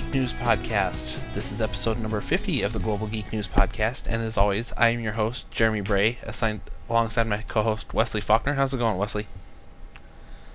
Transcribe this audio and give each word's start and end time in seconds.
Geek 0.00 0.14
News 0.14 0.32
Podcast. 0.32 1.18
This 1.34 1.52
is 1.52 1.60
episode 1.60 1.98
number 1.98 2.22
50 2.22 2.62
of 2.62 2.72
the 2.72 2.78
Global 2.78 3.06
Geek 3.06 3.30
News 3.34 3.46
Podcast, 3.46 4.04
and 4.06 4.22
as 4.22 4.38
always, 4.38 4.72
I 4.74 4.88
am 4.88 5.00
your 5.00 5.12
host, 5.12 5.50
Jeremy 5.50 5.82
Bray, 5.82 6.16
assigned 6.22 6.62
alongside 6.88 7.26
my 7.26 7.42
co-host 7.42 7.92
Wesley 7.92 8.22
Faulkner. 8.22 8.54
How's 8.54 8.72
it 8.72 8.78
going, 8.78 8.96
Wesley? 8.96 9.26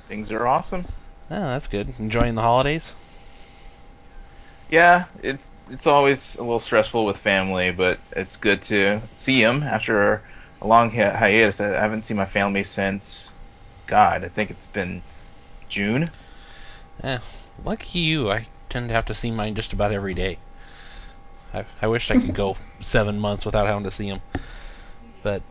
Things 0.08 0.32
are 0.32 0.48
awesome. 0.48 0.86
Oh, 1.30 1.48
that's 1.50 1.68
good. 1.68 1.94
Enjoying 2.00 2.34
the 2.34 2.42
holidays? 2.42 2.96
Yeah, 4.72 5.06
it's 5.22 5.48
it's 5.70 5.86
always 5.86 6.34
a 6.38 6.42
little 6.42 6.60
stressful 6.60 7.06
with 7.06 7.18
family, 7.18 7.70
but 7.70 8.00
it's 8.14 8.38
good 8.38 8.64
to 8.64 9.00
see 9.14 9.44
them 9.44 9.62
after 9.62 10.24
a 10.60 10.68
long 10.68 10.90
hi- 10.90 11.16
hiatus. 11.16 11.62
I 11.62 11.68
haven't 11.68 12.08
seen 12.08 12.18
my 12.18 12.26
family 12.26 12.64
since, 12.64 13.32
God, 13.86 14.24
I 14.24 14.30
think 14.30 14.50
it's 14.50 14.66
been 14.66 15.04
June. 15.70 16.10
Eh, 17.04 17.20
lucky 17.64 18.00
you. 18.00 18.32
I 18.32 18.48
tend 18.76 18.90
to 18.90 18.94
have 18.94 19.06
to 19.06 19.14
see 19.14 19.32
mine 19.32 19.56
just 19.56 19.72
about 19.72 19.94
every 19.94 20.14
day. 20.14 20.38
I, 21.54 21.64
I 21.82 21.88
wish 21.88 22.12
I 22.12 22.20
could 22.20 22.36
go 22.36 22.58
seven 22.82 23.18
months 23.18 23.46
without 23.46 23.68
having 23.68 23.86
to 23.86 23.92
see 23.92 24.10
them. 24.10 24.22
But 25.24 25.42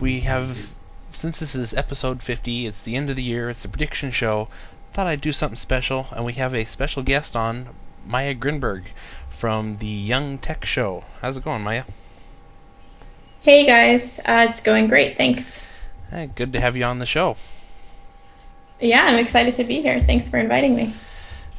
we 0.00 0.18
have, 0.22 0.68
since 1.12 1.38
this 1.38 1.54
is 1.54 1.72
episode 1.72 2.24
50, 2.24 2.66
it's 2.66 2.82
the 2.82 2.96
end 2.96 3.08
of 3.08 3.14
the 3.14 3.22
year, 3.22 3.48
it's 3.48 3.62
the 3.62 3.68
prediction 3.68 4.10
show. 4.10 4.48
Thought 4.92 5.06
I'd 5.06 5.20
do 5.20 5.32
something 5.32 5.54
special, 5.54 6.08
and 6.10 6.24
we 6.24 6.32
have 6.32 6.56
a 6.56 6.64
special 6.64 7.04
guest 7.04 7.36
on, 7.36 7.68
Maya 8.04 8.34
Grinberg 8.34 8.86
from 9.30 9.78
the 9.78 9.86
Young 9.86 10.38
Tech 10.38 10.64
Show. 10.64 11.04
How's 11.20 11.36
it 11.36 11.44
going, 11.44 11.62
Maya? 11.62 11.84
Hey 13.42 13.64
guys, 13.64 14.18
uh, 14.24 14.48
it's 14.50 14.60
going 14.60 14.88
great, 14.88 15.16
thanks. 15.16 15.62
Eh, 16.10 16.26
good 16.34 16.52
to 16.54 16.60
have 16.60 16.76
you 16.76 16.82
on 16.82 16.98
the 16.98 17.06
show. 17.06 17.36
Yeah, 18.80 19.04
I'm 19.04 19.20
excited 19.20 19.54
to 19.56 19.64
be 19.64 19.80
here. 19.80 20.00
Thanks 20.00 20.28
for 20.28 20.38
inviting 20.38 20.74
me. 20.74 20.94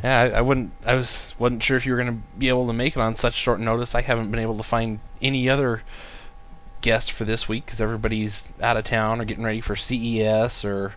Yeah, 0.03 0.19
I, 0.19 0.29
I 0.29 0.41
wouldn't. 0.41 0.73
I 0.85 0.93
was 0.95 1.33
wasn't 1.39 1.63
sure 1.63 1.77
if 1.77 1.85
you 1.85 1.93
were 1.93 2.01
going 2.03 2.13
to 2.15 2.21
be 2.37 2.49
able 2.49 2.67
to 2.67 2.73
make 2.73 2.95
it 2.95 2.99
on 3.01 3.15
such 3.15 3.33
short 3.33 3.59
notice. 3.59 3.95
I 3.95 4.01
haven't 4.01 4.29
been 4.31 4.39
able 4.39 4.57
to 4.57 4.63
find 4.63 4.99
any 5.21 5.49
other 5.49 5.81
guest 6.81 7.11
for 7.11 7.25
this 7.25 7.47
week 7.47 7.65
because 7.65 7.81
everybody's 7.81 8.47
out 8.61 8.77
of 8.77 8.83
town 8.83 9.19
or 9.21 9.25
getting 9.25 9.43
ready 9.43 9.61
for 9.61 9.75
CES 9.75 10.63
or 10.63 10.93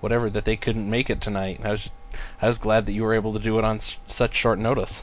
whatever 0.00 0.30
that 0.30 0.44
they 0.44 0.56
couldn't 0.56 0.88
make 0.88 1.10
it 1.10 1.20
tonight. 1.20 1.60
I 1.64 1.72
was 1.72 1.82
just, 1.82 1.94
I 2.40 2.48
was 2.48 2.58
glad 2.58 2.86
that 2.86 2.92
you 2.92 3.02
were 3.02 3.14
able 3.14 3.32
to 3.32 3.38
do 3.40 3.58
it 3.58 3.64
on 3.64 3.78
s- 3.78 3.96
such 4.08 4.34
short 4.36 4.58
notice. 4.60 5.02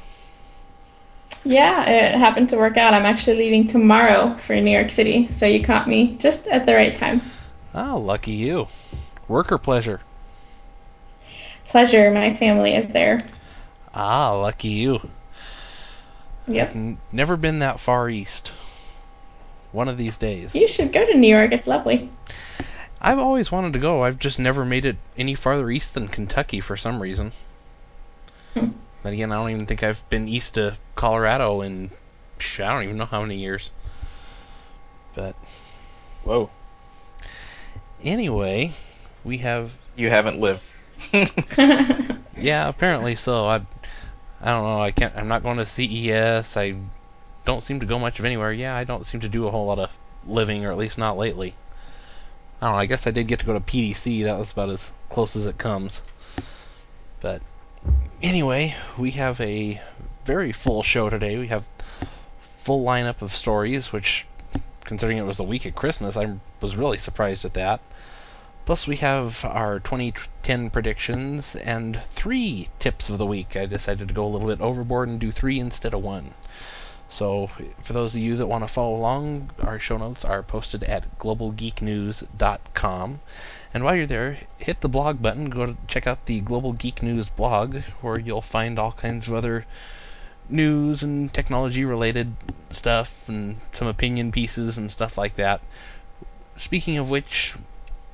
Yeah, 1.45 1.83
it 1.89 2.15
happened 2.15 2.49
to 2.49 2.57
work 2.57 2.75
out. 2.77 2.93
I'm 2.93 3.05
actually 3.05 3.37
leaving 3.37 3.67
tomorrow 3.67 4.35
for 4.39 4.55
New 4.59 4.71
York 4.71 4.91
City, 4.91 5.31
so 5.31 5.45
you 5.45 5.63
caught 5.63 5.87
me 5.87 6.17
just 6.17 6.47
at 6.47 6.65
the 6.65 6.75
right 6.75 6.93
time. 6.93 7.21
Oh, 7.75 7.99
lucky 7.99 8.31
you. 8.31 8.69
Work 9.27 9.51
or 9.51 9.59
pleasure? 9.59 10.01
Pleasure, 11.67 12.09
my 12.11 12.33
family 12.35 12.75
is 12.75 12.87
there. 12.87 13.21
Ah, 13.95 14.33
lucky 14.33 14.67
you. 14.67 14.99
Yep. 16.47 16.69
I've 16.69 16.75
n- 16.75 16.97
never 17.11 17.37
been 17.37 17.59
that 17.59 17.79
far 17.79 18.09
east. 18.09 18.51
One 19.71 19.87
of 19.87 19.97
these 19.97 20.17
days. 20.17 20.53
You 20.53 20.67
should 20.67 20.93
go 20.93 21.05
to 21.05 21.17
New 21.17 21.33
York, 21.33 21.51
it's 21.51 21.67
lovely. 21.67 22.09
I've 23.01 23.19
always 23.19 23.51
wanted 23.51 23.73
to 23.73 23.79
go. 23.79 24.03
I've 24.03 24.19
just 24.19 24.39
never 24.39 24.65
made 24.65 24.85
it 24.85 24.97
any 25.17 25.35
farther 25.35 25.69
east 25.69 25.93
than 25.93 26.07
Kentucky 26.07 26.59
for 26.59 26.77
some 26.77 27.01
reason. 27.01 27.31
Hmm. 28.53 28.69
But 29.03 29.13
again, 29.13 29.31
I 29.31 29.35
don't 29.35 29.51
even 29.51 29.65
think 29.65 29.83
I've 29.83 30.07
been 30.09 30.27
east 30.27 30.55
to 30.55 30.77
Colorado 30.95 31.61
in 31.61 31.91
psh, 32.39 32.63
I 32.63 32.73
don't 32.73 32.83
even 32.83 32.97
know 32.97 33.05
how 33.05 33.21
many 33.21 33.37
years. 33.37 33.69
But 35.13 35.35
Whoa, 36.23 36.49
anyway, 38.03 38.71
we 39.23 39.37
have 39.39 39.77
you 39.95 40.09
haven't 40.09 40.39
lived. 40.39 40.61
yeah, 42.37 42.67
apparently 42.67 43.15
so. 43.15 43.45
I 43.45 43.61
I 44.41 44.51
don't 44.51 44.63
know. 44.63 44.81
I 44.81 44.91
can't. 44.91 45.15
I'm 45.15 45.27
not 45.27 45.43
going 45.43 45.57
to 45.57 45.65
CES. 45.65 46.57
I 46.57 46.75
don't 47.45 47.63
seem 47.63 47.79
to 47.79 47.85
go 47.85 47.99
much 47.99 48.19
of 48.19 48.25
anywhere. 48.25 48.51
Yeah, 48.51 48.75
I 48.75 48.83
don't 48.83 49.05
seem 49.05 49.21
to 49.21 49.29
do 49.29 49.47
a 49.47 49.51
whole 49.51 49.65
lot 49.65 49.79
of 49.79 49.91
living, 50.27 50.65
or 50.65 50.71
at 50.71 50.77
least 50.77 50.97
not 50.97 51.17
lately. 51.17 51.55
I 52.61 52.65
don't 52.65 52.73
know. 52.73 52.79
I 52.79 52.85
guess 52.85 53.07
I 53.07 53.11
did 53.11 53.27
get 53.27 53.39
to 53.39 53.45
go 53.45 53.53
to 53.53 53.59
PDC. 53.59 54.23
That 54.23 54.37
was 54.37 54.51
about 54.51 54.69
as 54.69 54.91
close 55.09 55.35
as 55.35 55.45
it 55.45 55.57
comes. 55.57 56.01
But 57.21 57.41
anyway, 58.21 58.75
we 58.97 59.11
have 59.11 59.39
a 59.41 59.81
very 60.25 60.51
full 60.51 60.83
show 60.83 61.09
today. 61.09 61.37
We 61.37 61.47
have 61.47 61.65
full 62.57 62.83
lineup 62.83 63.21
of 63.21 63.31
stories, 63.33 63.91
which, 63.91 64.25
considering 64.83 65.17
it 65.17 65.25
was 65.25 65.37
the 65.37 65.43
week 65.43 65.65
of 65.65 65.75
Christmas, 65.75 66.17
I 66.17 66.35
was 66.61 66.75
really 66.75 66.97
surprised 66.97 67.45
at 67.45 67.53
that. 67.53 67.79
Plus, 68.65 68.87
we 68.87 68.95
have 68.95 69.45
our 69.45 69.79
2010 69.79 70.71
predictions 70.71 71.55
and 71.55 72.01
three 72.15 72.67
tips 72.79 73.11
of 73.11 73.19
the 73.19 73.25
week. 73.25 73.55
I 73.55 73.67
decided 73.67 74.07
to 74.07 74.13
go 74.15 74.25
a 74.25 74.27
little 74.27 74.47
bit 74.47 74.59
overboard 74.59 75.07
and 75.07 75.19
do 75.19 75.31
three 75.31 75.59
instead 75.59 75.93
of 75.93 76.01
one. 76.01 76.33
So, 77.07 77.51
for 77.83 77.93
those 77.93 78.15
of 78.15 78.21
you 78.21 78.35
that 78.37 78.47
want 78.47 78.63
to 78.63 78.67
follow 78.67 78.95
along, 78.95 79.51
our 79.61 79.79
show 79.79 79.97
notes 79.97 80.25
are 80.25 80.41
posted 80.41 80.83
at 80.83 81.19
globalgeeknews.com. 81.19 83.19
And 83.71 83.83
while 83.83 83.95
you're 83.95 84.07
there, 84.07 84.39
hit 84.57 84.81
the 84.81 84.89
blog 84.89 85.21
button, 85.21 85.51
go 85.51 85.67
to 85.67 85.77
check 85.85 86.07
out 86.07 86.25
the 86.25 86.39
Global 86.39 86.73
Geek 86.73 87.03
News 87.03 87.29
blog, 87.29 87.81
where 88.01 88.19
you'll 88.19 88.41
find 88.41 88.79
all 88.79 88.93
kinds 88.93 89.27
of 89.27 89.35
other 89.35 89.67
news 90.49 91.03
and 91.03 91.31
technology 91.31 91.85
related 91.85 92.35
stuff 92.71 93.13
and 93.27 93.57
some 93.73 93.87
opinion 93.87 94.31
pieces 94.31 94.75
and 94.75 94.91
stuff 94.91 95.19
like 95.19 95.35
that. 95.35 95.61
Speaking 96.55 96.97
of 96.97 97.11
which, 97.11 97.53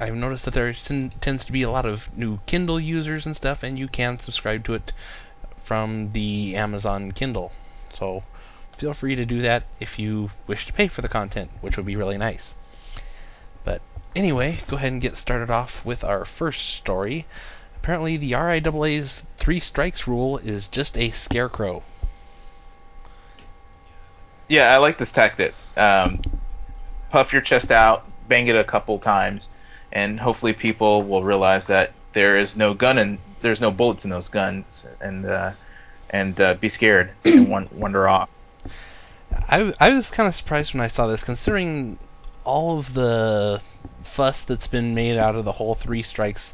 I've 0.01 0.15
noticed 0.15 0.45
that 0.45 0.55
there 0.55 0.73
tends 0.73 1.45
to 1.45 1.51
be 1.51 1.61
a 1.61 1.69
lot 1.69 1.85
of 1.85 2.17
new 2.17 2.39
Kindle 2.47 2.79
users 2.79 3.27
and 3.27 3.37
stuff, 3.37 3.61
and 3.61 3.77
you 3.77 3.87
can 3.87 4.17
subscribe 4.17 4.63
to 4.65 4.73
it 4.73 4.93
from 5.57 6.13
the 6.13 6.55
Amazon 6.55 7.11
Kindle. 7.11 7.51
So 7.93 8.23
feel 8.75 8.95
free 8.95 9.15
to 9.15 9.25
do 9.25 9.43
that 9.43 9.61
if 9.79 9.99
you 9.99 10.31
wish 10.47 10.65
to 10.65 10.73
pay 10.73 10.87
for 10.87 11.03
the 11.03 11.07
content, 11.07 11.51
which 11.61 11.77
would 11.77 11.85
be 11.85 11.95
really 11.95 12.17
nice. 12.17 12.55
But 13.63 13.83
anyway, 14.15 14.57
go 14.67 14.77
ahead 14.77 14.91
and 14.91 15.01
get 15.03 15.17
started 15.17 15.51
off 15.51 15.85
with 15.85 16.03
our 16.03 16.25
first 16.25 16.71
story. 16.71 17.27
Apparently, 17.75 18.17
the 18.17 18.31
RIAA's 18.31 19.27
three 19.37 19.59
strikes 19.59 20.07
rule 20.07 20.39
is 20.39 20.67
just 20.67 20.97
a 20.97 21.11
scarecrow. 21.11 21.83
Yeah, 24.47 24.73
I 24.73 24.77
like 24.77 24.97
this 24.97 25.11
tactic. 25.11 25.53
Um, 25.77 26.23
puff 27.11 27.33
your 27.33 27.43
chest 27.43 27.71
out, 27.71 28.03
bang 28.27 28.47
it 28.47 28.55
a 28.55 28.63
couple 28.63 28.97
times, 28.97 29.49
and 29.91 30.19
hopefully 30.19 30.53
people 30.53 31.03
will 31.03 31.23
realize 31.23 31.67
that 31.67 31.93
there 32.13 32.37
is 32.37 32.55
no 32.55 32.73
gun 32.73 32.97
and 32.97 33.17
there's 33.41 33.61
no 33.61 33.71
bullets 33.71 34.03
in 34.05 34.11
those 34.11 34.29
guns, 34.29 34.85
and 34.99 35.25
uh, 35.25 35.51
and 36.09 36.39
uh, 36.39 36.53
be 36.55 36.69
scared 36.69 37.11
and 37.25 37.49
wan- 37.49 37.69
wander 37.71 38.07
off. 38.07 38.29
I, 39.31 39.73
I 39.79 39.89
was 39.91 40.11
kind 40.11 40.27
of 40.27 40.35
surprised 40.35 40.73
when 40.73 40.81
I 40.81 40.87
saw 40.87 41.07
this, 41.07 41.23
considering 41.23 41.97
all 42.43 42.79
of 42.79 42.93
the 42.93 43.61
fuss 44.03 44.43
that's 44.43 44.67
been 44.67 44.93
made 44.93 45.17
out 45.17 45.35
of 45.35 45.45
the 45.45 45.51
whole 45.53 45.75
three 45.75 46.01
strikes 46.01 46.53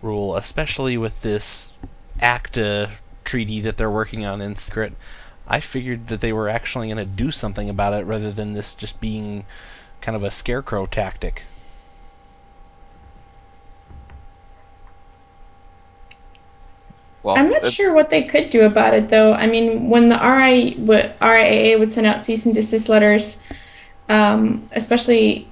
rule, 0.00 0.36
especially 0.36 0.96
with 0.96 1.20
this 1.20 1.72
ACTA 2.20 2.90
treaty 3.24 3.60
that 3.62 3.76
they're 3.76 3.90
working 3.90 4.24
on 4.24 4.40
in 4.40 4.56
secret. 4.56 4.92
I 5.46 5.60
figured 5.60 6.08
that 6.08 6.20
they 6.20 6.32
were 6.32 6.48
actually 6.48 6.88
going 6.88 6.96
to 6.96 7.04
do 7.04 7.30
something 7.30 7.68
about 7.68 7.92
it 7.94 8.06
rather 8.06 8.32
than 8.32 8.54
this 8.54 8.74
just 8.74 9.00
being 9.00 9.44
kind 10.00 10.16
of 10.16 10.22
a 10.22 10.30
scarecrow 10.30 10.86
tactic. 10.86 11.42
Well, 17.24 17.38
I'm 17.38 17.48
not 17.48 17.72
sure 17.72 17.94
what 17.94 18.10
they 18.10 18.22
could 18.24 18.50
do 18.50 18.66
about 18.66 18.92
it, 18.92 19.08
though. 19.08 19.32
I 19.32 19.46
mean, 19.46 19.88
when 19.88 20.10
the 20.10 20.16
RI, 20.16 20.76
would- 20.78 21.18
RIAA 21.20 21.78
would 21.78 21.90
send 21.90 22.06
out 22.06 22.22
cease 22.22 22.44
and 22.44 22.54
desist 22.54 22.90
letters, 22.90 23.40
um, 24.10 24.68
especially 24.72 25.48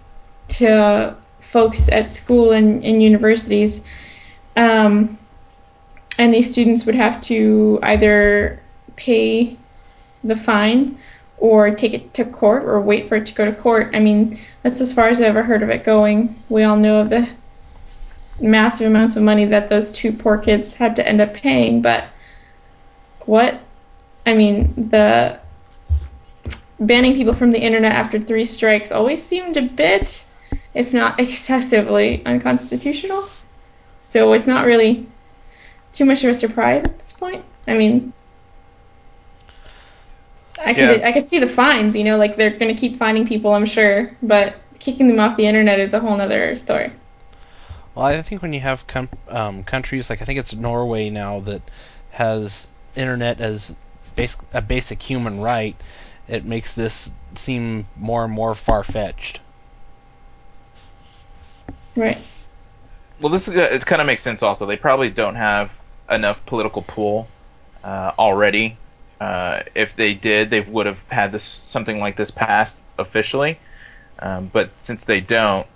to 0.49 1.17
folks 1.41 1.89
at 1.89 2.11
school 2.11 2.53
and, 2.53 2.85
and 2.85 3.03
universities, 3.03 3.85
um, 4.55 5.19
and 6.19 6.35
these 6.35 6.53
students 6.53 6.85
would 6.85 6.95
have 6.95 7.23
to 7.23 7.79
either 7.83 8.61
pay 8.97 9.57
the 10.23 10.37
fine 10.37 10.99
or 11.39 11.71
take 11.71 11.95
it 11.95 12.13
to 12.15 12.25
court 12.27 12.65
or 12.65 12.83
wait 12.83 13.09
for 13.09 13.17
it 13.17 13.25
to 13.27 13.35
go 13.35 13.47
to 13.47 13.53
court. 13.53 13.93
I 13.95 13.99
mean, 13.99 14.39
that's 14.63 14.83
as 14.83 14.93
far 14.93 15.09
as 15.09 15.23
I've 15.23 15.29
ever 15.29 15.43
heard 15.43 15.63
of 15.63 15.71
it 15.71 15.85
going. 15.85 16.37
We 16.51 16.65
all 16.65 16.77
know 16.77 17.01
of 17.01 17.09
the 17.09 17.27
massive 18.41 18.87
amounts 18.87 19.17
of 19.17 19.23
money 19.23 19.47
that 19.47 19.69
those 19.69 19.93
two 19.93 20.13
poor 20.13 20.39
kids 20.39 20.75
had 20.75 20.97
to 20.97 21.07
end 21.07 21.21
up 21.21 21.35
paying, 21.35 21.83
but 21.83 22.07
what? 23.27 23.61
I 24.27 24.35
mean, 24.35 24.91
the 24.91 25.41
banning 26.79 27.15
people 27.15 27.35
from 27.35 27.51
the 27.53 27.59
internet 27.59 27.93
after 27.93 28.21
three 28.21 28.45
strikes 28.45 28.93
always 28.93 29.23
seemed 29.23 29.57
a 29.57 29.63
bit, 29.63 30.25
if 30.75 30.93
not 30.93 31.21
excessively, 31.25 32.25
unconstitutional. 32.27 33.29
So 34.01 34.33
it's 34.33 34.47
not 34.47 34.67
really 34.67 35.09
too 35.93 36.05
much 36.05 36.25
of 36.25 36.31
a 36.31 36.35
surprise 36.35 36.85
at 36.85 36.99
this 36.99 37.13
point. 37.13 37.45
I 37.67 37.75
mean, 37.75 38.13
I 40.65 40.75
could 40.75 41.01
Yeah. 41.01 41.01
I 41.05 41.13
could 41.13 41.27
see 41.27 41.39
the 41.39 41.49
fines, 41.49 41.97
you 41.97 42.05
know, 42.05 42.19
like 42.19 42.37
they're 42.37 42.51
gonna 42.59 42.75
keep 42.77 42.97
finding 42.97 43.27
people, 43.27 43.53
I'm 43.55 43.67
sure, 43.67 44.17
but 44.23 44.57
kicking 44.79 45.09
them 45.09 45.21
off 45.21 45.37
the 45.37 45.47
internet 45.47 45.81
is 45.81 45.95
a 45.95 46.01
whole 46.01 46.17
nother 46.17 46.57
story. 46.57 46.93
Well, 47.95 48.07
I 48.07 48.23
think 48.23 48.43
when 48.43 48.53
you 48.53 48.61
have 48.61 48.87
com- 48.87 49.09
um, 49.29 49.65
countries 49.65 50.09
like 50.09 50.23
I 50.23 50.25
think 50.25 50.39
it's 50.39 50.55
Norway 50.55 51.11
now 51.11 51.41
that 51.41 51.63
has 52.11 52.69
internet 52.97 53.41
as 53.41 53.75
basic, 54.17 54.41
a 54.53 54.63
basic 54.63 55.03
human 55.03 55.41
right, 55.41 55.77
it 56.29 56.45
makes 56.45 56.73
this 56.75 57.11
seem 57.35 57.87
more 57.97 58.25
and 58.25 58.33
more 58.33 58.55
far 58.55 58.83
fetched. 58.85 59.41
Right. 61.95 62.19
Well, 63.21 63.31
this 63.31 63.49
is, 63.49 63.55
it 63.55 63.87
kind 63.87 64.01
of 64.01 64.07
makes 64.07 64.23
sense. 64.23 64.43
Also, 64.43 64.67
they 64.67 64.77
probably 64.77 65.11
don't 65.11 65.35
have 65.35 65.71
enough 66.11 66.45
political 66.47 66.83
pull 66.83 67.29
uh, 67.85 68.13
already. 68.19 68.77
Uh, 69.21 69.63
if 69.75 69.95
they 69.95 70.15
did, 70.15 70.51
they 70.51 70.61
would 70.61 70.87
have 70.87 70.99
had 71.09 71.31
this 71.31 71.45
something 71.45 72.01
like 72.01 72.17
this 72.17 72.31
passed 72.31 72.83
officially. 72.99 73.59
Um, 74.19 74.51
but 74.53 74.71
since 74.81 75.05
they 75.05 75.21
don't, 75.21 75.67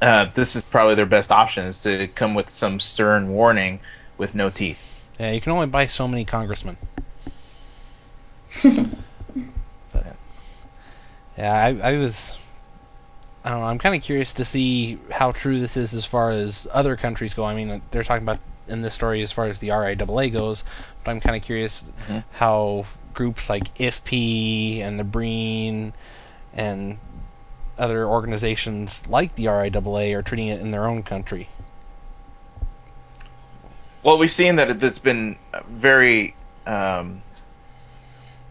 uh, 0.00 0.26
this 0.34 0.56
is 0.56 0.62
probably 0.62 0.94
their 0.94 1.06
best 1.06 1.30
option 1.32 1.66
is 1.66 1.80
to 1.80 2.08
come 2.08 2.34
with 2.34 2.50
some 2.50 2.80
stern 2.80 3.30
warning 3.30 3.80
with 4.16 4.34
no 4.34 4.50
teeth. 4.50 4.80
Yeah, 5.18 5.32
you 5.32 5.40
can 5.40 5.52
only 5.52 5.66
buy 5.66 5.86
so 5.86 6.06
many 6.06 6.24
congressmen. 6.24 6.76
but, 8.62 10.16
yeah, 11.36 11.52
I, 11.52 11.90
I 11.92 11.98
was. 11.98 12.36
I 13.44 13.50
don't 13.50 13.60
know. 13.60 13.66
I'm 13.66 13.78
kind 13.78 13.94
of 13.94 14.02
curious 14.02 14.34
to 14.34 14.44
see 14.44 14.98
how 15.10 15.32
true 15.32 15.60
this 15.60 15.76
is 15.76 15.94
as 15.94 16.04
far 16.04 16.30
as 16.30 16.66
other 16.72 16.96
countries 16.96 17.34
go. 17.34 17.44
I 17.44 17.54
mean, 17.54 17.80
they're 17.90 18.04
talking 18.04 18.24
about 18.24 18.40
in 18.68 18.82
this 18.82 18.94
story 18.94 19.22
as 19.22 19.32
far 19.32 19.46
as 19.46 19.58
the 19.58 19.68
RIAA 19.68 20.32
goes, 20.32 20.64
but 21.02 21.10
I'm 21.10 21.20
kind 21.20 21.36
of 21.36 21.42
curious 21.42 21.82
Mhm. 22.08 22.24
how 22.32 22.84
groups 23.14 23.48
like 23.48 23.72
IFPI 23.78 24.80
and 24.80 24.98
the 25.00 25.04
BREIN 25.04 25.92
and 26.52 26.98
other 27.78 28.06
organizations 28.06 29.02
like 29.08 29.34
the 29.34 29.46
RIAA 29.46 30.14
are 30.14 30.22
treating 30.22 30.48
it 30.48 30.60
in 30.60 30.70
their 30.70 30.86
own 30.86 31.02
country. 31.02 31.48
Well, 34.02 34.18
we've 34.18 34.32
seen 34.32 34.56
that 34.56 34.70
it- 34.70 34.82
it's 34.82 34.98
been 34.98 35.36
very 35.68 36.34
um, 36.66 37.22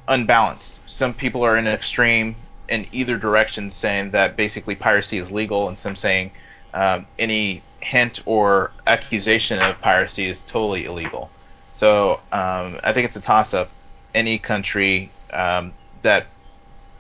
unbalanced. 0.07 0.81
Some 0.89 1.13
people 1.13 1.44
are 1.44 1.57
in 1.57 1.68
an 1.68 1.74
extreme 1.74 2.35
in 2.68 2.88
either 2.91 3.18
direction, 3.18 3.71
saying 3.71 4.12
that 4.12 4.35
basically 4.35 4.75
piracy 4.75 5.18
is 5.18 5.31
legal, 5.31 5.68
and 5.68 5.77
some 5.77 5.95
saying 5.95 6.31
um, 6.73 7.06
any 7.18 7.62
hint 7.80 8.19
or 8.25 8.71
accusation 8.88 9.59
of 9.59 9.80
piracy 9.81 10.27
is 10.27 10.41
totally 10.41 10.85
illegal. 10.85 11.30
So 11.73 12.19
um, 12.31 12.80
I 12.83 12.91
think 12.94 13.06
it's 13.06 13.15
a 13.15 13.21
toss-up. 13.21 13.69
Any 14.13 14.39
country 14.39 15.12
um, 15.31 15.73
that 16.01 16.25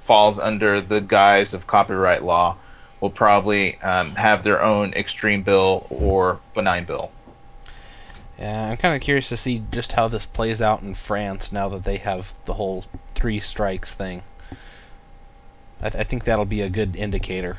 falls 0.07 0.39
under 0.39 0.79
the 0.79 1.01
guise 1.01 1.53
of 1.53 1.67
copyright 1.67 2.23
law 2.23 2.55
will 3.01 3.09
probably 3.09 3.79
um, 3.81 4.15
have 4.15 4.43
their 4.43 4.63
own 4.63 4.93
extreme 4.93 5.43
bill 5.43 5.85
or 5.89 6.39
benign 6.55 6.85
bill. 6.85 7.11
Yeah, 8.39 8.69
I'm 8.69 8.77
kind 8.77 8.95
of 8.95 9.01
curious 9.01 9.29
to 9.29 9.37
see 9.37 9.63
just 9.71 9.91
how 9.91 10.07
this 10.07 10.25
plays 10.25 10.61
out 10.61 10.81
in 10.81 10.95
France 10.95 11.51
now 11.51 11.67
that 11.69 11.83
they 11.83 11.97
have 11.97 12.33
the 12.45 12.53
whole 12.53 12.85
three 13.15 13.39
strikes 13.39 13.93
thing. 13.93 14.23
I, 15.81 15.89
th- 15.89 16.01
I 16.01 16.03
think 16.07 16.23
that'll 16.23 16.45
be 16.45 16.61
a 16.61 16.69
good 16.69 16.95
indicator. 16.95 17.57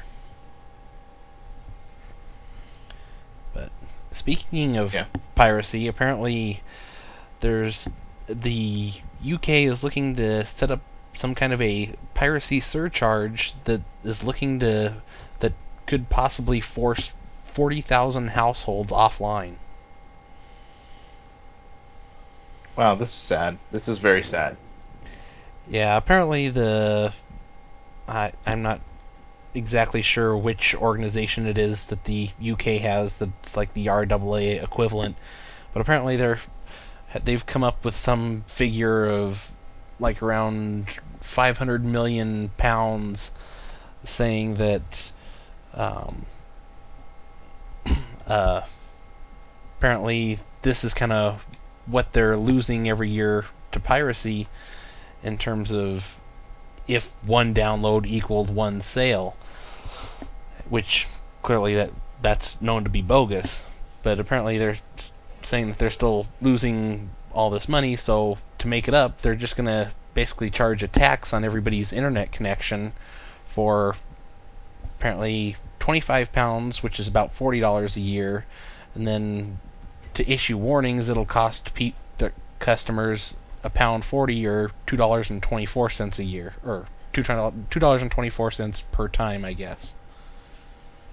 But 3.53 3.71
speaking 4.12 4.77
of 4.77 4.95
Yeah. 4.95 5.05
piracy, 5.35 5.87
apparently 5.87 6.62
there's 7.41 7.87
the 8.27 8.93
UK 9.35 9.49
is 9.49 9.83
looking 9.83 10.17
to 10.17 10.47
set 10.47 10.71
up 10.71 10.81
some 11.19 11.35
kind 11.35 11.53
of 11.53 11.61
a 11.61 11.91
piracy 12.15 12.61
surcharge 12.61 13.53
that 13.65 13.82
is 14.05 14.23
looking 14.23 14.61
to 14.61 14.94
that 15.41 15.53
could 15.85 16.09
possibly 16.09 16.61
force 16.61 17.12
40,000 17.55 18.29
households 18.29 18.93
offline. 18.93 19.55
Wow, 22.76 22.94
this 22.94 23.09
is 23.09 23.15
sad. 23.17 23.59
This 23.73 23.88
is 23.88 23.99
very 23.99 24.23
sad. 24.23 24.56
Yeah, 25.69 25.97
apparently 25.97 26.50
the 26.50 27.12
I 28.06 28.32
I'm 28.47 28.62
not 28.62 28.81
exactly 29.55 30.03
sure 30.03 30.37
which 30.37 30.76
organization 30.76 31.49
it 31.49 31.59
is 31.59 31.87
that 31.87 32.05
the 32.05 32.31
UK 32.41 32.81
has 32.82 33.17
that's 33.17 33.56
like 33.56 33.75
the 33.75 33.88
RAA 33.88 34.62
equivalent, 34.62 35.17
but 35.73 35.81
apparently 35.81 36.17
they're 36.17 36.38
they've 37.25 37.44
come 37.44 37.64
up 37.64 37.85
with 37.85 37.97
some 37.97 38.44
figure 38.47 39.06
of 39.06 39.53
like 40.00 40.23
around 40.23 40.89
500 41.21 41.85
million 41.85 42.50
pounds, 42.56 43.31
saying 44.05 44.55
that 44.55 45.12
um, 45.75 46.27
uh, 48.27 48.62
apparently 49.79 50.39
this 50.62 50.85
is 50.85 50.95
kind 50.95 51.12
of 51.12 51.45
what 51.87 52.12
they're 52.12 52.37
losing 52.37 52.89
every 52.89 53.09
year 53.09 53.45
to 53.73 53.81
piracy 53.81 54.47
in 55.23 55.39
terms 55.39 55.73
of 55.73 56.19
if 56.87 57.11
one 57.25 57.55
download 57.55 58.06
equaled 58.06 58.55
one 58.55 58.81
sale, 58.81 59.37
which 60.69 61.06
clearly 61.43 61.75
that 61.75 61.91
that's 62.23 62.61
known 62.61 62.85
to 62.85 62.91
be 62.91 63.03
bogus. 63.03 63.62
But 64.03 64.19
apparently 64.19 64.59
they're 64.59 64.79
saying 65.43 65.69
that 65.69 65.79
they're 65.79 65.91
still 65.91 66.27
losing 66.41 67.11
all 67.38 67.50
this 67.50 67.69
money, 67.69 67.94
so 67.94 68.37
to 68.58 68.67
make 68.67 68.88
it 68.88 68.94
up, 68.94 69.23
they're 69.23 69.37
just 69.37 69.56
gonna 69.56 69.93
basically 70.12 70.50
charge 70.50 70.82
a 70.82 70.88
tax 70.88 71.33
on 71.33 71.45
everybody's 71.45 71.92
internet 71.92 72.33
connection 72.33 72.92
for 73.47 73.95
apparently 74.99 75.54
25 75.78 76.33
pounds, 76.33 76.83
which 76.83 76.99
is 76.99 77.07
about 77.07 77.33
$40 77.33 77.95
a 77.97 78.00
year, 78.00 78.45
and 78.97 79.07
then 79.07 79.61
to 80.14 80.28
issue 80.28 80.57
warnings, 80.57 81.09
it'll 81.09 81.25
cost 81.25 81.73
pe- 81.75 81.92
their 82.18 82.33
customers 82.59 83.35
a 83.62 83.71
pound 83.71 84.04
40 84.04 84.45
or 84.45 84.73
$2.24 84.88 86.18
a 86.18 86.25
year, 86.25 86.54
or 86.66 86.87
two 87.12 87.80
dollars 87.80 88.02
and 88.02 88.11
twenty 88.11 88.30
four 88.30 88.50
cents 88.50 88.83
per 88.92 89.09
time, 89.09 89.45
I 89.45 89.52
guess. 89.52 89.95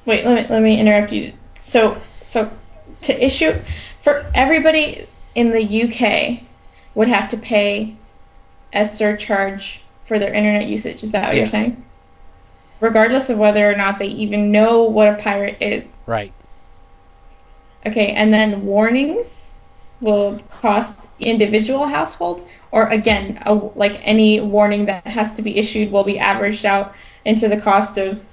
Wait, 0.06 0.26
let 0.26 0.36
me 0.36 0.48
let 0.50 0.62
me 0.62 0.80
interrupt 0.80 1.12
you. 1.12 1.34
So 1.60 2.02
so 2.24 2.52
to 3.04 3.24
issue 3.24 3.60
for 4.02 4.26
everybody 4.34 5.08
in 5.36 5.52
the 5.52 5.84
UK 5.84 6.42
would 6.96 7.10
have 7.10 7.30
to 7.30 7.38
pay 7.38 7.96
a 8.74 8.86
surcharge 8.86 9.82
for 10.06 10.18
their 10.18 10.34
internet 10.34 10.68
usage. 10.68 11.04
Is 11.04 11.12
that 11.12 11.28
what 11.28 11.36
you're 11.36 11.48
saying? 11.48 11.84
Regardless 12.80 13.30
of 13.30 13.38
whether 13.38 13.70
or 13.70 13.76
not 13.76 14.00
they 14.00 14.08
even 14.08 14.52
know 14.52 14.84
what 14.84 15.08
a 15.10 15.16
pirate 15.16 15.58
is. 15.62 15.94
Right. 16.06 16.34
Okay, 17.86 18.12
and 18.14 18.34
then 18.34 18.66
warnings 18.66 19.54
will 20.02 20.40
cost 20.50 21.08
individual 21.20 21.88
household, 21.88 22.48
or 22.72 22.88
again, 22.88 23.42
a, 23.46 23.54
like 23.54 24.00
any 24.04 24.42
warning 24.42 24.86
that 24.86 25.06
has 25.06 25.36
to 25.36 25.42
be 25.42 25.58
issued 25.58 25.92
will 25.92 26.04
be 26.04 26.20
averaged 26.20 26.66
out 26.66 26.96
into 27.24 27.48
the 27.48 27.58
cost 27.58 27.98
of 27.98 28.26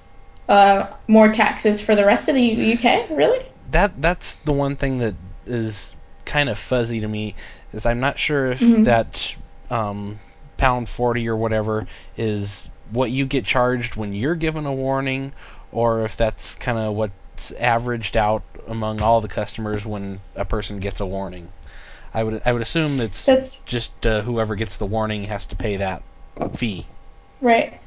uh, 0.49 0.87
more 1.07 1.33
taxes 1.33 1.81
for 1.81 1.95
the 1.95 2.05
rest 2.05 2.29
of 2.29 2.35
the 2.35 2.73
UK. 2.73 3.11
Really? 3.11 3.47
That 3.71 4.01
that's 4.01 4.35
the 4.45 4.53
one 4.53 4.77
thing 4.77 4.99
that 4.99 5.15
is 5.47 5.95
kind 6.33 6.49
of 6.49 6.59
fuzzy 6.59 7.01
to 7.01 7.09
me 7.09 7.35
is 7.75 7.85
I'm 7.85 8.01
not 8.01 8.19
sure 8.19 8.53
if 8.53 8.61
Mhm. 8.61 8.85
that 8.85 9.35
um, 9.71 10.19
pound 10.57 10.89
forty 10.89 11.29
or 11.29 11.37
whatever 11.37 11.87
is 12.17 12.69
what 12.91 13.11
you 13.11 13.27
get 13.27 13.45
charged 13.45 13.97
when 13.97 14.13
you're 14.15 14.35
given 14.35 14.65
a 14.67 14.73
warning, 14.73 15.33
or 15.73 16.05
if 16.05 16.17
that's 16.17 16.55
kind 16.55 16.79
of 16.79 16.95
what's 16.95 17.53
averaged 17.53 18.17
out 18.17 18.43
among 18.69 19.03
all 19.03 19.21
the 19.21 19.29
customers 19.29 19.85
when 19.85 20.21
a 20.35 20.45
person 20.45 20.79
gets 20.81 21.01
a 21.01 21.07
warning. 21.07 21.49
I 22.15 22.25
would 22.25 22.43
I 22.47 22.53
would 22.53 22.63
assume 22.63 23.01
it's 23.01 23.25
That's 23.27 23.59
just 23.61 24.07
uh, 24.07 24.23
whoever 24.23 24.55
gets 24.57 24.77
the 24.79 24.87
warning 24.87 25.25
has 25.25 25.47
to 25.47 25.57
pay 25.57 25.77
that 25.79 26.03
fee. 26.55 26.87
right, 27.41 27.79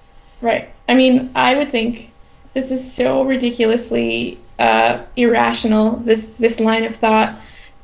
right. 0.42 0.70
I 0.88 0.94
mean, 0.96 1.32
I 1.36 1.56
would 1.56 1.72
think 1.72 2.12
this 2.54 2.72
is 2.72 2.94
so 2.94 3.24
ridiculously 3.24 4.38
uh, 4.60 5.00
irrational. 5.16 5.98
This 5.98 6.28
this 6.40 6.60
line 6.60 6.86
of 6.86 6.96
thought 6.96 7.36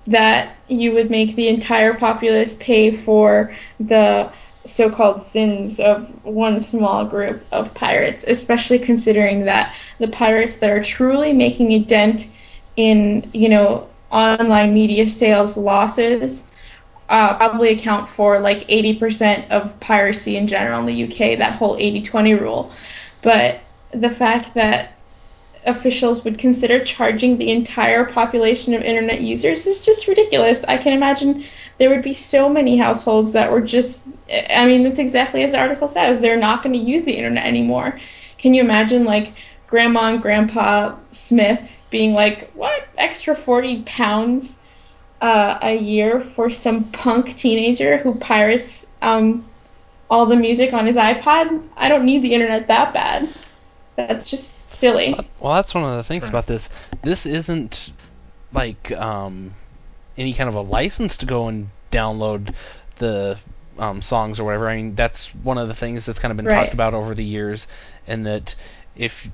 that 0.08 0.55
you 0.67 0.93
would 0.93 1.12
make 1.12 1.36
the 1.36 1.48
entire 1.48 1.93
populace 1.93 2.58
pay 2.58 2.91
for 2.91 3.55
the 3.79 4.31
so-called 4.65 5.22
sins 5.22 5.79
of 5.79 6.08
one 6.24 6.60
small 6.60 7.05
group 7.05 7.43
of 7.51 7.74
pirates, 7.74 8.24
especially 8.27 8.79
considering 8.79 9.46
that 9.46 9.75
the 10.00 10.08
pirates 10.08 10.58
that 10.58 10.70
are 10.70 10.84
truly 10.84 11.34
making 11.34 11.72
a 11.72 11.79
dent 11.79 12.29
in, 12.75 13.29
you 13.34 13.50
know, 13.50 13.88
online 14.12 14.74
media 14.74 15.10
sales 15.10 15.58
losses 15.58 16.46
uh, 17.10 17.36
probably 17.38 17.70
account 17.70 18.10
for 18.10 18.39
like 18.39 18.67
80% 18.67 19.50
of 19.50 19.77
piracy 19.79 20.38
in 20.38 20.48
general 20.48 20.79
in 20.79 20.86
the 20.86 21.03
UK, 21.03 21.39
that 21.39 21.55
whole 21.55 21.75
80-20 21.75 22.39
rule. 22.39 22.72
But 23.22 23.62
the 23.91 24.10
fact 24.10 24.53
that 24.53 24.93
officials 25.65 26.23
would 26.23 26.37
consider 26.37 26.83
charging 26.83 27.37
the 27.37 27.51
entire 27.51 28.05
population 28.05 28.73
of 28.73 28.81
internet 28.81 29.21
users 29.21 29.67
is 29.67 29.85
just 29.85 30.07
ridiculous. 30.07 30.63
I 30.67 30.77
can 30.77 30.93
imagine 30.93 31.43
there 31.77 31.89
would 31.89 32.01
be 32.01 32.13
so 32.13 32.49
many 32.49 32.77
households 32.77 33.33
that 33.33 33.51
were 33.51 33.61
just 33.61 34.07
I 34.49 34.65
mean, 34.65 34.85
it's 34.85 34.99
exactly 34.99 35.43
as 35.43 35.51
the 35.51 35.59
article 35.59 35.87
says, 35.87 36.19
they're 36.19 36.37
not 36.37 36.63
going 36.63 36.73
to 36.73 36.91
use 36.91 37.03
the 37.03 37.13
internet 37.13 37.45
anymore. 37.45 37.99
Can 38.37 38.53
you 38.53 38.61
imagine 38.61 39.05
like 39.05 39.33
grandma 39.67 40.13
and 40.13 40.21
grandpa 40.21 40.95
Smith 41.11 41.71
being 41.89 42.13
like, 42.13 42.51
"What? 42.53 42.87
Extra 42.97 43.35
40 43.35 43.83
pounds 43.83 44.61
uh, 45.21 45.59
a 45.61 45.75
year 45.75 46.21
for 46.21 46.49
some 46.49 46.85
punk 46.85 47.35
teenager 47.35 47.97
who 47.97 48.15
pirates 48.15 48.87
um, 49.01 49.45
all 50.09 50.25
the 50.25 50.35
music 50.35 50.73
on 50.73 50.85
his 50.85 50.95
iPod. 50.95 51.67
I 51.77 51.87
don't 51.87 52.05
need 52.05 52.23
the 52.23 52.33
internet 52.33 52.67
that 52.67 52.93
bad. 52.93 53.29
That's 53.95 54.29
just 54.29 54.57
silly. 54.71 55.15
Well, 55.39 55.55
that's 55.55 55.73
one 55.73 55.83
of 55.83 55.97
the 55.97 56.03
things 56.03 56.27
about 56.27 56.47
this. 56.47 56.69
This 57.03 57.25
isn't 57.25 57.91
like 58.53 58.91
um, 58.91 59.53
any 60.17 60.33
kind 60.33 60.49
of 60.49 60.55
a 60.55 60.61
license 60.61 61.17
to 61.17 61.25
go 61.25 61.47
and 61.47 61.69
download 61.91 62.53
the 62.97 63.37
um, 63.79 64.01
songs 64.01 64.39
or 64.39 64.43
whatever. 64.43 64.69
I 64.69 64.75
mean, 64.77 64.95
that's 64.95 65.33
one 65.35 65.57
of 65.57 65.67
the 65.67 65.73
things 65.73 66.05
that's 66.05 66.19
kind 66.19 66.31
of 66.31 66.37
been 66.37 66.45
Right. 66.45 66.55
talked 66.55 66.73
about 66.73 66.93
over 66.93 67.13
the 67.13 67.23
years, 67.23 67.67
and 68.07 68.25
that 68.25 68.55
if 68.95 69.29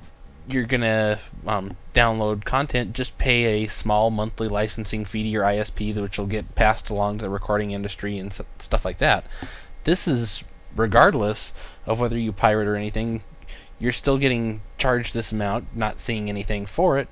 you're 0.50 0.64
gonna 0.66 1.20
um, 1.46 1.76
download 1.94 2.46
content, 2.46 2.94
just 2.94 3.18
pay 3.18 3.64
a 3.64 3.68
small 3.68 4.10
monthly 4.10 4.48
licensing 4.48 5.04
fee 5.04 5.24
to 5.24 5.30
your 5.30 5.44
ISP, 5.44 5.94
which 5.96 6.18
will 6.18 6.26
get 6.26 6.56
passed 6.56 6.90
along 6.90 7.18
to 7.18 7.24
the 7.24 7.30
recording 7.30 7.72
industry 7.72 8.18
and 8.18 8.32
stuff 8.60 8.86
like 8.86 9.00
that. 9.00 9.26
This 9.84 10.08
is 10.08 10.44
regardless 10.76 11.52
of 11.86 12.00
whether 12.00 12.18
you 12.18 12.32
pirate 12.32 12.68
or 12.68 12.76
anything. 12.76 13.22
You're 13.80 13.92
still 13.92 14.18
getting 14.18 14.62
charged 14.78 15.14
this 15.14 15.32
amount, 15.32 15.76
not 15.76 16.00
seeing 16.00 16.30
anything 16.30 16.66
for 16.66 16.98
it, 17.00 17.08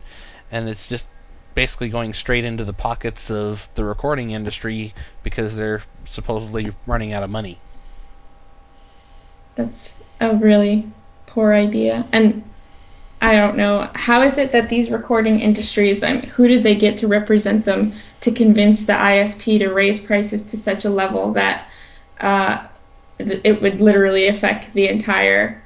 and 0.52 0.68
it's 0.68 0.88
just 0.88 1.08
basically 1.54 1.90
going 1.90 2.14
straight 2.14 2.44
into 2.44 2.66
the 2.66 2.74
pockets 2.74 3.32
of 3.32 3.68
the 3.76 3.84
recording 3.84 4.32
industry 4.32 4.94
because 5.24 5.56
they're 5.56 5.82
supposedly 6.04 6.74
running 6.86 7.14
out 7.14 7.24
of 7.24 7.30
money. 7.30 7.58
That's 9.56 9.98
a 10.20 10.36
really 10.36 10.86
poor 11.28 11.54
idea. 11.54 12.06
And 12.12 12.44
I 13.22 13.36
don't 13.36 13.56
know. 13.56 13.90
How 13.96 14.22
is 14.24 14.38
it 14.38 14.52
that 14.52 14.70
these 14.70 14.92
recording 14.92 15.40
industries, 15.40 16.04
I 16.04 16.14
mean, 16.14 16.24
who 16.24 16.48
did 16.48 16.64
they 16.64 16.76
get 16.76 16.98
to 16.98 17.08
represent 17.08 17.64
them 17.64 17.94
to 18.20 18.32
convince 18.32 18.86
the 18.86 18.94
ISP 18.94 19.60
to 19.60 19.70
raise 19.70 20.00
prices 20.00 20.44
to 20.46 20.58
such 20.58 20.84
a 20.84 20.90
level 20.90 21.32
that 21.34 21.68
uh, 22.20 22.68
it 23.18 23.62
would 23.62 23.80
literally 23.80 24.28
affect 24.28 24.74
the 24.74 24.90
entire 24.90 25.64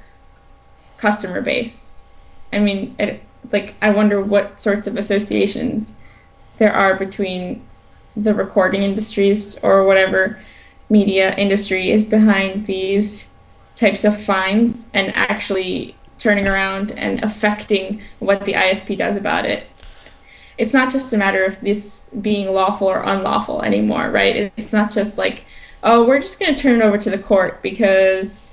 customer 1.00 1.40
base? 1.40 1.90
I 2.52 2.58
mean, 2.58 2.94
it, 2.98 3.22
like, 3.52 3.74
I 3.80 3.90
wonder 3.90 4.22
what 4.22 4.60
sorts 4.60 4.86
of 4.86 4.96
associations 4.96 5.96
there 6.58 6.72
are 6.72 6.96
between 6.96 7.62
the 8.16 8.34
recording 8.34 8.82
industries 8.82 9.58
or 9.62 9.84
whatever 9.84 10.38
media 10.90 11.34
industry 11.36 11.90
is 11.90 12.06
behind 12.06 12.66
these 12.66 13.28
types 13.76 14.04
of 14.04 14.20
fines 14.20 14.88
and 14.92 15.14
actually 15.14 15.96
turning 16.18 16.48
around 16.48 16.92
and 16.92 17.22
affecting 17.24 18.02
what 18.18 18.44
the 18.44 18.52
ISP 18.52 18.98
does 18.98 19.16
about 19.16 19.46
it. 19.46 19.66
It's 20.58 20.74
not 20.74 20.92
just 20.92 21.12
a 21.14 21.18
matter 21.18 21.44
of 21.44 21.58
this 21.62 22.04
being 22.20 22.52
lawful 22.52 22.88
or 22.88 23.02
unlawful 23.02 23.62
anymore, 23.62 24.10
right? 24.10 24.52
It's 24.56 24.74
not 24.74 24.90
just 24.92 25.16
like, 25.16 25.46
oh, 25.82 26.04
we're 26.04 26.20
just 26.20 26.38
going 26.38 26.54
to 26.54 26.60
turn 26.60 26.80
it 26.80 26.84
over 26.84 26.98
to 26.98 27.08
the 27.08 27.18
court 27.18 27.62
because, 27.62 28.49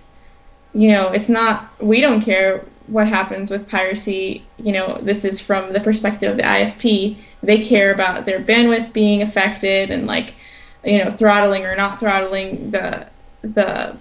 you 0.77 0.91
know, 0.91 1.12
it's 1.12 1.27
not, 1.27 1.69
we 1.81 2.01
don't 2.01 2.22
care 2.22 2.63
what 2.86 3.07
happens 3.07 3.50
with 3.50 3.67
piracy. 3.67 4.46
You 4.57 4.74
know, 4.74 5.00
this 5.01 5.25
is 5.25 5.39
from 5.39 5.74
the 5.74 5.79
perspective 5.79 6.29
of 6.29 6.38
the 6.38 6.43
ISP. 6.43 7.17
They 7.41 7.63
care 7.63 7.91
about 7.91 8.25
their 8.25 8.39
bandwidth 8.39 8.93
being 8.93 9.24
affected 9.24 9.89
and, 9.89 10.05
like, 10.05 10.36
you 10.86 11.03
know, 11.03 11.10
throttling 11.10 11.65
or 11.65 11.75
not 11.75 12.00
throttling 12.00 12.69
the, 12.69 13.07
the 13.41 13.98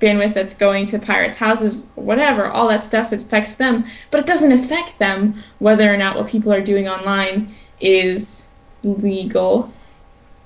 bandwidth 0.00 0.32
that's 0.32 0.54
going 0.54 0.86
to 0.86 0.98
pirates' 0.98 1.36
houses, 1.36 1.88
whatever, 1.96 2.46
all 2.46 2.68
that 2.68 2.82
stuff 2.82 3.12
affects 3.12 3.56
them, 3.56 3.84
but 4.10 4.18
it 4.18 4.26
doesn't 4.26 4.52
affect 4.52 4.98
them 4.98 5.42
whether 5.58 5.92
or 5.92 5.98
not 5.98 6.16
what 6.16 6.28
people 6.28 6.50
are 6.50 6.62
doing 6.62 6.88
online 6.88 7.54
is 7.80 8.48
legal, 8.82 9.70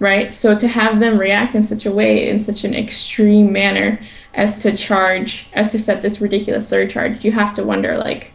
right? 0.00 0.34
So 0.34 0.58
to 0.58 0.66
have 0.66 0.98
them 0.98 1.18
react 1.18 1.54
in 1.54 1.62
such 1.62 1.86
a 1.86 1.92
way, 1.92 2.28
in 2.28 2.40
such 2.40 2.64
an 2.64 2.74
extreme 2.74 3.52
manner, 3.52 4.00
as 4.34 4.62
to 4.62 4.76
charge, 4.76 5.46
as 5.52 5.70
to 5.70 5.78
set 5.78 6.02
this 6.02 6.20
ridiculous 6.20 6.68
surcharge, 6.68 7.24
you 7.24 7.30
have 7.30 7.54
to 7.54 7.62
wonder, 7.62 7.96
like, 7.96 8.32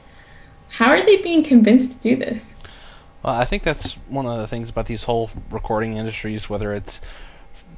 how 0.70 0.90
are 0.90 1.04
they 1.04 1.18
being 1.18 1.44
convinced 1.44 2.02
to 2.02 2.10
do 2.10 2.16
this? 2.16 2.56
Well, 3.24 3.34
I 3.34 3.46
think 3.46 3.64
that's 3.64 3.94
one 4.08 4.28
of 4.28 4.38
the 4.38 4.48
things 4.48 4.70
about 4.70 4.86
these 4.86 5.04
whole 5.04 5.32
recording 5.50 5.98
industries, 5.98 6.50
whether 6.50 6.74
it's 6.74 7.02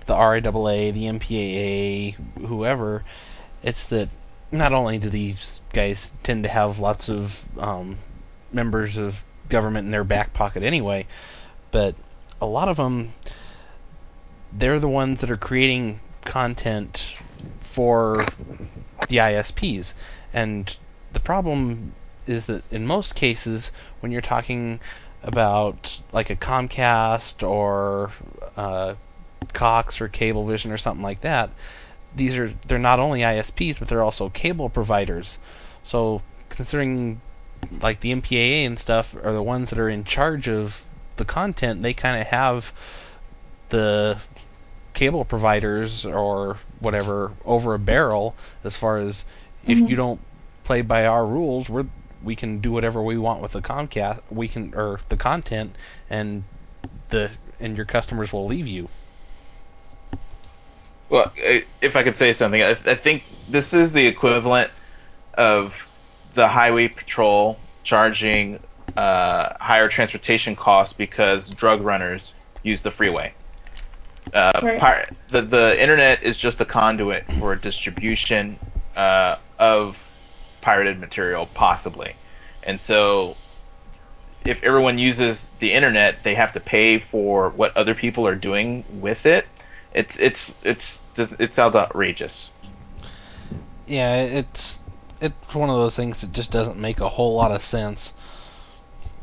the 0.05 0.13
RIAA, 0.13 0.93
the 0.93 1.05
MPAA, 1.05 2.15
whoever, 2.45 3.03
it's 3.63 3.87
that 3.87 4.09
not 4.51 4.73
only 4.73 4.97
do 4.97 5.09
these 5.09 5.61
guys 5.73 6.11
tend 6.23 6.43
to 6.43 6.49
have 6.49 6.79
lots 6.79 7.09
of 7.09 7.43
um, 7.59 7.97
members 8.51 8.97
of 8.97 9.23
government 9.49 9.85
in 9.85 9.91
their 9.91 10.03
back 10.03 10.33
pocket 10.33 10.63
anyway, 10.63 11.05
but 11.71 11.95
a 12.41 12.45
lot 12.45 12.67
of 12.67 12.77
them, 12.77 13.13
they're 14.51 14.79
the 14.79 14.89
ones 14.89 15.21
that 15.21 15.31
are 15.31 15.37
creating 15.37 15.99
content 16.25 17.13
for 17.59 18.25
the 19.07 19.17
ISPs. 19.17 19.93
And 20.33 20.75
the 21.13 21.19
problem 21.19 21.93
is 22.25 22.45
that 22.47 22.63
in 22.71 22.85
most 22.85 23.15
cases, 23.15 23.71
when 24.01 24.11
you're 24.11 24.21
talking 24.21 24.79
about 25.23 26.01
like 26.11 26.29
a 26.29 26.35
Comcast 26.35 27.47
or 27.47 28.11
uh, 28.55 28.95
Cox 29.53 30.01
or 30.01 30.09
Cablevision 30.09 30.71
or 30.71 30.77
something 30.77 31.03
like 31.03 31.21
that, 31.21 31.49
these 32.15 32.37
are 32.37 32.51
they're 32.67 32.79
not 32.79 32.99
only 32.99 33.21
ISPs 33.21 33.79
but 33.79 33.87
they're 33.87 34.03
also 34.03 34.29
cable 34.29 34.69
providers. 34.69 35.37
So 35.83 36.21
considering 36.49 37.21
like 37.81 37.99
the 37.99 38.13
MPAA 38.13 38.65
and 38.65 38.79
stuff 38.79 39.15
are 39.23 39.33
the 39.33 39.43
ones 39.43 39.69
that 39.69 39.79
are 39.79 39.89
in 39.89 40.03
charge 40.03 40.47
of 40.47 40.83
the 41.17 41.25
content, 41.25 41.81
they 41.81 41.93
kind 41.93 42.19
of 42.19 42.27
have 42.27 42.71
the 43.69 44.17
cable 44.93 45.25
providers 45.25 46.05
or 46.05 46.57
whatever 46.79 47.31
over 47.45 47.73
a 47.73 47.79
barrel 47.79 48.35
as 48.63 48.75
far 48.75 48.97
as 48.97 49.25
if 49.67 49.77
Mhm. 49.77 49.89
you 49.89 49.95
don't 49.95 50.19
play 50.63 50.81
by 50.81 51.05
our 51.05 51.25
rules, 51.25 51.69
we're 51.69 51.85
we 52.23 52.35
can 52.35 52.59
do 52.59 52.71
whatever 52.71 53.01
we 53.03 53.15
want 53.17 53.41
with 53.41 53.51
the 53.51 53.61
Comcast, 53.61 54.19
we 54.31 54.47
can 54.47 54.73
or 54.73 54.99
the 55.09 55.17
content, 55.17 55.75
and 56.09 56.43
the 57.09 57.29
and 57.59 57.77
your 57.77 57.85
customers 57.85 58.33
will 58.33 58.45
leave 58.45 58.67
you. 58.67 58.89
Well, 61.09 61.31
if 61.81 61.95
I 61.95 62.03
could 62.03 62.17
say 62.17 62.33
something, 62.33 62.61
I, 62.61 62.71
I 62.85 62.95
think 62.95 63.23
this 63.47 63.73
is 63.73 63.93
the 63.93 64.05
equivalent 64.07 64.71
of 65.35 65.87
the 66.33 66.47
highway 66.47 66.89
patrol 66.89 67.57
charging 67.83 68.59
uh, 68.95 69.53
higher 69.59 69.87
transportation 69.87 70.55
costs 70.55 70.93
because 70.93 71.49
drug 71.49 71.81
runners 71.81 72.33
use 72.63 72.81
the 72.81 72.91
freeway. 72.91 73.33
Uh, 74.37 74.59
Right. 74.61 74.79
pir- 74.79 75.09
the 75.29 75.41
the 75.41 75.81
internet 75.81 76.21
is 76.21 76.37
just 76.37 76.61
a 76.61 76.65
conduit 76.65 77.25
for 77.39 77.55
distribution 77.55 78.59
uh, 78.95 79.37
of 79.57 79.97
pirated 80.61 80.99
material, 80.99 81.47
possibly, 81.55 82.15
and 82.61 82.79
so 82.79 83.35
if 84.45 84.61
everyone 84.63 84.99
uses 84.99 85.49
the 85.59 85.73
internet, 85.73 86.23
they 86.23 86.35
have 86.35 86.53
to 86.53 86.59
pay 86.59 86.99
for 86.99 87.49
what 87.49 87.75
other 87.75 87.95
people 87.95 88.27
are 88.27 88.35
doing 88.35 88.85
with 89.01 89.25
it. 89.25 89.47
It's 89.93 90.15
it's 90.17 90.53
it's 90.63 90.99
just 91.15 91.33
it 91.39 91.55
sounds 91.55 91.75
outrageous. 91.75 92.49
Yeah, 93.87 94.17
it's 94.17 94.77
it's 95.19 95.55
one 95.55 95.71
of 95.71 95.77
those 95.77 95.95
things 95.95 96.21
that 96.21 96.31
just 96.31 96.51
doesn't 96.51 96.77
make 96.77 96.99
a 96.99 97.09
whole 97.09 97.35
lot 97.35 97.51
of 97.51 97.63
sense. 97.63 98.13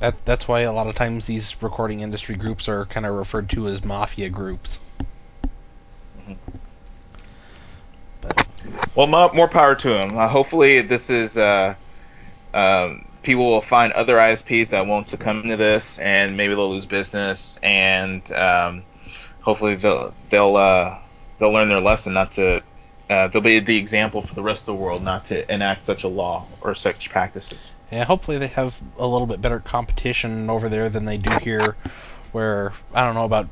That 0.00 0.24
that's 0.24 0.48
why 0.48 0.60
a 0.60 0.72
lot 0.72 0.86
of 0.88 0.94
times 0.96 1.26
these 1.26 1.60
recording 1.62 2.00
industry 2.00 2.36
groups 2.36 2.68
are 2.68 2.86
kind 2.86 3.06
of 3.06 3.14
referred 3.14 3.48
to 3.50 3.68
as 3.68 3.84
mafia 3.84 4.28
groups. 4.28 4.80
But 8.20 8.46
Well, 8.94 9.06
mo- 9.06 9.32
more 9.32 9.48
power 9.48 9.74
to 9.74 9.88
them. 9.88 10.16
Uh, 10.16 10.28
hopefully, 10.28 10.80
this 10.82 11.10
is 11.10 11.36
uh, 11.36 11.74
um, 12.52 13.06
people 13.22 13.46
will 13.46 13.60
find 13.60 13.92
other 13.92 14.16
ISPs 14.16 14.68
that 14.68 14.86
won't 14.86 15.08
succumb 15.08 15.42
to 15.48 15.56
this, 15.56 15.98
and 15.98 16.36
maybe 16.36 16.54
they'll 16.54 16.70
lose 16.70 16.86
business, 16.86 17.58
and 17.62 18.30
um, 18.32 18.84
hopefully 19.40 19.76
they'll 19.76 20.14
they'll 20.30 20.56
uh, 20.56 20.98
they'll 21.38 21.52
learn 21.52 21.68
their 21.68 21.80
lesson 21.80 22.14
not 22.14 22.32
to. 22.32 22.62
Uh, 23.10 23.28
they'll 23.28 23.42
be 23.42 23.60
the 23.60 23.76
example 23.76 24.22
for 24.22 24.34
the 24.34 24.42
rest 24.42 24.62
of 24.62 24.66
the 24.66 24.74
world 24.74 25.02
not 25.02 25.26
to 25.26 25.52
enact 25.52 25.82
such 25.82 26.04
a 26.04 26.08
law 26.08 26.46
or 26.62 26.74
such 26.74 27.10
practices. 27.10 27.58
Yeah, 27.94 28.04
hopefully 28.04 28.38
they 28.38 28.48
have 28.48 28.80
a 28.98 29.06
little 29.06 29.26
bit 29.26 29.40
better 29.40 29.60
competition 29.60 30.50
over 30.50 30.68
there 30.68 30.90
than 30.90 31.04
they 31.04 31.16
do 31.16 31.32
here, 31.38 31.76
where 32.32 32.72
I 32.92 33.04
don't 33.04 33.14
know 33.14 33.24
about 33.24 33.48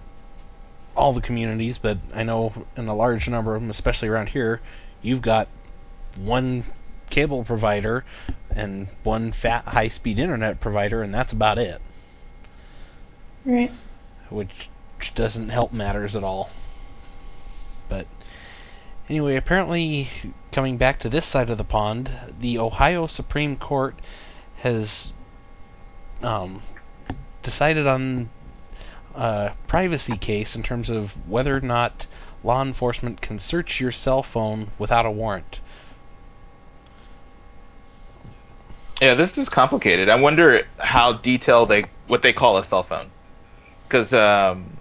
all 0.97 1.13
the 1.13 1.21
communities, 1.21 1.79
but 1.79 1.99
I 2.13 2.25
know 2.25 2.53
in 2.77 2.89
a 2.89 2.95
large 2.95 3.29
number 3.29 3.55
of 3.55 3.63
them, 3.63 3.71
especially 3.71 4.09
around 4.09 4.31
here, 4.31 4.61
you've 5.01 5.23
got 5.23 5.47
one 6.17 6.65
cable 7.09 7.45
provider 7.45 8.05
and 8.51 8.89
one 9.05 9.31
fat 9.31 9.65
high-speed 9.65 10.19
internet 10.19 10.61
provider, 10.61 11.03
and 11.03 11.15
that's 11.15 11.33
about 11.33 11.59
it. 11.59 11.81
Right. 13.45 13.73
which 14.29 14.71
doesn't 15.15 15.51
help 15.51 15.73
matters 15.73 16.17
at 16.17 16.25
all. 16.25 16.51
But 17.89 18.07
anyway, 19.09 19.37
apparently, 19.37 20.09
coming 20.51 20.79
back 20.79 20.99
to 21.01 21.09
this 21.09 21.27
side 21.27 21.51
of 21.51 21.59
the 21.59 21.65
pond, 21.65 22.11
the 22.41 22.59
Ohio 22.59 23.07
Supreme 23.07 23.57
Court 23.57 23.95
has 24.63 25.13
um, 26.23 26.63
decided 27.43 27.87
on 27.89 28.31
a 29.15 29.53
privacy 29.67 30.17
case 30.17 30.55
in 30.55 30.63
terms 30.63 30.89
of 30.89 31.13
whether 31.29 31.57
or 31.57 31.61
not 31.61 32.07
law 32.45 32.63
enforcement 32.63 33.21
can 33.21 33.41
search 33.41 33.81
your 33.81 33.91
cell 33.91 34.23
phone 34.23 34.71
without 34.79 35.05
a 35.05 35.11
warrant. 35.11 35.61
Yeah, 39.01 39.15
this 39.15 39.37
is 39.37 39.49
complicated. 39.49 40.09
I 40.09 40.15
wonder 40.15 40.63
how 40.79 41.15
detailed 41.15 41.69
they 41.69 41.87
what 42.07 42.23
they 42.23 42.33
call 42.33 42.59
a 42.59 42.65
cell 42.65 42.85
phone, 42.85 43.11
because 43.89 44.15
um, 44.15 44.77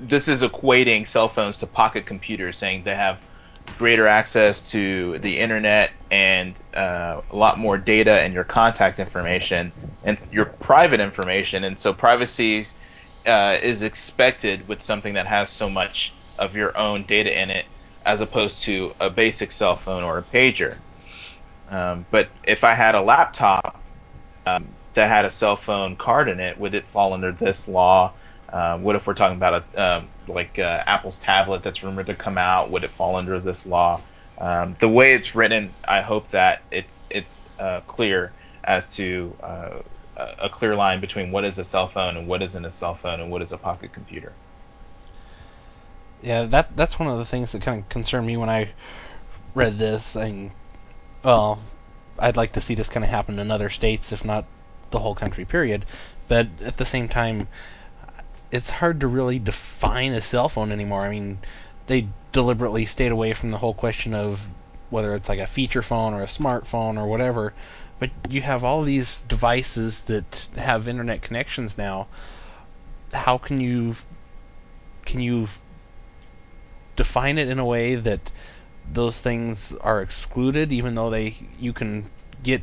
this 0.00 0.26
is 0.26 0.42
equating 0.42 1.06
cell 1.06 1.28
phones 1.28 1.58
to 1.58 1.68
pocket 1.68 2.04
computers, 2.04 2.58
saying 2.58 2.82
they 2.82 2.96
have 2.96 3.20
greater 3.78 4.06
access 4.06 4.62
to 4.70 5.18
the 5.18 5.38
internet 5.38 5.90
and 6.10 6.54
uh, 6.74 7.20
a 7.30 7.36
lot 7.36 7.58
more 7.58 7.78
data 7.78 8.20
and 8.20 8.34
your 8.34 8.44
contact 8.44 8.98
information 8.98 9.72
and 10.02 10.18
your 10.30 10.46
private 10.46 11.00
information, 11.00 11.64
and 11.64 11.78
so 11.78 11.92
privacy 11.92 12.66
uh, 13.26 13.56
is 13.62 13.82
expected 13.82 14.66
with 14.66 14.82
something 14.82 15.14
that 15.14 15.26
has 15.26 15.50
so 15.50 15.68
much 15.68 16.14
of 16.38 16.56
your 16.56 16.76
own 16.76 17.04
data 17.04 17.38
in 17.38 17.50
it, 17.50 17.66
as 18.04 18.20
opposed 18.20 18.62
to 18.62 18.92
a 18.98 19.10
basic 19.10 19.52
cell 19.52 19.76
phone 19.76 20.02
or 20.02 20.18
a 20.18 20.22
pager. 20.22 20.78
Um, 21.68 22.06
but 22.10 22.30
if 22.44 22.64
I 22.64 22.74
had 22.74 22.94
a 22.94 23.02
laptop 23.02 23.82
um, 24.46 24.74
that 24.94 25.08
had 25.08 25.24
a 25.26 25.30
cell 25.30 25.56
phone 25.56 25.96
card 25.96 26.28
in 26.28 26.40
it, 26.40 26.58
would 26.58 26.74
it 26.74 26.86
fall 26.86 27.12
under 27.12 27.32
this 27.32 27.68
law? 27.68 28.14
Uh, 28.50 28.78
what 28.78 28.96
if 28.96 29.06
we're 29.06 29.14
talking 29.14 29.36
about 29.36 29.64
a 29.74 29.82
um, 29.82 30.08
like 30.32 30.58
uh, 30.58 30.82
Apple's 30.86 31.18
tablet 31.18 31.62
that's 31.62 31.82
rumored 31.82 32.06
to 32.06 32.14
come 32.14 32.38
out? 32.38 32.70
Would 32.70 32.84
it 32.84 32.90
fall 32.90 33.16
under 33.16 33.38
this 33.40 33.66
law? 33.66 34.00
Um, 34.38 34.76
the 34.80 34.88
way 34.88 35.14
it's 35.14 35.34
written, 35.34 35.74
I 35.86 36.00
hope 36.00 36.30
that 36.30 36.62
it's 36.70 37.04
it's 37.10 37.40
uh, 37.58 37.80
clear 37.86 38.32
as 38.64 38.94
to 38.96 39.34
uh, 39.42 39.78
a 40.16 40.48
clear 40.48 40.74
line 40.76 41.00
between 41.00 41.30
what 41.30 41.44
is 41.44 41.58
a 41.58 41.64
cell 41.64 41.88
phone 41.88 42.16
and 42.16 42.26
what 42.26 42.42
isn't 42.42 42.64
a 42.64 42.72
cell 42.72 42.94
phone 42.94 43.20
and 43.20 43.30
what 43.30 43.42
is 43.42 43.52
a 43.52 43.58
pocket 43.58 43.92
computer. 43.92 44.32
Yeah, 46.22 46.44
that 46.44 46.76
that's 46.76 46.98
one 46.98 47.08
of 47.08 47.18
the 47.18 47.24
things 47.24 47.52
that 47.52 47.62
kind 47.62 47.82
of 47.82 47.88
concerned 47.88 48.26
me 48.26 48.36
when 48.36 48.50
I 48.50 48.70
read 49.54 49.78
this. 49.78 50.16
And 50.16 50.50
well, 51.22 51.60
I'd 52.18 52.36
like 52.36 52.52
to 52.52 52.60
see 52.60 52.74
this 52.74 52.88
kind 52.88 53.04
of 53.04 53.10
happen 53.10 53.38
in 53.38 53.50
other 53.50 53.70
states, 53.70 54.12
if 54.12 54.24
not 54.24 54.44
the 54.90 54.98
whole 54.98 55.14
country. 55.14 55.44
Period. 55.44 55.86
But 56.28 56.48
at 56.64 56.76
the 56.76 56.86
same 56.86 57.08
time, 57.08 57.48
it's 58.50 58.70
hard 58.70 59.00
to 59.00 59.06
really 59.06 59.38
define 59.38 60.12
a 60.12 60.22
cell 60.22 60.48
phone 60.48 60.72
anymore. 60.72 61.02
I 61.02 61.10
mean, 61.10 61.38
they 61.86 62.08
deliberately 62.32 62.86
stayed 62.86 63.12
away 63.12 63.32
from 63.32 63.50
the 63.50 63.58
whole 63.58 63.74
question 63.74 64.14
of 64.14 64.48
whether 64.90 65.14
it's 65.14 65.28
like 65.28 65.38
a 65.38 65.46
feature 65.46 65.82
phone 65.82 66.14
or 66.14 66.22
a 66.22 66.26
smartphone 66.26 66.98
or 66.98 67.06
whatever. 67.06 67.54
But 67.98 68.10
you 68.28 68.42
have 68.42 68.64
all 68.64 68.82
these 68.82 69.18
devices 69.28 70.00
that 70.02 70.48
have 70.56 70.88
internet 70.88 71.22
connections 71.22 71.78
now. 71.78 72.08
How 73.12 73.38
can 73.38 73.60
you 73.60 73.96
can 75.04 75.20
you 75.20 75.48
define 76.96 77.38
it 77.38 77.48
in 77.48 77.58
a 77.58 77.64
way 77.64 77.94
that 77.94 78.30
those 78.92 79.20
things 79.20 79.72
are 79.80 80.02
excluded, 80.02 80.72
even 80.72 80.94
though 80.94 81.10
they 81.10 81.36
you 81.58 81.72
can 81.72 82.10
get 82.42 82.62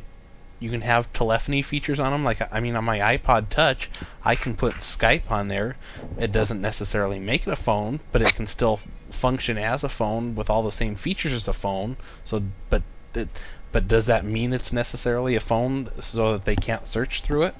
you 0.60 0.70
can 0.70 0.80
have 0.80 1.12
telephony 1.12 1.62
features 1.62 2.00
on 2.00 2.12
them. 2.12 2.24
Like 2.24 2.40
I 2.52 2.60
mean, 2.60 2.76
on 2.76 2.84
my 2.84 2.98
iPod 2.98 3.48
Touch, 3.48 3.90
I 4.24 4.34
can 4.34 4.54
put 4.54 4.74
Skype 4.76 5.30
on 5.30 5.48
there. 5.48 5.76
It 6.18 6.32
doesn't 6.32 6.60
necessarily 6.60 7.18
make 7.18 7.46
it 7.46 7.52
a 7.52 7.56
phone, 7.56 8.00
but 8.12 8.22
it 8.22 8.34
can 8.34 8.46
still 8.46 8.80
function 9.10 9.56
as 9.56 9.84
a 9.84 9.88
phone 9.88 10.34
with 10.34 10.50
all 10.50 10.62
the 10.62 10.72
same 10.72 10.96
features 10.96 11.32
as 11.32 11.48
a 11.48 11.52
phone. 11.52 11.96
So, 12.24 12.42
but 12.70 12.82
it, 13.14 13.28
but 13.70 13.86
does 13.86 14.06
that 14.06 14.24
mean 14.24 14.52
it's 14.52 14.72
necessarily 14.72 15.36
a 15.36 15.40
phone 15.40 15.90
so 16.00 16.32
that 16.32 16.44
they 16.44 16.56
can't 16.56 16.86
search 16.88 17.22
through 17.22 17.44
it? 17.44 17.54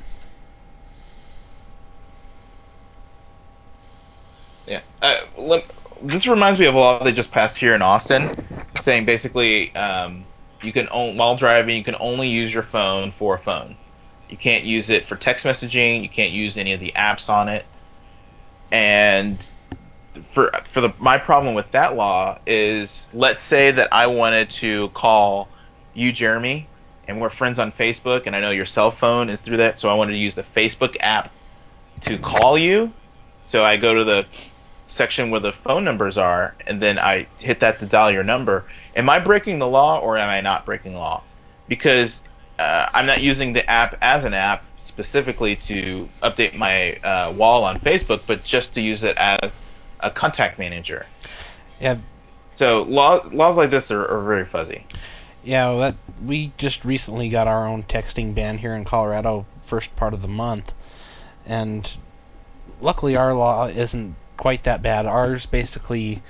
Yeah. 4.66 4.80
Uh, 5.00 5.16
let, 5.36 5.64
this 6.02 6.26
reminds 6.26 6.58
me 6.58 6.66
of 6.66 6.74
a 6.74 6.78
law 6.78 7.02
they 7.02 7.12
just 7.12 7.30
passed 7.30 7.56
here 7.56 7.74
in 7.74 7.82
Austin, 7.82 8.34
saying 8.82 9.04
basically 9.04 9.74
um, 9.74 10.24
you 10.62 10.72
can 10.72 10.86
while 10.86 11.36
driving 11.36 11.76
you 11.76 11.84
can 11.84 11.96
only 12.00 12.28
use 12.28 12.52
your 12.52 12.62
phone 12.62 13.12
for 13.12 13.34
a 13.34 13.38
phone. 13.38 13.76
You 14.28 14.36
can't 14.36 14.64
use 14.64 14.90
it 14.90 15.06
for 15.06 15.16
text 15.16 15.46
messaging. 15.46 16.02
You 16.02 16.08
can't 16.08 16.32
use 16.32 16.58
any 16.58 16.72
of 16.72 16.80
the 16.80 16.92
apps 16.96 17.28
on 17.28 17.48
it. 17.48 17.64
And 18.70 19.38
for 20.30 20.50
for 20.64 20.80
the 20.80 20.92
my 20.98 21.18
problem 21.18 21.54
with 21.54 21.70
that 21.72 21.96
law 21.96 22.38
is, 22.46 23.06
let's 23.12 23.44
say 23.44 23.70
that 23.70 23.92
I 23.92 24.08
wanted 24.08 24.50
to 24.50 24.88
call 24.90 25.48
you, 25.94 26.12
Jeremy, 26.12 26.68
and 27.06 27.20
we're 27.20 27.30
friends 27.30 27.58
on 27.58 27.72
Facebook, 27.72 28.26
and 28.26 28.36
I 28.36 28.40
know 28.40 28.50
your 28.50 28.66
cell 28.66 28.90
phone 28.90 29.30
is 29.30 29.40
through 29.40 29.58
that, 29.58 29.78
so 29.78 29.88
I 29.88 29.94
wanted 29.94 30.12
to 30.12 30.18
use 30.18 30.34
the 30.34 30.44
Facebook 30.54 30.96
app 31.00 31.32
to 32.02 32.18
call 32.18 32.58
you. 32.58 32.92
So 33.44 33.64
I 33.64 33.78
go 33.78 33.94
to 33.94 34.04
the 34.04 34.26
section 34.86 35.30
where 35.30 35.40
the 35.40 35.52
phone 35.52 35.84
numbers 35.84 36.18
are, 36.18 36.54
and 36.66 36.80
then 36.80 36.98
I 36.98 37.26
hit 37.38 37.60
that 37.60 37.80
to 37.80 37.86
dial 37.86 38.10
your 38.10 38.24
number. 38.24 38.64
Am 38.98 39.08
I 39.08 39.20
breaking 39.20 39.60
the 39.60 39.66
law 39.66 40.00
or 40.00 40.18
am 40.18 40.28
I 40.28 40.40
not 40.40 40.66
breaking 40.66 40.92
the 40.92 40.98
law? 40.98 41.22
Because 41.68 42.20
uh, 42.58 42.88
I'm 42.92 43.06
not 43.06 43.22
using 43.22 43.52
the 43.52 43.68
app 43.70 43.96
as 44.02 44.24
an 44.24 44.34
app 44.34 44.64
specifically 44.80 45.54
to 45.54 46.08
update 46.20 46.54
my 46.54 46.94
uh, 46.94 47.32
wall 47.32 47.62
on 47.62 47.78
Facebook, 47.78 48.22
but 48.26 48.42
just 48.42 48.74
to 48.74 48.80
use 48.80 49.04
it 49.04 49.16
as 49.16 49.60
a 50.00 50.10
contact 50.10 50.58
manager. 50.58 51.06
Yeah. 51.80 51.98
So 52.56 52.82
law, 52.82 53.20
laws 53.32 53.56
like 53.56 53.70
this 53.70 53.92
are, 53.92 54.04
are 54.04 54.24
very 54.24 54.44
fuzzy. 54.44 54.84
Yeah, 55.44 55.68
well, 55.68 55.78
that 55.78 55.94
we 56.24 56.52
just 56.58 56.84
recently 56.84 57.28
got 57.28 57.46
our 57.46 57.68
own 57.68 57.84
texting 57.84 58.34
ban 58.34 58.58
here 58.58 58.74
in 58.74 58.84
Colorado, 58.84 59.46
first 59.64 59.94
part 59.94 60.12
of 60.12 60.22
the 60.22 60.28
month, 60.28 60.72
and 61.46 61.88
luckily 62.80 63.16
our 63.16 63.32
law 63.32 63.68
isn't 63.68 64.16
quite 64.36 64.64
that 64.64 64.82
bad. 64.82 65.06
Ours 65.06 65.46
basically 65.46 66.20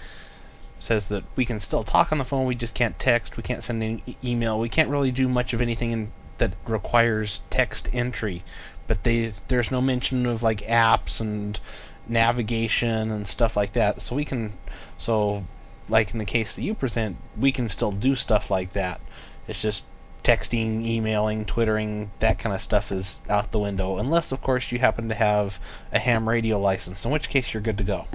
says 0.80 1.08
that 1.08 1.24
we 1.36 1.44
can 1.44 1.60
still 1.60 1.84
talk 1.84 2.12
on 2.12 2.18
the 2.18 2.24
phone, 2.24 2.46
we 2.46 2.54
just 2.54 2.74
can't 2.74 2.98
text, 2.98 3.36
we 3.36 3.42
can't 3.42 3.64
send 3.64 3.82
an 3.82 4.02
e- 4.06 4.16
email, 4.22 4.58
we 4.58 4.68
can't 4.68 4.90
really 4.90 5.10
do 5.10 5.28
much 5.28 5.52
of 5.52 5.60
anything 5.60 5.90
in, 5.90 6.12
that 6.38 6.52
requires 6.66 7.42
text 7.50 7.88
entry. 7.92 8.44
But 8.86 9.04
they 9.04 9.32
there's 9.48 9.70
no 9.70 9.80
mention 9.80 10.24
of 10.26 10.42
like 10.42 10.60
apps 10.62 11.20
and 11.20 11.58
navigation 12.06 13.10
and 13.10 13.26
stuff 13.26 13.56
like 13.56 13.72
that. 13.72 14.00
So 14.00 14.16
we 14.16 14.24
can 14.24 14.54
so 14.96 15.44
like 15.88 16.12
in 16.12 16.18
the 16.18 16.24
case 16.24 16.54
that 16.54 16.62
you 16.62 16.74
present, 16.74 17.16
we 17.38 17.52
can 17.52 17.68
still 17.68 17.92
do 17.92 18.14
stuff 18.14 18.50
like 18.50 18.72
that. 18.74 19.00
It's 19.46 19.60
just 19.60 19.84
texting, 20.22 20.84
emailing, 20.84 21.46
twittering, 21.46 22.10
that 22.18 22.38
kind 22.38 22.54
of 22.54 22.60
stuff 22.60 22.92
is 22.92 23.20
out 23.28 23.50
the 23.50 23.58
window. 23.58 23.96
Unless, 23.96 24.32
of 24.32 24.42
course, 24.42 24.70
you 24.70 24.78
happen 24.78 25.08
to 25.08 25.14
have 25.14 25.58
a 25.90 25.98
ham 25.98 26.28
radio 26.28 26.58
license, 26.58 27.04
in 27.04 27.10
which 27.10 27.30
case 27.30 27.54
you're 27.54 27.62
good 27.62 27.78
to 27.78 27.84
go. 27.84 28.06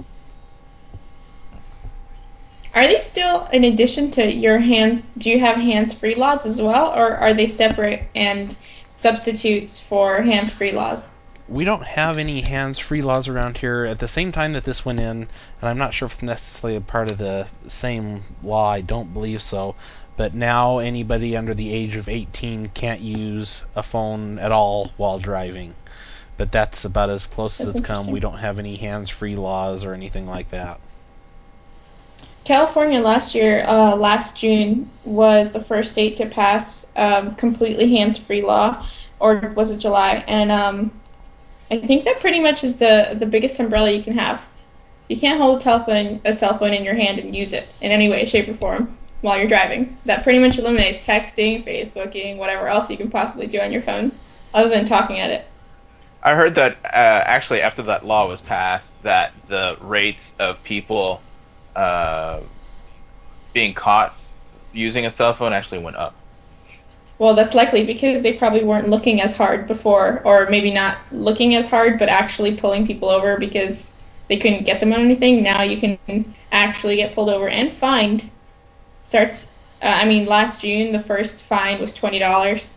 Are 2.74 2.86
they 2.86 2.98
still, 2.98 3.46
in 3.52 3.62
addition 3.62 4.10
to 4.12 4.32
your 4.32 4.58
hands, 4.58 5.10
do 5.16 5.30
you 5.30 5.38
have 5.38 5.56
hands-free 5.56 6.16
laws 6.16 6.44
as 6.44 6.60
well, 6.60 6.92
or 6.92 7.16
are 7.16 7.32
they 7.32 7.46
separate 7.46 8.02
and 8.16 8.56
substitutes 8.96 9.78
for 9.78 10.20
hands-free 10.22 10.72
laws? 10.72 11.12
We 11.48 11.64
don't 11.64 11.84
have 11.84 12.18
any 12.18 12.40
hands-free 12.40 13.02
laws 13.02 13.28
around 13.28 13.58
here. 13.58 13.84
At 13.84 14.00
the 14.00 14.08
same 14.08 14.32
time 14.32 14.54
that 14.54 14.64
this 14.64 14.84
went 14.84 14.98
in, 14.98 15.06
and 15.06 15.28
I'm 15.62 15.78
not 15.78 15.94
sure 15.94 16.06
if 16.06 16.14
it's 16.14 16.22
necessarily 16.22 16.76
a 16.76 16.80
part 16.80 17.10
of 17.10 17.18
the 17.18 17.46
same 17.68 18.24
law. 18.42 18.70
I 18.70 18.80
don't 18.80 19.12
believe 19.12 19.42
so. 19.42 19.76
But 20.16 20.34
now 20.34 20.78
anybody 20.78 21.36
under 21.36 21.54
the 21.54 21.72
age 21.72 21.96
of 21.96 22.08
18 22.08 22.70
can't 22.70 23.00
use 23.00 23.64
a 23.76 23.82
phone 23.82 24.38
at 24.38 24.52
all 24.52 24.90
while 24.96 25.18
driving. 25.18 25.74
But 26.36 26.50
that's 26.50 26.84
about 26.84 27.10
as 27.10 27.26
close 27.26 27.60
as 27.60 27.68
it's 27.68 27.80
come. 27.80 28.08
We 28.08 28.20
don't 28.20 28.38
have 28.38 28.58
any 28.58 28.76
hands-free 28.76 29.36
laws 29.36 29.84
or 29.84 29.92
anything 29.92 30.26
like 30.26 30.50
that. 30.50 30.80
California 32.44 33.00
last 33.00 33.34
year, 33.34 33.64
uh, 33.66 33.96
last 33.96 34.36
June, 34.36 34.90
was 35.04 35.52
the 35.52 35.62
first 35.62 35.92
state 35.92 36.16
to 36.18 36.26
pass 36.26 36.92
um, 36.96 37.34
completely 37.36 37.96
hands-free 37.96 38.42
law, 38.42 38.86
or 39.18 39.52
was 39.56 39.70
it 39.70 39.78
July? 39.78 40.22
And 40.28 40.52
um, 40.52 40.92
I 41.70 41.78
think 41.78 42.04
that 42.04 42.20
pretty 42.20 42.40
much 42.40 42.62
is 42.62 42.76
the 42.76 43.16
the 43.18 43.26
biggest 43.26 43.58
umbrella 43.60 43.90
you 43.90 44.02
can 44.02 44.18
have. 44.18 44.42
You 45.08 45.18
can't 45.18 45.40
hold 45.40 45.60
a 45.60 45.62
telephone, 45.62 46.20
a 46.24 46.32
cell 46.32 46.58
phone 46.58 46.74
in 46.74 46.84
your 46.84 46.94
hand 46.94 47.18
and 47.18 47.34
use 47.34 47.52
it 47.52 47.66
in 47.80 47.90
any 47.90 48.08
way, 48.10 48.24
shape, 48.26 48.48
or 48.48 48.54
form 48.54 48.96
while 49.22 49.38
you're 49.38 49.48
driving. 49.48 49.96
That 50.04 50.22
pretty 50.22 50.38
much 50.38 50.58
eliminates 50.58 51.06
texting, 51.06 51.64
Facebooking, 51.66 52.36
whatever 52.36 52.68
else 52.68 52.90
you 52.90 52.98
can 52.98 53.10
possibly 53.10 53.46
do 53.46 53.60
on 53.60 53.72
your 53.72 53.82
phone, 53.82 54.12
other 54.52 54.68
than 54.68 54.84
talking 54.84 55.18
at 55.18 55.30
it. 55.30 55.46
I 56.22 56.34
heard 56.34 56.54
that 56.56 56.76
uh, 56.84 57.22
actually 57.26 57.62
after 57.62 57.82
that 57.82 58.04
law 58.04 58.28
was 58.28 58.40
passed, 58.40 59.02
that 59.02 59.32
the 59.46 59.76
rates 59.80 60.34
of 60.38 60.62
people 60.62 61.22
uh, 61.76 62.40
being 63.52 63.74
caught 63.74 64.14
using 64.72 65.06
a 65.06 65.10
cell 65.10 65.34
phone 65.34 65.52
actually 65.52 65.78
went 65.78 65.96
up. 65.96 66.14
Well, 67.18 67.34
that's 67.34 67.54
likely 67.54 67.86
because 67.86 68.22
they 68.22 68.32
probably 68.32 68.64
weren't 68.64 68.88
looking 68.88 69.20
as 69.20 69.36
hard 69.36 69.68
before, 69.68 70.20
or 70.24 70.46
maybe 70.50 70.72
not 70.72 70.98
looking 71.12 71.54
as 71.54 71.66
hard, 71.66 71.98
but 71.98 72.08
actually 72.08 72.56
pulling 72.56 72.86
people 72.86 73.08
over 73.08 73.38
because 73.38 73.96
they 74.28 74.36
couldn't 74.36 74.64
get 74.64 74.80
them 74.80 74.92
on 74.92 75.00
anything. 75.00 75.42
Now 75.42 75.62
you 75.62 75.78
can 75.78 76.34
actually 76.50 76.96
get 76.96 77.14
pulled 77.14 77.30
over 77.30 77.48
and 77.48 77.72
fined. 77.72 78.28
Starts, 79.04 79.46
uh, 79.80 79.86
I 79.86 80.06
mean, 80.06 80.26
last 80.26 80.62
June 80.62 80.92
the 80.92 81.02
first 81.02 81.42
fine 81.42 81.80
was 81.80 81.94
twenty 81.94 82.18
dollars, 82.18 82.68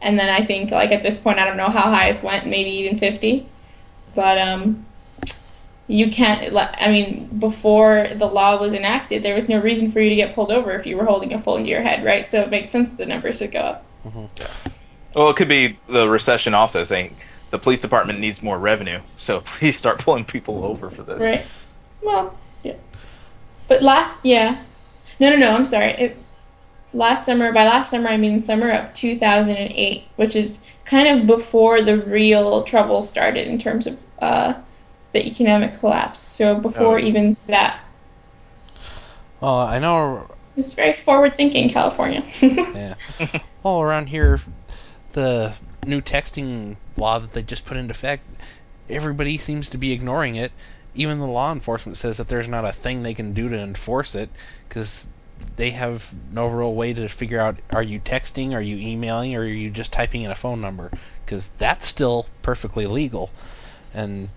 and 0.00 0.18
then 0.18 0.30
I 0.30 0.44
think 0.46 0.70
like 0.70 0.90
at 0.90 1.02
this 1.02 1.18
point 1.18 1.38
I 1.38 1.44
don't 1.44 1.58
know 1.58 1.68
how 1.68 1.90
high 1.90 2.08
it's 2.08 2.22
went, 2.22 2.46
maybe 2.46 2.70
even 2.70 2.98
fifty. 2.98 3.46
But 4.14 4.38
um, 4.38 4.86
you 5.86 6.10
can't. 6.10 6.52
like, 6.52 6.74
I 6.78 6.88
mean, 6.88 7.26
before 7.38 8.08
the 8.14 8.26
law 8.26 8.58
was 8.58 8.72
enacted, 8.72 9.22
there 9.22 9.34
was 9.34 9.48
no 9.48 9.60
reason 9.60 9.90
for 9.92 10.00
you 10.00 10.10
to 10.10 10.16
get 10.16 10.34
pulled 10.34 10.50
over 10.50 10.72
if 10.72 10.86
you 10.86 10.96
were 10.96 11.04
holding 11.04 11.32
a 11.32 11.40
phone 11.40 11.64
to 11.64 11.68
your 11.68 11.82
head, 11.82 12.04
right? 12.04 12.26
So 12.26 12.40
it 12.40 12.50
makes 12.50 12.70
sense 12.70 12.90
that 12.90 12.96
the 12.96 13.06
numbers 13.06 13.40
would 13.40 13.52
go 13.52 13.60
up. 13.60 13.86
Well, 15.14 15.30
it 15.30 15.36
could 15.36 15.48
be 15.48 15.78
the 15.88 16.08
recession 16.08 16.54
also 16.54 16.84
saying 16.84 17.16
the 17.50 17.58
police 17.58 17.80
department 17.80 18.18
needs 18.18 18.42
more 18.42 18.58
revenue, 18.58 19.00
so 19.16 19.40
please 19.44 19.76
start 19.76 19.98
pulling 20.00 20.24
people 20.24 20.64
over 20.64 20.90
for 20.90 21.02
this. 21.02 21.20
Right. 21.20 21.42
Well, 22.02 22.36
yeah. 22.62 22.76
But 23.68 23.82
last, 23.82 24.24
yeah. 24.24 24.62
No, 25.20 25.30
no, 25.30 25.36
no. 25.36 25.54
I'm 25.54 25.66
sorry. 25.66 25.92
It, 25.92 26.16
last 26.92 27.26
summer. 27.26 27.52
By 27.52 27.64
last 27.64 27.90
summer, 27.90 28.08
I 28.08 28.16
mean 28.16 28.40
summer 28.40 28.70
of 28.70 28.94
2008, 28.94 30.04
which 30.16 30.36
is 30.36 30.62
kind 30.84 31.20
of 31.20 31.26
before 31.26 31.82
the 31.82 31.98
real 31.98 32.62
trouble 32.64 33.02
started 33.02 33.48
in 33.48 33.58
terms 33.58 33.86
of 33.86 33.98
uh, 34.18 34.54
the 35.14 35.26
economic 35.26 35.78
collapse. 35.80 36.20
So 36.20 36.56
before 36.56 36.96
Oh. 36.98 37.02
even 37.02 37.36
that. 37.46 37.80
Well, 39.40 39.60
I 39.60 39.78
know 39.78 40.26
It's 40.56 40.74
very 40.74 40.92
forward 40.92 41.36
thinking, 41.36 41.70
California. 41.70 42.22
Yeah. 42.40 42.94
All 43.62 43.80
around 43.82 44.08
here, 44.08 44.40
the 45.12 45.54
new 45.86 46.00
texting 46.00 46.76
law 46.96 47.18
that 47.18 47.32
they 47.32 47.42
just 47.42 47.64
put 47.64 47.76
into 47.76 47.92
effect, 47.92 48.24
everybody 48.90 49.38
seems 49.38 49.70
to 49.70 49.78
be 49.78 49.92
ignoring 49.92 50.36
it. 50.36 50.52
Even 50.94 51.18
the 51.18 51.26
law 51.26 51.50
enforcement 51.52 51.96
says 51.96 52.18
that 52.18 52.28
there's 52.28 52.46
not 52.48 52.64
a 52.64 52.72
thing 52.72 53.02
they 53.02 53.14
can 53.14 53.32
do 53.32 53.48
to 53.48 53.58
enforce 53.58 54.14
it 54.14 54.28
because 54.68 55.06
they 55.56 55.70
have 55.70 56.14
no 56.32 56.46
real 56.46 56.74
way 56.74 56.92
to 56.92 57.08
figure 57.08 57.40
out 57.40 57.56
are 57.72 57.82
you 57.82 57.98
texting, 58.00 58.52
are 58.54 58.62
you 58.62 58.76
emailing, 58.76 59.34
or 59.34 59.40
are 59.40 59.44
you 59.46 59.70
just 59.70 59.92
typing 59.92 60.22
in 60.22 60.30
a 60.30 60.36
phone 60.36 60.60
number? 60.60 60.90
Because 61.24 61.50
that's 61.58 61.86
still 61.86 62.26
perfectly 62.42 62.86
legal. 62.86 63.30
And 63.92 64.28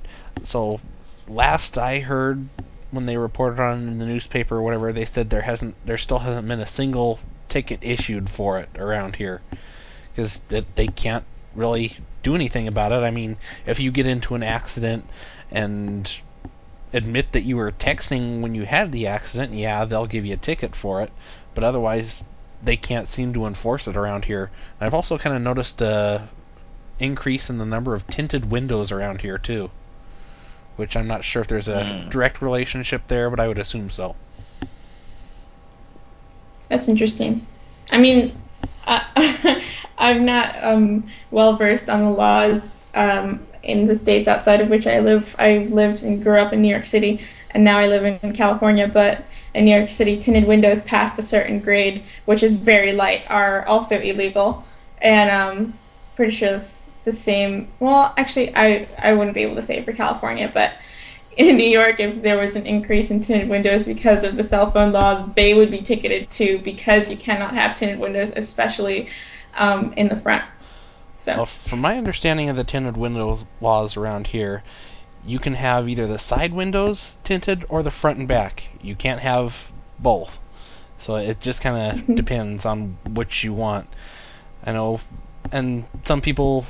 so, 0.43 0.79
last 1.27 1.77
I 1.77 1.99
heard, 1.99 2.47
when 2.91 3.05
they 3.05 3.17
reported 3.17 3.59
on 3.59 3.83
it 3.83 3.91
in 3.91 3.97
the 3.99 4.05
newspaper 4.05 4.55
or 4.57 4.61
whatever, 4.61 4.93
they 4.93 5.05
said 5.05 5.29
there 5.29 5.41
hasn't, 5.41 5.75
there 5.85 5.97
still 5.97 6.19
hasn't 6.19 6.47
been 6.47 6.59
a 6.59 6.67
single 6.67 7.19
ticket 7.49 7.79
issued 7.81 8.29
for 8.29 8.59
it 8.59 8.69
around 8.77 9.15
here 9.15 9.41
because 10.11 10.41
they 10.75 10.87
can't 10.87 11.25
really 11.55 11.97
do 12.23 12.35
anything 12.35 12.67
about 12.67 12.91
it. 12.91 13.03
I 13.03 13.11
mean, 13.11 13.37
if 13.65 13.79
you 13.79 13.91
get 13.91 14.05
into 14.05 14.35
an 14.35 14.43
accident 14.43 15.05
and 15.51 16.11
admit 16.93 17.31
that 17.33 17.43
you 17.43 17.57
were 17.57 17.71
texting 17.71 18.41
when 18.41 18.55
you 18.55 18.65
had 18.65 18.91
the 18.91 19.07
accident, 19.07 19.53
yeah, 19.53 19.85
they'll 19.85 20.07
give 20.07 20.25
you 20.25 20.33
a 20.33 20.37
ticket 20.37 20.75
for 20.75 21.01
it, 21.01 21.11
but 21.53 21.63
otherwise 21.63 22.23
they 22.63 22.77
can't 22.77 23.07
seem 23.07 23.33
to 23.33 23.45
enforce 23.45 23.87
it 23.87 23.95
around 23.95 24.25
here. 24.25 24.49
I've 24.79 24.93
also 24.93 25.17
kind 25.17 25.35
of 25.35 25.41
noticed 25.41 25.81
a 25.81 26.29
increase 26.99 27.49
in 27.49 27.59
the 27.59 27.65
number 27.65 27.93
of 27.93 28.07
tinted 28.07 28.49
windows 28.49 28.91
around 28.91 29.21
here 29.21 29.37
too, 29.37 29.69
which 30.77 30.95
I'm 30.95 31.07
not 31.07 31.25
sure 31.25 31.41
if 31.41 31.47
there's 31.47 31.67
a 31.67 31.87
Hmm. 31.87 32.09
direct 32.09 32.41
relationship 32.41 33.07
there, 33.07 33.29
but 33.29 33.39
I 33.39 33.47
would 33.47 33.59
assume 33.59 33.89
so. 33.89 34.17
That's 36.69 36.87
interesting. 36.89 37.47
I 37.91 37.97
mean, 37.97 38.41
I, 38.85 39.63
I'm 39.97 40.25
not 40.25 40.63
um, 40.63 41.09
well 41.31 41.55
versed 41.57 41.89
on 41.89 42.01
the 42.03 42.11
laws 42.11 42.89
um, 42.93 43.47
in 43.63 43.85
the 43.87 43.95
states 43.95 44.27
outside 44.27 44.61
of 44.61 44.69
which 44.69 44.87
I 44.87 44.99
live. 44.99 45.35
I 45.39 45.67
lived 45.71 46.03
and 46.03 46.23
grew 46.23 46.39
up 46.39 46.53
in 46.53 46.61
New 46.61 46.69
York 46.69 46.85
City, 46.85 47.21
and 47.51 47.63
now 47.63 47.77
I 47.77 47.87
live 47.87 48.05
in 48.23 48.33
California. 48.33 48.87
But 48.87 49.25
in 49.53 49.65
New 49.65 49.75
York 49.75 49.89
City, 49.89 50.19
tinted 50.19 50.45
windows 50.47 50.83
past 50.83 51.19
a 51.19 51.23
certain 51.23 51.59
grade, 51.59 52.03
which 52.25 52.43
is 52.43 52.57
very 52.63 52.93
light, 52.93 53.23
are 53.29 53.65
also 53.65 53.99
illegal. 53.99 54.65
And 54.99 55.29
um, 55.29 55.79
pretty 56.15 56.31
sure 56.31 56.55
it's 56.55 56.86
the 57.07 57.13
same. 57.13 57.69
Well, 57.79 58.13
actually, 58.17 58.53
I 58.53 58.85
I 58.99 59.13
wouldn't 59.13 59.33
be 59.33 59.43
able 59.43 59.55
to 59.55 59.61
say 59.61 59.81
for 59.81 59.93
California, 59.93 60.51
but 60.53 60.73
in 61.37 61.55
New 61.55 61.69
York, 61.69 62.01
if 62.01 62.21
there 62.21 62.37
was 62.37 62.57
an 62.57 62.67
increase 62.67 63.11
in 63.11 63.21
tinted 63.21 63.47
windows 63.47 63.85
because 63.85 64.25
of 64.25 64.35
the 64.35 64.43
cell 64.43 64.71
phone 64.71 64.91
law, 64.91 65.25
they 65.35 65.53
would 65.53 65.71
be 65.71 65.81
ticketed 65.81 66.29
too 66.29 66.59
because 66.59 67.09
you 67.09 67.15
cannot 67.15 67.53
have 67.53 67.77
tinted 67.77 67.97
windows, 67.99 68.33
especially 68.35 69.07
um, 69.55 69.93
in 69.95 70.09
the 70.09 70.17
front. 70.17 70.43
So, 71.17 71.33
Well, 71.37 71.45
from 71.45 71.79
my 71.79 71.97
understanding 71.97 72.49
of 72.49 72.57
the 72.57 72.65
tinted 72.65 72.97
window 72.97 73.39
laws 73.61 73.95
around 73.95 74.27
here, 74.27 74.63
you 75.25 75.39
can 75.39 75.53
have 75.53 75.87
either 75.87 76.07
the 76.07 76.19
side 76.19 76.51
windows 76.51 77.17
tinted 77.23 77.65
or 77.69 77.83
the 77.83 77.91
front 77.91 78.19
and 78.19 78.27
back. 78.27 78.63
You 78.81 78.95
can't 78.95 79.21
have 79.21 79.71
both. 79.97 80.37
So 80.99 81.15
it 81.15 81.39
just 81.39 81.61
kind 81.61 82.01
of 82.01 82.15
depends 82.21 82.65
on 82.65 82.97
which 83.07 83.45
you 83.45 83.53
want. 83.53 83.87
I 84.61 84.73
know, 84.73 84.99
and 85.53 85.85
some 86.03 86.19
people 86.21 86.65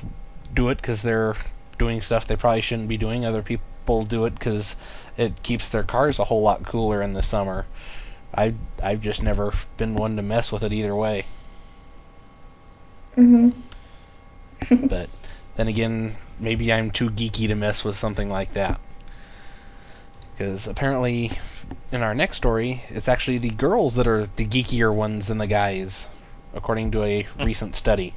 do 0.58 0.70
it 0.70 0.78
because 0.78 1.04
they're 1.04 1.36
doing 1.78 2.02
stuff 2.02 2.26
they 2.26 2.36
probably 2.36 2.62
shouldn't 2.62 2.90
be 2.90 2.98
doing. 2.98 3.24
Other 3.24 3.44
people 3.44 4.04
do 4.06 4.26
it 4.26 4.34
because 4.34 4.76
it 5.16 5.44
keeps 5.44 5.70
their 5.70 5.84
cars 5.84 6.18
a 6.18 6.24
whole 6.24 6.42
lot 6.42 6.66
cooler 6.66 7.02
in 7.02 7.14
the 7.14 7.22
summer. 7.22 7.68
I 8.36 8.56
I've 8.82 9.02
just 9.02 9.22
never 9.22 9.54
been 9.78 9.96
one 9.96 10.16
to 10.16 10.24
mess 10.24 10.52
with 10.52 10.64
it 10.64 10.74
either 10.74 10.96
way. 10.96 11.26
hmm 13.14 13.50
But 14.90 15.10
then 15.56 15.68
again, 15.68 16.16
maybe 16.40 16.74
I'm 16.74 16.90
too 16.90 17.12
geeky 17.12 17.48
to 17.48 17.56
mess 17.56 17.84
with 17.84 17.96
something 17.96 18.30
like 18.30 18.54
that. 18.54 18.80
Because 20.32 20.68
apparently, 20.68 21.32
in 21.92 22.02
our 22.02 22.16
next 22.16 22.38
story, 22.38 22.84
it's 22.90 23.08
actually 23.08 23.38
the 23.38 23.52
girls 23.52 23.94
that 23.96 24.08
are 24.08 24.26
the 24.26 24.46
geekier 24.46 24.94
ones 24.94 25.28
than 25.28 25.38
the 25.38 25.48
guys, 25.48 26.08
according 26.56 26.92
to 26.92 27.04
a 27.04 27.28
recent 27.40 27.76
study. 27.76 28.14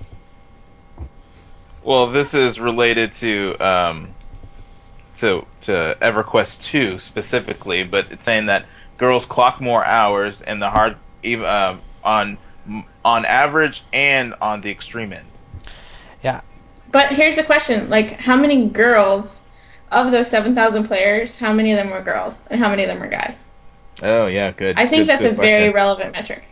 Well, 1.83 2.11
this 2.11 2.35
is 2.35 2.61
related 2.61 3.13
to 3.15 3.57
um, 3.59 4.15
to 5.17 5.47
to 5.63 5.97
EverQuest 6.01 6.63
2 6.63 6.99
specifically, 6.99 7.85
but 7.85 8.13
it's 8.13 8.25
saying 8.25 8.47
that 8.47 8.67
girls 8.99 9.25
clock 9.25 9.61
more 9.61 9.85
hours 9.85 10.43
and 10.43 10.61
the 10.61 10.69
hard 10.69 10.97
even 11.23 11.47
um, 11.47 11.81
on 12.05 12.39
on 13.05 13.25
average 13.25 13.83
and 13.93 14.35
on 14.41 14.61
the 14.61 14.71
extreme 14.71 15.13
end. 15.13 15.27
Yeah, 16.23 16.43
but 16.91 17.13
here's 17.13 17.39
a 17.39 17.45
question: 17.45 17.89
like, 17.89 18.13
how 18.21 18.37
many 18.37 18.69
girls 18.69 19.41
of 19.91 20.13
those 20.13 20.29
seven 20.29 20.55
thousand 20.55 20.87
players? 20.87 21.37
How 21.37 21.53
many 21.53 21.73
of 21.73 21.77
them 21.79 21.91
were 21.91 22.03
girls, 22.03 22.47
and 22.51 22.61
how 22.61 22.69
many 22.69 22.83
of 22.85 22.89
them 22.89 23.01
were 23.01 23.09
guys? 23.09 23.51
Oh 24.03 24.27
yeah, 24.27 24.51
good. 24.51 24.79
I 24.79 24.87
think 24.87 25.03
good- 25.03 25.09
that's 25.09 25.23
good 25.23 25.33
a 25.33 25.37
very 25.37 25.71
relevant 25.71 26.13
metric. 26.13 26.45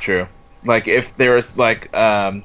true. 0.00 0.26
Like 0.64 0.88
if 0.88 1.16
there 1.16 1.34
was 1.34 1.56
like 1.56 1.94
um 1.96 2.42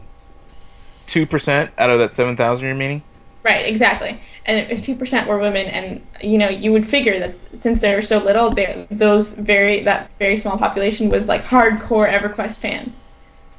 two 1.07 1.25
percent 1.25 1.71
out 1.77 1.89
of 1.89 1.99
that 1.99 2.15
seven 2.15 2.35
thousand, 2.37 2.65
you're 2.65 2.75
meaning? 2.75 3.03
Right, 3.43 3.65
exactly. 3.65 4.21
And 4.45 4.71
if 4.71 4.83
two 4.83 4.95
percent 4.95 5.27
were 5.27 5.37
women, 5.37 5.67
and 5.67 6.07
you 6.21 6.37
know, 6.37 6.49
you 6.49 6.71
would 6.71 6.87
figure 6.87 7.19
that 7.19 7.35
since 7.59 7.81
there 7.81 7.95
were 7.95 8.01
so 8.01 8.19
little, 8.19 8.53
those 8.89 9.33
very 9.33 9.83
that 9.83 10.11
very 10.19 10.37
small 10.37 10.57
population 10.57 11.09
was 11.09 11.27
like 11.27 11.43
hardcore 11.43 12.09
EverQuest 12.09 12.59
fans. 12.59 13.01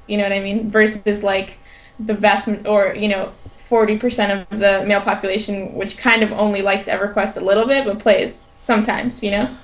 You 0.06 0.16
know 0.18 0.24
what 0.24 0.32
I 0.32 0.40
mean? 0.40 0.70
Versus 0.70 1.22
like 1.22 1.54
the 1.98 2.14
vast 2.14 2.48
or 2.66 2.94
you 2.94 3.08
know 3.08 3.32
forty 3.68 3.98
percent 3.98 4.46
of 4.50 4.58
the 4.58 4.84
male 4.86 5.00
population, 5.02 5.74
which 5.74 5.98
kind 5.98 6.22
of 6.22 6.32
only 6.32 6.62
likes 6.62 6.86
EverQuest 6.86 7.36
a 7.36 7.44
little 7.44 7.66
bit, 7.66 7.84
but 7.84 7.98
plays 7.98 8.34
sometimes. 8.34 9.22
You 9.22 9.32
know, 9.32 9.56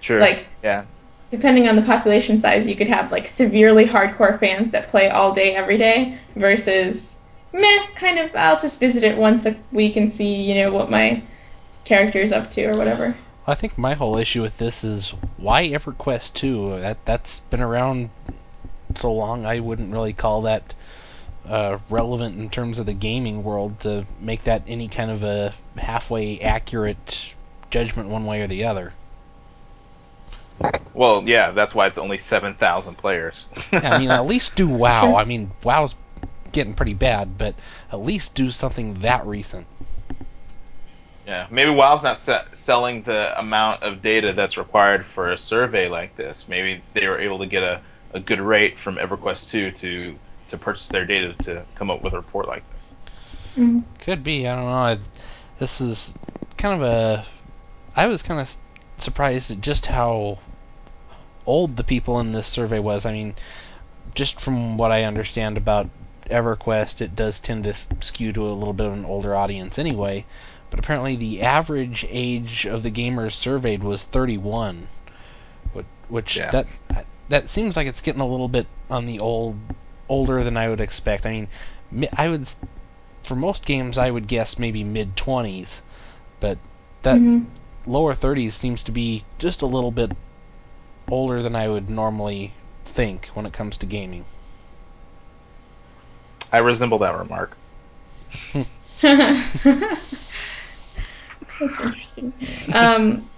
Sure. 0.00 0.20
like 0.20 0.46
yeah. 0.62 0.84
depending 1.30 1.68
on 1.68 1.76
the 1.76 1.82
population 1.82 2.40
size, 2.40 2.68
you 2.68 2.74
could 2.76 2.88
have 2.88 3.12
like 3.12 3.28
severely 3.28 3.84
hardcore 3.84 4.38
fans 4.40 4.72
that 4.72 4.90
play 4.90 5.08
all 5.08 5.32
day 5.34 5.54
every 5.54 5.78
day 5.78 6.18
versus 6.34 7.16
meh, 7.52 7.86
kind 7.94 8.18
of 8.18 8.34
I'll 8.34 8.58
just 8.58 8.80
visit 8.80 9.04
it 9.04 9.16
once 9.16 9.46
a 9.46 9.56
week 9.72 9.96
and 9.96 10.10
see, 10.10 10.34
you 10.34 10.54
know, 10.54 10.72
what 10.72 10.90
my 10.90 11.22
character's 11.84 12.32
up 12.32 12.50
to 12.50 12.64
or 12.66 12.76
whatever. 12.76 13.16
I 13.46 13.54
think 13.54 13.78
my 13.78 13.94
whole 13.94 14.18
issue 14.18 14.42
with 14.42 14.58
this 14.58 14.84
is 14.84 15.14
why 15.38 15.66
EverQuest 15.66 16.34
2? 16.34 16.80
That 16.80 17.04
that's 17.06 17.40
been 17.40 17.62
around 17.62 18.10
so 18.94 19.12
long. 19.12 19.46
I 19.46 19.60
wouldn't 19.60 19.92
really 19.92 20.12
call 20.12 20.42
that 20.42 20.74
uh, 21.48 21.78
relevant 21.88 22.38
in 22.38 22.50
terms 22.50 22.78
of 22.78 22.86
the 22.86 22.92
gaming 22.92 23.42
world 23.42 23.80
to 23.80 24.06
make 24.20 24.44
that 24.44 24.62
any 24.68 24.88
kind 24.88 25.10
of 25.10 25.22
a 25.22 25.54
halfway 25.76 26.40
accurate 26.40 27.34
judgment 27.70 28.10
one 28.10 28.26
way 28.26 28.42
or 28.42 28.46
the 28.46 28.64
other. 28.64 28.92
Well, 30.92 31.22
yeah, 31.26 31.52
that's 31.52 31.74
why 31.74 31.86
it's 31.86 31.98
only 31.98 32.18
seven 32.18 32.54
thousand 32.54 32.96
players. 32.96 33.44
Yeah, 33.72 33.94
I 33.94 33.98
mean, 33.98 34.10
at 34.10 34.26
least 34.26 34.56
do 34.56 34.68
WoW. 34.68 35.14
I 35.14 35.24
mean, 35.24 35.52
WoW's 35.62 35.94
getting 36.52 36.74
pretty 36.74 36.94
bad, 36.94 37.38
but 37.38 37.54
at 37.92 38.00
least 38.00 38.34
do 38.34 38.50
something 38.50 38.94
that 39.00 39.26
recent. 39.26 39.66
Yeah, 41.26 41.46
maybe 41.50 41.70
WoW's 41.70 42.02
not 42.02 42.18
se- 42.18 42.46
selling 42.54 43.02
the 43.02 43.38
amount 43.38 43.82
of 43.82 44.00
data 44.00 44.32
that's 44.32 44.56
required 44.56 45.04
for 45.04 45.30
a 45.30 45.36
survey 45.36 45.88
like 45.88 46.16
this. 46.16 46.46
Maybe 46.48 46.82
they 46.94 47.06
were 47.06 47.20
able 47.20 47.40
to 47.40 47.46
get 47.46 47.62
a, 47.62 47.82
a 48.14 48.20
good 48.20 48.40
rate 48.40 48.78
from 48.78 48.96
EverQuest 48.96 49.50
2 49.50 49.70
to 49.72 50.18
to 50.48 50.56
purchase 50.56 50.88
their 50.88 51.04
data 51.04 51.34
to 51.34 51.62
come 51.74 51.90
up 51.90 52.02
with 52.02 52.14
a 52.14 52.16
report 52.16 52.48
like 52.48 52.62
this. 52.70 53.64
Mm. 53.64 53.84
Could 54.00 54.24
be. 54.24 54.48
I 54.48 54.56
don't 54.56 54.64
know. 54.64 54.70
I, 54.70 54.98
this 55.58 55.82
is 55.82 56.14
kind 56.56 56.80
of 56.80 56.88
a. 56.88 57.26
I 57.94 58.06
was 58.06 58.22
kind 58.22 58.40
of 58.40 58.56
surprised 58.96 59.50
at 59.50 59.60
just 59.60 59.84
how 59.84 60.38
old 61.44 61.76
the 61.76 61.84
people 61.84 62.20
in 62.20 62.32
this 62.32 62.46
survey 62.46 62.78
was. 62.78 63.04
I 63.04 63.12
mean, 63.12 63.34
just 64.14 64.40
from 64.40 64.76
what 64.78 64.92
I 64.92 65.04
understand 65.04 65.56
about 65.56 65.88
EverQuest, 66.30 67.00
it 67.00 67.16
does 67.16 67.40
tend 67.40 67.64
to 67.64 67.74
skew 68.00 68.32
to 68.32 68.46
a 68.46 68.52
little 68.52 68.72
bit 68.74 68.86
of 68.86 68.92
an 68.92 69.04
older 69.04 69.34
audience 69.34 69.78
anyway. 69.78 70.24
but 70.70 70.78
apparently 70.78 71.16
the 71.16 71.40
average 71.40 72.04
age 72.10 72.66
of 72.66 72.82
the 72.82 72.90
gamers 72.90 73.32
surveyed 73.32 73.82
was 73.82 74.02
31, 74.02 74.88
which, 75.72 75.86
which 76.08 76.36
Yeah. 76.36 76.50
that 76.50 76.66
that 77.30 77.48
seems 77.48 77.76
like 77.76 77.86
it's 77.86 78.00
getting 78.02 78.20
a 78.20 78.26
little 78.26 78.48
bit 78.48 78.66
on 78.90 79.06
the 79.06 79.18
old 79.18 79.56
older 80.08 80.42
than 80.44 80.56
I 80.56 80.68
would 80.68 80.80
expect. 80.80 81.24
I 81.24 81.46
mean, 81.90 82.08
I 82.16 82.28
would 82.28 82.46
for 83.22 83.34
most 83.34 83.64
games 83.64 83.96
I 83.98 84.10
would 84.10 84.26
guess 84.28 84.58
maybe 84.58 84.84
mid 84.84 85.16
20s, 85.16 85.82
but 86.40 86.58
that 87.02 87.20
Mhm. 87.20 87.46
lower 87.86 88.14
30s 88.14 88.54
seems 88.54 88.82
to 88.82 88.92
be 88.92 89.24
just 89.38 89.62
a 89.62 89.66
little 89.66 89.90
bit 89.90 90.12
older 91.10 91.42
than 91.42 91.56
I 91.56 91.68
would 91.68 91.88
normally 91.88 92.52
think 92.84 93.26
when 93.34 93.46
it 93.46 93.52
comes 93.52 93.78
to 93.78 93.86
gaming. 93.86 94.24
I 96.52 96.58
resemble 96.58 96.98
that 96.98 97.18
remark. 97.18 97.56
That's 99.02 99.66
interesting. 101.60 102.32
Um, 102.72 103.28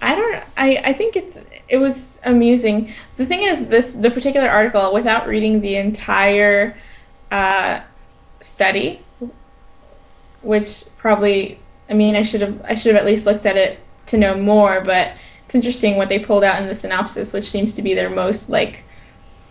I 0.00 0.16
don't. 0.16 0.44
I, 0.56 0.82
I 0.84 0.92
think 0.92 1.16
it's 1.16 1.40
it 1.68 1.78
was 1.78 2.20
amusing. 2.24 2.92
The 3.16 3.26
thing 3.26 3.42
is, 3.42 3.66
this 3.66 3.92
the 3.92 4.10
particular 4.10 4.48
article, 4.48 4.92
without 4.92 5.28
reading 5.28 5.60
the 5.60 5.76
entire 5.76 6.76
uh, 7.30 7.80
study, 8.40 9.00
which 10.42 10.84
probably, 10.98 11.58
I 11.88 11.94
mean, 11.94 12.16
I 12.16 12.24
should 12.24 12.42
have 12.42 12.64
I 12.64 12.74
should 12.74 12.94
have 12.94 13.00
at 13.00 13.06
least 13.06 13.26
looked 13.26 13.46
at 13.46 13.56
it 13.56 13.78
to 14.06 14.18
know 14.18 14.36
more. 14.36 14.80
But 14.80 15.12
it's 15.46 15.54
interesting 15.54 15.96
what 15.96 16.08
they 16.08 16.18
pulled 16.18 16.44
out 16.44 16.60
in 16.60 16.68
the 16.68 16.74
synopsis, 16.74 17.32
which 17.32 17.48
seems 17.48 17.74
to 17.74 17.82
be 17.82 17.94
their 17.94 18.10
most 18.10 18.50
like 18.50 18.80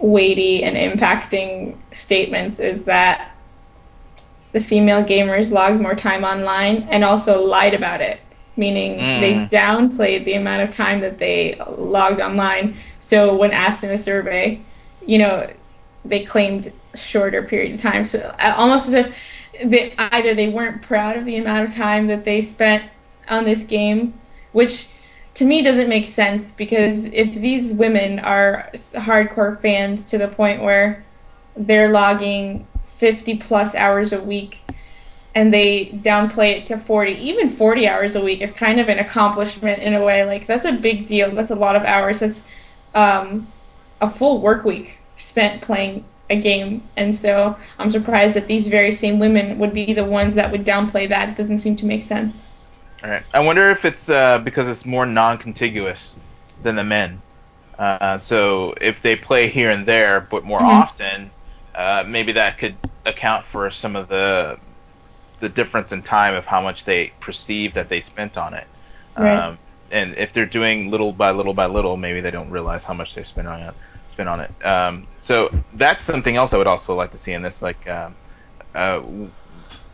weighty 0.01 0.63
and 0.63 0.75
impacting 0.75 1.75
statements, 1.93 2.59
is 2.59 2.85
that 2.85 3.31
the 4.51 4.59
female 4.59 5.03
gamers 5.03 5.51
logged 5.51 5.79
more 5.81 5.95
time 5.95 6.23
online 6.23 6.87
and 6.91 7.03
also 7.03 7.45
lied 7.45 7.73
about 7.73 8.01
it, 8.01 8.19
meaning 8.57 8.97
they 9.15 9.33
Mm. 9.33 9.49
downplayed 9.49 10.25
the 10.25 10.33
amount 10.33 10.63
of 10.63 10.71
time 10.71 11.01
that 11.01 11.17
they 11.19 11.55
logged 11.77 12.19
online. 12.21 12.75
So 12.99 13.35
when 13.35 13.51
asked 13.51 13.83
in 13.83 13.91
a 13.91 13.97
survey, 13.97 14.59
you 15.05 15.19
know, 15.19 15.47
they 16.03 16.25
claimed 16.25 16.71
shorter 16.95 17.43
period 17.43 17.73
of 17.75 17.81
time. 17.81 18.05
So 18.05 18.19
uh, 18.19 18.53
almost 18.57 18.87
as 18.89 18.93
if 18.93 19.15
they, 19.63 19.93
either 19.97 20.33
they 20.35 20.49
weren't 20.49 20.81
proud 20.81 21.17
of 21.17 21.25
the 21.25 21.37
amount 21.37 21.69
of 21.69 21.75
time 21.75 22.07
that 22.07 22.25
they 22.25 22.41
spent 22.41 22.83
on 23.29 23.45
this 23.45 23.63
game, 23.63 24.19
which 24.51 24.89
to 25.35 25.45
me 25.45 25.61
doesn't 25.61 25.89
make 25.89 26.09
sense 26.09 26.53
because 26.53 27.05
if 27.05 27.33
these 27.33 27.73
women 27.73 28.19
are 28.19 28.69
hardcore 28.73 29.59
fans 29.61 30.07
to 30.07 30.17
the 30.17 30.27
point 30.27 30.61
where 30.61 31.03
they're 31.55 31.89
logging 31.89 32.67
50 32.97 33.37
plus 33.37 33.73
hours 33.75 34.13
a 34.13 34.21
week 34.21 34.59
and 35.33 35.53
they 35.53 35.85
downplay 35.85 36.57
it 36.57 36.65
to 36.67 36.77
40 36.77 37.13
even 37.13 37.49
40 37.49 37.87
hours 37.87 38.15
a 38.15 38.21
week 38.21 38.41
is 38.41 38.51
kind 38.51 38.79
of 38.79 38.89
an 38.89 38.99
accomplishment 38.99 39.81
in 39.81 39.93
a 39.93 40.03
way. 40.03 40.25
Like 40.25 40.47
that's 40.47 40.65
a 40.65 40.73
big 40.73 41.07
deal. 41.07 41.31
That's 41.31 41.51
a 41.51 41.55
lot 41.55 41.75
of 41.75 41.83
hours. 41.83 42.19
That's 42.19 42.47
um, 42.93 43.47
a 44.01 44.09
full 44.09 44.41
work 44.41 44.65
week 44.65 44.97
spent 45.15 45.61
playing 45.61 46.03
a 46.29 46.39
game. 46.39 46.83
And 46.97 47.15
so 47.15 47.57
i'm 47.79 47.91
surprised 47.91 48.35
that 48.35 48.47
these 48.47 48.67
very 48.67 48.91
same 48.91 49.19
women 49.19 49.59
would 49.59 49.73
be 49.73 49.93
the 49.93 50.05
ones 50.05 50.35
that 50.35 50.51
would 50.51 50.65
downplay 50.65 51.09
that. 51.09 51.29
It 51.29 51.37
doesn't 51.37 51.59
seem 51.59 51.77
to 51.77 51.85
make 51.85 52.03
sense 52.03 52.41
All 53.03 53.09
right. 53.09 53.23
I 53.33 53.39
wonder 53.39 53.71
if 53.71 53.85
it's 53.85 54.09
uh, 54.09 54.39
because 54.39 54.67
it's 54.67 54.85
more 54.85 55.05
non-contiguous 55.05 56.15
than 56.63 56.75
the 56.75 56.83
men. 56.83 57.21
Uh, 57.77 58.19
so 58.19 58.75
if 58.79 59.01
they 59.01 59.15
play 59.15 59.49
here 59.49 59.71
and 59.71 59.87
there, 59.87 60.21
but 60.21 60.43
more 60.43 60.59
Mhm. 60.59 60.69
often, 60.69 61.31
uh, 61.73 62.03
maybe 62.07 62.33
that 62.33 62.59
could 62.59 62.77
account 63.05 63.45
for 63.45 63.71
some 63.71 63.95
of 63.95 64.07
the 64.07 64.57
the 65.39 65.49
difference 65.49 65.91
in 65.91 66.03
time 66.03 66.35
of 66.35 66.45
how 66.45 66.61
much 66.61 66.83
they 66.83 67.11
perceive 67.19 67.73
that 67.73 67.89
they 67.89 68.01
spent 68.01 68.37
on 68.37 68.53
it. 68.53 68.67
Right. 69.17 69.37
Um, 69.39 69.57
and 69.89 70.15
if 70.15 70.33
they're 70.33 70.45
doing 70.45 70.91
little 70.91 71.11
by 71.11 71.31
little 71.31 71.55
by 71.55 71.65
little, 71.65 71.97
maybe 71.97 72.21
they 72.21 72.29
don't 72.29 72.51
realize 72.51 72.83
how 72.83 72.93
much 72.93 73.15
they 73.15 73.23
spent 73.23 73.47
on 73.47 73.61
it. 73.61 73.73
Spent 74.11 74.29
on 74.29 74.41
it. 74.41 74.65
Um, 74.65 75.03
so 75.19 75.49
that's 75.73 76.05
something 76.05 76.35
else 76.35 76.53
I 76.53 76.57
would 76.57 76.67
also 76.67 76.95
like 76.95 77.11
to 77.11 77.17
see 77.17 77.33
in 77.33 77.41
this, 77.41 77.61
like. 77.61 77.87
Um, 77.87 78.15
uh, 78.75 79.01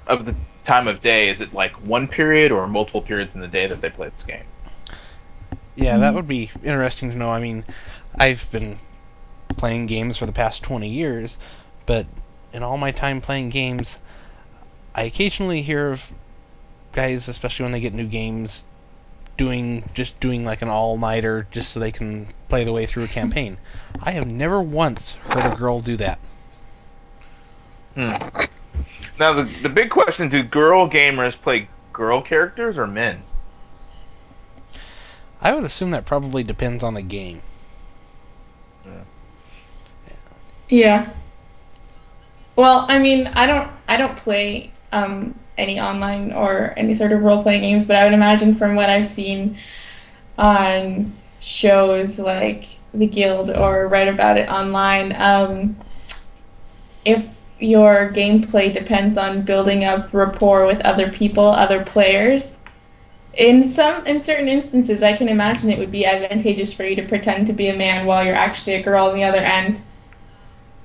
of 0.08 0.26
the 0.26 0.36
time 0.68 0.88
of 0.88 1.02
day, 1.02 1.30
is 1.30 1.40
it 1.42 1.54
like 1.54 1.72
one 1.82 2.08
period 2.08 2.52
or 2.52 2.68
multiple 2.68 3.02
periods 3.02 3.34
in 3.34 3.42
the 3.42 3.48
day 3.48 3.66
that 3.66 3.82
they 3.82 3.90
play 3.90 4.10
this 4.10 4.24
game? 4.24 4.44
Yeah, 5.76 5.98
that 5.98 6.14
would 6.14 6.28
be 6.28 6.52
interesting 6.64 7.10
to 7.12 7.18
know. 7.18 7.30
I 7.30 7.40
mean, 7.40 7.64
I've 8.20 8.52
been 8.52 8.78
playing 9.56 9.86
games 9.86 10.18
for 10.18 10.26
the 10.26 10.34
past 10.34 10.64
20 10.64 10.90
years, 10.90 11.38
but 11.86 12.06
in 12.52 12.64
all 12.64 12.78
my 12.78 12.92
time 12.92 13.22
playing 13.22 13.50
games, 13.50 13.98
I 14.94 15.04
occasionally 15.04 15.62
hear 15.62 15.92
of 15.92 16.08
guys, 16.92 17.28
especially 17.28 17.64
when 17.64 17.72
they 17.72 17.80
get 17.80 17.94
new 17.94 18.08
games, 18.08 18.66
doing 19.38 19.88
just 19.94 20.20
doing 20.20 20.44
like 20.44 20.62
an 20.62 20.70
all-nighter 20.70 21.48
just 21.52 21.72
so 21.72 21.80
they 21.80 21.92
can 21.92 22.28
play 22.50 22.66
the 22.66 22.74
way 22.74 22.86
through 22.86 23.04
a 23.04 23.08
campaign. 23.20 23.58
I 24.02 24.12
have 24.12 24.28
never 24.28 24.62
once 24.62 25.14
heard 25.14 25.54
a 25.54 25.56
girl 25.56 25.80
do 25.80 25.96
that. 25.98 26.20
Hmm. 27.96 28.48
Now 29.20 29.34
the 29.34 29.44
the 29.62 29.70
big 29.70 29.90
question: 29.90 30.30
Do 30.30 30.44
girl 30.44 30.90
gamers 30.90 31.40
play 31.40 31.70
girl 31.94 32.22
characters 32.22 32.78
or 32.78 32.88
men? 32.88 33.24
I 35.42 35.54
would 35.54 35.64
assume 35.64 35.92
that 35.92 36.06
probably 36.06 36.44
depends 36.44 36.84
on 36.84 36.94
the 36.94 37.02
game. 37.02 37.42
Yeah. 40.70 41.10
Well, 42.56 42.86
I 42.90 43.00
mean, 43.00 43.28
I 43.28 43.46
don't 43.46 43.70
I 43.88 43.98
don't 43.98 44.18
play 44.18 44.72
um, 44.92 45.36
any 45.58 45.80
online 45.80 46.34
or 46.34 46.74
any 46.76 46.94
sort 46.94 47.12
of 47.12 47.22
role 47.22 47.44
playing 47.44 47.62
games, 47.62 47.86
but 47.86 47.96
I 47.96 48.04
would 48.04 48.14
imagine 48.14 48.56
from 48.56 48.76
what 48.76 48.90
I've 48.90 49.08
seen 49.08 49.58
on 50.38 51.14
shows 51.40 52.20
like 52.20 52.66
The 52.94 53.08
Guild 53.08 53.50
or 53.50 53.88
read 53.88 54.08
about 54.08 54.38
it 54.38 54.50
online, 54.50 55.16
um, 55.16 55.78
if 57.06 57.26
your 57.60 58.12
gameplay 58.12 58.72
depends 58.72 59.18
on 59.18 59.42
building 59.42 59.84
up 59.84 60.14
rapport 60.14 60.66
with 60.66 60.80
other 60.82 61.10
people, 61.12 61.46
other 61.46 61.84
players, 61.84 62.60
in 63.38 63.64
some 63.64 64.06
in 64.08 64.20
certain 64.20 64.48
instances, 64.48 65.04
I 65.04 65.14
can 65.14 65.30
imagine 65.30 65.70
it 65.70 65.78
would 65.78 65.92
be 65.92 66.06
advantageous 66.06 66.74
for 66.74 66.84
you 66.84 66.96
to 66.96 67.04
pretend 67.04 67.48
to 67.48 67.54
be 67.54 67.70
a 67.70 67.76
man 67.76 68.06
while 68.06 68.26
you're 68.26 68.36
actually 68.36 68.74
a 68.74 68.82
girl 68.82 69.08
on 69.08 69.16
the 69.16 69.24
other 69.24 69.38
end. 69.38 69.82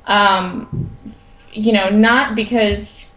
Um, 0.07 0.91
you 1.53 1.73
know, 1.73 1.89
not 1.89 2.35
because 2.35 3.11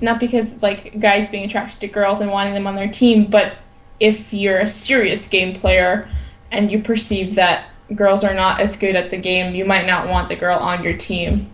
not 0.00 0.18
because 0.18 0.62
like 0.62 0.98
guys 0.98 1.28
being 1.28 1.44
attracted 1.44 1.80
to 1.80 1.88
girls 1.88 2.20
and 2.20 2.30
wanting 2.30 2.54
them 2.54 2.66
on 2.66 2.74
their 2.74 2.88
team, 2.88 3.26
but 3.26 3.56
if 4.00 4.32
you're 4.32 4.60
a 4.60 4.68
serious 4.68 5.28
game 5.28 5.54
player 5.54 6.08
and 6.50 6.72
you 6.72 6.82
perceive 6.82 7.34
that 7.34 7.66
girls 7.94 8.24
are 8.24 8.34
not 8.34 8.60
as 8.60 8.76
good 8.76 8.96
at 8.96 9.10
the 9.10 9.18
game, 9.18 9.54
you 9.54 9.66
might 9.66 9.86
not 9.86 10.08
want 10.08 10.30
the 10.30 10.36
girl 10.36 10.58
on 10.58 10.82
your 10.82 10.96
team. 10.96 11.50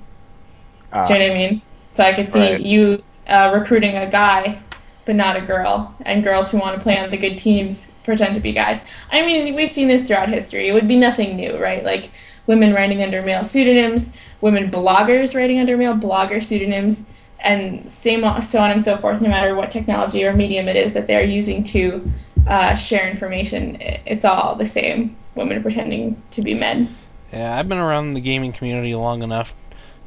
Ah, 0.92 1.06
Do 1.06 1.14
you 1.14 1.18
know 1.20 1.28
what 1.28 1.34
I 1.34 1.38
mean? 1.38 1.62
So 1.92 2.04
I 2.04 2.12
could 2.12 2.30
see 2.32 2.52
Right. 2.52 2.60
you 2.60 3.02
uh, 3.28 3.50
recruiting 3.54 3.96
a 3.96 4.10
guy, 4.10 4.60
but 5.04 5.14
not 5.16 5.36
a 5.36 5.40
girl, 5.40 5.94
and 6.04 6.22
girls 6.22 6.50
who 6.50 6.58
want 6.58 6.76
to 6.76 6.82
play 6.82 6.98
on 6.98 7.10
the 7.10 7.16
good 7.16 7.38
teams 7.38 7.92
pretend 8.04 8.34
to 8.34 8.40
be 8.40 8.52
guys. 8.52 8.82
I 9.10 9.22
mean, 9.24 9.54
we've 9.54 9.70
seen 9.70 9.88
this 9.88 10.02
throughout 10.02 10.28
history. 10.28 10.68
It 10.68 10.72
would 10.72 10.88
be 10.88 10.96
nothing 10.96 11.36
new, 11.36 11.56
right? 11.56 11.84
Like 11.84 12.10
women 12.46 12.74
writing 12.74 13.02
under 13.02 13.22
male 13.22 13.44
pseudonyms, 13.44 14.12
women 14.40 14.70
bloggers 14.70 15.34
writing 15.34 15.58
under 15.60 15.76
male 15.76 15.94
blogger 15.94 16.42
pseudonyms, 16.42 17.08
and 17.40 17.90
same 17.90 18.22
so 18.42 18.60
on 18.60 18.70
and 18.70 18.84
so 18.84 18.96
forth. 18.96 19.20
No 19.20 19.28
matter 19.28 19.54
what 19.54 19.70
technology 19.70 20.24
or 20.24 20.32
medium 20.34 20.68
it 20.68 20.76
is 20.76 20.92
that 20.94 21.06
they're 21.06 21.24
using 21.24 21.64
to 21.64 22.10
uh, 22.46 22.74
share 22.74 23.08
information, 23.08 23.78
it's 23.80 24.24
all 24.24 24.54
the 24.56 24.66
same. 24.66 25.16
Women 25.34 25.62
pretending 25.62 26.20
to 26.32 26.42
be 26.42 26.54
men. 26.54 26.94
Yeah, 27.32 27.56
I've 27.56 27.68
been 27.68 27.78
around 27.78 28.14
the 28.14 28.20
gaming 28.20 28.52
community 28.52 28.94
long 28.94 29.22
enough 29.22 29.54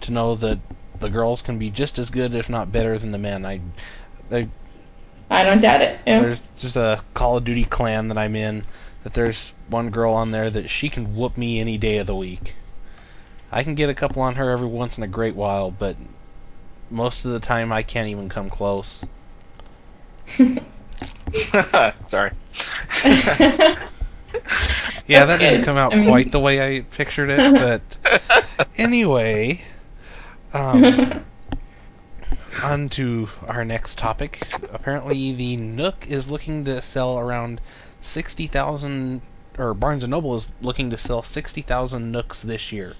to 0.03 0.11
know 0.11 0.35
that 0.35 0.59
the 0.99 1.09
girls 1.09 1.41
can 1.41 1.57
be 1.57 1.69
just 1.69 1.97
as 1.99 2.09
good, 2.09 2.33
if 2.35 2.49
not 2.49 2.71
better, 2.71 2.97
than 2.97 3.11
the 3.11 3.17
men. 3.17 3.45
I, 3.45 3.59
I 4.31 4.47
I 5.29 5.43
don't 5.43 5.61
doubt 5.61 5.81
it. 5.81 5.99
Yeah. 6.05 6.21
there's 6.21 6.43
just 6.57 6.75
a 6.75 7.01
Call 7.13 7.37
of 7.37 7.43
Duty 7.43 7.63
clan 7.65 8.09
that 8.09 8.17
I'm 8.17 8.35
in. 8.35 8.65
That 9.03 9.13
there's 9.13 9.53
one 9.67 9.89
girl 9.89 10.13
on 10.13 10.31
there 10.31 10.49
that 10.49 10.69
she 10.69 10.89
can 10.89 11.15
whoop 11.15 11.37
me 11.37 11.59
any 11.59 11.77
day 11.77 11.97
of 11.97 12.07
the 12.07 12.15
week. 12.15 12.55
I 13.51 13.63
can 13.63 13.75
get 13.75 13.89
a 13.89 13.93
couple 13.93 14.21
on 14.21 14.35
her 14.35 14.49
every 14.51 14.67
once 14.67 14.97
in 14.97 15.03
a 15.03 15.07
great 15.07 15.35
while, 15.35 15.71
but 15.71 15.95
most 16.89 17.25
of 17.25 17.31
the 17.31 17.39
time 17.39 17.71
I 17.73 17.83
can't 17.83 18.07
even 18.09 18.29
come 18.29 18.49
close. 18.49 19.03
Sorry. 22.07 22.31
Yeah, 25.05 25.25
That's 25.25 25.41
that 25.41 25.49
didn't 25.49 25.65
come 25.65 25.77
out 25.77 25.93
I 25.93 25.97
mean- 25.97 26.07
quite 26.07 26.31
the 26.31 26.39
way 26.39 26.77
I 26.77 26.81
pictured 26.81 27.29
it, 27.29 27.53
but 28.49 28.61
anyway, 28.77 29.61
um, 30.53 31.23
on 32.63 32.89
to 32.89 33.29
our 33.47 33.65
next 33.65 33.97
topic. 33.97 34.45
Apparently, 34.71 35.33
the 35.33 35.57
Nook 35.57 36.07
is 36.07 36.29
looking 36.29 36.65
to 36.65 36.81
sell 36.81 37.17
around 37.19 37.59
60,000, 38.01 39.21
or 39.57 39.73
Barnes 39.73 40.07
& 40.07 40.07
Noble 40.07 40.35
is 40.35 40.51
looking 40.61 40.89
to 40.91 40.97
sell 40.97 41.23
60,000 41.23 42.11
Nooks 42.11 42.41
this 42.41 42.71
year, 42.71 42.95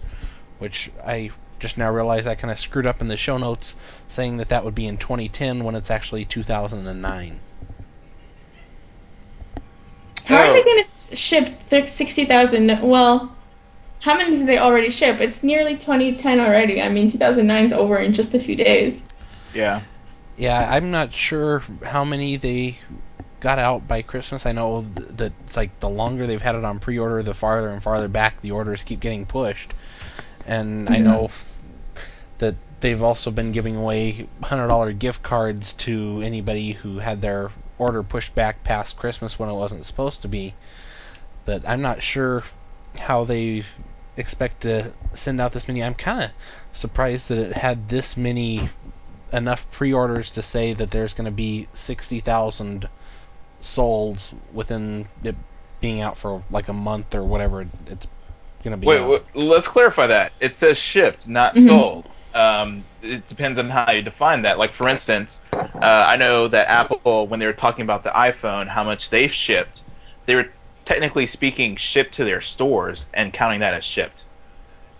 which 0.60 0.92
I 1.06 1.32
just 1.60 1.78
now 1.78 1.92
realized 1.92 2.28
I 2.28 2.36
kind 2.36 2.52
of 2.52 2.60
screwed 2.60 2.86
up 2.86 3.00
in 3.00 3.08
the 3.08 3.16
show 3.18 3.38
notes 3.38 3.76
saying 4.10 4.38
that 4.38 4.50
that 4.50 4.66
would 4.66 4.76
be 4.76 4.86
in 4.88 4.98
2010 4.98 5.64
when 5.64 5.76
it's 5.76 5.92
actually 5.92 6.26
2009. 6.26 7.40
How 10.26 10.38
are 10.38 10.46
Oh. 10.48 10.54
they 10.54 10.64
going 10.64 10.84
to 10.84 11.16
ship 11.16 11.60
60,000? 11.70 12.82
Well, 12.82 13.36
how 14.04 14.18
many 14.18 14.36
did 14.36 14.46
they 14.48 14.58
already 14.58 14.90
ship? 14.90 15.22
It's 15.22 15.44
nearly 15.44 15.78
2010 15.78 16.42
already. 16.42 16.82
I 16.82 16.90
mean, 16.90 17.10
2009's 17.10 17.72
over 17.72 17.98
in 17.98 18.12
just 18.12 18.36
a 18.36 18.40
few 18.40 18.54
days. 18.54 19.02
Yeah. 19.54 19.82
Yeah, 20.36 20.68
I'm 20.70 20.92
not 20.92 21.14
sure 21.14 21.64
how 21.86 22.04
many 22.04 22.36
they 22.36 22.80
got 23.40 23.60
out 23.60 23.88
by 23.88 24.02
Christmas. 24.02 24.46
I 24.46 24.52
know 24.52 24.82
that 24.82 25.32
it's 25.48 25.56
like 25.56 25.80
the 25.80 25.88
longer 25.88 26.28
they've 26.28 26.42
had 26.42 26.56
it 26.56 26.66
on 26.66 26.80
pre-order, 26.80 27.24
the 27.24 27.34
farther 27.34 27.70
and 27.70 27.82
farther 27.82 28.10
back 28.10 28.42
the 28.42 28.52
orders 28.52 28.84
keep 28.84 29.00
getting 29.00 29.26
pushed. 29.26 29.74
And 30.46 30.90
I 30.90 30.98
Mhm. 30.98 31.04
know 31.06 31.32
that 32.40 32.56
they've 32.82 33.02
also 33.02 33.32
been 33.32 33.54
giving 33.54 33.78
away 33.78 34.28
$100 34.42 34.92
gift 34.92 35.24
cards 35.24 35.72
to 35.76 36.22
anybody 36.22 36.74
who 36.74 37.00
had 37.00 37.22
their 37.22 37.52
order 37.78 38.04
pushed 38.04 38.36
back 38.36 38.66
past 38.66 38.98
Christmas 38.98 39.40
when 39.40 39.50
it 39.50 39.54
wasn't 39.54 39.86
supposed 39.86 40.24
to 40.24 40.28
be. 40.28 40.54
But 41.46 41.62
I'm 41.66 41.82
not 41.82 42.04
sure 42.04 42.44
how 43.00 43.24
they 43.24 43.64
expect 44.18 44.62
to 44.62 44.94
send 45.14 45.42
out 45.42 45.54
this 45.54 45.68
many. 45.68 45.84
I'm 45.84 45.94
kind 45.94 46.24
of 46.26 46.32
surprised 46.72 47.30
that 47.30 47.38
it 47.38 47.54
had 47.54 47.90
this 47.90 48.16
many 48.18 48.70
enough 49.32 49.70
pre-orders 49.72 50.30
to 50.32 50.42
say 50.42 50.74
that 50.74 50.92
there's 50.92 51.14
going 51.14 51.26
to 51.26 51.32
be 51.32 51.68
60,000 51.74 52.88
sold 53.62 54.20
within 54.54 55.08
it 55.24 55.36
being 55.82 56.02
out 56.02 56.18
for 56.18 56.44
like 56.52 56.68
a 56.68 56.74
month 56.74 57.16
or 57.16 57.24
whatever 57.24 57.62
it's 57.88 58.08
going 58.64 58.72
to 58.72 58.78
be. 58.78 58.88
Wait, 58.88 59.00
out. 59.00 59.10
wait, 59.10 59.22
let's 59.34 59.68
clarify 59.68 60.08
that. 60.08 60.34
It 60.40 60.56
says 60.56 60.78
shipped, 60.78 61.28
not 61.28 61.56
Mhm. 61.56 61.68
sold. 61.68 62.10
Um, 62.34 62.84
it 63.02 63.28
depends 63.28 63.60
on 63.60 63.70
how 63.70 63.92
you 63.92 64.02
define 64.02 64.42
that. 64.44 64.58
Like, 64.58 64.72
for 64.72 64.88
instance, 64.88 65.42
uh, 65.54 65.60
I 65.82 66.16
know 66.18 66.48
that 66.48 66.68
Apple, 66.68 67.28
when 67.28 67.40
they 67.40 67.46
were 67.46 67.54
talking 67.54 67.84
about 67.84 68.04
the 68.04 68.10
iPhone, 68.10 68.68
how 68.68 68.84
much 68.84 69.10
they've 69.10 69.32
shipped, 69.32 69.82
they 70.26 70.36
were 70.36 70.48
technically 70.86 71.28
speaking 71.28 71.76
shipped 71.76 72.16
to 72.16 72.26
their 72.26 72.42
stores 72.42 73.06
and 73.14 73.34
counting 73.34 73.60
that 73.62 73.74
as 73.74 73.84
shipped, 73.84 74.26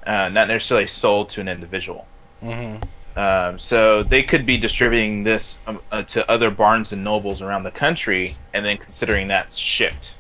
uh, 0.06 0.30
not 0.30 0.48
necessarily 0.48 0.88
sold 0.88 1.30
to 1.30 1.42
an 1.42 1.48
individual. 1.48 2.08
hmm 2.42 2.78
Um, 3.16 3.60
so 3.60 4.02
they 4.02 4.24
could 4.24 4.44
be 4.46 4.58
distributing 4.58 5.24
this 5.24 5.60
um, 5.68 5.80
uh, 5.92 6.02
to 6.04 6.30
other 6.32 6.50
Barnes 6.50 6.94
and 6.94 7.04
Nobles 7.04 7.42
around 7.44 7.64
the 7.64 7.72
country, 7.72 8.36
and 8.54 8.66
then 8.66 8.78
considering 8.78 9.28
that's 9.28 9.56
shipped. 9.56 10.16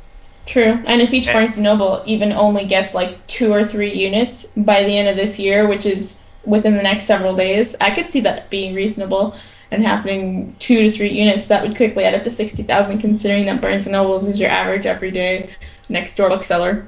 True. 0.45 0.77
And 0.85 1.01
if 1.01 1.11
each 1.13 1.27
And- 1.27 1.33
Barnes 1.33 1.57
and 1.57 1.63
Noble 1.63 2.03
even 2.05 2.31
only 2.33 2.65
gets 2.65 2.93
like 2.93 3.25
two 3.25 3.51
or 3.51 3.65
three 3.65 3.93
units 3.93 4.45
by 4.55 4.83
the 4.83 4.95
end 4.95 5.07
of 5.09 5.15
this 5.15 5.39
year, 5.39 5.67
which 5.67 5.85
is 5.87 6.19
within 6.45 6.75
the 6.75 6.83
next 6.83 7.05
several 7.05 7.35
days, 7.35 7.75
I 7.81 7.89
could 7.91 8.11
see 8.11 8.19
that 8.21 8.49
being 8.51 8.75
reasonable 8.75 9.35
and 9.73 9.83
happening 9.83 10.55
two 10.59 10.83
to 10.83 10.91
three 10.91 11.11
units. 11.11 11.47
That 11.47 11.63
would 11.63 11.75
quickly 11.75 12.03
add 12.03 12.13
up 12.13 12.23
to 12.23 12.29
60,000, 12.29 12.99
considering 12.99 13.45
that 13.45 13.61
Barnes 13.61 13.85
and 13.85 13.93
Nobles 13.93 14.27
is 14.27 14.39
your 14.39 14.49
average 14.49 14.85
everyday 14.85 15.49
next 15.89 16.15
door 16.15 16.29
bookseller. 16.29 16.87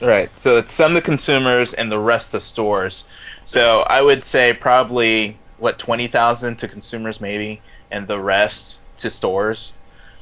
Right. 0.00 0.30
So 0.38 0.58
it's 0.58 0.72
some 0.72 0.94
the 0.94 1.00
consumers 1.00 1.72
and 1.72 1.90
the 1.90 1.98
rest 1.98 2.32
the 2.32 2.40
stores. 2.40 3.04
So 3.46 3.80
I 3.80 4.02
would 4.02 4.24
say 4.24 4.52
probably 4.52 5.38
what 5.58 5.78
twenty 5.78 6.08
thousand 6.08 6.56
to 6.56 6.68
consumers 6.68 7.20
maybe, 7.20 7.62
and 7.90 8.06
the 8.06 8.18
rest 8.18 8.78
to 8.98 9.10
stores. 9.10 9.72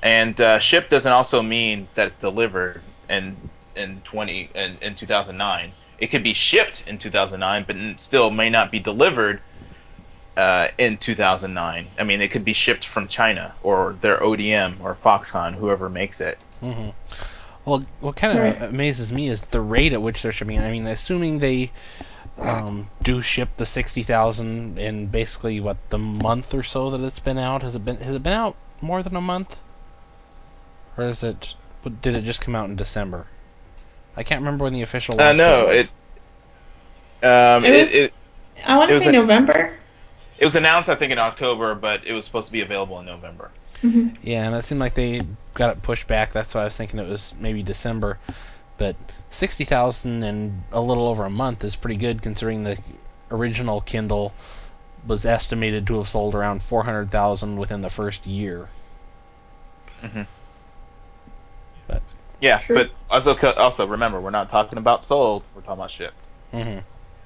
And 0.02 0.40
uh, 0.40 0.58
ship 0.60 0.90
doesn't 0.90 1.10
also 1.10 1.42
mean 1.42 1.88
that 1.94 2.08
it's 2.08 2.16
delivered 2.16 2.82
in 3.08 3.36
in 3.74 4.00
twenty 4.04 4.50
in, 4.54 4.76
in 4.80 4.94
two 4.94 5.06
thousand 5.06 5.38
nine. 5.38 5.72
It 5.98 6.08
could 6.08 6.22
be 6.22 6.34
shipped 6.34 6.86
in 6.86 6.98
two 6.98 7.10
thousand 7.10 7.40
nine, 7.40 7.64
but 7.66 7.76
it 7.76 8.00
still 8.00 8.30
may 8.30 8.50
not 8.50 8.70
be 8.70 8.78
delivered 8.78 9.40
uh, 10.36 10.68
in 10.78 10.96
two 10.98 11.14
thousand 11.14 11.54
nine. 11.54 11.86
I 11.98 12.04
mean, 12.04 12.20
it 12.20 12.28
could 12.30 12.44
be 12.44 12.52
shipped 12.52 12.84
from 12.86 13.08
China 13.08 13.54
or 13.62 13.96
their 14.00 14.18
ODM 14.18 14.80
or 14.82 14.96
Foxconn, 15.04 15.54
whoever 15.54 15.88
makes 15.88 16.20
it. 16.20 16.38
hmm 16.60 16.90
Well, 17.64 17.84
what 18.00 18.16
kind 18.16 18.36
of 18.38 18.44
Right. 18.44 18.62
amazes 18.62 19.12
me 19.12 19.28
is 19.28 19.40
the 19.40 19.60
rate 19.60 19.92
at 19.92 20.02
which 20.02 20.22
they're 20.22 20.32
shipping. 20.32 20.58
I 20.58 20.70
mean, 20.70 20.86
assuming 20.86 21.38
they 21.38 21.70
um, 22.38 22.88
do 23.02 23.22
ship 23.22 23.48
the 23.56 23.66
sixty 23.66 24.02
thousand 24.02 24.78
in 24.78 25.06
basically 25.06 25.60
what 25.60 25.76
the 25.90 25.98
month 25.98 26.52
or 26.52 26.62
so 26.64 26.90
that 26.90 27.00
it's 27.00 27.20
been 27.20 27.38
out. 27.38 27.62
Has 27.62 27.74
it 27.76 27.84
been 27.84 27.96
has 27.98 28.14
it 28.16 28.22
been 28.22 28.32
out 28.32 28.56
more 28.80 29.02
than 29.04 29.14
a 29.14 29.20
month, 29.20 29.54
or 30.96 31.04
is 31.04 31.22
it? 31.22 31.54
Did 32.02 32.14
it 32.16 32.24
just 32.24 32.40
come 32.40 32.54
out 32.56 32.68
in 32.68 32.76
December? 32.76 33.26
I 34.16 34.22
can't 34.24 34.40
remember 34.40 34.64
when 34.64 34.72
the 34.72 34.82
official. 34.82 35.14
Uh, 35.20 35.26
launch 35.26 35.38
no, 35.38 35.66
was. 35.66 35.90
it. 37.22 37.26
Um, 37.26 37.64
It 37.64 37.72
it, 37.74 37.78
was, 37.78 37.94
it, 37.94 38.12
I 38.66 38.76
want 38.78 38.88
to 38.88 38.94
was 38.96 39.04
say 39.04 39.10
a- 39.10 39.12
November. 39.12 39.76
It 40.38 40.44
was 40.44 40.56
announced, 40.56 40.88
I 40.88 40.94
think, 40.96 41.12
in 41.12 41.18
October, 41.18 41.74
but 41.74 42.06
it 42.06 42.12
was 42.12 42.24
supposed 42.24 42.46
to 42.48 42.52
be 42.52 42.60
available 42.60 42.98
in 43.00 43.06
November. 43.06 43.50
hmm 43.80 44.08
Yeah, 44.22 44.46
and 44.46 44.54
it 44.56 44.64
seemed 44.64 44.80
like 44.80 44.94
they 44.94 45.22
got 45.54 45.76
it 45.76 45.82
pushed 45.82 46.06
back. 46.06 46.32
That's 46.32 46.54
why 46.54 46.62
I 46.62 46.64
was 46.64 46.76
thinking 46.76 46.98
it 46.98 47.08
was 47.08 47.32
maybe 47.38 47.62
December. 47.62 48.18
But 48.76 48.96
sixty 49.30 49.64
thousand 49.64 50.24
in 50.24 50.64
a 50.72 50.80
little 50.80 51.06
over 51.06 51.24
a 51.24 51.30
month 51.30 51.62
is 51.62 51.76
pretty 51.76 51.96
good, 51.96 52.22
considering 52.22 52.64
the 52.64 52.76
original 53.30 53.80
Kindle 53.80 54.34
was 55.06 55.24
estimated 55.24 55.86
to 55.86 55.98
have 55.98 56.08
sold 56.08 56.34
around 56.34 56.62
four 56.62 56.82
hundred 56.82 57.10
thousand 57.10 57.56
within 57.56 57.82
the 57.82 57.90
first 57.90 58.26
year. 58.26 58.68
Yeah, 62.40 62.58
True. 62.58 62.76
but 62.76 62.90
also 63.08 63.34
also 63.56 63.86
remember, 63.86 64.20
we're 64.20 64.30
not 64.30 64.50
talking 64.50 64.76
about 64.78 65.06
sold. 65.06 65.44
We're 65.54 65.62
talking 65.62 65.78
about 65.80 65.90
shipped. 65.90 66.14
hmm 66.50 66.78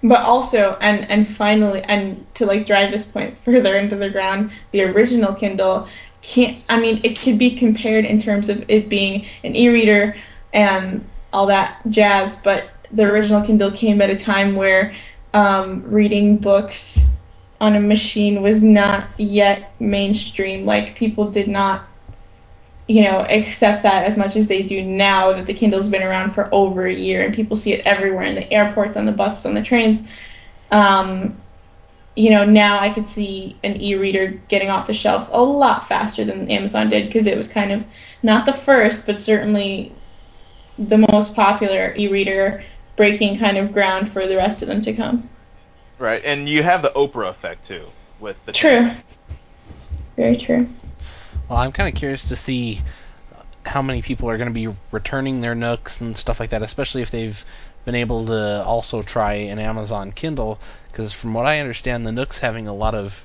But 0.02 0.20
also, 0.20 0.76
and 0.80 1.10
and 1.10 1.28
finally, 1.28 1.82
and 1.82 2.24
to 2.34 2.46
like 2.46 2.66
drive 2.66 2.92
this 2.92 3.04
point 3.04 3.36
further 3.38 3.76
into 3.76 3.96
the 3.96 4.10
ground, 4.10 4.50
the 4.70 4.82
original 4.82 5.34
Kindle 5.34 5.88
can't. 6.22 6.58
I 6.68 6.80
mean, 6.80 7.00
it 7.02 7.18
could 7.18 7.38
be 7.38 7.56
compared 7.56 8.04
in 8.04 8.20
terms 8.20 8.48
of 8.48 8.64
it 8.68 8.88
being 8.88 9.26
an 9.42 9.56
e-reader 9.56 10.16
and 10.52 11.04
all 11.32 11.46
that 11.46 11.80
jazz. 11.88 12.38
But 12.38 12.68
the 12.92 13.04
original 13.04 13.42
Kindle 13.42 13.70
came 13.72 14.00
at 14.00 14.10
a 14.10 14.16
time 14.16 14.54
where 14.54 14.94
um, 15.34 15.82
reading 15.90 16.38
books 16.38 17.00
on 17.60 17.74
a 17.74 17.80
machine 17.80 18.42
was 18.42 18.62
not 18.62 19.04
yet 19.18 19.72
mainstream. 19.80 20.64
Like 20.64 20.94
people 20.94 21.30
did 21.30 21.48
not, 21.48 21.86
you 22.88 23.02
know, 23.02 23.20
accept 23.28 23.82
that 23.82 24.04
as 24.04 24.16
much 24.16 24.34
as 24.34 24.48
they 24.48 24.62
do 24.62 24.82
now 24.82 25.32
that 25.34 25.46
the 25.46 25.52
Kindle's 25.52 25.90
been 25.90 26.02
around 26.02 26.32
for 26.32 26.48
over 26.52 26.86
a 26.86 26.94
year 26.94 27.22
and 27.22 27.34
people 27.34 27.56
see 27.56 27.74
it 27.74 27.86
everywhere 27.86 28.24
in 28.24 28.34
the 28.34 28.50
airports, 28.50 28.96
on 28.96 29.04
the 29.04 29.12
buses, 29.12 29.44
on 29.44 29.54
the 29.54 29.62
trains. 29.62 30.02
Um, 30.70 31.36
you 32.16 32.30
know, 32.30 32.46
now 32.46 32.80
I 32.80 32.88
could 32.88 33.06
see 33.06 33.56
an 33.62 33.80
e-reader 33.80 34.40
getting 34.48 34.70
off 34.70 34.86
the 34.86 34.94
shelves 34.94 35.28
a 35.28 35.36
lot 35.36 35.86
faster 35.86 36.24
than 36.24 36.50
Amazon 36.50 36.88
did 36.88 37.06
because 37.06 37.26
it 37.26 37.36
was 37.36 37.46
kind 37.46 37.72
of 37.72 37.84
not 38.22 38.46
the 38.46 38.54
first, 38.54 39.06
but 39.06 39.20
certainly 39.20 39.92
the 40.78 41.06
most 41.12 41.34
popular 41.34 41.94
e-reader, 41.96 42.64
breaking 42.96 43.38
kind 43.38 43.58
of 43.58 43.72
ground 43.72 44.10
for 44.10 44.26
the 44.26 44.36
rest 44.36 44.62
of 44.62 44.68
them 44.68 44.80
to 44.82 44.94
come. 44.94 45.28
Right, 45.98 46.22
and 46.24 46.48
you 46.48 46.62
have 46.62 46.80
the 46.80 46.90
Oprah 46.90 47.28
effect 47.28 47.66
too 47.66 47.86
with 48.18 48.42
the 48.46 48.52
True. 48.52 48.90
Very 50.16 50.36
true. 50.36 50.68
Well, 51.48 51.58
I'm 51.58 51.72
kind 51.72 51.88
of 51.88 51.98
curious 51.98 52.28
to 52.28 52.36
see 52.36 52.82
how 53.64 53.80
many 53.80 54.02
people 54.02 54.28
are 54.28 54.36
going 54.36 54.48
to 54.48 54.54
be 54.54 54.74
returning 54.90 55.40
their 55.40 55.54
Nooks 55.54 56.00
and 56.00 56.16
stuff 56.16 56.40
like 56.40 56.50
that, 56.50 56.62
especially 56.62 57.02
if 57.02 57.10
they've 57.10 57.42
been 57.84 57.94
able 57.94 58.26
to 58.26 58.62
also 58.64 59.02
try 59.02 59.32
an 59.34 59.58
Amazon 59.58 60.12
Kindle. 60.12 60.58
Because 60.90 61.12
from 61.12 61.32
what 61.32 61.46
I 61.46 61.60
understand, 61.60 62.06
the 62.06 62.12
Nook's 62.12 62.38
having 62.38 62.68
a 62.68 62.74
lot 62.74 62.94
of 62.94 63.24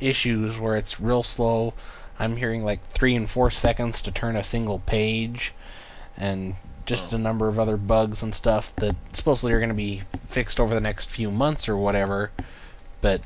issues 0.00 0.58
where 0.58 0.76
it's 0.76 1.00
real 1.00 1.22
slow. 1.22 1.74
I'm 2.18 2.36
hearing 2.36 2.64
like 2.64 2.84
three 2.88 3.14
and 3.14 3.30
four 3.30 3.50
seconds 3.50 4.02
to 4.02 4.12
turn 4.12 4.36
a 4.36 4.44
single 4.44 4.80
page, 4.80 5.54
and 6.16 6.56
just 6.86 7.12
Oh. 7.12 7.16
a 7.16 7.18
number 7.18 7.48
of 7.48 7.58
other 7.58 7.76
bugs 7.76 8.22
and 8.22 8.34
stuff 8.34 8.74
that 8.76 8.96
supposedly 9.12 9.52
are 9.52 9.58
going 9.58 9.68
to 9.68 9.74
be 9.74 10.02
fixed 10.26 10.58
over 10.58 10.74
the 10.74 10.80
next 10.80 11.10
few 11.10 11.30
months 11.30 11.68
or 11.68 11.76
whatever. 11.76 12.30
But 13.00 13.22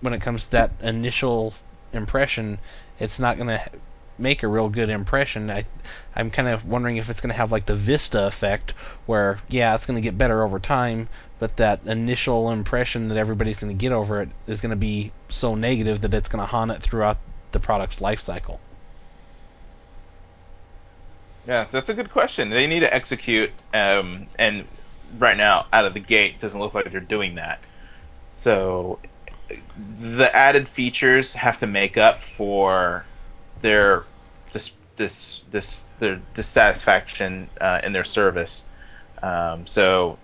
when 0.00 0.12
it 0.12 0.20
comes 0.20 0.44
to 0.44 0.50
that 0.52 0.70
initial 0.82 1.54
impression, 1.92 2.58
it's 3.00 3.18
not 3.18 3.36
going 3.36 3.48
to 3.48 3.70
make 4.18 4.42
a 4.42 4.48
real 4.48 4.68
good 4.68 4.90
impression. 4.90 5.50
I, 5.50 5.64
I'm 6.14 6.30
kind 6.30 6.46
of 6.46 6.66
wondering 6.66 6.98
if 6.98 7.08
it's 7.08 7.20
going 7.20 7.30
to 7.30 7.36
have 7.36 7.50
like 7.50 7.66
the 7.66 7.74
Vista 7.74 8.26
effect, 8.26 8.72
where 9.06 9.38
yeah, 9.48 9.74
it's 9.74 9.86
going 9.86 9.96
to 9.96 10.02
get 10.02 10.18
better 10.18 10.44
over 10.44 10.58
time, 10.58 11.08
but 11.38 11.56
that 11.56 11.80
initial 11.86 12.50
impression 12.50 13.08
that 13.08 13.16
everybody's 13.16 13.58
going 13.58 13.76
to 13.76 13.80
get 13.80 13.92
over 13.92 14.22
it 14.22 14.28
is 14.46 14.60
going 14.60 14.70
to 14.70 14.76
be 14.76 15.10
so 15.28 15.54
negative 15.54 16.02
that 16.02 16.14
it's 16.14 16.28
going 16.28 16.40
to 16.42 16.46
haunt 16.46 16.70
it 16.70 16.82
throughout 16.82 17.18
the 17.52 17.60
product's 17.60 18.00
life 18.00 18.20
cycle. 18.20 18.60
Yeah, 21.46 21.66
that's 21.72 21.88
a 21.88 21.94
good 21.94 22.10
question. 22.10 22.50
They 22.50 22.66
need 22.66 22.80
to 22.80 22.94
execute, 22.94 23.50
um, 23.72 24.26
and 24.38 24.66
right 25.18 25.36
now, 25.36 25.66
out 25.72 25.86
of 25.86 25.94
the 25.94 26.00
gate, 26.00 26.38
doesn't 26.38 26.60
look 26.60 26.74
like 26.74 26.90
they're 26.90 27.00
doing 27.00 27.36
that. 27.36 27.60
So, 28.32 29.00
the 30.00 30.34
added 30.34 30.68
features 30.68 31.32
have 31.32 31.58
to 31.60 31.66
make 31.66 31.96
up 31.96 32.22
for 32.22 33.04
their 33.62 34.04
this 34.52 34.72
this 34.96 35.40
this 35.50 35.86
their 35.98 36.20
dissatisfaction 36.34 37.48
uh, 37.60 37.80
in 37.82 37.92
their 37.92 38.04
service. 38.04 38.62
Um, 39.22 39.66
so, 39.66 40.18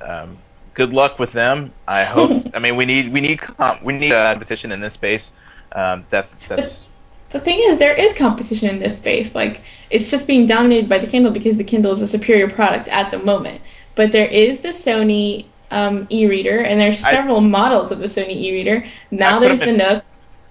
um, 0.00 0.38
good 0.74 0.92
luck 0.92 1.18
with 1.18 1.32
them. 1.32 1.72
I 1.86 2.04
hope. 2.04 2.46
I 2.54 2.58
mean, 2.58 2.76
we 2.76 2.84
need 2.84 3.12
we 3.12 3.20
need 3.20 3.38
comp, 3.38 3.82
we 3.82 3.94
need 3.94 4.12
uh, 4.12 4.32
competition 4.32 4.72
in 4.72 4.80
this 4.80 4.94
space. 4.94 5.32
Um, 5.72 6.06
that's 6.10 6.36
that's. 6.48 6.88
The 7.30 7.40
thing 7.40 7.58
is, 7.64 7.78
there 7.78 7.94
is 7.94 8.14
competition 8.14 8.68
in 8.68 8.78
this 8.78 8.98
space. 8.98 9.34
Like, 9.34 9.60
it's 9.90 10.08
just 10.08 10.28
being 10.28 10.46
dominated 10.46 10.88
by 10.88 10.98
the 10.98 11.08
Kindle 11.08 11.32
because 11.32 11.56
the 11.56 11.64
Kindle 11.64 11.90
is 11.90 12.00
a 12.00 12.06
superior 12.06 12.48
product 12.48 12.86
at 12.86 13.10
the 13.10 13.18
moment. 13.18 13.60
But 13.96 14.12
there 14.12 14.28
is 14.28 14.60
the 14.60 14.68
Sony 14.68 15.46
um, 15.74 16.06
e-reader, 16.10 16.60
and 16.60 16.80
there's 16.80 17.02
I- 17.04 17.10
several 17.10 17.40
models 17.40 17.90
of 17.90 17.98
the 17.98 18.06
Sony 18.06 18.36
e-reader. 18.36 18.86
Now 19.10 19.38
there's 19.40 19.60
the 19.60 19.70
in- 19.70 19.76
Nook. 19.78 20.04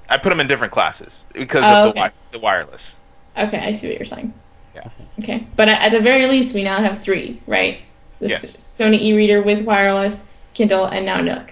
I 0.09 0.17
put 0.17 0.29
them 0.29 0.39
in 0.39 0.47
different 0.47 0.73
classes 0.73 1.11
because 1.33 1.63
Oh, 1.63 1.67
of 1.67 1.73
the, 1.73 1.89
okay. 1.89 1.99
wi- 1.99 2.11
the 2.31 2.39
wireless. 2.39 2.93
Okay, 3.37 3.57
I 3.57 3.73
see 3.73 3.87
what 3.87 3.97
you're 3.97 4.05
saying. 4.05 4.33
Yeah. 4.75 4.89
Okay, 5.21 5.47
but 5.55 5.69
at 5.69 5.81
at 5.81 5.91
the 5.91 5.99
very 6.01 6.25
least, 6.27 6.53
we 6.53 6.63
now 6.63 6.81
have 6.81 7.01
three, 7.01 7.41
right? 7.47 7.79
The 8.19 8.29
Yes. 8.29 8.45
Sony 8.57 8.99
e-reader 9.01 9.41
with 9.41 9.61
wireless, 9.61 10.23
Kindle, 10.53 10.85
and 10.85 11.05
now 11.05 11.19
Nook. 11.21 11.51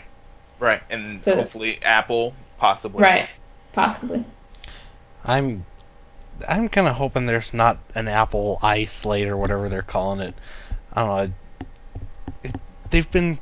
Right, 0.60 0.82
and 0.90 1.24
So- 1.24 1.36
hopefully 1.36 1.80
Apple, 1.84 2.34
possibly. 2.60 3.02
Right, 3.02 3.30
possibly. 3.74 4.24
I'm 5.24 5.66
I'm 6.48 6.68
kind 6.70 6.88
of 6.88 6.96
hoping 6.96 7.26
there's 7.28 7.54
not 7.54 7.78
an 7.96 8.08
Apple 8.08 8.60
iSlate 8.64 9.28
or 9.28 9.38
whatever 9.38 9.70
they're 9.70 9.82
calling 9.84 10.20
it. 10.20 10.34
I 10.94 11.02
don't 11.06 11.10
know. 11.30 11.34
It, 12.44 12.56
they've 12.90 13.12
been 13.12 13.34
s- 13.34 13.40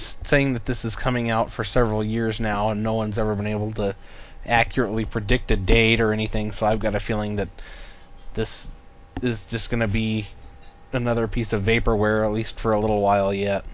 saying 0.00 0.54
that 0.54 0.66
this 0.66 0.84
is 0.84 0.96
coming 0.96 1.30
out 1.30 1.50
for 1.50 1.64
several 1.64 2.02
years 2.04 2.40
now, 2.40 2.70
and 2.70 2.82
no 2.82 2.94
one's 2.94 3.18
ever 3.18 3.34
been 3.34 3.46
able 3.46 3.72
to 3.74 3.94
accurately 4.46 5.04
predict 5.04 5.50
a 5.50 5.56
date 5.56 6.00
or 6.00 6.12
anything. 6.12 6.52
So 6.52 6.66
I've 6.66 6.80
got 6.80 6.94
a 6.94 7.00
feeling 7.00 7.36
that 7.36 7.48
this 8.34 8.68
is 9.22 9.44
just 9.46 9.70
going 9.70 9.80
to 9.80 9.88
be 9.88 10.26
another 10.92 11.28
piece 11.28 11.52
of 11.52 11.62
vaporware, 11.62 12.24
at 12.24 12.32
least 12.32 12.60
for 12.60 12.72
a 12.72 12.80
little 12.80 13.00
while 13.00 13.32
yet. 13.32 13.64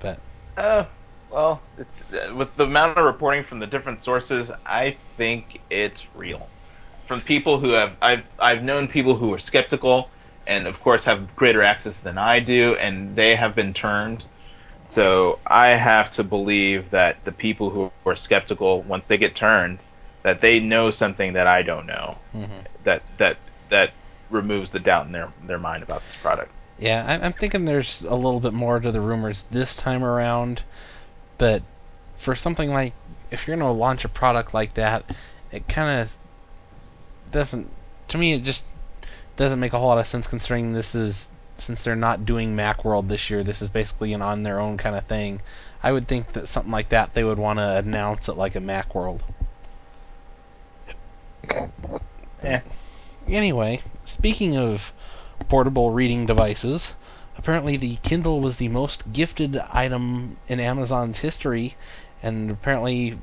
But 0.00 0.20
Uh, 0.56 0.84
well, 1.30 1.62
it's 1.78 2.04
uh, 2.12 2.34
with 2.34 2.54
the 2.56 2.64
amount 2.64 2.98
of 2.98 3.04
reporting 3.04 3.42
from 3.44 3.58
the 3.58 3.66
different 3.66 4.02
sources, 4.02 4.50
I 4.66 4.98
think 5.16 5.60
it's 5.70 6.14
real. 6.14 6.50
From 7.06 7.20
people 7.20 7.58
who 7.60 7.70
have, 7.70 7.96
I've 8.00 8.24
I've 8.38 8.62
known 8.62 8.88
people 8.88 9.16
who 9.16 9.32
are 9.34 9.38
skeptical, 9.38 10.13
and 10.46 10.66
of 10.66 10.80
course 10.82 11.04
have 11.04 11.34
greater 11.36 11.62
access 11.62 12.00
than 12.00 12.18
I 12.18 12.40
do, 12.40 12.74
and 12.76 13.14
they 13.16 13.36
have 13.36 13.54
been 13.54 13.74
turned. 13.74 14.24
So 14.88 15.38
I 15.46 15.68
have 15.70 16.10
to 16.12 16.24
believe 16.24 16.90
that 16.90 17.24
the 17.24 17.32
people 17.32 17.70
who 17.70 17.90
are 18.06 18.16
skeptical, 18.16 18.82
once 18.82 19.06
they 19.06 19.18
get 19.18 19.34
turned, 19.34 19.78
that 20.22 20.40
they 20.40 20.60
know 20.60 20.90
something 20.90 21.34
that 21.34 21.46
I 21.46 21.62
don't 21.62 21.86
know. 21.86 22.18
mhm. 22.34 22.64
That 22.84 23.02
that 23.18 23.36
that 23.70 23.92
removes 24.30 24.70
the 24.70 24.80
doubt 24.80 25.06
in 25.06 25.12
their 25.12 25.32
their 25.46 25.58
mind 25.58 25.82
about 25.82 26.02
this 26.06 26.16
product. 26.16 26.52
Yeah, 26.78 27.04
I'm, 27.06 27.22
I'm 27.22 27.32
thinking 27.32 27.64
there's 27.64 28.02
a 28.02 28.14
little 28.14 28.40
bit 28.40 28.52
more 28.52 28.80
to 28.80 28.90
the 28.92 29.00
rumors 29.00 29.44
this 29.50 29.76
time 29.76 30.04
around, 30.04 30.62
but 31.38 31.62
for 32.16 32.34
something 32.34 32.70
like 32.70 32.92
if 33.30 33.46
you're 33.46 33.56
going 33.56 33.66
to 33.66 33.72
launch 33.72 34.04
a 34.04 34.08
product 34.08 34.54
like 34.54 34.74
that, 34.74 35.04
it 35.52 35.68
kind 35.68 36.00
of 36.02 36.12
doesn't. 37.32 37.68
To 38.08 38.18
me, 38.18 38.34
it 38.34 38.44
just 38.44 38.64
doesn't 39.36 39.60
make 39.60 39.72
a 39.72 39.78
whole 39.78 39.88
lot 39.88 39.98
of 39.98 40.06
sense 40.06 40.26
considering 40.26 40.72
this 40.72 40.94
is 40.94 41.28
since 41.56 41.84
they're 41.84 41.96
not 41.96 42.26
doing 42.26 42.56
MacWorld 42.56 43.08
this 43.08 43.30
year. 43.30 43.44
This 43.44 43.62
is 43.62 43.68
basically 43.68 44.12
an 44.12 44.22
on 44.22 44.42
their 44.42 44.60
own 44.60 44.76
kind 44.76 44.96
of 44.96 45.04
thing. 45.06 45.40
I 45.82 45.92
would 45.92 46.08
think 46.08 46.32
that 46.32 46.48
something 46.48 46.72
like 46.72 46.88
that 46.88 47.14
they 47.14 47.24
would 47.24 47.38
want 47.38 47.58
to 47.58 47.76
announce 47.76 48.28
it 48.28 48.36
like 48.36 48.56
a 48.56 48.60
MacWorld. 48.60 49.20
Yeah. 52.42 52.60
Anyway, 53.28 53.80
speaking 54.04 54.56
of 54.56 54.92
portable 55.48 55.90
reading 55.90 56.26
devices, 56.26 56.92
apparently 57.36 57.76
the 57.76 57.96
Kindle 57.96 58.40
was 58.40 58.56
the 58.56 58.68
most 58.68 59.12
gifted 59.12 59.56
item 59.70 60.36
in 60.48 60.60
Amazon's 60.60 61.18
history, 61.18 61.76
and 62.22 62.50
apparently 62.50 63.18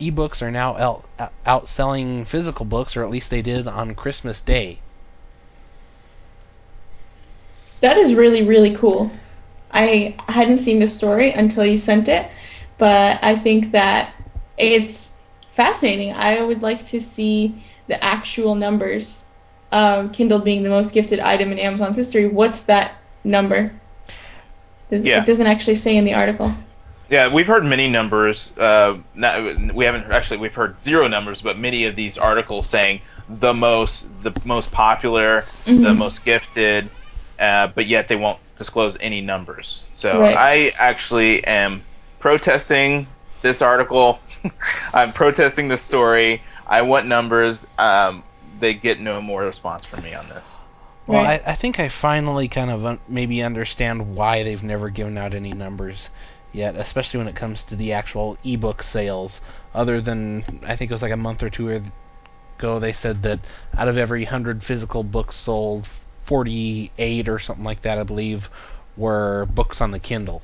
ebooks 0.00 0.42
are 0.42 0.50
now 0.50 0.76
out, 0.76 1.04
out- 1.18 1.32
outselling 1.46 2.26
physical 2.26 2.64
books, 2.64 2.96
or 2.96 3.04
at 3.04 3.10
least 3.10 3.30
they 3.30 3.42
did 3.42 3.66
on 3.66 3.94
Christmas 3.94 4.40
Day. 4.40 4.78
That 7.84 7.98
is 7.98 8.14
really, 8.14 8.42
really 8.44 8.74
cool. 8.74 9.10
I 9.70 10.14
hadn't 10.26 10.56
seen 10.56 10.78
the 10.78 10.88
story 10.88 11.32
until 11.32 11.66
you 11.66 11.76
sent 11.76 12.08
it, 12.08 12.30
but 12.78 13.22
I 13.22 13.36
think 13.36 13.72
that 13.72 14.14
it's 14.56 15.12
fascinating. 15.52 16.14
I 16.14 16.40
would 16.40 16.62
like 16.62 16.86
to 16.86 16.98
see 16.98 17.62
the 17.86 18.02
actual 18.02 18.54
numbers 18.54 19.26
Kindle 19.70 20.38
being 20.38 20.62
the 20.62 20.70
most 20.70 20.94
gifted 20.94 21.20
item 21.20 21.52
in 21.52 21.58
Amazon's 21.58 21.98
history. 21.98 22.26
What's 22.26 22.62
that 22.62 22.94
number? 23.22 23.70
Does, 24.88 25.04
Yeah. 25.04 25.20
It 25.20 25.26
doesn't 25.26 25.46
actually 25.46 25.74
say 25.74 25.98
in 25.98 26.06
the 26.06 26.14
article. 26.14 26.54
Yeah, 27.10 27.30
we've 27.34 27.46
heard 27.46 27.66
many 27.66 27.88
numbers. 27.90 28.50
Uh, 28.56 28.96
not, 29.14 29.74
we 29.74 29.84
haven't 29.84 30.10
actually. 30.10 30.38
We've 30.38 30.54
heard 30.54 30.80
zero 30.80 31.06
numbers, 31.06 31.42
but 31.42 31.58
many 31.58 31.84
of 31.84 31.96
these 31.96 32.16
articles 32.16 32.66
saying 32.66 33.02
the 33.28 33.52
most, 33.52 34.06
the 34.22 34.32
most 34.46 34.72
popular, 34.72 35.44
the 35.66 35.72
Mhm. 35.72 35.98
most 35.98 36.24
gifted, 36.24 36.88
uh, 37.38 37.68
but 37.68 37.86
yet 37.86 38.08
they 38.08 38.16
won't 38.16 38.38
disclose 38.56 38.96
any 39.00 39.20
numbers. 39.20 39.88
So 39.92 40.20
Right. 40.20 40.36
I 40.36 40.72
actually 40.78 41.44
am 41.44 41.82
protesting 42.20 43.06
this 43.42 43.62
article. 43.62 44.18
I'm 44.94 45.12
protesting 45.12 45.68
the 45.68 45.76
story. 45.76 46.42
I 46.66 46.82
want 46.82 47.06
numbers. 47.06 47.66
Um, 47.78 48.24
they 48.60 48.74
get 48.74 49.00
no 49.00 49.20
more 49.20 49.42
response 49.42 49.84
from 49.84 50.02
me 50.02 50.14
on 50.14 50.28
this. 50.28 50.46
Well, 51.06 51.22
Right. 51.22 51.42
I, 51.46 51.52
I 51.52 51.54
think 51.54 51.78
I 51.80 51.88
finally 51.88 52.48
kind 52.48 52.70
of 52.70 52.84
un- 52.84 53.00
maybe 53.08 53.42
understand 53.42 54.14
why 54.14 54.42
they've 54.42 54.62
never 54.62 54.88
given 54.90 55.18
out 55.18 55.34
any 55.34 55.52
numbers 55.52 56.08
yet, 56.52 56.76
especially 56.76 57.18
when 57.18 57.28
it 57.28 57.34
comes 57.36 57.64
to 57.64 57.76
the 57.76 57.92
actual 57.92 58.38
ebook 58.44 58.82
sales. 58.82 59.40
Other 59.74 60.00
than, 60.00 60.44
I 60.66 60.76
think 60.76 60.90
it 60.90 60.94
was 60.94 61.02
like 61.02 61.12
a 61.12 61.16
month 61.16 61.42
or 61.42 61.50
two 61.50 61.68
ago, 62.58 62.78
they 62.78 62.92
said 62.92 63.22
that 63.24 63.40
out 63.76 63.88
of 63.88 63.96
every 63.98 64.22
100 64.24 64.62
physical 64.64 65.02
books 65.02 65.36
sold, 65.36 65.88
48 66.24 67.28
or 67.28 67.38
something 67.38 67.64
like 67.64 67.82
that, 67.82 67.98
I 67.98 68.02
believe, 68.02 68.50
were 68.96 69.46
books 69.46 69.80
on 69.80 69.90
the 69.90 69.98
Kindle. 69.98 70.42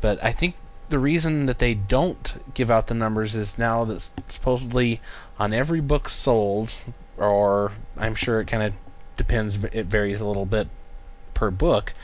But 0.00 0.22
I 0.22 0.32
think 0.32 0.54
the 0.88 0.98
reason 0.98 1.46
that 1.46 1.58
they 1.58 1.74
don't 1.74 2.52
give 2.54 2.70
out 2.70 2.88
the 2.88 2.94
numbers 2.94 3.34
is 3.34 3.58
now 3.58 3.84
that 3.84 4.10
supposedly 4.28 5.00
on 5.38 5.52
every 5.52 5.80
book 5.80 6.08
sold, 6.08 6.74
or 7.16 7.72
I'm 7.96 8.14
sure 8.14 8.40
it 8.40 8.46
kind 8.48 8.62
of 8.62 8.72
depends, 9.16 9.62
it 9.72 9.86
varies 9.86 10.20
a 10.20 10.26
little 10.26 10.46
bit 10.46 10.68
per 11.34 11.50
book, 11.50 11.94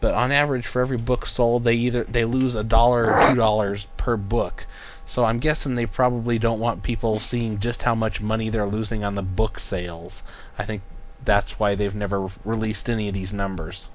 but 0.00 0.12
on 0.12 0.30
average 0.30 0.66
for 0.66 0.82
every 0.82 0.98
book 0.98 1.24
sold, 1.24 1.64
they 1.64 1.74
either 1.74 2.04
they 2.04 2.24
lose 2.26 2.54
a 2.54 2.62
dollar 2.62 3.14
or 3.14 3.28
two 3.30 3.36
dollars 3.36 3.88
per 3.96 4.16
book. 4.16 4.66
So 5.06 5.24
I'm 5.24 5.38
guessing 5.38 5.74
they 5.74 5.86
probably 5.86 6.38
don't 6.38 6.60
want 6.60 6.82
people 6.82 7.18
seeing 7.18 7.58
just 7.58 7.82
how 7.82 7.94
much 7.94 8.20
money 8.20 8.50
they're 8.50 8.66
losing 8.66 9.04
on 9.04 9.14
the 9.14 9.22
book 9.22 9.58
sales. 9.58 10.22
I 10.58 10.66
think 10.66 10.82
that's 11.24 11.58
why 11.58 11.74
they've 11.74 11.94
never 11.94 12.28
released 12.44 12.88
any 12.88 13.08
of 13.08 13.14
these 13.14 13.32
numbers. 13.32 13.88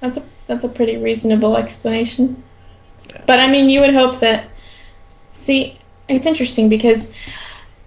That's 0.00 0.18
a 0.18 0.22
that's 0.46 0.64
a 0.64 0.68
pretty 0.68 0.96
reasonable 0.96 1.56
explanation. 1.56 2.42
But 3.26 3.40
I 3.40 3.50
mean, 3.50 3.68
you 3.68 3.80
would 3.80 3.94
hope 3.94 4.20
that. 4.20 4.48
See, 5.32 5.78
it's 6.08 6.26
interesting 6.26 6.68
because 6.68 7.14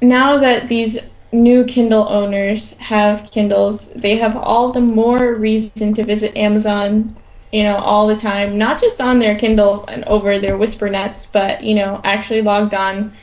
now 0.01 0.37
that 0.37 0.67
these 0.67 0.99
new 1.31 1.65
Kindle 1.65 2.07
owners 2.07 2.77
have 2.77 3.29
Kindles, 3.31 3.91
they 3.93 4.15
have 4.15 4.37
all 4.37 4.71
the 4.71 4.81
more 4.81 5.33
reason 5.33 5.93
to 5.93 6.03
visit 6.03 6.35
Amazon, 6.37 7.15
you 7.51 7.63
know, 7.63 7.75
all 7.77 8.07
the 8.07 8.15
time. 8.15 8.57
Not 8.57 8.79
just 8.79 9.01
on 9.01 9.19
their 9.19 9.37
Kindle 9.37 9.85
and 9.87 10.03
over 10.05 10.39
their 10.39 10.57
Whispernets, 10.57 11.31
but 11.31 11.63
you 11.63 11.75
know, 11.75 11.99
actually 12.03 12.41
logged 12.41 12.73
on 12.73 13.13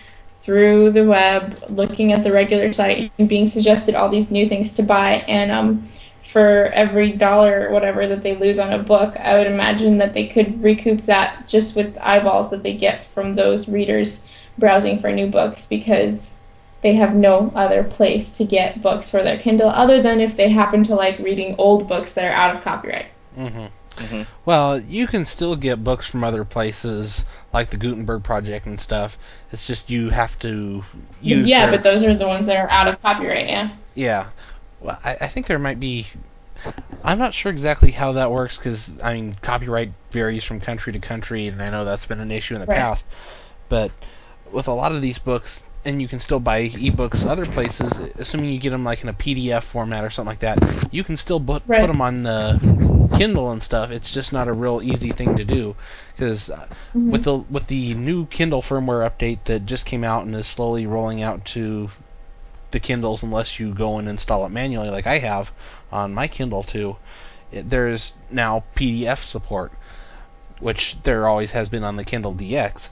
through 0.43 0.91
the 0.93 1.05
web, 1.05 1.63
looking 1.69 2.13
at 2.13 2.23
the 2.25 2.33
regular 2.33 2.73
site, 2.73 3.13
and 3.19 3.29
being 3.29 3.47
suggested 3.47 3.95
all 3.95 4.09
these 4.09 4.31
new 4.31 4.49
things 4.49 4.73
to 4.75 4.83
buy. 4.83 5.25
And 5.29 5.51
um, 5.51 5.89
for 6.25 6.67
every 6.73 7.13
dollar 7.13 7.69
or 7.69 7.73
whatever 7.73 8.07
that 8.07 8.23
they 8.23 8.37
lose 8.37 8.59
on 8.59 8.73
a 8.73 8.79
book, 8.79 9.17
I 9.19 9.37
would 9.39 9.47
imagine 9.47 9.99
that 9.99 10.15
they 10.15 10.27
could 10.27 10.63
recoup 10.63 11.03
that 11.03 11.49
just 11.49 11.77
with 11.77 11.97
eyeballs 12.01 12.51
that 12.51 12.63
they 12.63 12.75
get 12.75 13.11
from 13.13 13.35
those 13.35 13.69
readers 13.69 14.25
browsing 14.59 15.01
for 15.01 15.13
new 15.13 15.29
books 15.29 15.67
because 15.67 16.35
they 16.83 16.95
have 16.95 17.15
no 17.15 17.53
other 17.55 17.85
place 17.85 18.37
to 18.39 18.45
get 18.45 18.83
books 18.83 19.09
for 19.11 19.23
their 19.23 19.39
Kindle 19.39 19.69
other 19.69 20.03
than 20.03 20.21
if 20.21 20.37
they 20.37 20.49
happen 20.49 20.85
to 20.85 20.95
like 20.95 21.19
reading 21.19 21.55
old 21.59 21.89
books 21.89 22.15
that 22.15 22.25
are 22.25 22.33
out 22.33 22.57
of 22.57 22.63
copyright. 22.63 23.07
hmm 23.37 23.67
Mhm. 23.97 24.27
Well, 24.47 24.81
you 24.81 25.07
can 25.07 25.27
still 25.27 25.55
get 25.55 25.85
books 25.85 26.09
from 26.09 26.25
other 26.25 26.45
places, 26.45 27.27
like 27.53 27.71
the 27.71 27.77
Gutenberg 27.77 28.23
Project 28.23 28.67
and 28.67 28.81
stuff. 28.81 29.19
It's 29.53 29.67
just 29.67 29.91
you 29.91 30.11
have 30.11 30.39
to 30.41 30.85
use. 31.21 31.47
yeah, 31.47 31.67
their- 31.67 31.77
but 31.77 31.83
those 31.85 32.03
are 32.03 32.15
the 32.15 32.27
ones 32.27 32.47
that 32.47 32.57
are 32.57 32.71
out 32.71 32.89
of 32.89 33.01
copyright, 33.03 33.49
yeah. 33.49 33.71
Yeah. 33.95 34.27
Well, 34.81 34.99
I, 35.05 35.13
I 35.21 35.29
think 35.29 35.47
there 35.47 35.59
might 35.59 35.79
be. 35.81 36.07
I'm 37.05 37.19
not 37.19 37.35
sure 37.35 37.51
exactly 37.51 37.91
how 37.91 38.13
that 38.13 38.31
works 38.31 38.57
because 38.57 39.01
I 39.03 39.15
mean 39.15 39.37
copyright 39.43 39.91
varies 40.13 40.45
from 40.45 40.61
country 40.61 40.93
to 40.93 40.99
country, 41.01 41.49
and 41.49 41.61
I 41.63 41.71
know 41.71 41.85
that's 41.85 42.07
been 42.07 42.21
an 42.21 42.31
issue 42.31 42.55
in 42.55 42.61
the 42.61 42.67
Right. 42.67 42.79
past. 42.79 43.05
But 43.69 43.91
with 44.53 44.69
a 44.69 44.73
lot 44.73 44.93
of 44.93 45.03
these 45.03 45.19
books, 45.19 45.63
and 45.85 46.01
you 46.01 46.09
can 46.09 46.21
still 46.21 46.41
buy 46.41 46.69
ebooks 46.71 47.27
other 47.27 47.47
places, 47.47 47.99
assuming 48.19 48.51
you 48.51 48.59
get 48.59 48.71
them 48.71 48.85
like 48.85 49.03
in 49.03 49.09
a 49.09 49.15
PDF 49.15 49.63
format 49.65 50.05
or 50.05 50.11
something 50.11 50.31
like 50.31 50.41
that. 50.41 50.61
You 50.91 51.05
can 51.05 51.17
still 51.17 51.41
put 51.41 51.63
Right. 51.67 51.81
put 51.81 51.87
them 51.89 52.01
on 52.01 52.23
the 52.23 52.61
Kindle 53.13 53.51
and 53.51 53.63
stuff. 53.63 53.91
It's 53.91 54.13
just 54.13 54.33
not 54.33 54.49
a 54.49 54.53
real 54.53 54.81
easy 54.83 55.13
thing 55.13 55.37
to 55.37 55.45
do 55.45 55.77
because 56.15 56.51
Mhm. 56.95 57.11
with 57.11 57.23
the 57.25 57.37
with 57.39 57.67
the 57.67 57.95
new 57.95 58.27
Kindle 58.27 58.63
firmware 58.63 59.09
update 59.09 59.45
that 59.45 59.67
just 59.67 59.85
came 59.87 60.05
out 60.05 60.25
and 60.25 60.35
is 60.35 60.47
slowly 60.47 60.87
rolling 60.87 61.23
out 61.23 61.45
to 61.47 61.91
the 62.71 62.81
Kindles, 62.81 63.23
unless 63.23 63.61
you 63.61 63.75
go 63.75 63.99
and 63.99 64.09
install 64.09 64.47
it 64.47 64.51
manually, 64.51 64.89
like 64.91 65.07
I 65.07 65.19
have 65.19 65.53
on 65.93 66.15
my 66.15 66.27
Kindle 66.29 66.63
too. 66.63 66.97
It, 67.53 67.69
there's 67.69 68.15
now 68.31 68.65
PDF 68.75 69.23
support, 69.23 69.73
which 70.61 70.97
there 71.03 71.29
always 71.29 71.51
has 71.51 71.69
been 71.69 71.85
on 71.85 71.97
the 71.97 72.05
Kindle 72.05 72.33
DX, 72.35 72.89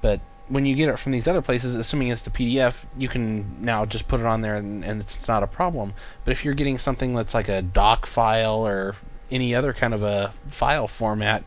but 0.00 0.20
when 0.48 0.66
you 0.66 0.74
get 0.74 0.88
it 0.88 0.98
from 0.98 1.12
these 1.12 1.26
other 1.26 1.42
places, 1.42 1.74
assuming 1.74 2.08
it's 2.08 2.22
the 2.22 2.30
PDF, 2.30 2.74
you 2.98 3.08
can 3.08 3.64
now 3.64 3.84
just 3.86 4.08
put 4.08 4.20
it 4.20 4.26
on 4.26 4.42
there 4.42 4.56
and, 4.56 4.84
and 4.84 5.00
it's 5.00 5.26
not 5.26 5.42
a 5.42 5.46
problem. 5.46 5.94
But 6.24 6.32
if 6.32 6.44
you're 6.44 6.54
getting 6.54 6.78
something 6.78 7.14
that's 7.14 7.34
like 7.34 7.48
a 7.48 7.62
doc 7.62 8.06
file 8.06 8.66
or 8.66 8.94
any 9.30 9.54
other 9.54 9.72
kind 9.72 9.94
of 9.94 10.02
a 10.02 10.34
file 10.48 10.86
format, 10.86 11.44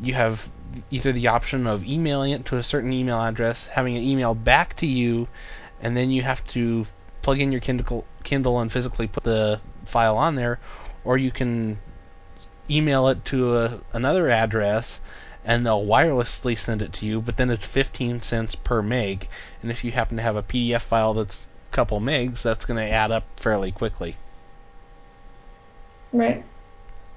you 0.00 0.14
have 0.14 0.48
either 0.90 1.12
the 1.12 1.28
option 1.28 1.66
of 1.66 1.84
emailing 1.84 2.32
it 2.32 2.46
to 2.46 2.56
a 2.56 2.62
certain 2.62 2.92
email 2.92 3.20
address, 3.20 3.66
having 3.66 3.96
it 3.96 4.02
emailed 4.02 4.44
back 4.44 4.74
to 4.76 4.86
you, 4.86 5.28
and 5.80 5.96
then 5.96 6.10
you 6.10 6.22
have 6.22 6.44
to 6.48 6.86
plug 7.22 7.40
in 7.40 7.50
your 7.52 7.60
Kindle, 7.60 8.04
Kindle 8.22 8.60
and 8.60 8.70
physically 8.70 9.06
put 9.06 9.24
the 9.24 9.60
file 9.84 10.16
on 10.16 10.36
there, 10.36 10.60
or 11.04 11.18
you 11.18 11.30
can 11.30 11.78
email 12.70 13.08
it 13.08 13.24
to 13.26 13.56
a, 13.56 13.80
another 13.92 14.30
address 14.30 15.00
and 15.44 15.64
they'll 15.64 15.84
wirelessly 15.84 16.56
send 16.56 16.82
it 16.82 16.92
to 16.94 17.06
you, 17.06 17.20
but 17.20 17.36
then 17.36 17.50
it's 17.50 17.66
15 17.66 18.22
cents 18.22 18.54
per 18.54 18.82
meg. 18.82 19.28
And 19.62 19.70
if 19.70 19.84
you 19.84 19.92
happen 19.92 20.16
to 20.16 20.22
have 20.22 20.36
a 20.36 20.42
PDF 20.42 20.80
file 20.80 21.14
that's 21.14 21.46
a 21.70 21.74
couple 21.74 22.00
megs, 22.00 22.42
that's 22.42 22.64
going 22.64 22.78
to 22.78 22.92
add 22.92 23.10
up 23.10 23.24
fairly 23.36 23.72
quickly. 23.72 24.16
Right. 26.12 26.44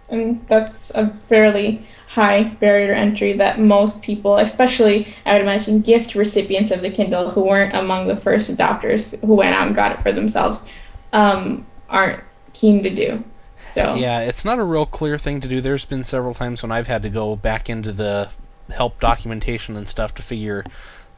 And 0.10 0.46
that's 0.48 0.90
a 0.92 1.10
fairly 1.28 1.86
high 2.08 2.44
barrier 2.44 2.94
entry 2.94 3.34
that 3.34 3.60
most 3.60 4.02
people, 4.02 4.38
especially 4.38 5.14
I 5.26 5.34
would 5.34 5.42
imagine 5.42 5.82
gift 5.82 6.16
recipients 6.16 6.72
of 6.72 6.82
the 6.82 6.90
Kindle 6.90 7.30
who 7.30 7.42
weren't 7.42 7.76
among 7.76 8.08
the 8.08 8.16
first 8.16 8.56
adopters 8.56 9.20
who 9.22 9.36
went 9.36 9.54
out 9.54 9.68
and 9.68 9.76
got 9.76 9.92
it 9.92 10.02
for 10.02 10.12
themselves, 10.14 10.64
um, 11.12 11.66
aren't 11.90 12.24
keen 12.54 12.84
to 12.84 12.90
do. 12.90 13.24
So 13.60 13.96
Yeah, 13.96 14.20
it's 14.22 14.46
not 14.46 14.60
a 14.60 14.64
real 14.64 14.86
clear 14.86 15.18
thing 15.18 15.42
to 15.42 15.48
do. 15.48 15.62
There's 15.62 15.86
been 15.86 16.04
several 16.04 16.34
times 16.34 16.62
when 16.62 16.72
I've 16.72 16.88
had 16.88 17.04
to 17.04 17.10
go 17.10 17.36
back 17.36 17.70
into 17.70 17.92
the 17.92 18.30
help 18.70 19.00
documentation 19.00 19.76
and 19.78 19.88
stuff 19.88 20.14
to 20.16 20.24
figure 20.24 20.64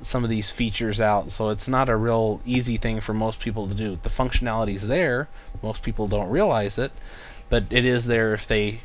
some 0.02 0.24
of 0.24 0.30
these 0.30 0.50
features 0.50 1.02
out, 1.02 1.30
so 1.32 1.50
it's 1.50 1.68
not 1.68 1.90
a 1.90 1.96
real 1.96 2.40
easy 2.46 2.78
thing 2.78 3.02
for 3.02 3.14
most 3.14 3.40
people 3.40 3.68
to 3.68 3.74
do. 3.74 3.98
The 4.02 4.10
functionality's 4.10 4.88
there, 4.88 5.28
most 5.62 5.84
people 5.84 6.08
don't 6.08 6.30
realize 6.30 6.78
it, 6.78 6.92
but 7.50 7.66
it 7.70 7.84
is 7.84 8.06
there 8.06 8.34
if 8.34 8.48
they 8.48 8.80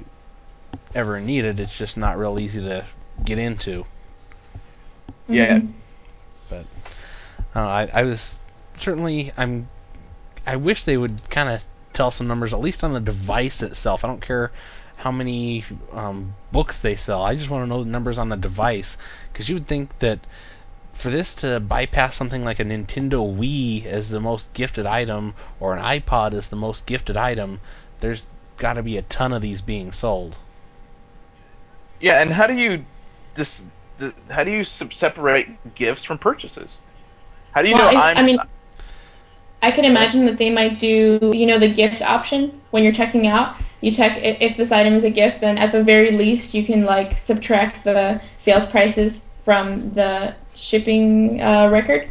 ever 0.95 1.21
need 1.21 1.45
it. 1.45 1.61
It's 1.61 1.77
just 1.77 1.97
not 1.97 2.19
real 2.19 2.39
easy 2.39 2.61
to 2.63 2.85
get 3.25 3.39
into. 3.39 3.87
Yeah. 5.29 5.59
Mhm. 5.59 5.73
But 6.51 6.65
uh, 7.55 7.61
I, 7.61 7.91
I 7.95 8.03
was 8.03 8.37
certainly 8.77 9.33
I'm 9.37 9.69
I 10.47 10.57
wish 10.57 10.83
they 10.85 10.97
would 10.97 11.31
kind 11.31 11.49
of 11.49 11.65
tell 11.95 12.11
some 12.11 12.29
numbers 12.29 12.53
at 12.53 12.61
least 12.61 12.85
on 12.85 12.93
the 12.93 13.01
device 13.01 13.63
itself. 13.63 14.05
I 14.05 14.09
don't 14.09 14.21
care 14.21 14.53
how 14.97 15.11
many 15.11 15.65
um, 15.93 16.35
books 16.53 16.81
they 16.81 16.97
sell. 16.97 17.23
I 17.25 17.35
just 17.37 17.51
want 17.51 17.65
to 17.65 17.69
know 17.69 17.85
the 17.85 17.91
numbers 17.91 18.19
on 18.19 18.29
the 18.29 18.37
device 18.37 18.97
because 19.33 19.49
you 19.49 19.57
would 19.57 19.67
think 19.69 19.99
that 20.01 20.27
for 20.93 21.11
this 21.11 21.35
to 21.35 21.61
bypass 21.61 22.17
something 22.17 22.45
like 22.45 22.61
a 22.61 22.65
Nintendo 22.65 23.19
Wii 23.37 23.87
as 23.87 24.11
the 24.11 24.21
most 24.21 24.53
gifted 24.55 24.87
item 24.87 25.35
or 25.61 25.75
an 25.75 25.83
iPod 25.83 26.33
as 26.33 26.49
the 26.49 26.57
most 26.57 26.87
gifted 26.87 27.17
item, 27.17 27.61
there's 28.01 28.27
got 28.59 28.75
to 28.75 28.83
be 28.83 28.97
a 28.97 29.03
ton 29.03 29.33
of 29.33 29.43
these 29.43 29.61
being 29.63 29.93
sold. 29.93 30.39
Yeah, 32.01 32.21
and 32.21 32.31
how 32.33 32.47
do 32.47 32.55
you 32.55 32.85
dis, 33.35 33.65
how 34.29 34.45
do 34.45 34.51
you 34.51 34.65
separate 34.65 35.75
gifts 35.75 36.05
from 36.05 36.19
purchases? 36.19 36.81
How 37.53 37.63
do 37.63 37.69
you 37.69 37.75
Well, 37.75 37.85
know 37.91 37.91
I, 37.91 38.11
I'm 38.11 38.17
I 38.17 38.23
mean, 38.23 38.39
I 39.65 39.71
can 39.71 39.87
imagine 39.87 40.27
that 40.27 40.37
they 40.37 40.51
might 40.51 40.79
do, 40.79 41.19
you 41.33 41.47
know, 41.47 41.59
the 41.59 41.71
gift 41.71 42.03
option 42.03 42.61
when 42.71 42.85
you're 42.85 42.93
checking 42.93 43.27
out. 43.27 43.57
You 43.81 43.93
check 43.93 44.19
if 44.23 44.59
this 44.59 44.71
item 44.71 44.95
is 44.95 45.05
a 45.05 45.11
gift, 45.11 45.41
then 45.41 45.57
at 45.57 45.73
the 45.73 45.83
very 45.83 46.11
least 46.11 46.53
you 46.53 46.67
can 46.67 46.85
like 46.85 47.19
subtract 47.19 47.83
the 47.83 48.21
sales 48.37 48.67
prices 48.67 49.25
from 49.43 49.91
the 49.95 50.35
shipping 50.55 51.41
uh, 51.41 51.69
record. 51.69 52.11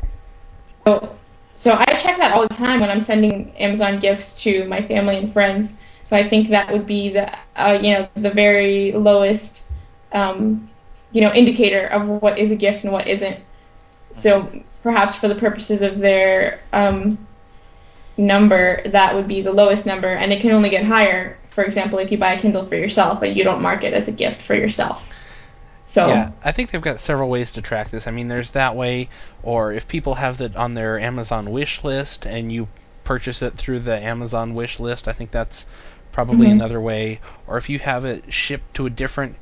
So, 0.87 1.15
so 1.53 1.75
I 1.77 1.85
check 1.93 2.17
that 2.17 2.33
all 2.33 2.47
the 2.47 2.55
time 2.55 2.79
when 2.79 2.89
I'm 2.89 3.01
sending 3.01 3.55
Amazon 3.57 3.99
gifts 3.99 4.41
to 4.41 4.65
my 4.65 4.81
family 4.81 5.17
and 5.17 5.31
friends. 5.31 5.75
So 6.05 6.17
I 6.17 6.27
think 6.27 6.49
that 6.49 6.71
would 6.71 6.87
be 6.87 7.09
the, 7.09 7.37
uh, 7.55 7.77
you 7.79 7.93
know, 7.93 8.09
the 8.15 8.31
very 8.31 8.93
lowest, 8.93 9.65
um, 10.11 10.67
you 11.11 11.21
know, 11.21 11.31
indicator 11.31 11.85
of 11.85 12.07
what 12.07 12.39
is 12.39 12.49
a 12.49 12.55
gift 12.55 12.83
and 12.83 12.91
what 12.91 13.07
isn't. 13.07 13.39
So 14.11 14.49
perhaps 14.81 15.13
for 15.13 15.27
the 15.27 15.35
purposes 15.35 15.83
of 15.83 15.99
their 15.99 16.59
um, 16.73 17.19
number, 18.17 18.81
that 18.85 19.15
would 19.15 19.27
be 19.27 19.41
the 19.41 19.51
lowest 19.51 19.85
number, 19.85 20.07
and 20.07 20.31
it 20.31 20.41
can 20.41 20.51
only 20.51 20.69
get 20.69 20.85
higher. 20.85 21.37
For 21.49 21.63
example, 21.63 21.99
if 21.99 22.11
you 22.11 22.17
buy 22.17 22.33
a 22.33 22.39
Kindle 22.39 22.65
for 22.65 22.75
yourself, 22.75 23.19
but 23.19 23.35
you 23.35 23.43
don't 23.43 23.61
mark 23.61 23.83
it 23.83 23.93
as 23.93 24.07
a 24.07 24.11
gift 24.11 24.41
for 24.41 24.55
yourself. 24.55 25.07
So 25.85 26.07
Yeah, 26.07 26.31
I 26.43 26.51
think 26.51 26.71
they've 26.71 26.81
got 26.81 26.99
several 26.99 27.29
ways 27.29 27.51
to 27.53 27.61
track 27.61 27.89
this. 27.89 28.07
I 28.07 28.11
mean, 28.11 28.27
there's 28.27 28.51
that 28.51 28.75
way, 28.75 29.09
or 29.41 29.73
if 29.73 29.87
people 29.87 30.15
have 30.15 30.39
it 30.41 30.55
on 30.55 30.73
their 30.73 30.97
Amazon 30.99 31.51
wish 31.51 31.83
list 31.83 32.25
and 32.25 32.51
you 32.51 32.67
purchase 33.03 33.41
it 33.41 33.55
through 33.55 33.79
the 33.79 34.01
Amazon 34.01 34.53
wish 34.53 34.79
list, 34.79 35.07
I 35.07 35.13
think 35.13 35.31
that's 35.31 35.65
probably 36.11 36.47
Mhm. 36.47 36.53
another 36.53 36.79
way. 36.79 37.19
Or 37.47 37.57
if 37.57 37.69
you 37.69 37.79
have 37.79 38.05
it 38.05 38.31
shipped 38.31 38.75
to 38.75 38.85
a 38.85 38.89
different 38.89 39.35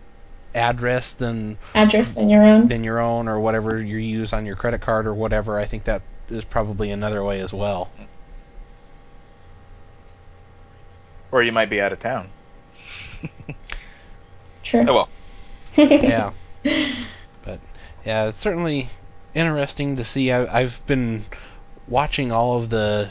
address 0.53 1.13
than 1.13 1.57
address 1.75 2.13
than 2.13 2.29
your 2.29 2.43
own. 2.43 2.67
than 2.67 2.83
your 2.83 2.99
own 2.99 3.27
or 3.27 3.39
whatever 3.39 3.81
you 3.81 3.97
use 3.97 4.33
on 4.33 4.45
your 4.45 4.55
credit 4.55 4.81
card 4.81 5.05
or 5.07 5.13
whatever, 5.13 5.59
I 5.59 5.65
think 5.65 5.83
that 5.85 6.01
is 6.29 6.43
probably 6.43 6.91
another 6.91 7.23
way 7.23 7.39
as 7.39 7.53
well. 7.53 7.89
Or 11.31 11.43
you 11.43 11.51
might 11.51 11.69
be 11.69 11.81
out 11.81 11.93
of 11.93 11.99
town. 11.99 12.29
Sure. 14.63 14.85
Oh 14.87 14.93
well. 14.93 15.09
yeah. 15.75 16.31
But 16.63 17.59
yeah, 18.05 18.27
it's 18.27 18.39
certainly 18.39 18.89
interesting 19.33 19.95
to 19.95 20.03
see. 20.03 20.31
I, 20.31 20.59
I've 20.59 20.85
been 20.85 21.25
watching 21.87 22.31
all 22.31 22.57
of 22.57 22.69
the 22.69 23.09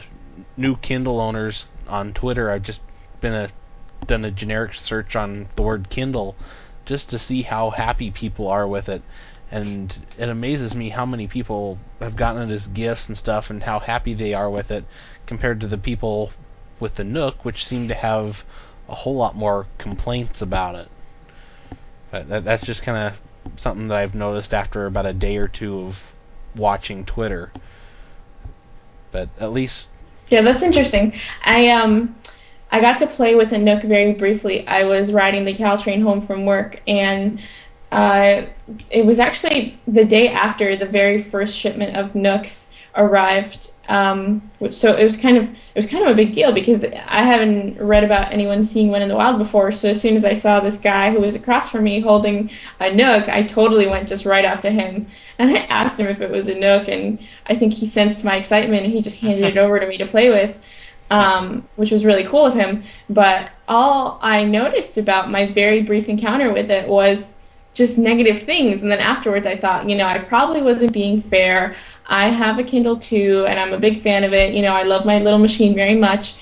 new 0.57 0.77
Kindle 0.77 1.21
owners 1.21 1.67
on 1.89 2.13
Twitter. 2.13 2.51
I've 2.51 2.63
just 2.63 2.81
been 3.21 3.35
a 3.35 3.51
done 4.07 4.25
a 4.25 4.31
generic 4.31 4.75
search 4.75 5.17
on 5.17 5.49
the 5.57 5.63
word 5.63 5.91
Kindle 5.91 6.37
just 6.87 7.11
to 7.11 7.19
see 7.19 7.43
how 7.43 7.71
happy 7.71 8.11
people 8.11 8.49
are 8.49 8.67
with 8.67 8.89
it. 8.89 9.03
And 9.51 9.95
it 10.17 10.29
amazes 10.29 10.75
me 10.75 10.89
how 10.89 11.05
many 11.05 11.27
people 11.27 11.79
have 11.99 12.17
gotten 12.17 12.49
it 12.49 12.55
as 12.55 12.69
gifts 12.69 13.09
and 13.09 13.19
stuff 13.19 13.51
and 13.51 13.63
how 13.63 13.81
happy 13.81 14.15
they 14.15 14.33
are 14.33 14.49
with 14.49 14.71
it 14.71 14.85
compared 15.27 15.61
to 15.61 15.67
the 15.67 15.79
people 15.79 16.31
with 16.81 16.95
the 16.97 17.05
Nook, 17.05 17.45
which 17.45 17.65
seem 17.67 17.89
to 17.89 17.95
have 17.95 18.45
a 18.89 18.95
whole 18.95 19.15
lot 19.15 19.37
more 19.37 19.67
complaints 19.79 20.43
about 20.43 20.75
it. 20.75 20.89
But 22.11 22.29
that, 22.29 22.45
that's 22.45 22.65
just 22.65 22.83
kind 22.83 22.99
of 22.99 23.21
something 23.57 23.89
that 23.89 23.97
I've 23.97 24.15
noticed 24.15 24.53
after 24.53 24.87
about 24.87 25.07
a 25.07 25.13
day 25.13 25.37
or 25.37 25.49
two 25.49 25.81
of 25.81 26.13
watching 26.57 27.05
Twitter. 27.05 27.53
But 29.13 29.29
at 29.39 29.53
least, 29.53 29.89
Yeah, 30.29 30.43
that's 30.43 30.63
interesting. 30.63 31.15
I 31.45 31.69
um 31.69 32.15
I 32.73 32.81
got 32.81 32.99
to 33.01 33.07
play 33.07 33.35
with 33.35 33.53
a 33.53 33.59
Nook 33.59 33.83
very 33.83 34.13
briefly. 34.13 34.67
I 34.67 34.85
was 34.85 35.13
riding 35.13 35.45
the 35.45 35.55
Caltrain 35.55 36.03
home 36.03 36.25
from 36.27 36.45
work, 36.47 36.81
and 36.87 37.41
uh, 37.91 38.43
it 38.91 39.05
was 39.05 39.19
actually 39.19 39.79
the 39.89 40.05
day 40.05 40.29
after 40.29 40.77
the 40.77 40.87
very 40.87 41.21
first 41.21 41.57
shipment 41.57 41.97
of 41.97 42.15
Nooks 42.15 42.70
arrived. 42.95 43.73
Um, 43.89 44.41
which, 44.61 44.75
so 44.75 44.97
it 44.97 45.03
was 45.03 45.17
kind 45.17 45.37
of 45.37 45.45
it 45.45 45.75
was 45.75 45.87
kind 45.87 46.05
of 46.05 46.11
a 46.11 46.15
big 46.15 46.33
deal 46.33 46.53
because 46.53 46.85
I 46.85 47.23
haven't 47.23 47.81
read 47.81 48.05
about 48.05 48.33
anyone 48.33 48.65
seeing 48.65 48.91
one 48.91 49.03
in 49.03 49.09
the 49.09 49.17
wild 49.17 49.39
before. 49.39 49.73
So 49.73 49.91
as 49.91 50.01
soon 50.01 50.15
as 50.15 50.25
I 50.25 50.35
saw 50.35 50.61
this 50.61 50.77
guy 50.77 51.11
who 51.11 51.21
was 51.21 51.35
across 51.35 51.69
from 51.69 51.85
me 51.85 52.01
holding 52.01 52.51
a 52.79 52.95
Nook, 52.95 53.29
I 53.29 53.43
totally 53.43 53.89
went 53.89 54.09
just 54.09 54.27
right 54.27 54.45
up 54.45 54.61
to 54.61 54.71
him 54.71 55.09
and 55.39 55.51
I 55.51 55.61
asked 55.69 55.99
him 55.99 56.07
if 56.07 56.21
it 56.21 56.31
was 56.31 56.47
a 56.47 56.55
Nook, 56.55 56.89
and 56.89 57.19
I 57.47 57.57
think 57.57 57.73
he 57.73 57.87
sensed 57.87 58.25
my 58.25 58.37
excitement 58.37 58.85
and 58.85 58.93
he 58.93 59.03
just 59.03 59.17
handed 59.17 59.45
it 59.45 59.59
over 59.65 59.81
to 59.81 59.87
me 59.87 59.99
to 59.99 60.07
play 60.07 60.31
with 60.31 60.57
um, 61.11 61.69
which 61.77 61.91
was 61.91 62.05
really 62.05 62.25
cool 62.25 62.47
of 62.47 62.55
him. 62.55 62.85
But 63.09 63.51
all 63.69 64.19
I 64.23 64.45
noticed 64.45 64.97
about 64.99 65.31
my 65.31 65.47
very 65.47 65.83
brief 65.83 66.09
encounter 66.09 66.53
with 66.53 66.71
it 66.71 66.89
was 66.89 67.37
just 67.73 67.99
negative 67.99 68.43
things. 68.43 68.83
And 68.83 68.91
then 68.91 69.01
afterwards, 69.01 69.47
I 69.47 69.57
thought, 69.57 69.89
you 69.89 69.97
know, 69.97 70.07
I 70.07 70.19
probably 70.19 70.63
wasn't 70.63 70.93
being 70.93 71.23
fair. 71.23 71.77
I 72.07 72.29
have 72.29 72.59
a 72.59 72.65
Kindle 72.65 72.99
too, 72.99 73.45
and 73.49 73.59
I'm 73.59 73.73
a 73.73 73.79
big 73.79 74.03
fan 74.03 74.25
of 74.25 74.33
it. 74.33 74.55
You 74.55 74.63
know, 74.63 74.73
I 74.73 74.83
love 74.83 75.05
my 75.05 75.19
little 75.19 75.39
machine 75.39 75.75
very 75.75 75.95
much. 75.95 76.35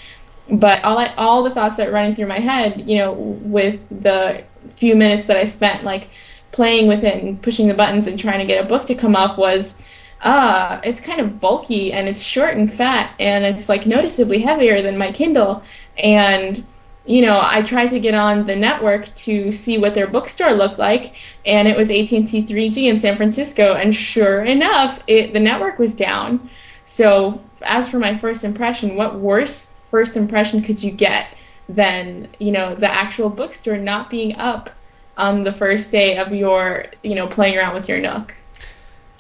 But 0.51 0.83
all 0.85 0.99
I, 0.99 1.13
all 1.17 1.43
the 1.43 1.51
thoughts 1.51 1.77
that 1.77 1.89
were 1.89 1.93
running 1.93 2.15
through 2.15 2.27
my 2.27 2.39
head, 2.39 2.89
you 2.89 2.99
know, 2.99 3.13
with 3.13 3.81
the 3.91 4.45
few 4.77 4.97
minutes 4.97 5.27
that 5.27 5.37
I 5.37 5.45
spent 5.45 5.85
like 5.85 6.09
playing 6.53 6.89
with 6.89 7.05
it 7.05 7.23
and 7.23 7.41
pushing 7.41 7.69
the 7.69 7.75
buttons 7.75 8.07
and 8.07 8.19
trying 8.19 8.39
to 8.41 8.47
get 8.47 8.65
a 8.65 8.69
book 8.69 8.87
to 8.87 8.95
come 8.95 9.15
up 9.15 9.37
was, 9.37 9.75
ah, 10.23 10.81
it's 10.83 11.03
kind 11.03 11.21
of 11.21 11.39
bulky 11.39 11.93
and 11.93 12.09
it's 12.09 12.23
short 12.23 12.57
and 12.57 12.73
fat 12.73 13.15
and 13.21 13.45
it's 13.45 13.69
like 13.69 13.87
noticeably 13.87 14.41
heavier 14.41 14.81
than 14.81 14.97
my 14.97 15.13
Kindle. 15.13 15.63
And 15.99 16.65
you 17.09 17.23
know, 17.23 17.41
I 17.43 17.63
tried 17.63 17.89
to 17.89 18.01
get 18.01 18.15
on 18.15 18.47
the 18.47 18.55
network 18.55 19.15
to 19.17 19.51
see 19.51 19.79
what 19.79 19.95
their 19.95 20.07
bookstore 20.07 20.53
looked 20.53 20.79
like, 20.79 21.15
and 21.47 21.67
it 21.67 21.75
was 21.75 21.89
AT&T 21.89 22.45
3G 22.45 22.85
in 22.85 22.99
San 22.99 23.17
Francisco, 23.17 23.73
and 23.73 23.97
sure 23.97 24.45
enough, 24.45 25.03
it, 25.07 25.33
the 25.33 25.41
network 25.41 25.79
was 25.79 25.95
down. 25.95 26.51
So, 26.85 27.43
as 27.63 27.89
for 27.89 27.99
my 27.99 28.19
first 28.19 28.45
impression, 28.45 28.95
what 28.95 29.19
worse 29.19 29.73
first 29.85 30.19
impression 30.19 30.61
could 30.61 30.83
you 30.83 30.91
get 30.91 31.29
than 31.67 32.29
you 32.39 32.53
know 32.53 32.75
the 32.75 32.91
actual 32.91 33.31
bookstore 33.31 33.79
not 33.79 34.11
being 34.11 34.37
up 34.37 34.69
on 35.17 35.45
the 35.45 35.53
first 35.53 35.91
day 35.91 36.19
of 36.19 36.35
your 36.35 36.87
you 37.03 37.15
know 37.15 37.27
playing 37.27 37.57
around 37.57 37.75
with 37.75 37.89
your 37.89 38.01
Nook? 38.01 38.35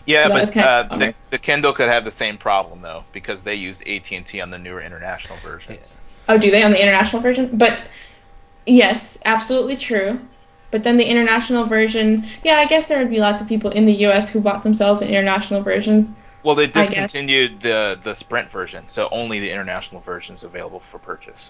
Yeah, 0.05 0.29
So 0.29 0.35
but 0.35 0.57
uh, 0.59 0.89
of 0.91 1.01
the, 1.01 1.15
the 1.31 1.39
Kindle 1.39 1.73
could 1.73 1.89
have 1.89 2.05
the 2.05 2.13
same 2.13 2.37
problem 2.37 2.83
though 2.83 3.05
because 3.13 3.43
they 3.43 3.55
used 3.55 3.83
AT 3.89 4.13
and 4.13 4.27
T 4.27 4.43
on 4.43 4.51
the 4.51 4.59
newer 4.59 4.83
international 4.83 5.39
version. 5.39 5.79
Oh, 6.29 6.39
do 6.39 6.51
they 6.51 6.63
on 6.63 6.71
the 6.71 6.81
international 6.81 7.23
version? 7.23 7.57
But 7.57 7.79
yes, 8.67 9.19
absolutely 9.25 9.77
true. 9.77 10.21
But 10.71 10.85
then 10.85 10.99
the 10.99 11.05
international 11.05 11.65
version, 11.65 12.27
yeah, 12.45 12.57
I 12.57 12.67
guess 12.67 12.87
there 12.87 12.99
would 12.99 13.11
be 13.11 13.21
lots 13.21 13.41
of 13.41 13.49
people 13.49 13.71
in 13.71 13.87
the 13.87 13.95
U.S. 13.95 14.29
who 14.29 14.41
bought 14.41 14.63
themselves 14.63 15.01
an 15.01 15.09
international 15.09 15.63
version. 15.63 16.15
Well, 16.43 16.55
they 16.55 16.67
discontinued 16.67 17.63
the 17.63 17.99
the 18.05 18.15
Sprint 18.15 18.51
version, 18.51 18.85
so 18.87 19.09
only 19.11 19.41
the 19.41 19.51
international 19.51 20.03
version 20.03 20.35
is 20.35 20.45
available 20.45 20.83
for 20.91 20.99
purchase. 20.99 21.49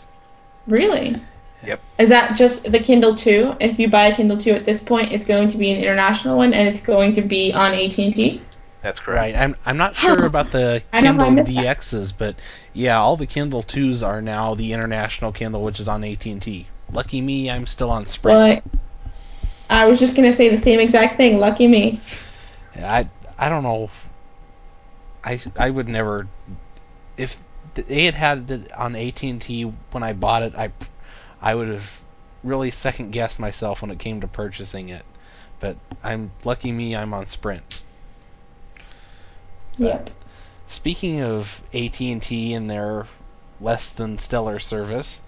Really? 0.66 1.20
Yep. 1.64 1.80
Is 1.98 2.08
that 2.10 2.36
just 2.36 2.70
the 2.70 2.78
Kindle 2.78 3.16
2? 3.16 3.56
If 3.58 3.78
you 3.78 3.88
buy 3.88 4.06
a 4.06 4.14
Kindle 4.14 4.38
2 4.38 4.52
at 4.52 4.64
this 4.64 4.80
point, 4.80 5.12
it's 5.12 5.24
going 5.24 5.48
to 5.48 5.58
be 5.58 5.72
an 5.72 5.78
international 5.78 6.36
one, 6.36 6.54
and 6.54 6.68
it's 6.68 6.80
going 6.80 7.12
to 7.12 7.22
be 7.22 7.52
on 7.52 7.74
AT&T. 7.74 8.40
That's 8.82 9.00
correct. 9.00 9.34
Right. 9.34 9.34
I'm 9.34 9.56
I'm 9.66 9.76
not 9.76 9.96
sure 9.96 10.24
about 10.24 10.52
the 10.52 10.82
I 10.92 11.00
know 11.00 11.12
how 11.14 11.22
I 11.22 11.26
Kindle 11.26 11.30
missed 11.30 11.54
that. 11.54 11.78
DXs, 11.78 12.12
but 12.16 12.36
yeah, 12.72 12.98
all 12.98 13.16
the 13.16 13.26
Kindle 13.26 13.62
2s 13.62 14.06
are 14.06 14.22
now 14.22 14.54
the 14.54 14.72
international 14.72 15.32
Kindle, 15.32 15.62
which 15.62 15.80
is 15.80 15.88
on 15.88 16.04
AT&T. 16.04 16.66
Lucky 16.92 17.20
me, 17.20 17.50
I'm 17.50 17.66
still 17.66 17.90
on 17.90 18.06
Sprint. 18.06 18.36
Well, 18.36 18.62
I, 19.68 19.82
I 19.82 19.86
was 19.86 19.98
just 19.98 20.16
going 20.16 20.30
to 20.30 20.36
say 20.36 20.48
the 20.48 20.62
same 20.62 20.80
exact 20.80 21.16
thing. 21.16 21.38
Lucky 21.38 21.66
me. 21.66 22.00
I 22.76 23.08
I 23.36 23.48
don't 23.48 23.64
know. 23.64 23.90
I 25.24 25.40
I 25.56 25.70
would 25.70 25.88
never 25.88 26.28
if 27.16 27.38
they 27.74 28.04
had 28.04 28.14
had 28.14 28.50
it 28.50 28.72
on 28.72 28.96
AT&T 28.96 29.62
when 29.90 30.02
I 30.02 30.12
bought 30.12 30.42
it, 30.42 30.54
I 30.54 30.70
I 31.40 31.54
would 31.54 31.68
have 31.68 32.00
really 32.44 32.70
second 32.70 33.10
guessed 33.10 33.38
myself 33.38 33.82
when 33.82 33.90
it 33.90 33.98
came 33.98 34.20
to 34.20 34.28
purchasing 34.28 34.88
it. 34.88 35.04
But 35.60 35.76
I'm 36.02 36.30
lucky 36.44 36.70
me, 36.70 36.94
I'm 36.94 37.12
on 37.12 37.26
Sprint. 37.26 37.84
Yep. 39.78 40.10
Speaking 40.66 41.20
of 41.22 41.62
AT&T 41.72 42.52
and 42.52 42.68
their 42.70 43.06
less 43.60 43.90
than 43.90 44.18
stellar 44.18 44.58
service, 44.58 45.22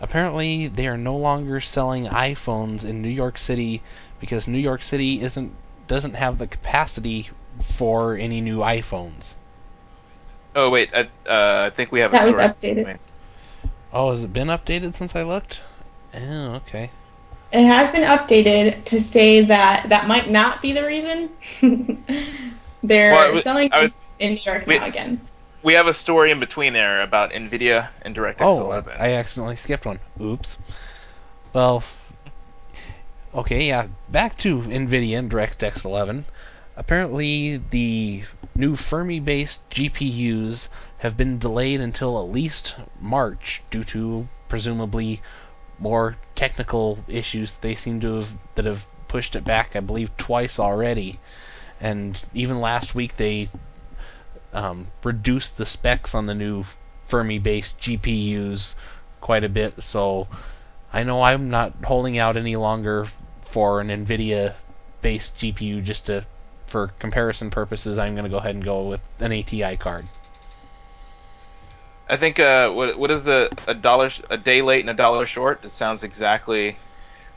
apparently 0.00 0.66
they 0.68 0.86
are 0.86 0.96
no 0.96 1.16
longer 1.16 1.60
selling 1.60 2.06
iPhones 2.06 2.84
in 2.84 3.02
New 3.02 3.08
York 3.08 3.38
City 3.38 3.82
because 4.20 4.46
New 4.46 4.58
York 4.58 4.82
City 4.82 5.20
isn't 5.22 5.54
doesn't 5.86 6.14
have 6.14 6.38
the 6.38 6.46
capacity 6.46 7.30
for 7.60 8.16
any 8.16 8.40
new 8.40 8.58
iPhones. 8.58 9.34
Oh 10.54 10.70
wait, 10.70 10.90
I, 10.94 11.02
uh, 11.28 11.66
I 11.66 11.70
think 11.70 11.92
we 11.92 12.00
have 12.00 12.12
a 12.12 12.16
That 12.16 12.26
was 12.26 12.36
story. 12.36 12.48
updated. 12.50 12.98
Oh, 13.92 14.10
has 14.10 14.22
it 14.24 14.32
been 14.32 14.48
updated 14.48 14.94
since 14.94 15.16
I 15.16 15.22
looked? 15.22 15.60
Oh, 16.14 16.54
okay. 16.56 16.90
It 17.52 17.64
has 17.66 17.90
been 17.92 18.02
updated 18.02 18.84
to 18.86 19.00
say 19.00 19.42
that 19.44 19.88
that 19.88 20.08
might 20.08 20.30
not 20.30 20.60
be 20.62 20.72
the 20.72 20.84
reason. 20.84 21.30
They're 22.84 23.12
Well, 23.12 23.32
was- 23.32 23.42
selling 23.42 23.70
was- 23.72 24.06
in 24.18 24.34
New 24.34 24.40
York 24.44 24.66
we- 24.66 24.78
now 24.78 24.84
again. 24.84 25.20
We 25.62 25.72
have 25.72 25.86
a 25.86 25.94
story 25.94 26.30
in 26.30 26.40
between 26.40 26.74
there 26.74 27.00
about 27.00 27.30
Nvidia 27.32 27.88
and 28.02 28.14
DirectX 28.14 28.36
Oh, 28.40 28.60
uh, 28.60 28.64
11. 28.66 28.94
I, 28.98 29.06
I 29.06 29.12
accidentally 29.14 29.56
skipped 29.56 29.86
one. 29.86 29.98
Oops. 30.20 30.58
Well, 31.54 31.82
okay, 33.34 33.68
yeah. 33.68 33.86
Back 34.10 34.36
to 34.38 34.60
NVIDIA 34.60 35.18
and 35.18 35.30
DirectX 35.30 35.86
11. 35.86 36.26
Apparently, 36.76 37.56
the 37.70 38.24
new 38.54 38.76
Fermi-based 38.76 39.60
GPUs 39.70 40.68
have 40.98 41.16
been 41.16 41.38
delayed 41.38 41.80
until 41.80 42.18
at 42.20 42.30
least 42.30 42.74
March 43.00 43.62
due 43.70 43.84
to 43.84 44.28
presumably 44.48 45.22
more 45.78 46.16
technical 46.34 46.98
issues. 47.08 47.54
They 47.54 47.74
seem 47.74 48.00
to 48.00 48.16
have 48.16 48.30
that 48.56 48.66
have 48.66 48.86
pushed 49.08 49.34
it 49.36 49.44
back, 49.44 49.74
I 49.74 49.80
believe, 49.80 50.14
twice 50.18 50.58
already. 50.58 51.18
And 51.80 52.22
even 52.34 52.60
last 52.60 52.94
week, 52.94 53.16
they 53.16 53.48
um, 54.52 54.88
reduced 55.02 55.56
the 55.56 55.66
specs 55.66 56.14
on 56.14 56.26
the 56.26 56.34
new 56.34 56.64
Fermi-based 57.08 57.78
GPUs 57.78 58.74
quite 59.20 59.44
a 59.44 59.48
bit. 59.48 59.82
So 59.82 60.28
I 60.92 61.02
know 61.02 61.22
I'm 61.22 61.50
not 61.50 61.72
holding 61.84 62.18
out 62.18 62.36
any 62.36 62.56
longer 62.56 63.06
for 63.42 63.80
an 63.80 63.88
NVIDIA-based 63.88 65.36
GPU 65.36 65.82
just 65.82 66.06
to, 66.06 66.24
for 66.66 66.88
comparison 66.98 67.50
purposes. 67.50 67.98
I'm 67.98 68.14
going 68.14 68.24
to 68.24 68.30
go 68.30 68.38
ahead 68.38 68.54
and 68.54 68.64
go 68.64 68.84
with 68.84 69.00
an 69.20 69.32
ATI 69.32 69.76
card. 69.76 70.06
I 72.08 72.16
think 72.18 72.38
uh, 72.38 72.70
what 72.70 72.98
what 72.98 73.10
is 73.10 73.24
the 73.24 73.50
a 73.66 73.74
dollar 73.74 74.10
a 74.28 74.36
day 74.36 74.60
late 74.60 74.80
and 74.80 74.90
a 74.90 74.94
dollar 74.94 75.26
short? 75.26 75.64
It 75.64 75.72
sounds 75.72 76.02
exactly 76.02 76.76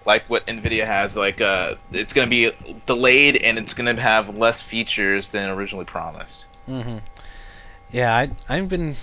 like 0.08 0.28
what 0.30 0.48
Nvidia 0.48 0.86
has. 0.88 1.16
Like 1.16 1.42
uh, 1.42 1.76
it's 1.92 2.14
going 2.14 2.28
to 2.28 2.30
be 2.30 2.80
delayed 2.88 3.36
and 3.36 3.60
it's 3.60 3.76
going 3.76 3.94
to 3.94 4.02
have 4.02 4.36
less 4.36 4.62
features 4.62 5.30
than 5.30 5.50
originally 5.50 5.86
promised. 5.86 6.46
hmm 6.66 7.00
Yeah, 7.92 8.16
I, 8.16 8.30
I've 8.50 8.70
been 8.70 8.96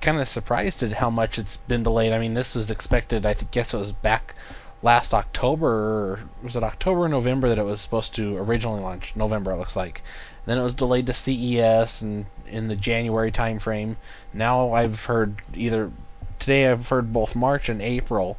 kind 0.00 0.20
of 0.20 0.28
surprised 0.28 0.82
at 0.82 0.92
how 0.92 1.10
much 1.10 1.38
it's 1.38 1.56
been 1.56 1.82
delayed. 1.82 2.12
I 2.12 2.18
mean, 2.18 2.34
this 2.34 2.54
was 2.54 2.70
expected. 2.70 3.24
I 3.24 3.34
guess 3.34 3.72
it 3.72 3.78
was 3.78 3.92
back 3.92 4.34
last 4.82 5.14
October. 5.14 6.20
Was 6.42 6.54
it 6.54 6.62
October 6.62 7.00
or 7.00 7.08
November 7.08 7.48
that 7.48 7.58
it 7.58 7.64
was 7.64 7.80
supposed 7.80 8.14
to 8.16 8.36
originally 8.36 8.82
launch? 8.82 9.14
November, 9.16 9.52
it 9.52 9.56
looks 9.56 9.74
like. 9.74 10.02
Then 10.44 10.58
it 10.58 10.62
was 10.62 10.74
delayed 10.74 11.06
to 11.06 11.14
CES 11.14 12.02
and 12.02 12.26
in 12.46 12.68
the 12.68 12.76
January 12.76 13.32
timeframe. 13.32 13.96
Now 14.34 14.72
I've 14.74 15.06
heard 15.06 15.40
either 15.54 15.90
today 16.38 16.68
I've 16.68 16.88
heard 16.88 17.12
both 17.12 17.34
March 17.34 17.70
and 17.70 17.80
April. 17.80 18.36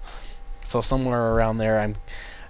So 0.65 0.81
somewhere 0.81 1.33
around 1.33 1.57
there, 1.57 1.79
I'm 1.79 1.95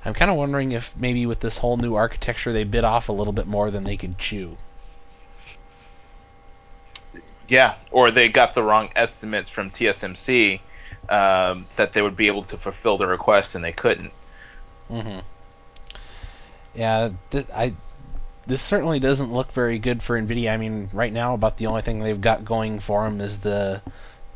I'm 0.06 0.14
kind 0.14 0.30
of 0.30 0.38
wondering 0.38 0.74
if 0.74 0.94
maybe 0.98 1.26
with 1.26 1.40
this 1.40 1.58
whole 1.58 1.78
new 1.78 1.96
architecture 1.96 2.52
they 2.52 2.64
bit 2.64 2.84
off 2.84 3.10
a 3.10 3.14
little 3.14 3.34
bit 3.34 3.48
more 3.48 3.72
than 3.72 3.84
they 3.84 3.98
could 3.98 4.18
chew. 4.18 4.58
Yeah, 7.48 7.76
or 7.92 8.12
they 8.12 8.30
got 8.30 8.54
the 8.54 8.64
wrong 8.64 8.90
estimates 8.96 9.50
from 9.50 9.72
TSMC 9.72 10.60
um, 11.10 11.68
that 11.76 11.94
they 11.94 12.02
would 12.02 12.16
be 12.16 12.28
able 12.28 12.44
to 12.44 12.58
fulfill 12.58 12.98
the 12.98 13.08
request 13.08 13.56
and 13.56 13.64
they 13.64 13.72
couldn't. 13.72 14.12
Mm-hmm. 14.90 15.20
Yeah, 16.76 17.10
th- 17.32 17.48
I. 17.54 17.74
This 18.46 18.62
certainly 18.62 19.00
doesn't 19.00 19.32
look 19.32 19.54
very 19.54 19.80
good 19.80 20.04
for 20.04 20.20
Nvidia. 20.20 20.54
I 20.54 20.58
mean, 20.58 20.90
right 20.92 21.14
now, 21.14 21.34
about 21.34 21.58
the 21.58 21.68
only 21.68 21.82
thing 21.82 22.00
they've 22.00 22.20
got 22.20 22.44
going 22.44 22.82
for 22.82 23.06
them 23.06 23.22
is 23.22 23.40
the 23.40 23.82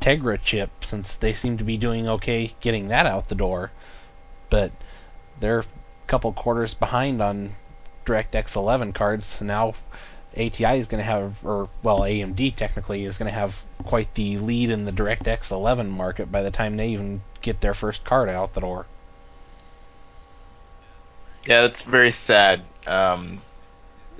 Tegra 0.08 0.42
chip, 0.42 0.86
since 0.86 1.18
they 1.18 1.34
seem 1.34 1.58
to 1.58 1.66
be 1.66 1.76
doing 1.76 2.08
okay 2.08 2.56
getting 2.62 2.88
that 2.88 3.06
out 3.06 3.28
the 3.28 3.36
door. 3.36 3.72
But 4.50 4.72
they're 5.38 5.60
a 5.60 5.66
couple 6.08 6.32
quarters 6.32 6.74
behind 6.74 7.22
on 7.22 7.58
DirectX 8.06 8.56
11 8.56 8.94
cards. 8.94 9.42
Now 9.42 9.76
ATI 10.34 10.80
is 10.80 10.88
going 10.88 11.00
to 11.00 11.12
have, 11.12 11.44
or 11.44 11.68
well, 11.84 12.00
AMD 12.00 12.56
technically 12.56 13.04
is 13.04 13.18
going 13.18 13.30
to 13.30 13.38
have 13.38 13.62
quite 13.84 14.14
the 14.14 14.38
lead 14.38 14.70
in 14.70 14.86
the 14.86 14.94
DirectX 14.94 15.52
11 15.52 15.90
market 15.90 16.32
by 16.32 16.42
the 16.42 16.52
time 16.52 16.78
they 16.78 16.88
even 16.88 17.22
get 17.42 17.60
their 17.60 17.74
first 17.74 18.06
card 18.06 18.30
out 18.30 18.54
the 18.54 18.62
door. 18.62 18.86
Yeah, 21.46 21.64
that's 21.64 21.82
very 21.82 22.14
sad. 22.14 22.62
Um, 22.86 23.42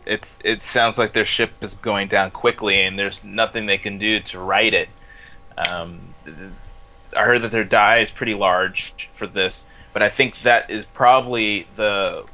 it's 0.06 0.38
it 0.44 0.64
sounds 0.64 0.98
like 0.98 1.14
their 1.14 1.24
ship 1.24 1.54
is 1.62 1.76
going 1.76 2.10
down 2.10 2.32
quickly, 2.32 2.82
and 2.84 3.00
there's 3.00 3.24
nothing 3.24 3.68
they 3.68 3.78
can 3.78 4.00
do 4.00 4.20
to 4.20 4.40
right 4.40 4.74
it. 4.74 4.90
Um, 5.58 6.00
I 7.16 7.24
heard 7.24 7.42
that 7.44 7.52
their 7.52 7.64
die 7.64 8.00
is 8.00 8.12
pretty 8.12 8.34
large 8.34 9.10
for 9.16 9.28
this, 9.28 9.66
but 9.94 10.02
I 10.02 10.10
think 10.10 10.42
that 10.44 10.70
is 10.70 10.86
probably 10.86 11.68
the 11.76 12.26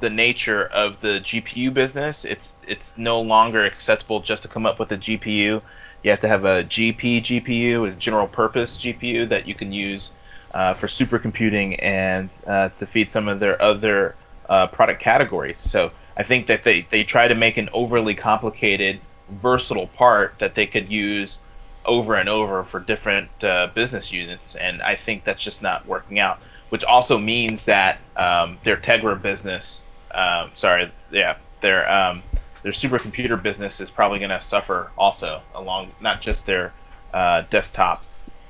the 0.00 0.10
nature 0.10 0.64
of 0.64 1.00
the 1.00 1.20
GPU 1.20 1.72
business. 1.72 2.24
It's 2.24 2.56
it's 2.66 2.98
no 2.98 3.20
longer 3.20 3.64
acceptable 3.64 4.20
just 4.20 4.42
to 4.42 4.48
come 4.48 4.66
up 4.66 4.78
with 4.78 4.90
a 4.92 4.98
GPU. 4.98 5.62
You 6.02 6.10
have 6.10 6.20
to 6.20 6.28
have 6.28 6.44
a 6.44 6.64
GP 6.64 7.22
GPU, 7.22 7.88
a 7.88 7.92
general 7.92 8.26
purpose 8.26 8.76
GPU 8.76 9.28
that 9.28 9.46
you 9.46 9.54
can 9.54 9.72
use 9.72 10.10
uh, 10.52 10.74
for 10.74 10.86
supercomputing 10.86 11.78
and 11.82 12.28
uh, 12.46 12.70
to 12.78 12.86
feed 12.86 13.10
some 13.10 13.28
of 13.28 13.40
their 13.40 13.60
other 13.62 14.16
uh, 14.48 14.66
product 14.66 15.00
categories. 15.00 15.58
So 15.58 15.92
I 16.16 16.24
think 16.24 16.48
that 16.48 16.64
they, 16.64 16.86
they 16.90 17.04
try 17.04 17.28
to 17.28 17.34
make 17.34 17.56
an 17.56 17.68
overly 17.72 18.14
complicated, 18.14 19.00
versatile 19.30 19.86
part 19.86 20.34
that 20.40 20.54
they 20.54 20.66
could 20.66 20.88
use 20.88 21.38
over 21.84 22.14
and 22.14 22.28
over 22.28 22.64
for 22.64 22.80
different 22.80 23.28
uh, 23.42 23.68
business 23.74 24.12
units, 24.12 24.54
and 24.54 24.82
I 24.82 24.96
think 24.96 25.24
that's 25.24 25.42
just 25.42 25.62
not 25.62 25.86
working 25.86 26.18
out. 26.18 26.40
Which 26.68 26.84
also 26.84 27.18
means 27.18 27.66
that 27.66 27.98
um, 28.16 28.58
their 28.64 28.78
Tegra 28.78 29.20
business, 29.20 29.82
um, 30.14 30.50
sorry, 30.54 30.90
yeah, 31.10 31.36
their 31.60 31.90
um, 31.90 32.22
their 32.62 32.72
supercomputer 32.72 33.42
business 33.42 33.80
is 33.80 33.90
probably 33.90 34.18
going 34.18 34.30
to 34.30 34.40
suffer 34.40 34.90
also, 34.96 35.42
along 35.54 35.90
not 36.00 36.22
just 36.22 36.46
their 36.46 36.72
uh, 37.12 37.42
desktop 37.50 38.04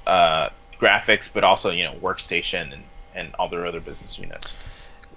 uh, 0.06 0.50
graphics, 0.80 1.28
but 1.32 1.42
also 1.44 1.70
you 1.70 1.84
know 1.84 1.94
workstation 1.94 2.72
and, 2.72 2.82
and 3.14 3.34
all 3.38 3.48
their 3.48 3.66
other 3.66 3.80
business 3.80 4.18
units. 4.18 4.46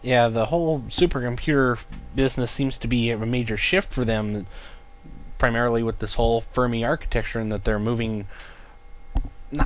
Yeah, 0.01 0.27
the 0.27 0.45
whole 0.45 0.81
supercomputer 0.81 1.79
business 2.15 2.51
seems 2.51 2.77
to 2.79 2.87
be 2.87 3.09
a 3.09 3.17
major 3.17 3.57
shift 3.57 3.91
for 3.91 4.05
them, 4.05 4.45
primarily 5.45 5.83
with 5.83 5.99
this 5.99 6.15
whole 6.15 6.41
Fermi 6.53 6.83
architecture, 6.83 7.37
and 7.37 7.51
that 7.51 7.63
they're 7.63 7.77
moving. 7.77 8.25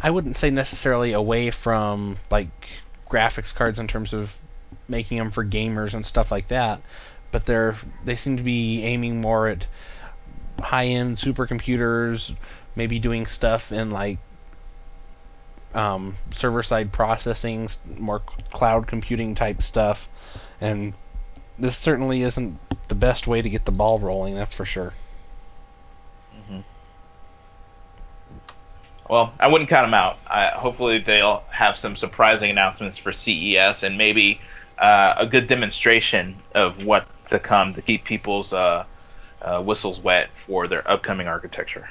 I 0.04 0.10
wouldn't 0.12 0.36
say 0.36 0.50
necessarily 0.50 1.14
away 1.14 1.52
from 1.52 2.18
like 2.30 2.50
graphics 3.10 3.56
cards 3.56 3.80
in 3.80 3.88
terms 3.88 4.12
of 4.12 4.36
making 4.90 5.20
them 5.20 5.32
for 5.32 5.46
gamers 5.46 5.94
and 5.94 6.06
stuff 6.06 6.32
like 6.32 6.50
that, 6.50 6.82
but 7.32 7.46
they're 7.46 7.78
they 8.04 8.18
seem 8.18 8.36
to 8.36 8.44
be 8.44 8.84
aiming 8.84 9.22
more 9.22 9.48
at 9.48 9.68
high-end 10.60 11.16
supercomputers, 11.16 12.36
maybe 12.76 13.00
doing 13.00 13.26
stuff 13.26 13.72
in 13.72 13.90
like 13.90 14.18
um, 15.74 16.18
server-side 16.32 16.92
processing, 16.92 17.70
more 17.98 18.20
cloud 18.52 18.86
computing 18.86 19.34
type 19.34 19.62
stuff, 19.62 20.10
and 20.60 20.94
this 21.58 21.78
certainly 21.78 22.22
isn't 22.24 22.60
the 22.90 22.96
best 22.96 23.28
way 23.28 23.42
to 23.42 23.50
get 23.50 23.64
the 23.64 23.72
ball 23.72 23.98
rolling. 23.98 24.36
That's 24.36 24.54
for 24.54 24.66
sure. 24.66 24.92
Mm-hmm. 26.50 26.60
Well, 29.10 29.34
I 29.40 29.48
wouldn't 29.48 29.72
count 29.72 29.88
them 29.88 29.96
out. 29.96 30.18
Hopefully, 30.54 31.00
they'll 31.00 31.44
have 31.50 31.78
some 31.78 31.96
surprising 31.96 32.52
announcements 32.52 33.00
for 33.00 33.12
CES 33.12 33.82
and 33.82 33.98
maybe 33.98 34.40
uh, 34.78 35.16
a 35.18 35.26
good 35.26 35.48
demonstration 35.48 36.38
of 36.54 36.86
what 36.86 37.08
to 37.30 37.40
come 37.40 37.74
to 37.74 37.82
keep 37.82 38.04
people's 38.04 38.54
uh, 38.54 38.86
uh, 39.42 39.62
whistles 39.64 40.00
wet 40.00 40.30
for 40.46 40.68
their 40.68 40.90
upcoming 40.90 41.28
architecture. 41.28 41.90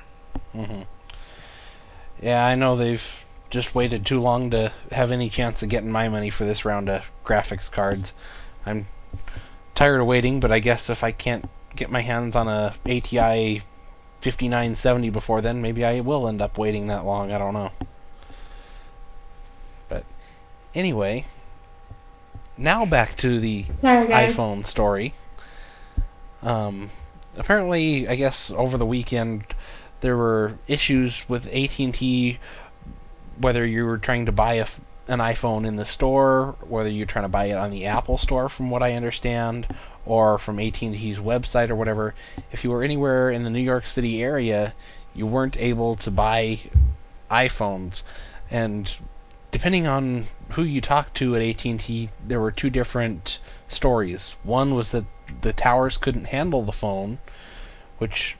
Mm-hmm. 0.55 0.83
Yeah, 2.23 2.47
I 2.47 2.55
know 2.55 2.77
they've 2.77 3.25
just 3.51 3.75
waited 3.75 4.07
too 4.07 4.21
long 4.21 4.51
to 4.51 4.73
have 4.93 5.11
any 5.11 5.29
chance 5.29 5.63
of 5.63 5.69
getting 5.69 5.91
my 5.91 6.09
money 6.09 6.31
for 6.31 6.45
this 6.45 6.65
round 6.65 6.89
of 6.89 7.03
graphics 7.25 7.71
cards. 7.71 8.13
I'm 8.65 8.87
tired 9.75 10.01
of 10.01 10.07
waiting, 10.07 10.39
but 10.39 10.53
I 10.53 10.61
guess 10.61 10.89
if 10.89 11.03
I 11.03 11.11
can't 11.11 11.49
get 11.75 11.91
my 11.91 12.01
hands 12.01 12.37
on 12.37 12.47
a 12.47 12.75
ATI 12.87 13.63
5970 14.21 15.11
before 15.11 15.41
then, 15.41 15.63
maybe 15.63 15.85
I 15.85 16.01
will 16.01 16.29
end 16.29 16.43
up 16.43 16.59
waiting 16.59 16.89
that 16.89 17.05
long. 17.05 17.33
I 17.33 17.39
don't 17.39 17.55
know. 17.55 17.71
But 19.89 20.05
anyway, 20.75 21.25
now 22.57 22.85
back 22.85 23.17
to 23.19 23.39
the 23.41 23.65
Sorry, 23.81 24.07
iPhone 24.09 24.67
story. 24.67 25.15
Um, 26.43 26.91
apparently, 27.37 28.09
I 28.09 28.17
guess 28.17 28.51
over 28.51 28.77
the 28.77 28.87
weekend 28.87 29.45
there 30.01 30.17
were 30.17 30.59
issues 30.67 31.29
with 31.29 31.47
AT&T 31.47 32.39
whether 33.41 33.65
you 33.65 33.85
were 33.85 33.99
trying 33.99 34.27
to 34.27 34.33
buy 34.33 34.55
a, 34.55 34.67
an 35.07 35.21
iPhone 35.21 35.67
in 35.67 35.77
the 35.77 35.87
store, 35.87 36.57
whether 36.67 36.89
you're 36.89 37.07
trying 37.07 37.25
to 37.25 37.29
buy 37.29 37.47
it 37.47 37.57
on 37.57 37.71
the 37.71 37.87
Apple 37.87 38.19
Store, 38.19 38.49
from 38.49 38.71
what 38.71 38.83
I 38.83 38.95
understand, 38.95 39.67
or 40.09 40.39
from 40.39 40.59
AT&T's 40.59 41.19
website 41.19 41.69
or 41.69 41.77
whatever. 41.77 42.15
If 42.51 42.65
you 42.65 42.71
were 42.71 42.83
anywhere 42.83 43.31
in 43.31 43.45
the 43.45 43.51
New 43.51 43.61
York 43.61 43.87
City 43.87 44.23
area, 44.23 44.75
you 45.15 45.27
weren't 45.27 45.59
able 45.59 45.97
to 45.97 46.11
buy 46.11 46.61
iPhones, 47.31 48.03
and 48.51 48.91
depending 49.51 49.87
on 49.87 50.27
who 50.51 50.63
you 50.63 50.81
talked 50.81 51.15
to 51.17 51.37
at 51.37 51.43
AT&T, 51.43 52.09
there 52.27 52.41
were 52.41 52.51
two 52.51 52.71
different 52.71 53.39
stories. 53.69 54.35
One 54.43 54.75
was 54.75 54.93
that 54.93 55.05
the 55.43 55.53
towers 55.53 55.99
couldn't 55.99 56.25
handle 56.25 56.63
the 56.63 56.73
phone, 56.73 57.19
which 57.99 58.37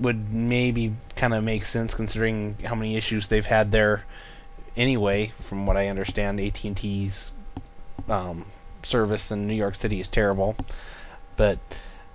would 0.00 0.32
maybe 0.32 0.94
kind 1.14 1.34
of 1.34 1.44
make 1.44 1.64
sense 1.64 1.94
considering 1.94 2.56
how 2.64 2.74
many 2.74 2.96
issues 2.96 3.28
they've 3.28 3.46
had 3.46 3.70
there 3.70 4.04
anyway. 4.76 5.32
From 5.38 5.66
what 5.66 5.76
I 5.76 5.88
understand, 5.88 6.40
AT&T's 6.40 7.30
um, 8.08 8.46
service 8.82 9.30
in 9.30 9.46
New 9.46 9.54
York 9.54 9.74
City 9.74 10.00
is 10.00 10.08
terrible. 10.08 10.56
But 11.36 11.58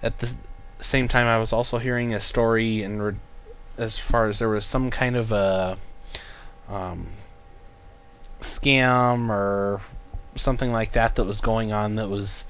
at 0.02 0.20
the 0.20 0.34
same 0.82 1.08
time, 1.08 1.28
I 1.28 1.38
was 1.38 1.54
also 1.54 1.78
hearing 1.78 2.14
a 2.14 2.22
story 2.22 2.84
in 2.84 3.02
re- 3.02 3.16
as 3.78 3.98
far 3.98 4.28
as 4.28 4.40
there 4.40 4.50
was 4.50 4.66
some 4.66 4.90
kind 4.90 5.16
of 5.16 5.32
a 5.32 5.78
um, 6.70 7.08
scam 8.42 9.30
or 9.30 9.82
something 10.36 10.72
like 10.72 10.94
that 10.94 11.16
that 11.16 11.24
was 11.24 11.42
going 11.42 11.72
on 11.72 11.96
that 11.96 12.10
was 12.10 12.46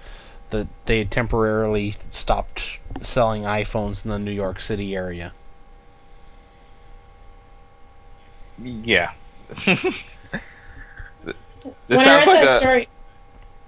that 0.50 0.68
they 0.86 1.00
had 1.00 1.12
temporarily 1.12 1.96
stopped 2.10 2.80
selling 3.02 3.44
iPhones 3.44 4.06
in 4.06 4.12
the 4.12 4.20
New 4.20 4.32
York 4.32 4.62
City 4.62 4.96
area. 4.96 5.34
Yeah. 8.62 9.12
this 9.66 9.76
when 11.88 12.00
I 12.00 12.04
sounds 12.04 12.28
read 12.28 12.34
like 12.36 12.46
that 12.46 12.58
a. 12.58 12.60
story, 12.60 12.88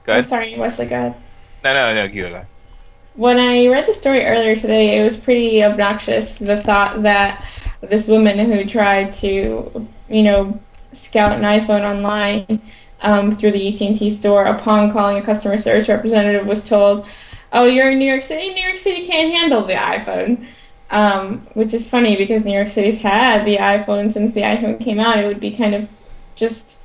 Go 0.07 0.13
I'm 0.13 0.21
ahead. 0.21 0.25
sorry, 0.25 0.55
Wesley. 0.57 0.87
Go 0.87 0.95
ahead. 0.95 1.15
No, 1.63 1.73
no, 1.73 1.93
no. 1.93 2.05
You 2.05 2.29
go. 2.29 2.45
When 3.15 3.39
I 3.39 3.67
read 3.67 3.87
the 3.87 3.93
story 3.93 4.23
earlier 4.25 4.55
today, 4.55 4.99
it 4.99 5.03
was 5.03 5.17
pretty 5.17 5.63
obnoxious. 5.63 6.37
The 6.39 6.61
thought 6.61 7.03
that 7.03 7.45
this 7.81 8.07
woman 8.07 8.39
who 8.39 8.65
tried 8.65 9.13
to, 9.15 9.87
you 10.09 10.23
know, 10.23 10.59
scout 10.93 11.33
an 11.33 11.43
iPhone 11.43 11.83
online 11.83 12.61
um, 13.01 13.35
through 13.35 13.51
the 13.51 13.67
AT&T 13.67 14.09
store, 14.11 14.45
upon 14.45 14.93
calling 14.93 15.17
a 15.17 15.21
customer 15.21 15.57
service 15.57 15.89
representative, 15.89 16.47
was 16.47 16.69
told, 16.69 17.05
"Oh, 17.53 17.65
you're 17.65 17.91
in 17.91 17.99
New 17.99 18.09
York 18.11 18.23
City. 18.23 18.53
New 18.53 18.63
York 18.63 18.77
City 18.77 19.05
can't 19.07 19.33
handle 19.33 19.63
the 19.63 19.73
iPhone." 19.73 20.47
Um, 20.89 21.45
which 21.53 21.73
is 21.73 21.89
funny 21.89 22.15
because 22.15 22.45
New 22.45 22.53
York 22.53 22.69
City's 22.69 23.01
had 23.01 23.45
the 23.45 23.57
iPhone 23.57 24.11
since 24.11 24.31
the 24.31 24.41
iPhone 24.41 24.81
came 24.81 25.01
out. 25.01 25.19
It 25.19 25.27
would 25.27 25.41
be 25.41 25.51
kind 25.51 25.75
of 25.75 25.89
just 26.35 26.81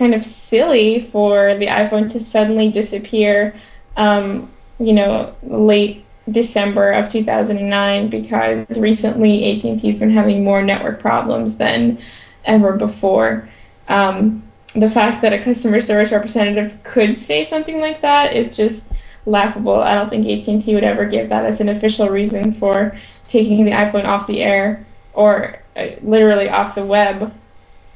kind 0.00 0.14
of 0.14 0.24
silly 0.24 1.04
for 1.04 1.54
the 1.56 1.66
iPhone 1.66 2.10
to 2.10 2.18
suddenly 2.18 2.70
disappear. 2.70 3.54
Um, 3.98 4.50
you 4.78 4.94
know, 4.94 5.36
late 5.42 6.06
December 6.30 6.92
of 6.92 7.12
2009 7.12 8.08
because 8.08 8.66
recently 8.78 9.52
AT&T's 9.52 9.98
been 9.98 10.10
having 10.10 10.42
more 10.42 10.62
network 10.62 11.00
problems 11.00 11.58
than 11.58 11.98
ever 12.46 12.72
before. 12.72 13.46
Um, 13.88 14.42
the 14.74 14.88
fact 14.88 15.20
that 15.20 15.34
a 15.34 15.42
customer 15.42 15.82
service 15.82 16.12
representative 16.12 16.82
could 16.82 17.20
say 17.20 17.44
something 17.44 17.78
like 17.78 18.00
that 18.00 18.34
is 18.34 18.56
just 18.56 18.90
laughable. 19.26 19.80
I 19.80 19.96
don't 19.96 20.08
think 20.08 20.26
AT&T 20.26 20.74
would 20.74 20.84
ever 20.84 21.04
give 21.04 21.28
that 21.28 21.44
as 21.44 21.60
an 21.60 21.68
official 21.68 22.08
reason 22.08 22.54
for 22.54 22.96
taking 23.28 23.66
the 23.66 23.72
iPhone 23.72 24.06
off 24.06 24.26
the 24.26 24.42
air 24.42 24.86
or 25.12 25.58
uh, 25.76 25.88
literally 26.00 26.48
off 26.48 26.74
the 26.74 26.86
web 26.86 27.34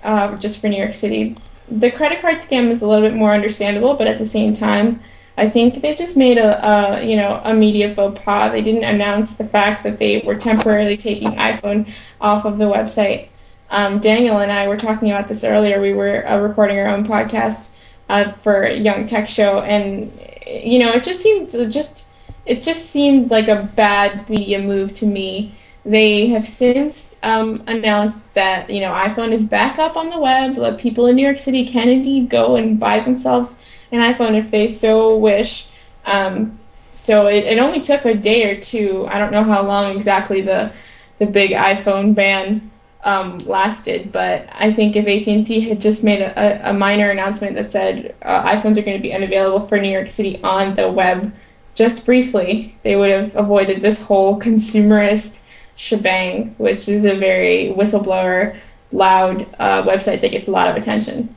uh, 0.03 0.37
just 0.37 0.61
for 0.61 0.69
New 0.69 0.77
York 0.77 0.93
City. 0.93 1.35
The 1.69 1.91
credit 1.91 2.21
card 2.21 2.39
scam 2.39 2.71
is 2.71 2.83
a 2.83 2.87
little 2.89 3.09
bit 3.09 3.17
more 3.17 3.33
understandable, 3.35 3.95
but 3.95 4.07
at 4.07 4.19
the 4.19 4.27
same 4.27 4.55
time, 4.55 5.01
I 5.37 5.49
think 5.49 5.81
they 5.83 5.95
just 5.95 6.17
made 6.17 6.39
a, 6.39 6.51
a 6.67 7.03
you 7.03 7.17
know 7.17 7.41
a 7.45 7.53
media 7.55 7.95
faux 7.95 8.21
pas. 8.25 8.53
They 8.53 8.63
didn't 8.63 8.85
announce 8.85 9.37
the 9.37 9.45
fact 9.45 9.83
that 9.85 9.99
they 9.99 10.23
were 10.25 10.37
temporarily 10.37 10.97
taking 10.97 11.33
iPhone 11.33 11.93
off 12.21 12.45
of 12.45 12.59
the 12.59 12.65
website. 12.65 13.29
Um, 13.71 13.99
Daniel 13.99 14.39
and 14.39 14.53
I 14.53 14.69
were 14.69 14.77
talking 14.77 15.11
about 15.11 15.29
this 15.29 15.43
earlier. 15.45 15.81
We 15.81 15.93
were 15.95 16.27
uh, 16.27 16.39
recording 16.39 16.79
our 16.79 16.89
own 16.89 17.05
podcast 17.07 17.75
uh, 18.09 18.33
for 18.33 18.67
Young 18.69 19.07
Tech 19.07 19.29
Show, 19.29 19.61
and 19.61 20.13
you 20.47 20.79
know 20.79 20.93
it 20.93 21.05
just 21.05 21.21
seemed 21.23 21.51
just 21.73 22.09
it 22.47 22.63
just 22.63 22.87
seemed 22.91 23.31
like 23.31 23.49
a 23.49 23.69
bad 23.75 24.29
media 24.29 24.61
move 24.61 24.95
to 24.95 25.07
me. 25.07 25.55
They 25.87 26.29
have 26.29 26.49
since 26.49 27.15
um, 27.23 27.63
announced 27.67 28.35
that 28.35 28.71
you 28.71 28.81
know 28.81 28.93
iPhone 28.93 29.33
is 29.33 29.45
back 29.45 29.79
up 29.79 29.97
on 29.97 30.11
the 30.11 30.19
web. 30.19 30.57
That 30.57 30.79
people 30.79 31.07
in 31.07 31.17
New 31.17 31.23
York 31.23 31.39
City 31.39 31.67
can 31.67 31.89
indeed 31.89 32.31
go 32.31 32.57
and 32.57 32.81
buy 32.81 33.01
themselves 33.01 33.59
an 33.93 34.01
iPhone 34.01 34.35
if 34.35 34.51
they 34.51 34.69
so 34.69 35.17
wish. 35.17 35.67
Um, 36.07 36.59
so 36.95 37.27
it, 37.27 37.45
it 37.45 37.59
only 37.59 37.81
took 37.81 38.05
a 38.05 38.15
day 38.15 38.45
or 38.51 38.61
two. 38.61 39.07
I 39.09 39.19
don't 39.19 39.33
know 39.33 39.45
how 39.45 39.63
long 39.67 39.95
exactly 39.97 40.41
the 40.41 40.73
the 41.19 41.27
big 41.27 41.51
iPhone 41.51 42.15
ban 42.15 42.71
um, 43.05 43.39
lasted, 43.39 44.11
but 44.11 44.49
I 44.53 44.73
think 44.73 44.97
if 44.97 45.07
AT&T 45.07 45.61
had 45.61 45.81
just 45.81 46.03
made 46.03 46.23
a, 46.23 46.71
a 46.71 46.73
minor 46.73 47.11
announcement 47.11 47.55
that 47.57 47.71
said 47.71 48.15
uh, 48.23 48.43
iPhones 48.49 48.79
are 48.79 48.83
going 48.83 48.97
to 48.97 49.03
be 49.03 49.13
unavailable 49.13 49.67
for 49.67 49.79
New 49.79 49.91
York 49.91 50.09
City 50.09 50.43
on 50.43 50.75
the 50.75 50.91
web, 50.91 51.33
just 51.75 52.07
briefly, 52.07 52.77
they 52.83 52.97
would 52.97 53.11
have 53.11 53.37
avoided 53.37 53.83
this 53.83 54.01
whole 54.01 54.41
Consumerist 54.41 55.43
shebang, 55.77 56.55
which 56.59 56.89
is 56.89 57.05
a 57.05 57.17
very 57.17 57.73
whistleblower, 57.77 58.57
loud 58.93 59.43
uh, 59.59 59.83
website 59.83 60.21
that 60.21 60.31
gets 60.31 60.49
a 60.49 60.51
lot 60.51 60.69
of 60.69 60.77
attention. 60.77 61.35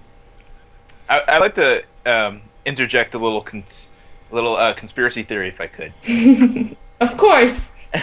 I, 1.09 1.21
I'd 1.27 1.39
like 1.39 1.55
to 1.55 1.83
um, 2.05 2.41
interject 2.65 3.13
a 3.13 3.17
little 3.17 3.41
cons- 3.41 3.91
little 4.31 4.55
uh, 4.55 4.73
conspiracy 4.73 5.23
theory, 5.23 5.49
if 5.49 5.61
I 5.61 5.67
could. 5.67 5.93
of 6.99 7.17
course. 7.17 7.71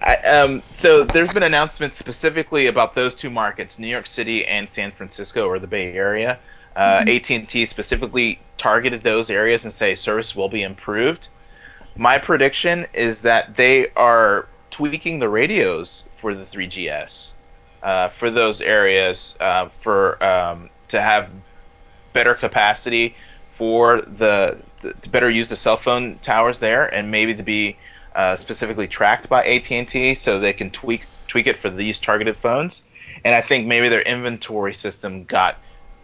I, 0.00 0.16
um, 0.24 0.62
so 0.74 1.04
there's 1.04 1.32
been 1.32 1.42
announcements 1.42 1.98
specifically 1.98 2.68
about 2.68 2.94
those 2.94 3.14
two 3.14 3.28
markets, 3.30 3.78
New 3.78 3.88
York 3.88 4.06
City 4.06 4.46
and 4.46 4.68
San 4.68 4.92
Francisco, 4.92 5.46
or 5.48 5.58
the 5.58 5.66
Bay 5.66 5.92
Area. 5.92 6.38
Uh, 6.76 7.04
AT&T 7.06 7.66
specifically 7.66 8.38
targeted 8.56 9.02
those 9.02 9.28
areas 9.28 9.64
and 9.64 9.74
say 9.74 9.96
service 9.96 10.36
will 10.36 10.48
be 10.48 10.62
improved. 10.62 11.26
my 11.96 12.16
prediction 12.16 12.86
is 12.94 13.22
that 13.22 13.56
they 13.56 13.88
are 13.96 14.46
tweaking 14.80 15.18
the 15.18 15.28
radios 15.28 16.04
for 16.16 16.34
the 16.34 16.42
3GS 16.42 17.32
uh, 17.82 18.08
for 18.08 18.30
those 18.30 18.62
areas 18.62 19.36
uh, 19.38 19.68
for 19.82 20.22
um, 20.24 20.70
to 20.88 20.98
have 20.98 21.28
better 22.14 22.34
capacity 22.34 23.14
for 23.56 24.00
the, 24.00 24.56
the, 24.80 24.94
to 24.94 25.10
better 25.10 25.28
use 25.28 25.50
the 25.50 25.56
cell 25.56 25.76
phone 25.76 26.18
towers 26.22 26.60
there 26.60 26.86
and 26.86 27.10
maybe 27.10 27.34
to 27.34 27.42
be 27.42 27.76
uh, 28.14 28.36
specifically 28.36 28.88
tracked 28.88 29.28
by 29.28 29.44
AT&T 29.44 30.14
so 30.14 30.40
they 30.40 30.54
can 30.54 30.70
tweak 30.70 31.04
tweak 31.28 31.46
it 31.46 31.58
for 31.58 31.68
these 31.68 31.98
targeted 31.98 32.38
phones. 32.38 32.82
And 33.22 33.34
I 33.34 33.42
think 33.42 33.66
maybe 33.66 33.90
their 33.90 34.00
inventory 34.00 34.72
system 34.72 35.24
got 35.24 35.58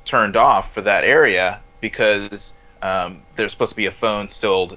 turned 0.05 0.37
off 0.37 0.75
for 0.75 0.83
that 0.83 1.03
area 1.03 1.61
because 1.81 2.53
um, 2.83 3.23
there's 3.37 3.53
supposed 3.53 3.71
to 3.71 3.77
be 3.77 3.87
a 3.87 3.91
phone 3.91 4.29
sold 4.29 4.77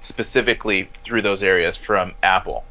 specifically 0.00 0.88
through 1.04 1.22
those 1.22 1.44
areas 1.44 1.76
from 1.76 2.12
Apple. 2.24 2.64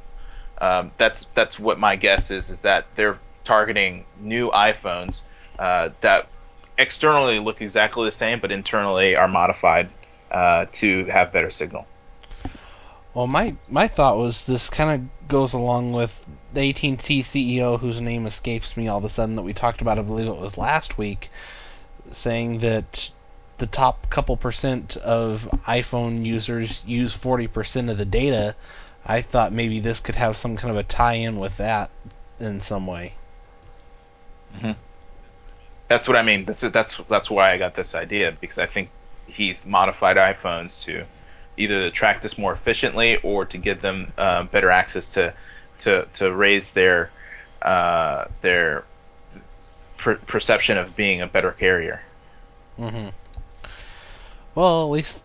Um, 0.60 0.92
that's 0.98 1.26
that's 1.34 1.60
what 1.60 1.80
my 1.80 1.96
guess 1.96 2.32
is 2.32 2.50
is 2.50 2.62
that 2.62 2.86
they're 2.96 3.20
targeting 3.44 4.06
new 4.20 4.50
iPhones 4.52 5.22
uh, 5.60 5.90
that 6.02 6.28
externally 6.78 7.40
look 7.40 7.62
exactly 7.62 8.06
the 8.06 8.12
same, 8.12 8.40
but 8.40 8.52
internally 8.52 9.16
are 9.16 9.28
modified 9.28 9.90
uh, 10.32 10.66
to 10.74 11.06
have 11.06 11.32
better 11.32 11.52
signal. 11.52 11.86
Well, 13.14 13.28
my 13.28 13.56
my 13.70 13.88
thought 13.88 14.18
was 14.18 14.46
this 14.46 14.70
kind 14.70 15.02
of 15.02 15.28
goes 15.28 15.54
along 15.54 15.94
with 15.94 16.14
the 16.54 16.70
AT&T 16.70 17.24
CEO, 17.24 17.80
whose 17.80 18.02
name 18.02 18.26
escapes 18.28 18.76
me 18.76 18.88
all 18.88 18.98
of 18.98 19.06
a 19.06 19.10
sudden, 19.10 19.38
that 19.38 19.44
we 19.44 19.54
talked 19.54 19.82
about. 19.82 19.98
I 19.98 20.02
believe 20.02 20.28
it 20.28 20.36
was 20.36 20.58
last 20.58 20.98
week, 20.98 21.30
saying 22.12 22.60
that 22.60 23.10
the 23.58 23.68
top 23.68 24.10
couple 24.10 24.36
percent 24.36 24.98
of 24.98 25.48
iPhone 25.66 26.26
users 26.26 26.82
use 26.86 27.16
40% 27.18 27.90
of 27.90 27.98
the 27.98 28.06
data. 28.06 28.56
I 29.06 29.22
thought 29.22 29.54
maybe 29.54 29.80
this 29.80 30.00
could 30.00 30.16
have 30.16 30.36
some 30.36 30.58
kind 30.58 30.72
of 30.72 30.78
a 30.78 30.84
tie-in 30.84 31.40
with 31.40 31.58
that 31.58 31.92
in 32.40 32.62
some 32.62 32.88
way. 32.88 33.14
Mm-hmm. 34.56 34.72
That's 35.88 36.08
what 36.08 36.18
I 36.18 36.24
mean. 36.24 36.46
That's 36.46 36.62
that's 36.62 36.98
that's 37.10 37.30
why 37.30 37.52
I 37.52 37.58
got 37.58 37.76
this 37.76 37.94
idea 37.94 38.34
because 38.40 38.58
I 38.58 38.66
think 38.66 38.90
he's 39.28 39.64
modified 39.66 40.18
iPhones 40.18 40.84
to 40.86 41.06
either 41.58 41.82
to 41.82 41.92
track 41.92 42.22
this 42.22 42.38
more 42.38 42.54
efficiently 42.54 43.18
or 43.18 43.46
to 43.46 43.58
give 43.58 43.82
them 43.82 44.12
uh, 44.18 44.44
better 44.44 44.72
access 44.72 45.10
to 45.14 45.34
to 45.82 46.08
to 46.16 46.34
raise 46.34 46.74
their 46.74 47.12
uh, 47.62 48.26
their 48.42 48.84
per- 49.98 50.16
perception 50.16 50.78
of 50.78 50.96
being 50.96 51.22
a 51.22 51.28
better 51.28 51.52
carrier. 51.52 52.02
Mm-hmm. 52.80 53.10
Well, 54.56 54.86
at 54.86 54.92
least 54.92 55.22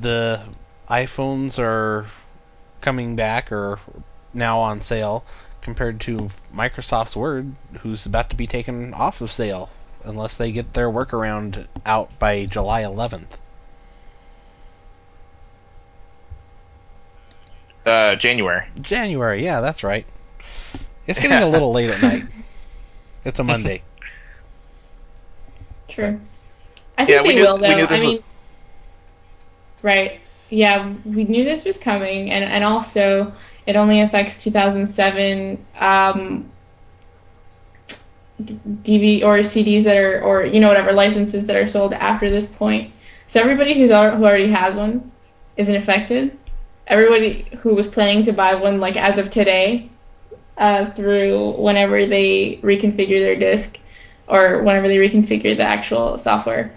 the 0.00 0.42
iPhones 0.88 1.58
are 1.58 2.06
coming 2.80 3.16
back 3.16 3.50
or 3.52 3.78
now 4.34 4.58
on 4.60 4.80
sale 4.80 5.24
compared 5.62 6.00
to 6.02 6.30
Microsoft's 6.54 7.16
Word, 7.16 7.54
who's 7.80 8.06
about 8.06 8.30
to 8.30 8.36
be 8.36 8.46
taken 8.46 8.94
off 8.94 9.20
of 9.20 9.30
sale 9.32 9.68
unless 10.04 10.36
they 10.36 10.52
get 10.52 10.72
their 10.74 10.88
workaround 10.88 11.66
out 11.84 12.16
by 12.18 12.46
July 12.46 12.82
11th. 12.82 13.26
Uh, 17.84 18.16
January. 18.16 18.64
January, 18.80 19.44
yeah, 19.44 19.60
that's 19.60 19.82
right. 19.84 20.06
It's 21.06 21.20
getting 21.20 21.36
a 21.38 21.48
little 21.48 21.72
late 21.72 21.90
at 21.90 22.02
night. 22.02 22.24
It's 23.24 23.40
a 23.40 23.44
Monday. 23.44 23.82
True. 25.88 26.20
I 26.96 27.04
think 27.04 27.08
Yeah, 27.08 27.22
we 27.22 27.28
they 27.30 27.34
knew- 27.34 27.40
will, 27.42 27.56
we 27.56 27.62
though. 27.62 27.76
knew 27.76 27.86
this 27.88 27.98
I 27.98 28.00
mean, 28.00 28.10
was- 28.10 28.22
right. 29.82 30.20
Yeah, 30.48 30.92
we 31.04 31.24
knew 31.24 31.44
this 31.44 31.64
was 31.64 31.78
coming, 31.78 32.30
and, 32.30 32.44
and 32.44 32.64
also 32.64 33.32
it 33.66 33.76
only 33.76 34.00
affects 34.00 34.42
2007 34.44 35.64
um, 35.78 36.50
DV 38.82 39.24
or 39.24 39.42
CDs 39.42 39.84
that 39.84 39.96
are, 39.96 40.22
or 40.22 40.44
you 40.44 40.60
know, 40.60 40.68
whatever 40.68 40.92
licenses 40.92 41.46
that 41.46 41.56
are 41.56 41.68
sold 41.68 41.92
after 41.94 42.30
this 42.30 42.46
point. 42.46 42.92
So 43.26 43.40
everybody 43.40 43.74
who's 43.74 43.90
al- 43.90 44.16
who 44.16 44.24
already 44.24 44.50
has 44.50 44.74
one 44.74 45.10
isn't 45.56 45.74
affected. 45.74 46.36
Everybody 46.86 47.42
who 47.58 47.74
was 47.74 47.86
planning 47.88 48.22
to 48.24 48.32
buy 48.32 48.54
one, 48.54 48.78
like 48.80 48.96
as 48.96 49.18
of 49.18 49.30
today, 49.30 49.88
uh, 50.58 50.90
through 50.92 51.52
whenever 51.52 52.06
they 52.06 52.60
reconfigure 52.62 53.18
their 53.20 53.36
disk 53.36 53.78
or 54.28 54.62
whenever 54.62 54.88
they 54.88 54.96
reconfigure 54.96 55.56
the 55.56 55.62
actual 55.64 56.18
software, 56.18 56.72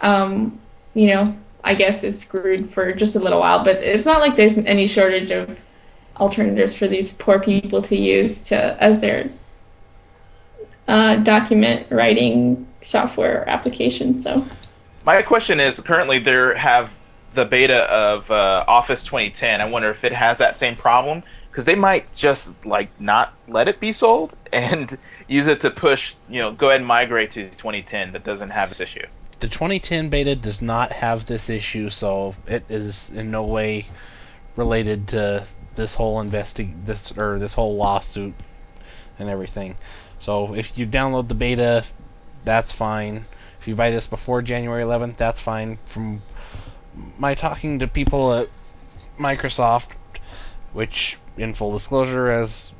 um, 0.00 0.58
you 0.94 1.06
know, 1.08 1.34
I 1.68 1.74
guess 1.74 2.02
is 2.02 2.18
screwed 2.18 2.70
for 2.70 2.94
just 2.94 3.14
a 3.14 3.18
little 3.18 3.40
while. 3.40 3.62
But 3.62 3.76
it's 3.76 4.06
not 4.06 4.20
like 4.20 4.36
there's 4.36 4.56
any 4.56 4.86
shortage 4.86 5.30
of 5.30 5.58
alternatives 6.16 6.74
for 6.74 6.88
these 6.88 7.12
poor 7.12 7.38
people 7.38 7.82
to 7.82 7.96
use 7.96 8.40
to 8.44 8.82
as 8.82 9.00
their 9.00 9.28
uh, 10.88 11.16
document 11.16 11.86
writing 11.90 12.66
software 12.80 13.46
application. 13.46 14.16
So 14.18 14.46
My 15.04 15.20
question 15.20 15.60
is 15.60 15.78
currently 15.78 16.18
there 16.18 16.54
have 16.54 16.90
the 17.34 17.44
beta 17.44 17.82
of 17.92 18.30
uh, 18.30 18.64
Office 18.66 19.04
2010. 19.04 19.60
I 19.60 19.66
wonder 19.66 19.90
if 19.90 20.04
it 20.04 20.12
has 20.12 20.38
that 20.38 20.56
same 20.56 20.74
problem 20.74 21.22
because 21.50 21.66
they 21.66 21.74
might 21.74 22.06
just 22.16 22.54
like 22.64 22.88
not 22.98 23.34
let 23.46 23.68
it 23.68 23.78
be 23.78 23.92
sold 23.92 24.34
and 24.54 24.96
use 25.26 25.46
it 25.46 25.60
to 25.60 25.70
push, 25.70 26.14
you 26.30 26.40
know, 26.40 26.50
go 26.50 26.68
ahead 26.68 26.80
and 26.80 26.86
migrate 26.86 27.32
to 27.32 27.50
2010 27.50 28.12
that 28.12 28.24
doesn't 28.24 28.48
have 28.48 28.70
this 28.70 28.80
issue. 28.80 29.06
The 29.40 29.48
2010 29.48 30.08
beta 30.08 30.34
does 30.34 30.60
not 30.60 30.92
have 30.92 31.26
this 31.26 31.48
issue, 31.48 31.90
so 31.90 32.34
it 32.46 32.64
is 32.68 33.10
in 33.10 33.30
no 33.30 33.44
way 33.44 33.86
related 34.56 35.06
to 35.08 35.46
this 35.76 35.94
whole 35.94 36.22
investi- 36.22 36.74
this 36.84 37.12
or 37.16 37.38
this 37.38 37.54
whole 37.54 37.76
lawsuit 37.76 38.34
and 39.18 39.28
everything. 39.28 39.76
So 40.18 40.54
if 40.54 40.76
you 40.76 40.86
download 40.86 41.28
the 41.28 41.34
beta, 41.34 41.84
that's 42.44 42.72
fine. 42.72 43.26
If 43.60 43.68
you 43.68 43.76
buy 43.76 43.92
this 43.92 44.08
before 44.08 44.42
January 44.42 44.82
11th, 44.82 45.16
that's 45.16 45.40
fine. 45.40 45.78
From 45.86 46.22
my 47.16 47.34
talking 47.34 47.78
to 47.78 47.86
people 47.86 48.34
at 48.34 48.48
Microsoft, 49.18 49.90
which 50.72 51.16
in 51.36 51.54
full 51.54 51.72
disclosure, 51.72 52.28
as 52.28 52.72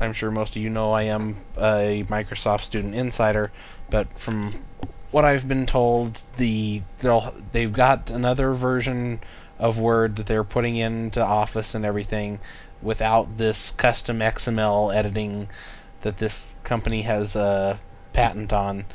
I'm 0.00 0.14
sure 0.14 0.30
most 0.30 0.56
of 0.56 0.62
you 0.62 0.70
know, 0.70 0.92
I 0.92 1.02
am 1.02 1.36
a 1.58 2.04
Microsoft 2.08 2.62
student 2.62 2.94
insider, 2.94 3.52
but 3.90 4.18
from 4.18 4.64
what 5.10 5.24
I've 5.24 5.48
been 5.48 5.66
told, 5.66 6.20
the 6.36 6.82
they'll 6.98 7.34
they've 7.52 7.72
got 7.72 8.10
another 8.10 8.52
version 8.52 9.20
of 9.58 9.78
Word 9.78 10.16
that 10.16 10.26
they're 10.26 10.44
putting 10.44 10.76
into 10.76 11.24
Office 11.24 11.74
and 11.74 11.84
everything 11.84 12.40
without 12.82 13.36
this 13.36 13.72
custom 13.72 14.20
XML 14.20 14.94
editing 14.94 15.48
that 16.02 16.16
this 16.16 16.46
company 16.64 17.02
has 17.02 17.36
a 17.36 17.78
patent 18.12 18.52
on, 18.52 18.86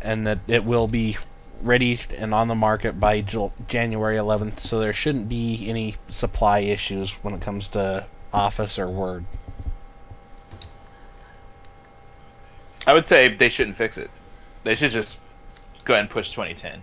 and 0.00 0.26
that 0.26 0.38
it 0.46 0.64
will 0.64 0.86
be 0.86 1.16
ready 1.62 1.98
and 2.18 2.34
on 2.34 2.48
the 2.48 2.54
market 2.54 3.00
by 3.00 3.20
January 3.68 4.16
11th. 4.16 4.60
So 4.60 4.78
there 4.78 4.92
shouldn't 4.92 5.28
be 5.28 5.68
any 5.68 5.96
supply 6.08 6.60
issues 6.60 7.12
when 7.22 7.34
it 7.34 7.40
comes 7.40 7.68
to 7.70 8.06
Office 8.32 8.78
or 8.78 8.88
Word. 8.88 9.24
I 12.86 12.94
would 12.94 13.06
say 13.06 13.34
they 13.34 13.48
shouldn't 13.48 13.76
fix 13.76 13.96
it. 13.96 14.10
They 14.64 14.74
should 14.74 14.92
just 14.92 15.16
go 15.84 15.94
ahead 15.94 16.02
and 16.02 16.10
push 16.10 16.30
2010. 16.30 16.82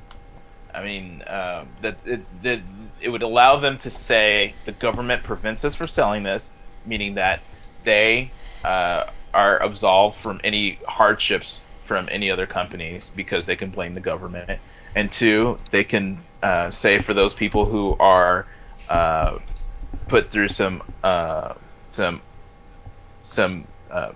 I 0.74 0.84
mean, 0.84 1.24
uh, 1.24 1.66
that 1.82 1.98
it, 2.06 2.44
that 2.44 2.62
it 3.02 3.10
would 3.10 3.24
allow 3.24 3.60
them 3.60 3.78
to 3.80 3.90
say 3.90 4.56
the 4.66 4.72
government 4.72 5.24
prevents 5.24 5.66
us 5.66 5.76
from 5.76 5.88
selling 5.88 6.24
this, 6.24 6.52
meaning 6.86 7.16
that 7.16 7.42
they 7.84 8.32
uh, 8.64 9.06
are 9.34 9.62
absolved 9.62 10.18
from 10.18 10.40
any 10.44 10.80
hardships 10.88 11.62
from 11.80 12.08
any 12.12 12.30
other 12.30 12.46
companies 12.46 13.10
because 13.16 13.48
they 13.48 13.56
can 13.56 13.72
blame 13.72 13.96
the 13.96 14.02
government. 14.02 14.60
And 14.96 15.12
two, 15.12 15.58
they 15.72 15.84
can 15.84 16.24
uh, 16.44 16.70
say 16.70 17.00
for 17.00 17.14
those 17.16 17.34
people 17.34 17.66
who 17.66 17.96
are 18.00 18.46
uh, 18.90 19.40
put 20.08 20.32
through 20.32 20.50
some 20.50 20.84
uh, 21.04 21.56
some 21.88 22.22
some 23.28 23.68
uh, 23.90 24.12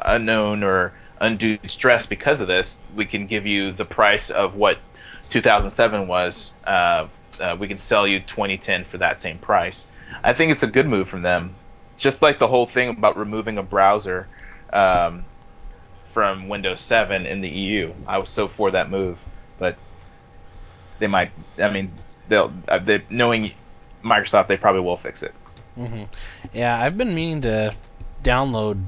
unknown 0.00 0.62
or 0.62 0.94
undue 1.20 1.58
stress 1.66 2.06
because 2.06 2.40
of 2.40 2.48
this, 2.48 2.80
we 2.94 3.06
can 3.06 3.26
give 3.26 3.46
you 3.46 3.72
the 3.72 3.84
price 3.84 4.30
of 4.30 4.54
what 4.54 4.78
2007 5.30 6.06
was. 6.06 6.52
Uh, 6.66 7.08
uh, 7.40 7.56
we 7.58 7.68
can 7.68 7.78
sell 7.78 8.06
you 8.06 8.20
2010 8.20 8.84
for 8.84 8.98
that 8.98 9.20
same 9.20 9.38
price. 9.38 9.86
I 10.22 10.32
think 10.32 10.52
it's 10.52 10.62
a 10.62 10.68
good 10.68 10.86
move 10.86 11.08
from 11.08 11.22
them. 11.22 11.54
Just 11.98 12.22
like 12.22 12.38
the 12.38 12.48
whole 12.48 12.66
thing 12.66 12.90
about 12.90 13.16
removing 13.16 13.58
a 13.58 13.62
browser 13.62 14.28
um, 14.72 15.24
from 16.12 16.48
Windows 16.48 16.80
7 16.80 17.26
in 17.26 17.40
the 17.40 17.48
EU. 17.48 17.92
I 18.06 18.18
was 18.18 18.28
so 18.28 18.48
for 18.48 18.70
that 18.72 18.90
move, 18.90 19.18
but 19.58 19.76
they 20.98 21.06
might. 21.06 21.30
I 21.58 21.70
mean, 21.70 21.92
they'll. 22.28 22.52
Uh, 22.68 22.78
they, 22.78 23.02
knowing 23.08 23.52
Microsoft, 24.04 24.48
they 24.48 24.56
probably 24.56 24.82
will 24.82 24.96
fix 24.96 25.22
it. 25.22 25.34
Mm-hmm. 25.78 26.04
Yeah, 26.52 26.78
I've 26.78 26.96
been 26.96 27.14
meaning 27.14 27.42
to 27.42 27.74
download 28.22 28.82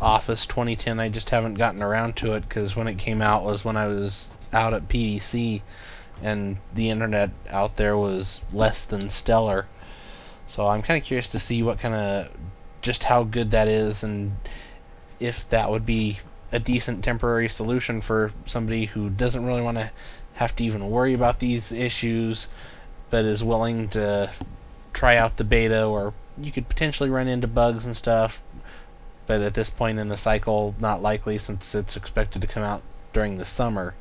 Office 0.00 0.46
2010. 0.46 0.98
I 0.98 1.08
just 1.08 1.30
haven't 1.30 1.54
gotten 1.54 1.82
around 1.82 2.16
to 2.16 2.34
it 2.34 2.48
because 2.48 2.74
when 2.74 2.88
it 2.88 2.98
came 2.98 3.20
out 3.20 3.44
was 3.44 3.64
when 3.64 3.76
I 3.76 3.86
was 3.86 4.34
out 4.52 4.74
at 4.74 4.88
PDC, 4.88 5.62
and 6.22 6.58
the 6.74 6.90
internet 6.90 7.30
out 7.48 7.76
there 7.76 7.96
was 7.96 8.40
less 8.52 8.84
than 8.84 9.10
stellar. 9.10 9.66
So 10.46 10.66
I'm 10.66 10.82
kind 10.82 11.00
of 11.00 11.06
curious 11.06 11.28
to 11.28 11.38
see 11.38 11.62
what 11.62 11.78
kind 11.78 11.94
of 11.94 12.30
just 12.82 13.04
how 13.04 13.24
good 13.24 13.50
that 13.50 13.68
is 13.68 14.02
and 14.02 14.36
if 15.18 15.48
that 15.50 15.70
would 15.70 15.84
be 15.84 16.18
a 16.50 16.58
decent 16.58 17.04
temporary 17.04 17.48
solution 17.48 18.00
for 18.00 18.32
somebody 18.46 18.86
who 18.86 19.10
doesn't 19.10 19.44
really 19.44 19.62
want 19.62 19.76
to 19.76 19.90
have 20.34 20.56
to 20.56 20.64
even 20.64 20.90
worry 20.90 21.14
about 21.14 21.38
these 21.38 21.72
issues 21.72 22.48
but 23.10 23.24
is 23.24 23.44
willing 23.44 23.88
to 23.88 24.30
try 24.92 25.16
out 25.16 25.36
the 25.36 25.44
beta 25.44 25.84
or 25.84 26.14
you 26.38 26.50
could 26.50 26.68
potentially 26.68 27.10
run 27.10 27.28
into 27.28 27.46
bugs 27.46 27.84
and 27.84 27.96
stuff 27.96 28.42
but 29.30 29.42
at 29.42 29.54
this 29.54 29.70
point 29.70 30.00
in 30.00 30.08
the 30.08 30.18
cycle 30.18 30.74
not 30.80 31.00
likely 31.02 31.38
since 31.38 31.76
it's 31.76 31.96
expected 31.96 32.42
to 32.42 32.48
come 32.48 32.64
out 32.64 32.82
during 33.12 33.38
the 33.38 33.44
summer 33.44 33.94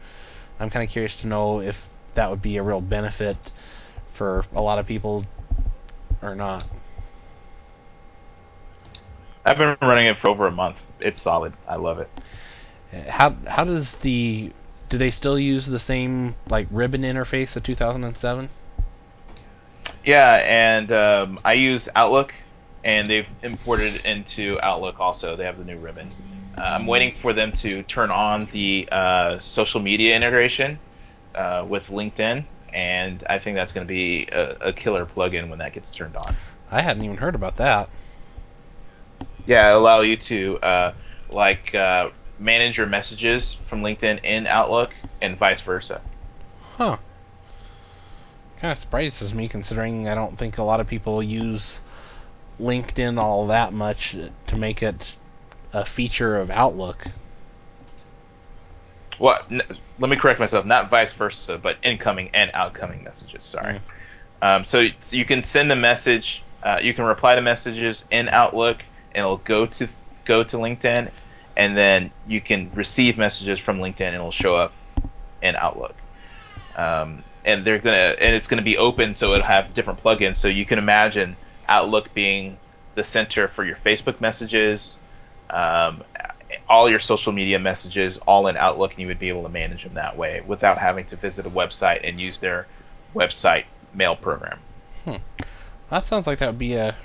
i'm 0.59 0.71
kind 0.71 0.83
of 0.83 0.89
curious 0.89 1.17
to 1.17 1.27
know 1.27 1.61
if 1.61 1.87
that 2.15 2.31
would 2.31 2.41
be 2.41 2.57
a 2.57 2.63
real 2.63 2.81
benefit 2.81 3.37
for 4.11 4.43
a 4.55 4.59
lot 4.59 4.79
of 4.79 4.87
people 4.87 5.23
or 6.23 6.33
not 6.33 6.65
I've 9.45 9.59
been 9.59 9.77
running 9.81 10.07
it 10.07 10.17
for 10.17 10.29
over 10.29 10.47
a 10.47 10.51
month. 10.51 10.81
It's 10.99 11.21
solid. 11.21 11.53
I 11.67 11.75
love 11.75 11.99
it. 11.99 12.09
how 13.07 13.35
how 13.47 13.63
does 13.63 13.93
the 13.95 14.51
do 14.89 14.97
they 14.97 15.11
still 15.11 15.37
use 15.39 15.67
the 15.67 15.79
same 15.79 16.35
like 16.49 16.67
ribbon 16.71 17.03
interface 17.03 17.55
of 17.55 17.63
2007 17.63 18.49
Yeah, 20.03 20.33
and 20.43 20.91
um, 20.91 21.39
I 21.45 21.53
use 21.53 21.87
Outlook, 21.95 22.33
and 22.83 23.07
they've 23.09 23.27
imported 23.43 23.95
it 23.95 24.05
into 24.05 24.59
Outlook 24.61 24.99
also. 24.99 25.35
They 25.35 25.45
have 25.45 25.57
the 25.57 25.65
new 25.65 25.77
ribbon. 25.77 26.09
Uh, 26.57 26.61
I'm 26.61 26.87
waiting 26.87 27.13
for 27.15 27.33
them 27.33 27.51
to 27.53 27.83
turn 27.83 28.11
on 28.11 28.47
the 28.51 28.87
uh, 28.91 29.39
social 29.39 29.79
media 29.79 30.15
integration 30.15 30.79
uh, 31.35 31.65
with 31.67 31.87
LinkedIn, 31.87 32.45
and 32.73 33.23
I 33.29 33.39
think 33.39 33.55
that's 33.55 33.73
going 33.73 33.85
to 33.85 33.91
be 33.91 34.27
a, 34.31 34.69
a 34.69 34.73
killer 34.73 35.05
plugin 35.05 35.49
when 35.49 35.59
that 35.59 35.73
gets 35.73 35.89
turned 35.89 36.15
on. 36.15 36.35
i 36.71 36.81
hadn't 36.81 37.03
even 37.03 37.17
heard 37.17 37.35
about 37.35 37.55
that 37.57 37.89
Yeah, 39.45 39.73
allow 39.73 40.01
you 40.01 40.17
to 40.17 40.57
uh, 40.59 40.93
like 41.29 41.73
uh, 41.73 42.09
manage 42.39 42.77
your 42.77 42.87
messages 42.87 43.55
from 43.67 43.81
LinkedIn 43.81 44.23
in 44.23 44.47
Outlook, 44.47 44.91
and 45.21 45.37
vice 45.37 45.61
versa. 45.61 46.01
Huh. 46.77 46.97
Kind 48.59 48.71
of 48.71 48.77
surprises 48.77 49.33
me 49.33 49.47
considering 49.47 50.07
I 50.07 50.15
don't 50.15 50.37
think 50.37 50.57
a 50.57 50.63
lot 50.63 50.79
of 50.79 50.87
people 50.87 51.23
use 51.23 51.79
LinkedIn 52.59 53.19
all 53.19 53.47
that 53.47 53.73
much 53.73 54.15
to 54.47 54.55
make 54.55 54.83
it 54.83 55.15
a 55.73 55.85
feature 55.85 56.37
of 56.37 56.49
Outlook. 56.49 57.05
Well, 59.19 59.39
n- 59.51 59.61
let 59.99 60.09
me 60.09 60.15
correct 60.15 60.39
myself. 60.39 60.65
Not 60.65 60.89
vice 60.89 61.13
versa, 61.13 61.57
but 61.57 61.77
incoming 61.83 62.29
and 62.33 62.51
outgoing 62.53 63.03
messages. 63.03 63.43
Sorry. 63.43 63.79
Um, 64.41 64.65
so, 64.65 64.87
so 65.03 65.15
you 65.15 65.25
can 65.25 65.43
send 65.43 65.71
a 65.71 65.75
message. 65.75 66.43
Uh, 66.63 66.79
you 66.81 66.93
can 66.93 67.05
reply 67.05 67.35
to 67.35 67.41
messages 67.41 68.05
in 68.09 68.29
Outlook, 68.29 68.83
and 69.13 69.21
it'll 69.23 69.37
go 69.37 69.65
to 69.65 69.87
go 70.25 70.43
to 70.43 70.57
LinkedIn, 70.57 71.09
and 71.57 71.77
then 71.77 72.11
you 72.27 72.39
can 72.39 72.71
receive 72.73 73.17
messages 73.17 73.59
from 73.59 73.79
LinkedIn, 73.79 74.01
and 74.01 74.15
it'll 74.15 74.31
show 74.31 74.55
up 74.55 74.73
in 75.41 75.55
Outlook. 75.55 75.95
Um, 76.75 77.23
and 77.43 77.65
they're 77.65 77.79
gonna 77.79 78.15
and 78.19 78.35
it's 78.35 78.47
gonna 78.47 78.61
be 78.61 78.77
open, 78.77 79.15
so 79.15 79.33
it'll 79.33 79.45
have 79.45 79.73
different 79.73 80.01
plugins. 80.01 80.37
So 80.37 80.47
you 80.47 80.65
can 80.65 80.79
imagine 80.79 81.35
Outlook 81.69 82.13
being 82.13 82.57
the 82.95 83.03
center 83.03 83.47
for 83.47 83.63
your 83.63 83.77
Facebook 83.77 84.19
messages, 84.19 84.97
um, 85.49 86.03
all 86.67 86.89
your 86.89 86.99
social 86.99 87.31
media 87.31 87.59
messages, 87.59 88.17
all 88.17 88.47
in 88.47 88.57
Outlook, 88.57 88.91
and 88.91 88.99
you 88.99 89.07
would 89.07 89.19
be 89.19 89.29
able 89.29 89.43
to 89.43 89.49
manage 89.49 89.83
them 89.83 89.93
that 89.93 90.17
way 90.17 90.41
without 90.45 90.77
having 90.77 91.05
to 91.05 91.15
visit 91.15 91.45
a 91.45 91.49
website 91.49 92.01
and 92.03 92.19
use 92.19 92.39
their 92.39 92.67
website 93.15 93.65
mail 93.93 94.15
program. 94.15 94.59
That 95.89 96.05
sounds 96.05 96.27
like 96.27 96.39
that 96.39 96.47
would 96.47 96.59
be 96.59 96.75
a 96.75 96.95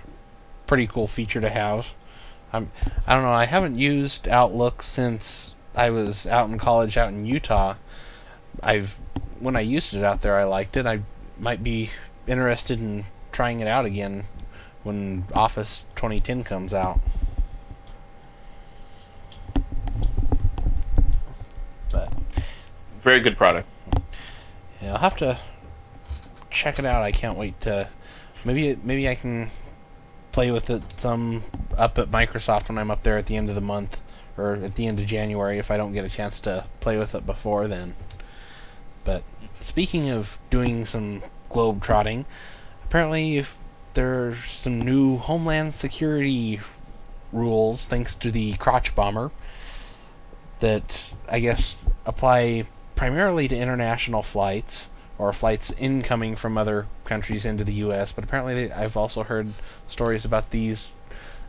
pretty 0.67 0.87
cool 0.87 1.07
feature 1.07 1.41
to 1.41 1.49
have. 1.49 1.87
I'm, 2.53 2.71
I 3.07 3.15
don't 3.15 3.25
know. 3.25 3.33
I 3.33 3.47
haven't 3.47 3.77
used 3.77 4.29
Outlook 4.29 4.83
since 4.83 5.55
I 5.75 5.91
was 5.91 6.27
out 6.27 6.51
in 6.51 6.59
college, 6.59 6.97
out 6.97 7.13
in 7.13 7.27
Utah. 7.27 7.75
I've 8.63 8.95
when 9.41 9.57
I 9.57 9.61
used 9.61 9.95
it 9.95 10.05
out 10.05 10.23
there, 10.23 10.37
I 10.37 10.45
liked 10.45 10.77
it. 10.77 10.87
I 10.87 11.01
might 11.39 11.63
be 11.63 11.91
interested 12.27 12.79
in 12.79 13.05
trying 13.33 13.61
it 13.61 13.67
out 13.67 13.85
again 13.85 14.25
when 14.85 15.25
Office 15.35 15.85
2010 15.97 16.45
comes 16.45 16.73
out. 16.73 17.01
But 21.91 22.13
Very 23.03 23.21
good 23.21 23.37
product. 23.37 23.69
yeah, 24.81 24.93
I'll 24.93 24.99
have 24.99 25.17
to 25.17 25.39
check 26.51 26.79
it 26.79 26.85
out. 26.85 27.03
I 27.03 27.13
can't 27.13 27.37
wait 27.37 27.61
to 27.63 27.89
maybe 28.45 28.79
maybe 28.83 29.09
I 29.09 29.15
can 29.15 29.51
play 30.33 30.51
with 30.51 30.71
it 30.71 30.83
some 30.99 31.43
up 31.77 31.99
at 31.99 32.11
Microsoft 32.11 32.69
when 32.69 32.79
I'm 32.79 32.91
up 32.91 33.03
there 33.03 33.19
at 33.19 33.27
the 33.27 33.37
end 33.37 33.49
of 33.49 33.55
the 33.55 33.61
month 33.61 34.01
or 34.37 34.55
at 34.55 34.75
the 34.75 34.87
end 34.87 34.99
of 34.99 35.07
January 35.07 35.59
if 35.59 35.71
I 35.71 35.77
don't 35.77 35.93
get 35.93 36.05
a 36.05 36.09
chance 36.09 36.41
to 36.41 36.67
play 36.81 36.97
with 36.97 37.15
it 37.15 37.25
before 37.25 37.69
then. 37.69 37.95
But 39.05 39.23
speaking 39.61 40.11
of 40.11 40.39
doing 40.51 40.87
some 40.87 41.23
globe 41.51 41.83
trotting, 41.83 42.27
apparently 42.85 43.39
if 43.39 43.57
there's 43.95 44.39
some 44.51 44.83
new 44.83 45.17
Homeland 45.17 45.75
Security 45.75 46.61
rules 47.33 47.87
thanks 47.87 48.15
to 48.17 48.31
the 48.31 48.55
crotch 48.55 48.95
bomber 48.95 49.31
that 50.61 51.13
I 51.29 51.41
guess 51.41 51.77
apply 52.07 52.65
primarily 52.95 53.49
to 53.49 53.57
international 53.57 54.23
flights 54.23 54.89
or 55.19 55.33
flights 55.33 55.73
incoming 55.79 56.37
from 56.37 56.59
other 56.59 56.87
countries 57.05 57.45
into 57.45 57.65
the 57.65 57.75
U.S. 57.75 58.13
But 58.13 58.25
apparently, 58.25 58.73
I've 58.73 58.97
also 58.97 59.23
heard 59.23 59.53
stories 59.87 60.25
about 60.25 60.51
these 60.51 60.93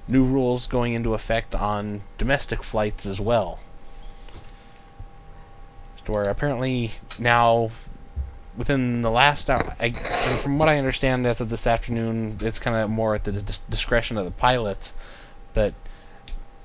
new 0.08 0.24
rules 0.24 0.68
going 0.68 0.94
into 0.94 1.14
effect 1.14 1.56
on 1.56 2.02
domestic 2.18 2.64
flights 2.64 3.06
as 3.06 3.20
well. 3.20 3.60
To 6.06 6.12
where 6.12 6.30
apparently 6.30 6.94
now, 7.18 7.72
within 8.58 9.02
the 9.02 9.12
last 9.12 9.50
hour, 9.50 9.76
I, 9.80 9.86
and 9.86 10.40
from 10.40 10.58
what 10.58 10.70
I 10.70 10.78
understand 10.78 11.26
as 11.26 11.42
of 11.42 11.50
this 11.50 11.68
afternoon, 11.68 12.38
it's 12.42 12.60
kind 12.60 12.76
of 12.78 12.90
more 12.90 13.16
at 13.16 13.24
the 13.24 13.32
dis- 13.32 13.60
discretion 13.70 14.18
of 14.18 14.26
the 14.26 14.32
pilots. 14.32 14.94
But 15.54 15.74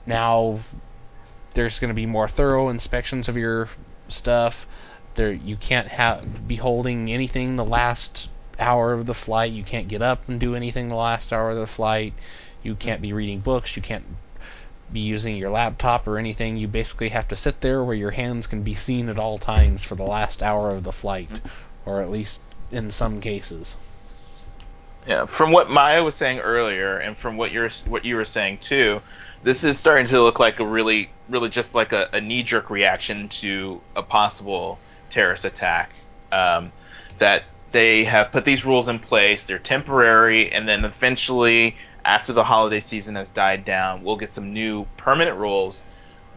now 0.07 0.61
there's 1.55 1.78
going 1.78 1.88
to 1.88 1.95
be 1.95 2.07
more 2.07 2.28
thorough 2.28 2.68
inspections 2.68 3.28
of 3.28 3.36
your 3.36 3.68
stuff. 4.09 4.66
There, 5.14 5.32
you 5.32 5.57
can't 5.57 5.88
have 5.88 6.47
be 6.47 6.57
holding 6.57 7.11
anything 7.11 7.57
the 7.57 7.64
last 7.64 8.28
hour 8.59 8.93
of 8.93 9.07
the 9.07 9.14
flight. 9.14 9.53
You 9.53 9.64
can't 9.64 9.88
get 9.88 10.03
up 10.03 10.28
and 10.28 10.38
do 10.38 10.55
anything 10.55 10.88
the 10.88 10.95
last 10.95 11.32
hour 11.32 11.51
of 11.51 11.57
the 11.57 11.66
flight. 11.66 12.14
You 12.62 12.74
can't 12.74 13.03
be 13.03 13.12
reading 13.12 13.41
books. 13.41 13.74
You 13.76 13.82
can't 13.82 14.05
be 14.93 15.01
using 15.01 15.36
your 15.36 15.51
laptop 15.51 16.07
or 16.07 16.18
anything. 16.18 16.57
You 16.57 16.68
basically 16.68 17.11
have 17.11 17.28
to 17.28 17.36
sit 17.36 17.61
there 17.61 17.82
where 17.82 17.95
your 17.95 18.11
hands 18.11 18.47
can 18.47 18.62
be 18.62 18.74
seen 18.74 19.09
at 19.09 19.18
all 19.18 19.38
times 19.38 19.82
for 19.82 19.95
the 19.95 20.03
last 20.03 20.43
hour 20.43 20.70
of 20.70 20.84
the 20.84 20.93
flight, 20.93 21.30
or 21.91 22.01
at 22.01 22.11
least 22.11 22.41
in 22.70 22.91
some 22.91 23.20
cases. 23.20 23.76
Yeah, 25.07 25.26
from 25.26 25.51
what 25.51 25.70
Maya 25.70 26.05
was 26.05 26.14
saying 26.14 26.38
earlier, 26.38 26.99
and 26.99 27.16
from 27.16 27.36
what 27.36 27.53
you're 27.53 27.70
what 27.86 28.05
you 28.05 28.16
were 28.16 28.24
saying 28.24 28.59
too, 28.59 29.01
this 29.43 29.64
is 29.64 29.78
starting 29.78 30.07
to 30.09 30.22
look 30.22 30.38
like 30.38 30.61
a 30.61 30.66
really, 30.66 31.11
really 31.28 31.49
just 31.49 31.74
like 31.74 31.93
a, 31.93 32.09
a 32.12 32.20
knee 32.20 32.43
jerk 32.43 32.70
reaction 32.70 33.28
to 33.28 33.80
a 33.97 34.03
possible 34.03 34.78
terrorist 35.11 35.45
attack. 35.45 35.91
Um, 36.30 36.70
that 37.18 37.45
they 37.72 38.05
have 38.05 38.30
put 38.30 38.45
these 38.45 38.64
rules 38.64 38.88
in 38.88 38.99
place. 38.99 39.47
They're 39.47 39.59
temporary, 39.59 40.53
and 40.53 40.68
then 40.68 40.84
eventually, 40.84 41.76
after 42.05 42.32
the 42.32 42.45
holiday 42.45 42.80
season 42.80 43.16
has 43.16 43.32
died 43.32 43.64
down, 43.64 44.05
we'll 44.05 44.16
get 44.16 44.32
some 44.32 44.53
new 44.53 44.86
permanent 44.97 45.36
rules 45.38 45.82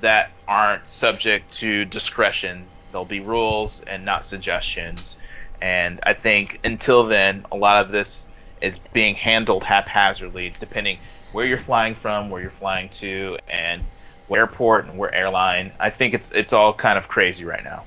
that 0.01 0.31
aren't 0.47 0.87
subject 0.87 1.51
to 1.53 1.85
discretion. 1.85 2.65
There'll 2.91 3.05
be 3.05 3.19
rules 3.19 3.81
and 3.81 4.05
not 4.05 4.25
suggestions. 4.25 5.17
And 5.63 6.01
I 6.03 6.13
think 6.13 6.59
until 6.65 7.07
then, 7.07 7.45
a 7.49 7.55
lot 7.55 7.85
of 7.85 7.89
this 7.93 8.27
is 8.61 8.77
being 8.91 9.15
handled 9.15 9.63
haphazardly, 9.63 10.53
depending 10.59 10.97
where 11.31 11.45
you're 11.45 11.57
flying 11.57 11.95
from, 11.95 12.29
where 12.29 12.41
you're 12.41 12.51
flying 12.51 12.89
to, 12.89 13.37
and 13.47 13.81
what 14.27 14.39
airport 14.39 14.87
and 14.87 14.97
where 14.97 15.15
airline. 15.15 15.71
I 15.79 15.89
think 15.89 16.15
it's 16.15 16.29
it's 16.31 16.51
all 16.51 16.73
kind 16.73 16.97
of 16.97 17.07
crazy 17.07 17.45
right 17.45 17.63
now. 17.63 17.85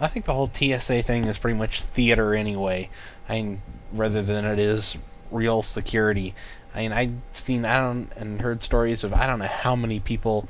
I 0.00 0.06
think 0.06 0.24
the 0.24 0.32
whole 0.32 0.50
TSA 0.50 1.02
thing 1.02 1.24
is 1.24 1.36
pretty 1.36 1.58
much 1.58 1.82
theater 1.82 2.34
anyway. 2.34 2.88
I 3.28 3.42
mean, 3.42 3.62
rather 3.92 4.22
than 4.22 4.46
it 4.46 4.58
is 4.58 4.96
real 5.30 5.62
security. 5.62 6.34
I 6.74 6.80
mean, 6.80 6.92
I've 6.94 7.14
seen 7.32 7.66
I 7.66 7.78
don't 7.78 8.10
and 8.16 8.40
heard 8.40 8.62
stories 8.62 9.04
of 9.04 9.12
I 9.12 9.26
don't 9.26 9.40
know 9.40 9.44
how 9.44 9.76
many 9.76 10.00
people 10.00 10.48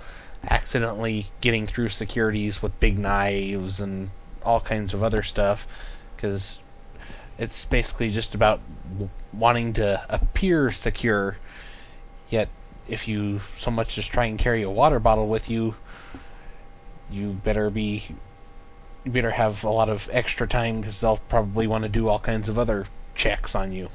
accidentally 0.49 1.26
getting 1.40 1.66
through 1.66 1.88
securities 1.88 2.62
with 2.62 2.78
big 2.78 3.01
knives 3.01 3.80
and 3.80 4.11
all 4.44 4.61
kinds 4.61 4.94
of 4.94 5.03
other 5.03 5.24
stuff 5.24 5.66
because 6.17 6.59
it's 7.39 7.64
basically 7.64 8.11
just 8.11 8.35
about 8.35 8.61
wanting 9.33 9.75
to 9.75 10.05
appear 10.09 10.71
secure. 10.71 11.37
Yet, 12.31 12.49
if 12.89 13.07
you 13.07 13.41
so 13.57 13.71
much 13.71 13.99
as 13.99 14.07
try 14.07 14.27
and 14.27 14.39
carry 14.39 14.62
a 14.62 14.71
water 14.71 14.99
bottle 14.99 15.29
with 15.29 15.51
you, 15.51 15.75
you 17.11 17.33
better 17.45 17.71
be 17.71 18.05
you 19.05 19.12
better 19.12 19.31
have 19.31 19.62
a 19.62 19.71
lot 19.71 19.89
of 19.89 20.09
extra 20.11 20.49
time 20.49 20.81
because 20.81 20.99
they'll 20.99 21.21
probably 21.29 21.67
want 21.67 21.85
to 21.85 21.89
do 21.89 22.09
all 22.09 22.19
kinds 22.19 22.49
of 22.49 22.59
other 22.59 22.87
checks 23.14 23.55
on 23.55 23.71
you. 23.71 23.89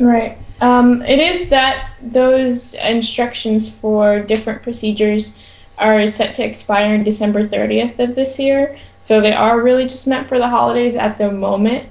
Right. 0.00 0.38
Um, 0.60 1.02
it 1.02 1.18
is 1.18 1.48
that 1.50 1.90
those 2.02 2.74
instructions 2.74 3.70
for 3.70 4.20
different 4.20 4.62
procedures 4.62 5.36
are 5.78 6.08
set 6.08 6.36
to 6.36 6.44
expire 6.44 6.94
on 6.94 7.04
December 7.04 7.46
30th 7.48 7.98
of 7.98 8.14
this 8.14 8.38
year. 8.38 8.78
So 9.02 9.20
they 9.20 9.32
are 9.32 9.60
really 9.60 9.84
just 9.84 10.06
meant 10.06 10.28
for 10.28 10.38
the 10.38 10.48
holidays 10.48 10.96
at 10.96 11.18
the 11.18 11.30
moment. 11.30 11.88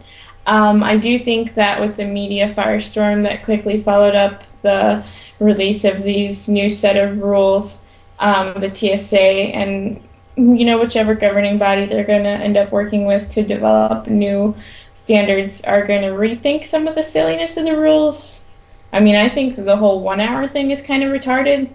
Um, 0.48 0.84
I 0.84 0.98
do 0.98 1.18
think 1.18 1.56
that 1.56 1.80
with 1.80 1.98
the 1.98 2.06
media 2.06 2.54
firestorm 2.54 3.24
that 3.24 3.44
quickly 3.46 3.82
followed 3.82 4.16
up 4.16 4.44
the 4.62 5.04
release 5.40 5.86
of 5.86 6.04
these 6.04 6.48
new 6.48 6.70
set 6.70 6.98
of 6.98 7.20
rules, 7.20 7.84
um, 8.20 8.54
the 8.60 8.74
TSA 8.74 9.20
and 9.20 10.02
you 10.38 10.66
know 10.66 10.80
whichever 10.80 11.16
governing 11.16 11.58
body 11.58 11.86
they're 11.86 12.04
going 12.04 12.24
to 12.24 12.30
end 12.30 12.58
up 12.58 12.72
working 12.72 13.06
with 13.06 13.30
to 13.30 13.42
develop 13.42 14.08
new 14.08 14.54
standards 14.94 15.64
are 15.64 15.86
going 15.86 16.02
to 16.02 16.10
rethink 16.10 16.66
some 16.66 16.88
of 16.88 16.96
the 16.96 17.04
silliness 17.04 17.58
of 17.58 17.66
the 17.66 17.78
rules. 17.78 18.44
I 18.92 19.00
mean, 19.00 19.16
I 19.16 19.30
think 19.30 19.56
the 19.56 19.76
whole 19.78 20.02
one 20.02 20.22
hour 20.22 20.48
thing 20.48 20.72
is 20.72 20.82
kind 20.82 21.04
of 21.04 21.12
retarded. 21.12 21.70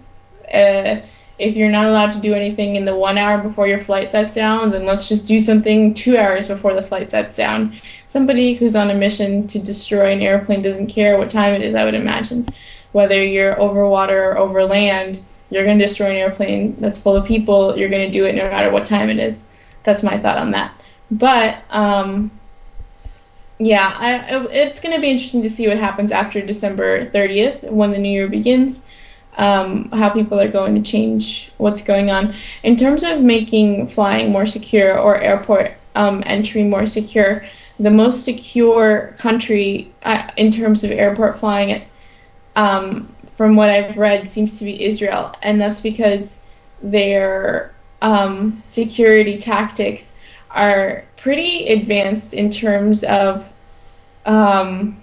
Uh, 0.53 1.01
if 1.41 1.57
you're 1.57 1.70
not 1.70 1.86
allowed 1.86 2.12
to 2.12 2.20
do 2.20 2.34
anything 2.34 2.76
in 2.76 2.84
the 2.84 2.95
one 2.95 3.16
hour 3.16 3.38
before 3.38 3.66
your 3.66 3.80
flight 3.80 4.11
sets 4.11 4.34
down, 4.34 4.70
then 4.70 4.84
let's 4.84 5.09
just 5.09 5.26
do 5.26 5.41
something 5.41 5.95
two 5.95 6.18
hours 6.18 6.49
before 6.49 6.74
the 6.74 6.82
flight 6.82 7.11
sets 7.11 7.36
down. 7.36 7.80
Somebody 8.07 8.55
who's 8.55 8.76
on 8.76 8.91
a 8.91 8.95
mission 8.95 9.47
to 9.49 9.59
destroy 9.59 10.12
an 10.12 10.20
airplane 10.20 10.61
doesn't 10.61 10.88
care 10.88 11.16
what 11.16 11.30
time 11.30 11.55
it 11.55 11.62
is, 11.62 11.74
I 11.74 11.84
would 11.84 11.95
imagine. 11.95 12.47
Whether 12.93 13.24
you're 13.24 13.59
over 13.59 13.88
water 13.88 14.32
or 14.32 14.38
over 14.38 14.64
land, 14.64 15.22
you're 15.49 15.64
going 15.64 15.78
to 15.78 15.86
destroy 15.86 16.11
an 16.11 16.16
airplane 16.16 16.76
that's 16.78 17.01
full 17.01 17.16
of 17.16 17.26
people, 17.26 17.76
you're 17.76 17.88
going 17.88 18.07
to 18.07 18.12
do 18.12 18.26
it 18.26 18.34
no 18.34 18.51
matter 18.51 18.70
what 18.70 18.86
time 18.86 19.09
it 19.09 19.18
is. 19.18 19.45
That's 19.82 20.03
my 20.03 20.18
thought 20.18 20.36
on 20.36 20.51
that. 20.51 20.74
But, 21.11 21.62
um, 21.70 22.30
yeah, 23.59 23.95
I, 23.97 24.47
it's 24.53 24.80
going 24.80 24.95
to 24.95 25.01
be 25.01 25.11
interesting 25.11 25.43
to 25.43 25.51
see 25.51 25.68
what 25.68 25.78
happens 25.78 26.12
after 26.12 26.41
December 26.41 27.07
30th 27.07 27.62
when 27.64 27.93
the 27.93 27.99
new 27.99 28.11
year 28.11 28.28
begins. 28.28 28.88
Um, 29.37 29.91
how 29.91 30.11
people 30.11 30.39
are 30.41 30.49
going 30.49 30.74
to 30.74 30.83
change 30.83 31.51
what's 31.57 31.83
going 31.83 32.11
on 32.11 32.35
in 32.62 32.76
terms 32.76 33.05
of 33.05 33.20
making 33.20 33.89
flying 33.89 34.33
more 34.33 34.45
secure 34.45 34.99
or 34.99 35.18
airport 35.18 35.72
um, 35.95 36.22
entry 36.26 36.64
more 36.64 36.87
secure. 36.87 37.45
The 37.78 37.91
most 37.91 38.24
secure 38.24 39.14
country 39.18 39.93
uh, 40.03 40.31
in 40.37 40.51
terms 40.51 40.85
of 40.85 40.91
airport 40.91 41.39
flying, 41.39 41.83
um, 42.57 43.09
from 43.33 43.57
what 43.57 43.70
I've 43.70 43.97
read, 43.97 44.28
seems 44.28 44.59
to 44.59 44.64
be 44.64 44.85
Israel, 44.85 45.35
and 45.43 45.61
that's 45.61 45.81
because 45.81 46.41
their 46.83 47.72
um, 48.03 48.61
security 48.64 49.39
tactics 49.39 50.14
are 50.51 51.05
pretty 51.16 51.68
advanced 51.68 52.35
in 52.35 52.51
terms 52.51 53.05
of 53.05 53.51
um, 54.26 55.01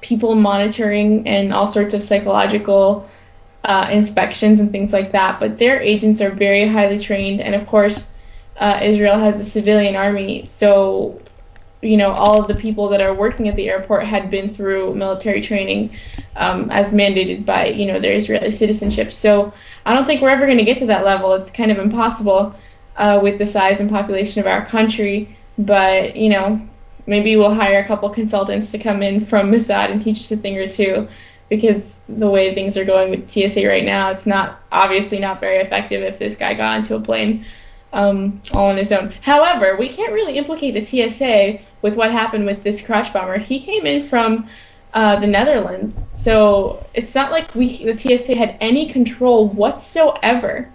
people 0.00 0.34
monitoring 0.34 1.26
and 1.26 1.52
all 1.52 1.66
sorts 1.66 1.94
of 1.94 2.04
psychological 2.04 3.08
uh, 3.64 3.88
inspections 3.90 4.60
and 4.60 4.70
things 4.70 4.92
like 4.92 5.12
that. 5.12 5.40
But 5.40 5.58
their 5.58 5.80
agents 5.80 6.20
are 6.20 6.30
very 6.30 6.68
highly 6.68 6.98
trained, 6.98 7.40
and 7.40 7.54
of 7.54 7.66
course, 7.66 8.14
uh, 8.58 8.80
Israel 8.82 9.18
has 9.18 9.40
a 9.40 9.44
civilian 9.44 9.96
army, 9.96 10.44
so 10.44 11.20
you 11.80 11.96
know 11.96 12.12
all 12.12 12.40
of 12.40 12.48
the 12.48 12.54
people 12.54 12.88
that 12.90 13.00
are 13.00 13.14
working 13.14 13.48
at 13.48 13.56
the 13.56 13.68
airport 13.68 14.06
had 14.06 14.30
been 14.30 14.54
through 14.54 14.94
military 14.94 15.40
training 15.40 15.94
um, 16.36 16.70
as 16.70 16.92
mandated 16.92 17.44
by 17.44 17.66
you 17.66 17.86
know 17.86 17.98
their 17.98 18.14
Israeli 18.14 18.52
citizenship. 18.52 19.12
So 19.12 19.52
I 19.84 19.94
don't 19.94 20.06
think 20.06 20.20
we're 20.20 20.30
ever 20.30 20.46
going 20.46 20.58
to 20.58 20.64
get 20.64 20.78
to 20.80 20.86
that 20.86 21.04
level. 21.04 21.34
It's 21.34 21.50
kind 21.50 21.70
of 21.70 21.78
impossible 21.78 22.54
uh, 22.96 23.20
with 23.22 23.38
the 23.38 23.46
size 23.46 23.80
and 23.80 23.90
population 23.90 24.40
of 24.40 24.46
our 24.46 24.66
country. 24.66 25.36
But 25.56 26.16
you 26.16 26.28
know 26.28 26.68
maybe 27.06 27.36
we'll 27.36 27.54
hire 27.54 27.80
a 27.80 27.86
couple 27.86 28.08
consultants 28.08 28.72
to 28.72 28.78
come 28.78 29.02
in 29.02 29.24
from 29.24 29.50
Mossad 29.50 29.90
and 29.90 30.00
teach 30.02 30.20
us 30.20 30.32
a 30.32 30.36
thing 30.36 30.56
or 30.58 30.68
two 30.68 31.08
because 31.48 32.02
the 32.08 32.28
way 32.28 32.54
things 32.54 32.76
are 32.76 32.84
going 32.84 33.10
with 33.10 33.30
TSA 33.30 33.66
right 33.66 33.84
now, 33.84 34.10
it's 34.10 34.26
not 34.26 34.60
obviously 34.72 35.18
not 35.18 35.40
very 35.40 35.58
effective 35.58 36.02
if 36.02 36.18
this 36.18 36.36
guy 36.36 36.54
got 36.54 36.78
into 36.78 36.96
a 36.96 37.00
plane 37.00 37.44
um, 37.92 38.42
all 38.52 38.70
on 38.70 38.76
his 38.76 38.92
own. 38.92 39.14
However, 39.20 39.76
we 39.76 39.88
can't 39.88 40.12
really 40.12 40.36
implicate 40.36 40.74
the 40.74 40.84
TSA 40.84 41.60
with 41.80 41.96
what 41.96 42.10
happened 42.10 42.44
with 42.44 42.62
this 42.62 42.84
crotch 42.84 43.12
bomber. 43.12 43.38
He 43.38 43.60
came 43.60 43.86
in 43.86 44.02
from 44.02 44.48
uh, 44.92 45.18
the 45.20 45.26
Netherlands, 45.26 46.06
so 46.12 46.84
it's 46.92 47.14
not 47.14 47.30
like 47.30 47.54
we 47.54 47.84
the 47.84 47.96
TSA 47.96 48.36
had 48.36 48.56
any 48.60 48.90
control 48.90 49.48
whatsoever 49.48 50.68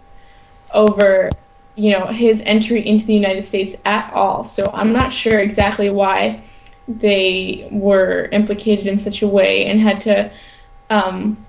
over 0.73 1.29
you 1.75 1.91
know 1.91 2.07
his 2.07 2.41
entry 2.41 2.85
into 2.85 3.05
the 3.05 3.13
United 3.13 3.45
States 3.45 3.77
at 3.85 4.11
all. 4.13 4.43
So 4.43 4.69
I'm 4.73 4.93
not 4.93 5.13
sure 5.13 5.39
exactly 5.39 5.89
why 5.89 6.43
they 6.87 7.67
were 7.71 8.27
implicated 8.31 8.87
in 8.87 8.97
such 8.97 9.21
a 9.21 9.27
way 9.27 9.65
and 9.65 9.79
had 9.79 10.01
to 10.01 10.31
um, 10.89 11.45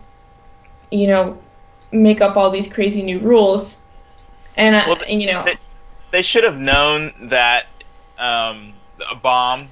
you 0.91 1.07
know 1.07 1.41
make 1.93 2.21
up 2.21 2.37
all 2.37 2.51
these 2.51 2.73
crazy 2.73 3.03
new 3.03 3.19
rules. 3.19 3.81
And, 4.57 4.77
I, 4.77 4.87
Well, 4.89 5.01
and 5.09 5.21
you 5.21 5.33
know 5.33 5.45
they, 5.45 5.57
they 6.11 6.23
should 6.23 6.45
have 6.45 6.57
known 6.57 7.13
that 7.29 7.67
um, 8.19 8.75
a 9.11 9.15
bomb 9.15 9.69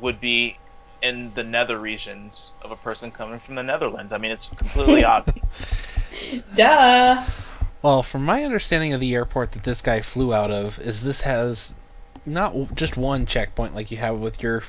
would 0.00 0.20
be 0.20 0.56
in 1.02 1.32
the 1.34 1.44
nether 1.44 1.78
regions 1.78 2.50
of 2.62 2.70
a 2.70 2.76
person 2.76 3.10
coming 3.10 3.38
from 3.40 3.54
the 3.54 3.62
Netherlands. 3.62 4.12
I 4.12 4.18
mean, 4.18 4.30
it's 4.30 4.46
completely 4.56 5.04
obvious. 5.04 5.44
duh. 6.54 7.24
Well, 7.82 8.02
from 8.02 8.24
my 8.24 8.44
understanding 8.44 8.92
of 8.92 9.00
the 9.00 9.14
airport 9.14 9.52
that 9.52 9.62
this 9.62 9.82
guy 9.82 10.00
flew 10.02 10.34
out 10.34 10.50
of, 10.50 10.78
is 10.80 11.04
this 11.04 11.20
has 11.20 11.74
not 12.26 12.74
just 12.74 12.96
one 12.96 13.24
checkpoint 13.24 13.74
like 13.74 13.90
you 13.90 13.96
have 13.98 14.18
with 14.18 14.42
your 14.42 14.64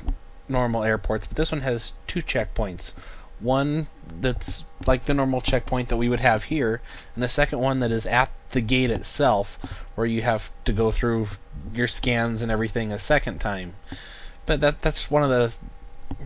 normal 0.47 0.83
airports, 0.83 1.25
but 1.25 1.35
this 1.35 1.51
one 1.51 1.61
has 1.61 1.93
two 2.07 2.21
checkpoints. 2.21 2.93
One 3.39 3.87
that's 4.19 4.63
like 4.85 5.05
the 5.05 5.13
normal 5.13 5.41
checkpoint 5.41 5.89
that 5.89 5.97
we 5.97 6.09
would 6.09 6.19
have 6.19 6.43
here, 6.45 6.81
and 7.13 7.23
the 7.23 7.29
second 7.29 7.59
one 7.59 7.79
that 7.79 7.91
is 7.91 8.05
at 8.05 8.31
the 8.51 8.61
gate 8.61 8.91
itself, 8.91 9.57
where 9.95 10.07
you 10.07 10.21
have 10.21 10.51
to 10.65 10.73
go 10.73 10.91
through 10.91 11.27
your 11.73 11.87
scans 11.87 12.41
and 12.41 12.51
everything 12.51 12.91
a 12.91 12.99
second 12.99 13.39
time. 13.39 13.75
But 14.45 14.61
that 14.61 14.81
that's 14.81 15.09
one 15.09 15.23
of 15.23 15.29
the 15.29 15.53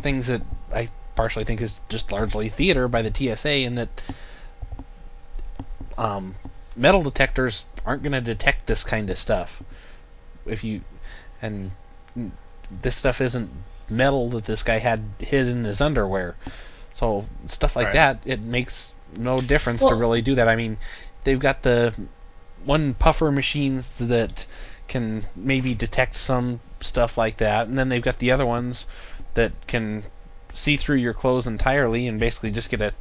things 0.01 0.27
that 0.27 0.41
I 0.73 0.89
partially 1.15 1.43
think 1.43 1.61
is 1.61 1.79
just 1.89 2.11
largely 2.11 2.49
theater 2.49 2.87
by 2.87 3.01
the 3.01 3.13
TSA, 3.13 3.59
in 3.59 3.75
that 3.75 3.89
um, 5.97 6.35
metal 6.75 7.03
detectors 7.03 7.65
aren't 7.85 8.03
going 8.03 8.13
to 8.13 8.21
detect 8.21 8.65
this 8.65 8.83
kind 8.83 9.09
of 9.09 9.19
stuff. 9.19 9.61
If 10.45 10.63
you 10.63 10.81
and 11.41 11.71
this 12.81 12.95
stuff 12.95 13.21
isn't 13.21 13.51
metal 13.89 14.29
that 14.29 14.45
this 14.45 14.63
guy 14.63 14.79
had 14.79 15.03
hid 15.19 15.47
in 15.47 15.65
his 15.65 15.81
underwear. 15.81 16.35
So 16.93 17.27
stuff 17.47 17.75
like 17.75 17.87
Right. 17.87 17.93
that, 17.93 18.19
it 18.25 18.41
makes 18.41 18.91
no 19.15 19.39
difference 19.39 19.85
to 19.85 19.95
really 19.95 20.21
do 20.21 20.35
that. 20.35 20.47
I 20.47 20.55
mean, 20.55 20.77
they've 21.23 21.39
got 21.39 21.63
the 21.63 21.93
one 22.65 22.93
puffer 22.93 23.31
machines 23.31 23.91
that 23.99 24.45
can 24.87 25.25
maybe 25.35 25.73
detect 25.73 26.15
some 26.15 26.59
stuff 26.79 27.17
like 27.17 27.37
that, 27.37 27.67
and 27.67 27.77
then 27.77 27.89
they've 27.89 28.01
got 28.01 28.19
the 28.19 28.31
other 28.31 28.45
ones 28.45 28.85
that 29.33 29.51
can 29.67 30.03
see 30.53 30.77
through 30.77 30.97
your 30.97 31.13
clothes 31.13 31.47
entirely 31.47 32.07
and 32.07 32.19
basically 32.19 32.51
just 32.51 32.69
get 32.69 32.81
a 32.81 32.93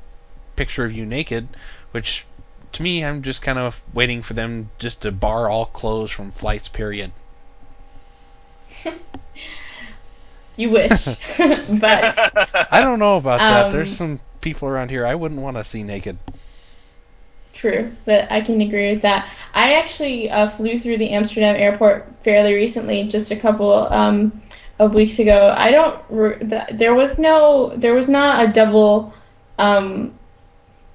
picture 0.56 0.84
of 0.84 0.92
you 0.92 1.04
naked, 1.04 1.48
which 1.90 2.24
to 2.72 2.82
me, 2.82 3.04
I'm 3.04 3.22
just 3.22 3.42
kind 3.42 3.58
of 3.58 3.80
waiting 3.92 4.22
for 4.22 4.32
them 4.34 4.70
just 4.78 5.02
to 5.02 5.12
bar 5.12 5.48
all 5.48 5.66
clothes 5.66 6.10
from 6.10 6.32
flights. 6.32 6.68
Period. 6.68 7.12
You 10.56 10.70
wish, 10.70 11.04
but 11.36 12.18
I 12.72 12.80
don't 12.80 12.98
know 12.98 13.16
about 13.16 13.38
that. 13.38 13.66
Um, 13.66 13.72
There's 13.72 13.96
some 13.96 14.20
people 14.40 14.68
around 14.68 14.90
here 14.90 15.06
I 15.06 15.14
wouldn't 15.14 15.40
want 15.40 15.56
to 15.56 15.64
see 15.64 15.82
naked. 15.82 16.18
True, 17.52 17.92
but 18.06 18.30
I 18.32 18.40
can 18.40 18.60
agree 18.60 18.92
with 18.92 19.02
that. 19.02 19.30
I 19.54 19.74
actually 19.74 20.30
uh, 20.30 20.48
flew 20.48 20.78
through 20.78 20.98
the 20.98 21.10
Amsterdam 21.10 21.56
airport 21.56 22.08
fairly 22.24 22.54
recently, 22.54 23.04
just 23.04 23.30
a 23.30 23.36
couple 23.36 23.72
um, 23.72 24.42
of 24.78 24.94
weeks 24.94 25.18
ago. 25.18 25.54
I 25.56 25.70
don't. 25.70 26.02
Re- 26.08 26.64
there 26.72 26.94
was 26.94 27.18
no. 27.18 27.72
There 27.76 27.94
was 27.94 28.08
not 28.08 28.48
a 28.48 28.52
double, 28.52 29.14
um, 29.58 30.12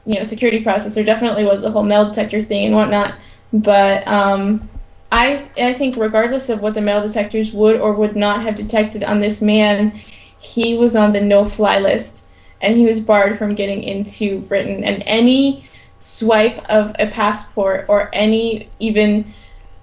you 0.06 0.16
know, 0.16 0.24
security 0.24 0.62
process. 0.62 0.96
There 0.96 1.04
definitely 1.04 1.46
was 1.46 1.62
the 1.62 1.72
whole 1.72 1.84
metal 1.84 2.06
detector 2.06 2.42
thing 2.42 2.66
and 2.66 2.76
whatnot. 2.76 3.16
But 3.54 4.08
um, 4.08 4.68
I 5.12 5.48
I 5.58 5.74
think 5.74 5.96
regardless 5.96 6.50
of 6.50 6.62
what 6.62 6.74
the 6.74 6.82
metal 6.82 7.08
detectors 7.08 7.54
would 7.54 7.80
or 7.80 7.94
would 7.94 8.16
not 8.16 8.42
have 8.44 8.56
detected 8.56 9.04
on 9.04 9.20
this 9.20 9.42
man, 9.42 10.00
he 10.40 10.78
was 10.78 10.96
on 10.96 11.14
the 11.14 11.22
no-fly 11.22 11.80
list, 11.80 12.26
and 12.62 12.78
he 12.78 12.86
was 12.86 13.00
barred 13.00 13.38
from 13.38 13.56
getting 13.56 13.84
into 13.84 14.40
Britain. 14.42 14.84
And 14.84 15.04
any 15.06 15.70
swipe 16.00 16.58
of 16.70 16.96
a 17.00 17.08
passport 17.08 17.86
or 17.88 18.10
any 18.14 18.70
even 18.80 19.34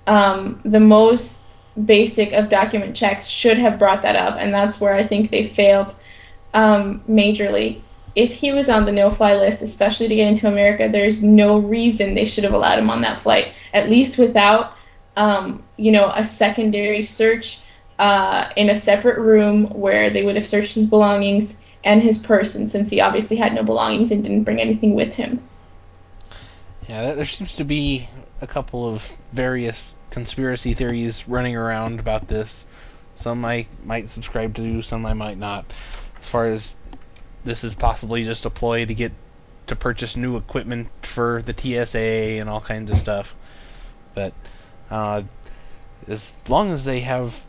um, 0.06 0.60
the 0.64 0.80
most 0.80 1.59
basic 1.84 2.32
of 2.32 2.48
document 2.48 2.94
checks 2.94 3.26
should 3.26 3.59
have 3.59 3.78
brought 3.78 4.02
that 4.02 4.16
up, 4.16 4.36
and 4.38 4.52
that's 4.52 4.80
where 4.80 4.94
I 4.94 5.06
think 5.06 5.30
they 5.30 5.48
failed 5.48 5.94
um, 6.52 7.02
majorly. 7.09 7.80
If 8.14 8.32
he 8.32 8.52
was 8.52 8.68
on 8.68 8.84
the 8.84 8.92
no-fly 8.92 9.34
list, 9.34 9.60
especially 9.62 10.06
to 10.06 10.14
get 10.14 10.28
into 10.28 10.46
America, 10.46 10.88
there's 10.88 11.20
no 11.22 11.59
reason 11.59 12.14
they 12.14 12.26
should 12.26 12.44
have 12.44 12.52
allowed 12.52 12.78
him 12.78 12.90
on 12.90 13.01
that 13.01 13.22
flight, 13.22 13.55
at 13.72 13.90
least 13.90 14.18
without 14.18 14.76
um, 15.16 15.62
you 15.77 15.93
know 15.93 16.11
a 16.15 16.24
secondary 16.24 17.03
search 17.03 17.61
uh, 17.99 18.51
in 18.57 18.70
a 18.70 18.77
separate 18.77 19.19
room 19.19 19.66
where 19.66 20.11
they 20.11 20.24
would 20.24 20.36
have 20.36 20.47
searched 20.47 20.74
his 20.74 20.89
belongings 20.89 21.61
and 21.85 22.03
his 22.03 22.19
person, 22.19 22.66
since 22.66 22.91
he 22.91 23.01
obviously 23.01 23.36
had 23.36 23.55
no 23.55 23.62
belongings 23.62 24.11
and 24.11 24.24
didn't 24.24 24.45
bring 24.45 24.61
anything 24.61 24.95
with 24.95 25.12
him. 25.12 25.43
Yeah, 26.89 27.15
there 27.15 27.27
seems 27.27 27.55
to 27.57 27.65
be 27.65 28.09
a 28.41 28.47
couple 28.47 28.86
of 28.86 29.11
various 29.32 29.95
conspiracy 30.11 30.74
theories 30.74 31.27
running 31.28 31.57
around 31.57 32.01
about 32.01 32.28
this. 32.28 32.66
Some 33.16 33.45
I 33.45 33.66
might 33.85 34.11
subscribe 34.11 34.55
to, 34.57 34.82
some 34.82 35.07
I 35.07 35.12
might 35.12 35.39
not. 35.39 35.66
As 36.20 36.28
far 36.28 36.47
as 36.47 36.74
this 37.45 37.65
is 37.65 37.74
possibly 37.74 38.24
just 38.24 38.47
a 38.47 38.51
ploy 38.51 38.86
to 38.86 38.95
get 38.95 39.12
to 39.66 39.77
purchase 39.77 40.16
new 40.16 40.36
equipment 40.36 40.89
for 41.03 41.43
the 41.43 41.55
TSA 41.55 42.41
and 42.41 42.49
all 42.49 42.61
kinds 42.61 42.91
of 42.91 42.99
stuff. 42.99 43.35
But 44.15 44.32
uh, 44.90 45.23
as 46.06 46.43
long 46.48 46.73
as 46.73 46.85
they 46.85 47.01
have 47.01 47.47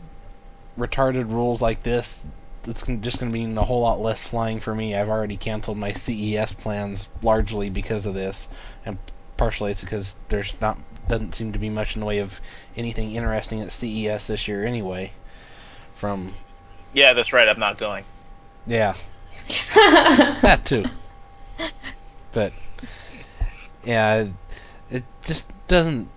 retarded 0.78 1.30
rules 1.30 1.60
like 1.60 1.82
this, 1.82 2.24
it's 2.66 2.82
just 3.00 3.18
going 3.18 3.30
to 3.30 3.38
mean 3.38 3.56
a 3.56 3.64
whole 3.64 3.80
lot 3.80 4.00
less 4.00 4.26
flying 4.26 4.60
for 4.60 4.74
me. 4.74 4.94
I've 4.94 5.08
already 5.08 5.36
canceled 5.36 5.78
my 5.78 5.92
CES 5.92 6.54
plans 6.54 7.08
largely 7.22 7.70
because 7.70 8.06
of 8.06 8.14
this, 8.14 8.48
and 8.84 8.98
partially 9.36 9.72
it's 9.72 9.82
because 9.82 10.16
there's 10.28 10.54
not 10.60 10.78
doesn't 11.08 11.36
seem 11.36 11.52
to 11.52 11.58
be 11.58 11.70
much 11.70 11.94
in 11.94 12.00
the 12.00 12.06
way 12.06 12.18
of 12.18 12.40
anything 12.76 13.14
interesting 13.14 13.60
at 13.60 13.70
CES 13.70 14.26
this 14.26 14.48
year 14.48 14.64
anyway. 14.64 15.12
From 15.94 16.34
yeah, 16.92 17.12
that's 17.12 17.32
right. 17.32 17.48
I'm 17.48 17.60
not 17.60 17.78
going. 17.78 18.04
Yeah, 18.66 18.94
that 19.74 20.62
too. 20.64 20.84
But 22.32 22.52
yeah, 23.84 24.26
it 24.90 25.04
just 25.24 25.46
doesn't 25.68 26.08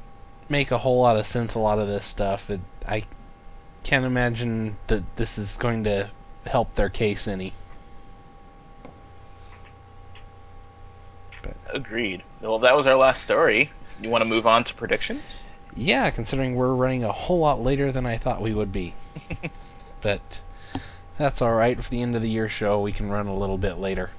make 0.50 0.72
a 0.72 0.78
whole 0.78 1.00
lot 1.00 1.18
of 1.18 1.28
sense. 1.28 1.56
A 1.56 1.60
lot 1.60 1.80
of 1.80 1.88
this 1.88 2.06
stuff. 2.06 2.50
It, 2.50 2.60
I 2.88 3.04
can't 3.84 4.06
imagine 4.06 4.78
that 4.88 5.04
this 5.16 5.38
is 5.38 5.56
going 5.58 5.84
to 5.86 6.10
help 6.46 6.76
their 6.76 6.90
case 6.90 7.28
any. 7.28 7.54
But. 11.42 11.56
Agreed. 11.74 12.24
Well, 12.42 12.60
that 12.60 12.76
was 12.76 12.88
our 12.88 12.96
last 12.96 13.24
story. 13.24 13.72
You 14.02 14.10
want 14.10 14.22
to 14.22 14.26
move 14.26 14.48
on 14.48 14.64
to 14.66 14.74
predictions? 14.74 15.40
Yeah, 15.76 16.10
considering 16.10 16.56
we're 16.56 16.74
running 16.74 17.04
a 17.04 17.12
whole 17.12 17.40
lot 17.40 17.62
later 17.62 17.92
than 17.92 18.06
I 18.06 18.18
thought 18.18 18.42
we 18.42 18.54
would 18.54 18.72
be. 18.72 18.96
but 20.02 20.42
that's 21.18 21.42
all 21.42 21.54
right. 21.54 21.82
For 21.82 21.90
the 21.90 22.02
end 22.02 22.16
of 22.16 22.22
the 22.22 22.30
year 22.30 22.50
show, 22.50 22.82
we 22.82 22.92
can 22.92 23.10
run 23.10 23.28
a 23.28 23.36
little 23.36 23.58
bit 23.58 23.78
later. 23.78 24.10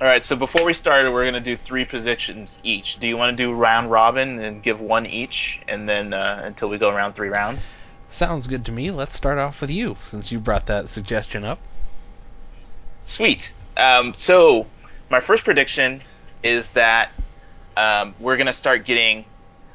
All 0.00 0.06
right. 0.06 0.24
So 0.24 0.36
before 0.36 0.64
we 0.64 0.74
start, 0.74 1.10
we're 1.12 1.24
gonna 1.24 1.40
do 1.40 1.56
three 1.56 1.84
positions 1.84 2.58
each. 2.62 2.98
Do 2.98 3.08
you 3.08 3.16
want 3.16 3.36
to 3.36 3.42
do 3.42 3.52
round 3.52 3.90
robin 3.90 4.38
and 4.38 4.62
give 4.62 4.80
one 4.80 5.06
each, 5.06 5.60
and 5.66 5.88
then 5.88 6.12
uh, 6.12 6.42
until 6.44 6.68
we 6.68 6.78
go 6.78 6.88
around 6.90 7.14
three 7.14 7.28
rounds? 7.28 7.74
Sounds 8.08 8.46
good 8.46 8.64
to 8.66 8.72
me. 8.72 8.90
Let's 8.90 9.16
start 9.16 9.38
off 9.38 9.60
with 9.60 9.70
you, 9.70 9.96
since 10.06 10.32
you 10.32 10.38
brought 10.38 10.66
that 10.66 10.88
suggestion 10.88 11.44
up. 11.44 11.58
Sweet. 13.04 13.52
Um, 13.76 14.14
so 14.16 14.66
my 15.10 15.20
first 15.20 15.44
prediction 15.44 16.02
is 16.42 16.72
that 16.72 17.10
um, 17.76 18.14
we're 18.18 18.36
going 18.36 18.46
to 18.46 18.52
start 18.52 18.84
getting 18.84 19.24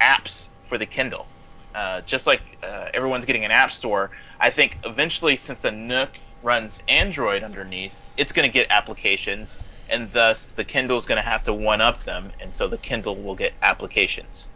apps 0.01 0.47
for 0.67 0.77
the 0.77 0.85
Kindle. 0.85 1.25
Uh, 1.75 2.01
just 2.01 2.27
like 2.27 2.41
uh, 2.61 2.89
everyone's 2.93 3.25
getting 3.25 3.45
an 3.45 3.51
app 3.51 3.71
store, 3.71 4.11
I 4.39 4.49
think 4.49 4.77
eventually, 4.83 5.35
since 5.35 5.59
the 5.59 5.71
Nook 5.71 6.09
runs 6.43 6.81
Android 6.87 7.43
underneath, 7.43 7.93
it's 8.17 8.31
going 8.31 8.47
to 8.47 8.53
get 8.53 8.67
applications, 8.69 9.59
and 9.89 10.11
thus 10.13 10.47
the 10.47 10.63
Kindle 10.63 10.97
is 10.97 11.05
going 11.05 11.21
to 11.21 11.27
have 11.27 11.43
to 11.43 11.53
one 11.53 11.81
up 11.81 12.03
them, 12.03 12.31
and 12.39 12.53
so 12.53 12.67
the 12.67 12.77
Kindle 12.77 13.15
will 13.15 13.35
get 13.35 13.53
applications. 13.61 14.47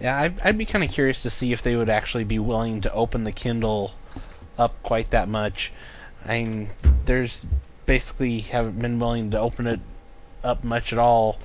Yeah, 0.00 0.18
I'd, 0.18 0.40
I'd 0.40 0.58
be 0.58 0.64
kind 0.64 0.82
of 0.84 0.90
curious 0.90 1.22
to 1.22 1.30
see 1.30 1.52
if 1.52 1.62
they 1.62 1.76
would 1.76 1.88
actually 1.88 2.24
be 2.24 2.38
willing 2.38 2.80
to 2.80 2.92
open 2.92 3.24
the 3.24 3.32
Kindle 3.32 3.92
up 4.58 4.82
quite 4.82 5.10
that 5.10 5.28
much. 5.28 5.72
I 6.24 6.42
mean, 6.42 6.70
there's 7.04 7.44
basically 7.86 8.40
haven't 8.40 8.80
been 8.80 8.98
willing 8.98 9.30
to 9.30 9.40
open 9.40 9.66
it 9.66 9.80
up 10.42 10.64
much 10.64 10.92
at 10.92 10.98
all. 10.98 11.38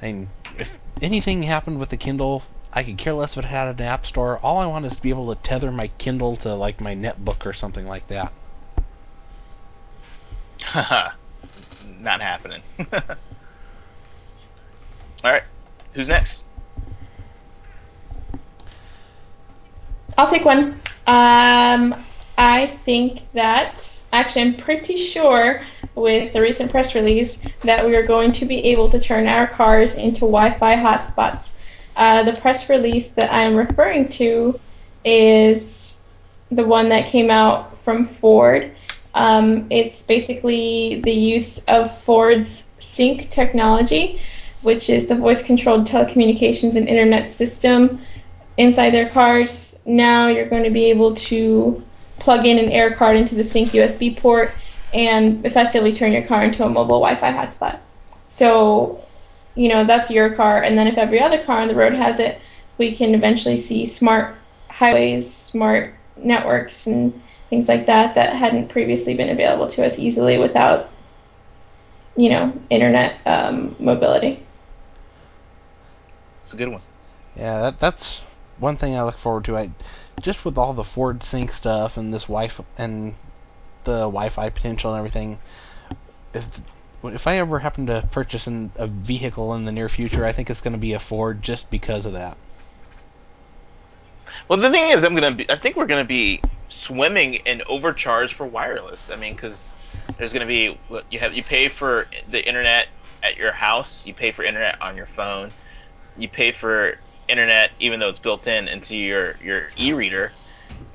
I 0.00 0.06
mean, 0.06 0.30
if 0.58 0.78
anything 1.02 1.42
happened 1.42 1.78
with 1.78 1.88
the 1.88 1.96
Kindle, 1.96 2.42
I 2.72 2.82
could 2.82 2.98
care 2.98 3.12
less 3.12 3.36
if 3.36 3.44
it 3.44 3.48
had 3.48 3.68
an 3.68 3.86
app 3.86 4.06
store. 4.06 4.38
All 4.38 4.58
I 4.58 4.66
want 4.66 4.86
is 4.86 4.96
to 4.96 5.02
be 5.02 5.10
able 5.10 5.34
to 5.34 5.40
tether 5.42 5.70
my 5.70 5.88
Kindle 5.98 6.36
to 6.38 6.54
like 6.54 6.80
my 6.80 6.94
netbook 6.94 7.46
or 7.46 7.52
something 7.52 7.86
like 7.86 8.06
that. 8.08 8.32
Not 12.04 12.20
happening. 12.20 12.60
All 12.92 13.00
right, 15.24 15.42
who's 15.94 16.06
next? 16.06 16.44
I'll 20.18 20.28
take 20.28 20.44
one. 20.44 20.74
Um, 21.06 21.94
I 22.36 22.66
think 22.84 23.22
that 23.32 23.90
actually 24.12 24.42
I'm 24.42 24.56
pretty 24.56 24.98
sure 24.98 25.64
with 25.94 26.34
the 26.34 26.42
recent 26.42 26.70
press 26.70 26.94
release 26.94 27.40
that 27.60 27.86
we 27.86 27.96
are 27.96 28.06
going 28.06 28.32
to 28.32 28.44
be 28.44 28.58
able 28.66 28.90
to 28.90 29.00
turn 29.00 29.26
our 29.26 29.46
cars 29.46 29.94
into 29.96 30.20
Wi-Fi 30.20 30.76
hotspots. 30.76 31.56
Uh, 31.96 32.22
the 32.22 32.38
press 32.38 32.68
release 32.68 33.12
that 33.12 33.32
I'm 33.32 33.54
referring 33.54 34.10
to 34.10 34.60
is 35.06 36.06
the 36.50 36.64
one 36.64 36.90
that 36.90 37.06
came 37.06 37.30
out 37.30 37.82
from 37.82 38.04
Ford. 38.04 38.73
Um, 39.14 39.66
it's 39.70 40.02
basically 40.02 41.00
the 41.02 41.12
use 41.12 41.64
of 41.66 41.96
Ford's 42.00 42.70
sync 42.78 43.30
technology, 43.30 44.20
which 44.62 44.90
is 44.90 45.06
the 45.06 45.14
voice-controlled 45.14 45.86
telecommunications 45.86 46.76
and 46.76 46.88
internet 46.88 47.28
system 47.28 48.00
inside 48.56 48.90
their 48.90 49.08
cars. 49.08 49.82
Now 49.86 50.28
you're 50.28 50.48
going 50.48 50.64
to 50.64 50.70
be 50.70 50.86
able 50.86 51.14
to 51.14 51.82
plug 52.18 52.46
in 52.46 52.58
an 52.58 52.70
air 52.70 52.94
card 52.94 53.16
into 53.16 53.34
the 53.34 53.44
sync 53.44 53.70
USB 53.70 54.16
port 54.16 54.52
and 54.92 55.44
effectively 55.44 55.92
turn 55.92 56.12
your 56.12 56.22
car 56.22 56.44
into 56.44 56.64
a 56.64 56.68
mobile 56.68 57.00
Wi-Fi 57.00 57.32
hotspot. 57.32 57.78
So, 58.28 59.04
you 59.54 59.68
know, 59.68 59.84
that's 59.84 60.10
your 60.10 60.30
car, 60.30 60.62
and 60.62 60.78
then 60.78 60.86
if 60.86 60.98
every 60.98 61.20
other 61.20 61.42
car 61.42 61.60
on 61.60 61.68
the 61.68 61.74
road 61.74 61.94
has 61.94 62.18
it, 62.18 62.40
we 62.78 62.94
can 62.94 63.14
eventually 63.14 63.60
see 63.60 63.86
smart 63.86 64.36
highways, 64.68 65.32
smart 65.32 65.94
networks, 66.16 66.86
and 66.86 67.20
things 67.50 67.68
like 67.68 67.86
that 67.86 68.14
that 68.14 68.36
hadn't 68.36 68.68
previously 68.68 69.14
been 69.14 69.30
available 69.30 69.68
to 69.68 69.84
us 69.84 69.98
easily 69.98 70.38
without, 70.38 70.90
you 72.16 72.28
know, 72.28 72.52
internet 72.70 73.20
um, 73.26 73.76
mobility. 73.78 74.42
It's 76.42 76.52
a 76.52 76.56
good 76.56 76.68
one. 76.68 76.82
Yeah, 77.36 77.60
that, 77.62 77.80
that's 77.80 78.20
one 78.58 78.76
thing 78.76 78.96
I 78.96 79.02
look 79.02 79.18
forward 79.18 79.44
to. 79.46 79.56
I 79.56 79.70
just 80.20 80.44
with 80.44 80.58
all 80.58 80.72
the 80.72 80.84
Ford 80.84 81.22
Sync 81.22 81.52
stuff 81.52 81.96
and 81.96 82.12
this 82.12 82.24
Wi-Fi 82.24 82.64
and 82.78 83.14
the 83.84 84.00
Wi-Fi 84.02 84.50
potential 84.50 84.92
and 84.92 84.98
everything. 84.98 85.38
If 86.32 86.46
if 87.02 87.26
I 87.26 87.36
ever 87.36 87.58
happen 87.58 87.86
to 87.86 88.08
purchase 88.12 88.46
an, 88.46 88.72
a 88.76 88.86
vehicle 88.86 89.54
in 89.54 89.64
the 89.66 89.72
near 89.72 89.90
future, 89.90 90.24
I 90.24 90.32
think 90.32 90.48
it's 90.48 90.62
going 90.62 90.72
to 90.72 90.78
be 90.78 90.94
a 90.94 90.98
Ford 90.98 91.42
just 91.42 91.70
because 91.70 92.06
of 92.06 92.14
that. 92.14 92.36
Well, 94.48 94.60
the 94.60 94.70
thing 94.70 94.90
is, 94.90 95.04
I'm 95.04 95.14
gonna 95.14 95.30
be. 95.30 95.50
I 95.50 95.56
think 95.56 95.76
we're 95.76 95.86
gonna 95.86 96.04
be 96.04 96.42
swimming 96.74 97.34
in 97.34 97.62
overcharge 97.68 98.34
for 98.34 98.46
wireless. 98.46 99.10
I 99.10 99.16
mean, 99.16 99.34
because 99.34 99.74
there's 100.16 100.32
gonna 100.32 100.46
be 100.46 100.78
you 101.10 101.18
have 101.20 101.34
you 101.34 101.44
pay 101.44 101.68
for 101.68 102.06
the 102.28 102.46
internet 102.46 102.88
at 103.22 103.36
your 103.36 103.52
house, 103.52 104.06
you 104.06 104.14
pay 104.14 104.32
for 104.32 104.44
internet 104.44 104.76
on 104.80 104.96
your 104.96 105.06
phone, 105.06 105.52
you 106.16 106.28
pay 106.28 106.52
for 106.52 106.96
internet 107.28 107.70
even 107.78 108.00
though 108.00 108.08
it's 108.08 108.18
built 108.18 108.46
in 108.46 108.68
into 108.68 108.96
your 108.96 109.36
your 109.40 109.70
e-reader 109.78 110.34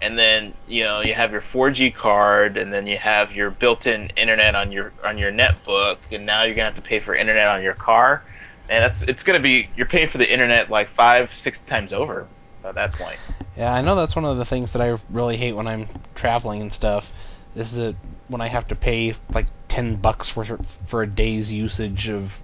and 0.01 0.17
then 0.17 0.53
you 0.67 0.83
know 0.83 1.01
you 1.01 1.13
have 1.13 1.31
your 1.31 1.41
4G 1.41 1.93
card 1.93 2.57
and 2.57 2.71
then 2.71 2.85
you 2.85 2.97
have 2.97 3.31
your 3.31 3.49
built-in 3.49 4.05
internet 4.15 4.55
on 4.55 4.71
your 4.71 4.93
on 5.03 5.17
your 5.17 5.31
netbook 5.31 5.97
and 6.11 6.25
now 6.25 6.43
you're 6.43 6.55
gonna 6.55 6.65
have 6.67 6.75
to 6.75 6.81
pay 6.81 6.99
for 6.99 7.15
internet 7.15 7.47
on 7.47 7.63
your 7.63 7.73
car 7.73 8.23
and 8.69 8.83
that's 8.83 9.01
it's 9.03 9.23
gonna 9.23 9.39
be 9.39 9.69
you're 9.75 9.87
paying 9.87 10.09
for 10.09 10.19
the 10.19 10.31
internet 10.31 10.69
like 10.69 10.89
five 10.89 11.33
six 11.35 11.61
times 11.65 11.93
over 11.93 12.29
at 12.63 12.75
that 12.75 12.93
point 12.93 13.17
yeah 13.55 13.73
i 13.73 13.81
know 13.81 13.95
that's 13.95 14.15
one 14.15 14.25
of 14.25 14.37
the 14.37 14.45
things 14.45 14.73
that 14.73 14.81
i 14.81 14.97
really 15.09 15.37
hate 15.37 15.53
when 15.53 15.67
i'm 15.67 15.87
traveling 16.15 16.61
and 16.61 16.73
stuff 16.73 17.11
is 17.55 17.71
that 17.71 17.95
when 18.27 18.41
i 18.41 18.47
have 18.47 18.67
to 18.67 18.75
pay 18.75 19.13
like 19.33 19.47
10 19.67 19.95
bucks 19.95 20.29
for 20.29 20.45
for 20.87 21.03
a 21.03 21.07
day's 21.07 21.51
usage 21.51 22.09
of 22.09 22.37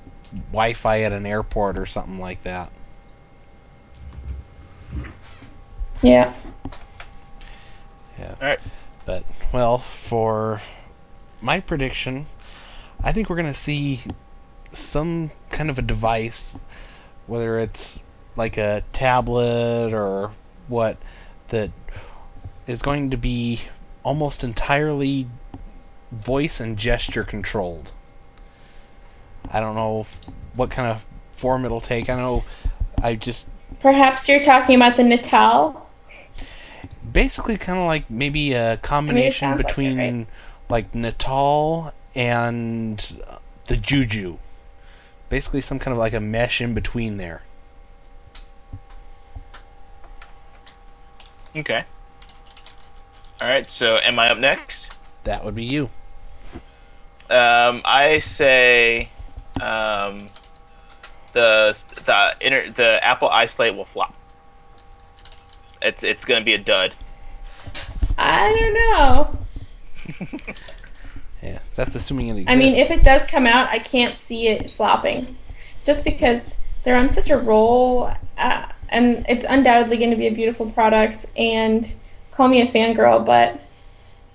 wi-fi 0.52 1.02
at 1.02 1.12
an 1.12 1.26
airport 1.26 1.78
or 1.78 1.86
something 1.86 2.20
like 2.20 2.42
that 2.44 2.72
Yeah. 6.02 6.34
Yeah. 8.20 8.36
All 8.42 8.48
right. 8.48 8.60
But 9.06 9.24
well, 9.54 9.80
for 9.80 10.62
my 11.42 11.60
prediction, 11.60 12.28
I 13.04 13.12
think 13.12 13.30
we're 13.30 13.36
gonna 13.36 13.54
see 13.54 14.02
some 14.72 15.32
kind 15.50 15.70
of 15.70 15.80
a 15.80 15.82
device, 15.82 16.58
whether 17.28 17.60
it's 17.60 18.00
like 18.36 18.58
a 18.58 18.84
tablet 18.94 19.94
or 19.94 20.32
what, 20.68 20.98
that 21.50 21.72
is 22.68 22.82
going 22.82 23.12
to 23.12 23.18
be 23.18 23.62
almost 24.04 24.44
entirely 24.44 25.28
voice 26.12 26.60
and 26.60 26.78
gesture 26.78 27.24
controlled. 27.24 27.92
I 29.52 29.60
don't 29.60 29.76
know 29.76 30.06
what 30.56 30.72
kind 30.72 30.90
of 30.90 31.06
form 31.36 31.66
it'll 31.66 31.82
take. 31.82 32.10
I 32.10 32.16
know 32.16 32.44
I 33.02 33.16
just 33.16 33.46
Perhaps 33.82 34.28
you're 34.28 34.44
talking 34.44 34.76
about 34.76 34.96
the 34.96 35.04
Natal. 35.04 35.88
Basically, 37.12 37.58
kind 37.58 37.78
of 37.78 37.86
like 37.86 38.10
maybe 38.10 38.54
a 38.54 38.78
combination 38.78 39.48
I 39.48 39.52
mean, 39.52 39.58
between 39.58 39.98
like 39.98 40.00
right? 40.00 40.28
like 40.70 40.96
Natal 40.96 41.94
and 42.14 42.98
the 43.66 43.76
JooJoo. 43.76 44.38
Basically, 45.30 45.62
some 45.62 45.80
kind 45.80 45.92
of 45.92 45.98
like 45.98 46.14
a 46.14 46.20
mesh 46.20 46.62
in 46.62 46.74
between 46.74 47.18
there. 47.18 47.42
Okay. 51.56 51.84
All 53.42 53.48
right. 53.48 53.70
So, 53.70 53.98
am 53.98 54.20
I 54.20 54.30
up 54.30 54.38
next? 54.38 54.92
That 55.24 55.44
would 55.44 55.56
be 55.56 55.66
you. 55.66 55.90
Um, 57.30 57.82
I 57.86 58.20
say, 58.20 59.10
um, 59.60 60.30
the 61.34 61.78
the 62.06 62.36
inter, 62.42 62.72
the 62.72 63.04
Apple 63.04 63.30
iSlate 63.30 63.76
will 63.76 63.86
flop. 63.86 64.14
It's 65.82 66.04
it's 66.04 66.26
gonna 66.26 66.46
be 66.46 66.54
a 66.54 66.58
dud. 66.58 66.94
I 68.18 68.54
don't 68.54 68.74
know. 68.74 70.36
Yeah, 71.46 71.60
that's 71.76 71.94
assuming 71.94 72.30
it 72.30 72.32
exists. 72.32 72.52
I 72.52 72.56
mean, 72.56 72.76
if 72.76 72.90
it 72.90 73.04
does 73.04 73.24
come 73.26 73.46
out, 73.46 73.70
I 73.70 73.78
can't 73.78 74.18
see 74.18 74.48
it 74.48 74.72
flopping, 74.72 75.36
just 75.84 76.04
because 76.04 76.58
they're 76.84 76.96
on 76.96 77.12
such 77.12 77.30
a 77.30 77.38
roll, 77.38 78.12
uh, 78.38 78.68
and 78.90 79.26
it's 79.28 79.46
undoubtedly 79.48 79.98
going 79.98 80.12
to 80.12 80.16
be 80.16 80.28
a 80.28 80.32
beautiful 80.32 80.70
product. 80.72 81.26
And 81.38 81.92
call 82.32 82.48
me 82.48 82.62
a 82.62 82.68
fangirl, 82.68 83.26
but 83.26 83.60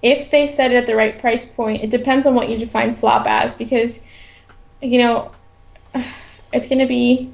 if 0.02 0.31
they 0.31 0.48
set 0.48 0.72
it 0.72 0.77
at 0.77 0.86
the 0.86 0.97
right 0.97 1.20
price 1.20 1.44
point, 1.44 1.82
it 1.82 1.90
depends 1.90 2.27
on 2.27 2.35
what 2.35 2.48
you 2.48 2.59
define 2.59 2.97
flop 2.97 3.27
as, 3.27 3.55
because 3.55 4.02
you 4.81 4.98
know 4.98 5.32
it's 6.52 6.68
going 6.68 6.81
to 6.81 6.86
be. 6.86 7.31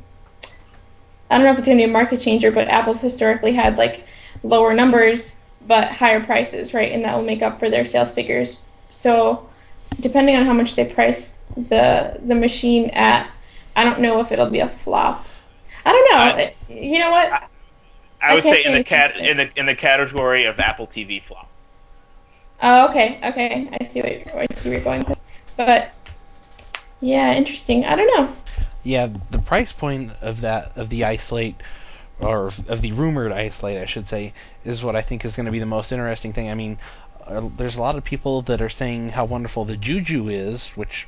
I 1.29 1.39
don't 1.39 1.45
know 1.45 1.53
if 1.53 1.59
it's 1.59 1.67
going 1.67 1.79
to 1.79 1.85
be 1.85 1.91
a 1.91 1.93
market 1.93 2.21
changer, 2.21 2.53
but 2.53 2.69
Apple's 2.69 3.01
historically 3.01 3.53
had 3.53 3.77
like 3.77 4.07
lower 4.45 4.75
numbers 4.75 5.41
but 5.67 5.89
higher 5.91 6.23
prices, 6.23 6.73
right? 6.73 6.93
And 6.93 7.05
that 7.05 7.17
will 7.17 7.25
make 7.25 7.43
up 7.43 7.59
for 7.59 7.69
their 7.69 7.85
sales 7.85 8.13
figures. 8.13 8.61
So 8.91 9.49
depending 10.01 10.37
on 10.37 10.47
how 10.47 10.53
much 10.53 10.75
they 10.75 10.85
price 10.85 11.37
the 11.57 12.19
the 12.25 12.35
machine 12.35 12.91
at, 12.91 13.31
I 13.75 13.85
don't 13.85 14.01
know 14.01 14.21
if 14.21 14.33
it'll 14.33 14.51
be 14.51 14.61
a 14.61 14.69
flop. 14.69 15.27
I 15.87 15.93
don't 15.93 16.11
know. 16.11 16.19
I- 16.45 16.55
you 16.69 16.99
know 16.99 17.11
what? 17.11 17.45
I 18.21 18.35
would 18.35 18.43
can't 18.43 18.57
say 18.57 18.63
say 18.65 18.69
in 18.73 18.77
the 18.79 18.85
cat 18.85 19.17
in 19.17 19.37
the 19.37 19.51
in 19.57 19.67
the 19.67 19.75
category 19.77 20.45
of 20.47 20.59
Apple 20.59 20.87
TV 20.87 21.23
flop. 21.23 21.49
Oh, 22.63 22.89
okay, 22.89 23.21
okay. 23.23 23.69
I 23.81 23.85
see 23.85 24.01
what 24.01 24.11
you're, 24.13 24.41
I 24.43 24.47
see 24.57 24.71
where 24.71 24.79
you're 24.79 24.85
going. 24.85 25.05
with. 25.05 25.21
But 25.57 25.93
yeah, 27.01 27.35
interesting. 27.35 27.85
I 27.85 27.95
don't 27.95 28.07
know. 28.19 28.35
yeah, 28.83 29.09
the 29.31 29.39
price 29.39 29.73
point 29.73 30.11
of 30.23 30.41
that 30.41 30.77
of 30.77 30.89
the 30.89 31.03
iSlate 31.03 31.57
or 32.19 32.47
of 32.69 32.81
the 32.81 32.93
rumored 32.93 33.31
iSlate, 33.33 33.81
I 33.81 33.85
should 33.85 34.09
say, 34.09 34.33
is 34.65 34.83
what 34.83 34.97
I 34.97 35.03
think 35.03 35.25
is 35.25 35.37
going 35.37 35.47
to 35.47 35.53
be 35.53 35.59
the 35.61 35.67
most 35.67 35.93
interesting 35.93 36.33
thing. 36.33 36.51
I 36.51 36.55
mean, 36.55 36.79
uh, 37.27 37.49
there's 37.57 37.77
a 37.77 37.81
lot 37.81 37.97
of 37.97 38.05
people 38.05 38.43
that 38.43 38.61
are 38.63 38.71
saying 38.71 39.11
how 39.11 39.27
wonderful 39.27 39.67
the 39.67 39.77
JooJoo 39.77 40.33
is, 40.33 40.69
which 40.69 41.07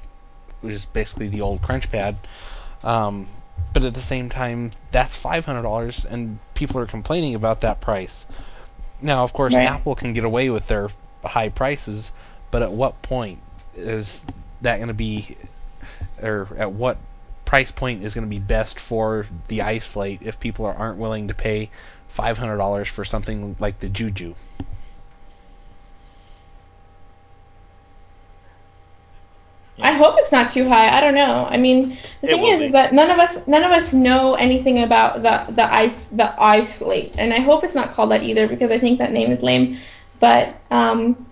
is 0.63 0.85
basically 0.85 1.29
the 1.29 1.41
old 1.41 1.63
CrunchPad. 1.63 2.17
Um, 2.85 3.27
but 3.73 3.83
at 3.83 3.95
the 3.95 4.01
same 4.01 4.29
time, 4.29 4.73
that's 4.91 5.17
five 5.17 5.45
hundred 5.45 5.63
dollars, 5.63 6.05
and 6.05 6.39
people 6.55 6.81
are 6.81 6.87
complaining 6.87 7.35
about 7.35 7.61
that 7.63 7.81
price. 7.81 8.27
Now, 9.01 9.25
of 9.25 9.33
course, 9.33 9.55
Right. 9.55 9.69
Apple 9.69 9.95
can 9.95 10.13
get 10.13 10.25
away 10.25 10.51
with 10.51 10.67
their 10.67 10.91
high 11.25 11.49
prices, 11.49 12.11
but 12.51 12.63
at 12.63 12.73
what 12.73 13.01
point 13.03 13.41
is 13.77 14.23
that 14.63 14.77
going 14.77 14.89
to 14.89 14.95
be, 14.95 15.37
or 16.23 16.49
at 16.59 16.73
what 16.73 16.99
price 17.45 17.71
point 17.71 18.03
is 18.03 18.15
going 18.15 18.27
to 18.27 18.31
be 18.31 18.41
best 18.41 18.79
for 18.81 19.27
the 19.49 19.61
iSlate 19.61 20.23
if 20.23 20.39
people 20.41 20.67
are, 20.67 20.75
aren't 20.75 20.99
willing 20.99 21.29
to 21.29 21.35
pay 21.35 21.71
five 22.09 22.39
hundred 22.39 22.57
dollars 22.59 22.89
for 22.89 23.05
something 23.05 23.57
like 23.59 23.79
the 23.79 23.89
JooJoo? 23.89 24.35
I 29.81 29.93
hope 29.93 30.17
it's 30.19 30.33
not 30.33 30.51
too 30.51 30.69
high. 30.69 30.97
I 30.97 31.01
don't 31.01 31.15
know. 31.15 31.47
I 31.49 31.57
mean, 31.57 31.99
the 32.21 32.29
It 32.29 32.35
thing 32.35 32.47
is, 32.47 32.61
be. 32.61 32.67
is 32.67 32.73
that 32.73 32.93
none 32.93 33.11
of 33.11 33.19
us, 33.19 33.47
none 33.47 33.63
of 33.63 33.71
us 33.71 33.93
know 33.93 34.35
anything 34.35 34.83
about 34.83 35.23
the 35.23 35.53
the 35.53 35.73
ice, 35.73 36.09
the 36.09 36.35
iSlate, 36.39 37.15
and 37.19 37.33
I 37.33 37.41
hope 37.41 37.65
it's 37.65 37.75
not 37.75 37.93
called 37.93 38.11
that 38.11 38.23
either 38.23 38.49
because 38.49 38.71
I 38.71 38.79
think 38.79 38.99
that 38.99 39.13
name 39.13 39.31
is 39.31 39.43
lame. 39.43 39.79
But 40.21 40.55
um, 40.71 41.27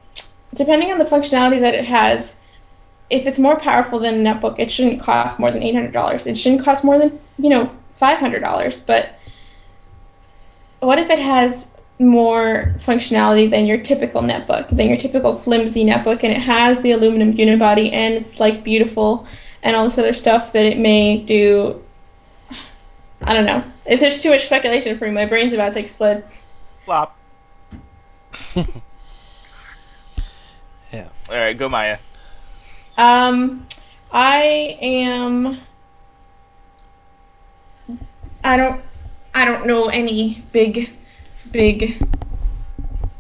depending 0.54 0.92
on 0.92 0.98
the 0.98 1.04
functionality 1.04 1.60
that 1.60 1.74
it 1.74 1.84
has, 1.86 2.38
if 3.10 3.26
it's 3.26 3.38
more 3.38 3.58
powerful 3.58 3.98
than 3.98 4.26
a 4.26 4.30
netbook, 4.34 4.58
it 4.58 4.70
shouldn't 4.70 5.00
cost 5.00 5.38
more 5.38 5.50
than 5.50 5.62
eight 5.62 5.74
hundred 5.74 5.92
dollars. 5.92 6.26
It 6.26 6.38
shouldn't 6.38 6.64
cost 6.64 6.84
more 6.84 6.98
than 6.98 7.18
you 7.38 7.50
know 7.50 7.70
five 7.96 8.18
hundred 8.18 8.40
dollars. 8.40 8.80
But 8.80 9.18
what 10.80 10.98
if 10.98 11.10
it 11.10 11.18
has 11.18 11.75
more 11.98 12.74
functionality 12.78 13.50
than 13.50 13.66
your 13.66 13.78
typical 13.78 14.22
netbook, 14.22 14.68
than 14.70 14.88
your 14.88 14.96
typical 14.96 15.38
flimsy 15.38 15.84
netbook, 15.84 16.22
and 16.22 16.32
it 16.32 16.40
has 16.40 16.80
the 16.80 16.92
aluminum 16.92 17.34
unibody 17.34 17.92
and 17.92 18.14
it's 18.14 18.38
like 18.38 18.62
beautiful 18.62 19.26
and 19.62 19.74
all 19.74 19.84
this 19.84 19.98
other 19.98 20.14
stuff 20.14 20.52
that 20.52 20.66
it 20.66 20.78
may 20.78 21.18
do? 21.18 21.82
I 23.22 23.34
don't 23.34 23.46
know. 23.46 23.64
If 23.86 24.00
there's 24.00 24.22
too 24.22 24.30
much 24.30 24.46
speculation 24.46 24.98
for 24.98 25.06
me, 25.06 25.12
my 25.12 25.26
brain's 25.26 25.54
about 25.54 25.74
to 25.74 25.80
explode. 25.80 26.24
Flop. 26.84 27.16
Yeah. 30.92 31.08
All 31.28 31.34
right, 31.34 31.58
go 31.58 31.68
Maya. 31.68 31.98
Um, 32.96 33.66
I 34.10 34.78
am. 34.80 35.60
I 38.42 38.56
don't. 38.56 38.80
I 39.34 39.44
don't 39.44 39.66
know 39.66 39.88
any 39.88 40.42
big, 40.52 40.95
big 41.56 41.96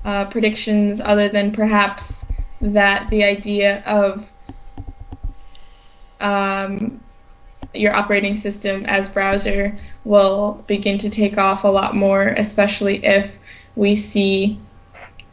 uh, 0.04 0.26
predictions 0.26 1.00
other 1.00 1.30
than 1.30 1.52
perhaps 1.52 2.26
that 2.60 3.08
the 3.08 3.24
idea 3.24 3.82
of 3.86 4.30
um, 6.20 7.00
your 7.72 7.94
operating 7.94 8.36
system 8.36 8.84
as 8.84 9.08
browser 9.08 9.78
will 10.04 10.62
begin 10.66 10.98
to 10.98 11.08
take 11.08 11.38
off 11.38 11.64
a 11.64 11.68
lot 11.68 11.96
more, 11.96 12.26
especially 12.28 13.02
if 13.06 13.38
we 13.74 13.96
see 13.96 14.58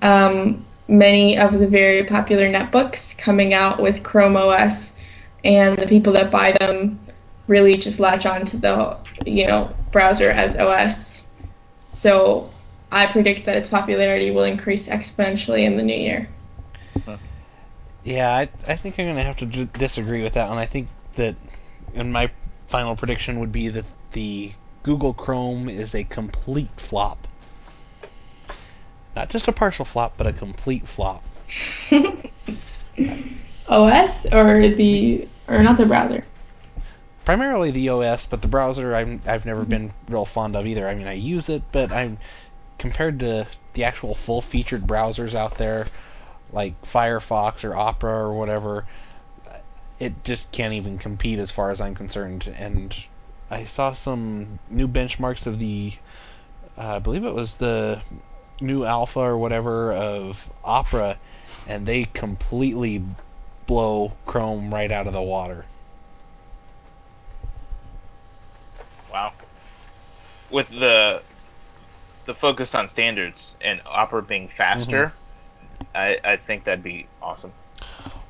um, 0.02 0.66
many 0.88 1.38
of 1.38 1.60
the 1.60 1.68
very 1.68 2.06
popular 2.06 2.46
netbooks 2.46 3.18
coming 3.18 3.54
out 3.54 3.82
with 3.82 4.02
Chrome 4.02 4.38
OS, 4.38 4.98
and 5.44 5.78
the 5.78 5.88
people 5.88 6.14
that 6.14 6.32
buy 6.32 6.54
them 6.54 7.02
really 7.48 7.76
just 7.76 8.00
latch 8.00 8.26
on 8.26 8.46
to 8.46 8.56
the 8.56 8.98
you 9.26 9.46
know 9.46 9.76
browser 9.92 10.30
as 10.30 10.58
OS. 10.58 11.26
So 11.92 12.50
I 12.94 13.08
predict 13.08 13.46
that 13.46 13.58
its 13.58 13.70
popularity 13.70 14.30
will 14.30 14.44
increase 14.44 14.88
exponentially 14.88 15.66
in 15.66 15.78
the 15.78 15.84
new 15.84 15.96
year. 15.96 16.30
Yeah, 18.04 18.30
I, 18.30 18.50
I 18.68 18.76
think 18.76 19.00
I'm 19.00 19.06
going 19.06 19.16
to 19.16 19.24
have 19.24 19.38
to 19.38 19.46
d- 19.46 19.70
disagree 19.74 20.22
with 20.22 20.34
that 20.34 20.50
one. 20.50 20.58
I 20.58 20.66
think 20.66 20.90
that, 21.16 21.36
and 21.96 22.14
my 22.14 22.30
final 22.68 22.96
prediction 22.96 23.40
would 23.40 23.52
be 23.52 23.70
that 23.70 23.86
the 24.12 24.52
Google 24.84 25.14
Chrome 25.14 25.70
is 25.70 25.96
a 25.96 26.04
complete 26.04 26.70
flop. 26.78 27.28
Not 29.16 29.30
just 29.30 29.48
a 29.48 29.52
partial 29.52 29.86
flop, 29.86 30.14
but 30.18 30.28
a 30.28 30.34
complete 30.34 30.88
flop. 30.88 31.24
OS 33.70 34.26
or 34.32 34.68
the 34.70 35.28
or 35.48 35.64
not 35.64 35.78
the 35.78 35.86
browser. 35.86 36.26
Primarily 37.26 37.72
the 37.72 37.90
OS, 37.90 38.26
but 38.26 38.42
the 38.42 38.48
browser 38.48 38.94
I'm, 38.96 39.22
I've 39.26 39.46
never 39.46 39.64
been 39.64 39.94
real 40.10 40.26
fond 40.26 40.58
of 40.58 40.66
either. 40.66 40.88
I 40.88 40.94
mean, 40.94 41.08
I 41.08 41.14
use 41.14 41.48
it, 41.48 41.64
but 41.72 41.92
I'm 41.92 42.18
compared 42.84 43.18
to 43.18 43.48
the 43.76 43.86
actual 43.86 44.14
full-featured 44.14 44.82
browsers 44.82 45.34
out 45.34 45.58
there, 45.58 45.88
like 46.52 46.74
Firefox 46.84 47.64
or 47.64 47.74
Opera 47.74 48.12
or 48.12 48.34
whatever, 48.34 48.86
it 50.00 50.22
just 50.26 50.52
can't 50.52 50.74
even 50.74 50.98
compete 50.98 51.40
as 51.40 51.50
far 51.50 51.72
as 51.72 51.80
I'm 51.80 51.96
concerned. 51.96 52.54
And 52.60 52.94
I 53.50 53.64
saw 53.64 53.94
some 53.94 54.60
new 54.70 54.90
benchmarks 54.90 55.48
of 55.48 55.60
the, 55.60 55.94
uh, 56.78 56.98
I 56.98 57.00
believe 57.00 57.24
it 57.24 57.34
was 57.34 57.54
the 57.54 58.02
new 58.60 58.84
alpha 58.84 59.22
or 59.22 59.38
whatever 59.38 59.94
of 59.94 60.52
Opera, 60.62 61.18
and 61.66 61.86
they 61.88 62.04
completely 62.04 63.02
blow 63.66 64.12
Chrome 64.26 64.74
right 64.74 64.92
out 64.92 65.08
of 65.08 65.14
the 65.14 65.22
water. 65.22 65.64
Wow. 69.10 69.32
With 70.52 70.68
the 70.68 71.22
the 72.26 72.34
focus 72.34 72.76
on 72.76 72.90
standards 72.90 73.56
and 73.62 73.82
Opera 73.86 74.22
being 74.24 74.50
faster, 74.50 75.14
mm-hmm. 75.80 75.84
I, 75.96 76.20
I 76.24 76.38
think 76.38 76.66
that'd 76.66 76.84
be 76.84 77.08
awesome. 77.22 77.52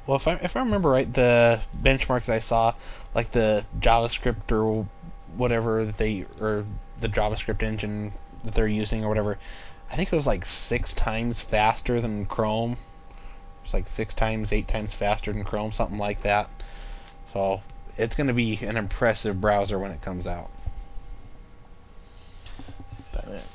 Well, 0.05 0.17
if 0.17 0.27
I 0.27 0.33
if 0.35 0.57
I 0.57 0.59
remember 0.59 0.89
right, 0.89 1.11
the 1.11 1.61
benchmark 1.81 2.25
that 2.25 2.35
I 2.35 2.39
saw, 2.39 2.73
like 3.15 3.31
the 3.31 3.65
JavaScript 3.79 4.51
or 4.51 4.85
whatever 5.35 5.85
that 5.85 5.97
they 5.97 6.25
or 6.41 6.65
the 6.99 7.09
JavaScript 7.09 7.63
engine 7.63 8.13
that 8.43 8.53
they're 8.53 8.67
using 8.67 9.05
or 9.05 9.09
whatever, 9.09 9.37
I 9.89 9.95
think 9.95 10.11
it 10.11 10.15
was 10.15 10.27
like 10.27 10.45
six 10.45 10.93
times 10.93 11.41
faster 11.41 12.01
than 12.01 12.25
Chrome. 12.25 12.77
It's 13.63 13.73
like 13.73 13.87
six 13.87 14.13
times, 14.13 14.51
eight 14.51 14.67
times 14.67 14.93
faster 14.93 15.31
than 15.31 15.45
Chrome, 15.45 15.71
something 15.71 15.97
like 15.97 16.23
that. 16.23 16.49
So 17.31 17.61
it's 17.97 18.15
going 18.15 18.27
to 18.27 18.33
be 18.33 18.57
an 18.57 18.75
impressive 18.75 19.39
browser 19.39 19.79
when 19.79 19.91
it 19.91 20.01
comes 20.01 20.27
out. 20.27 20.49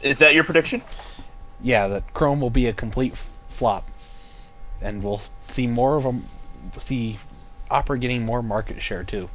Is 0.02 0.18
that 0.18 0.34
your 0.34 0.44
prediction? 0.44 0.82
Yeah, 1.60 1.88
that 1.88 2.14
Chrome 2.14 2.40
will 2.40 2.50
be 2.50 2.66
a 2.66 2.72
complete 2.72 3.14
flop. 3.48 3.88
and 4.80 5.02
we'll 5.02 5.20
see 5.48 5.66
more 5.66 5.96
of 5.96 6.04
them. 6.04 6.24
See 6.78 7.18
Opera 7.70 7.98
getting 7.98 8.24
more 8.24 8.42
market 8.42 8.80
share 8.80 9.04
too. 9.04 9.28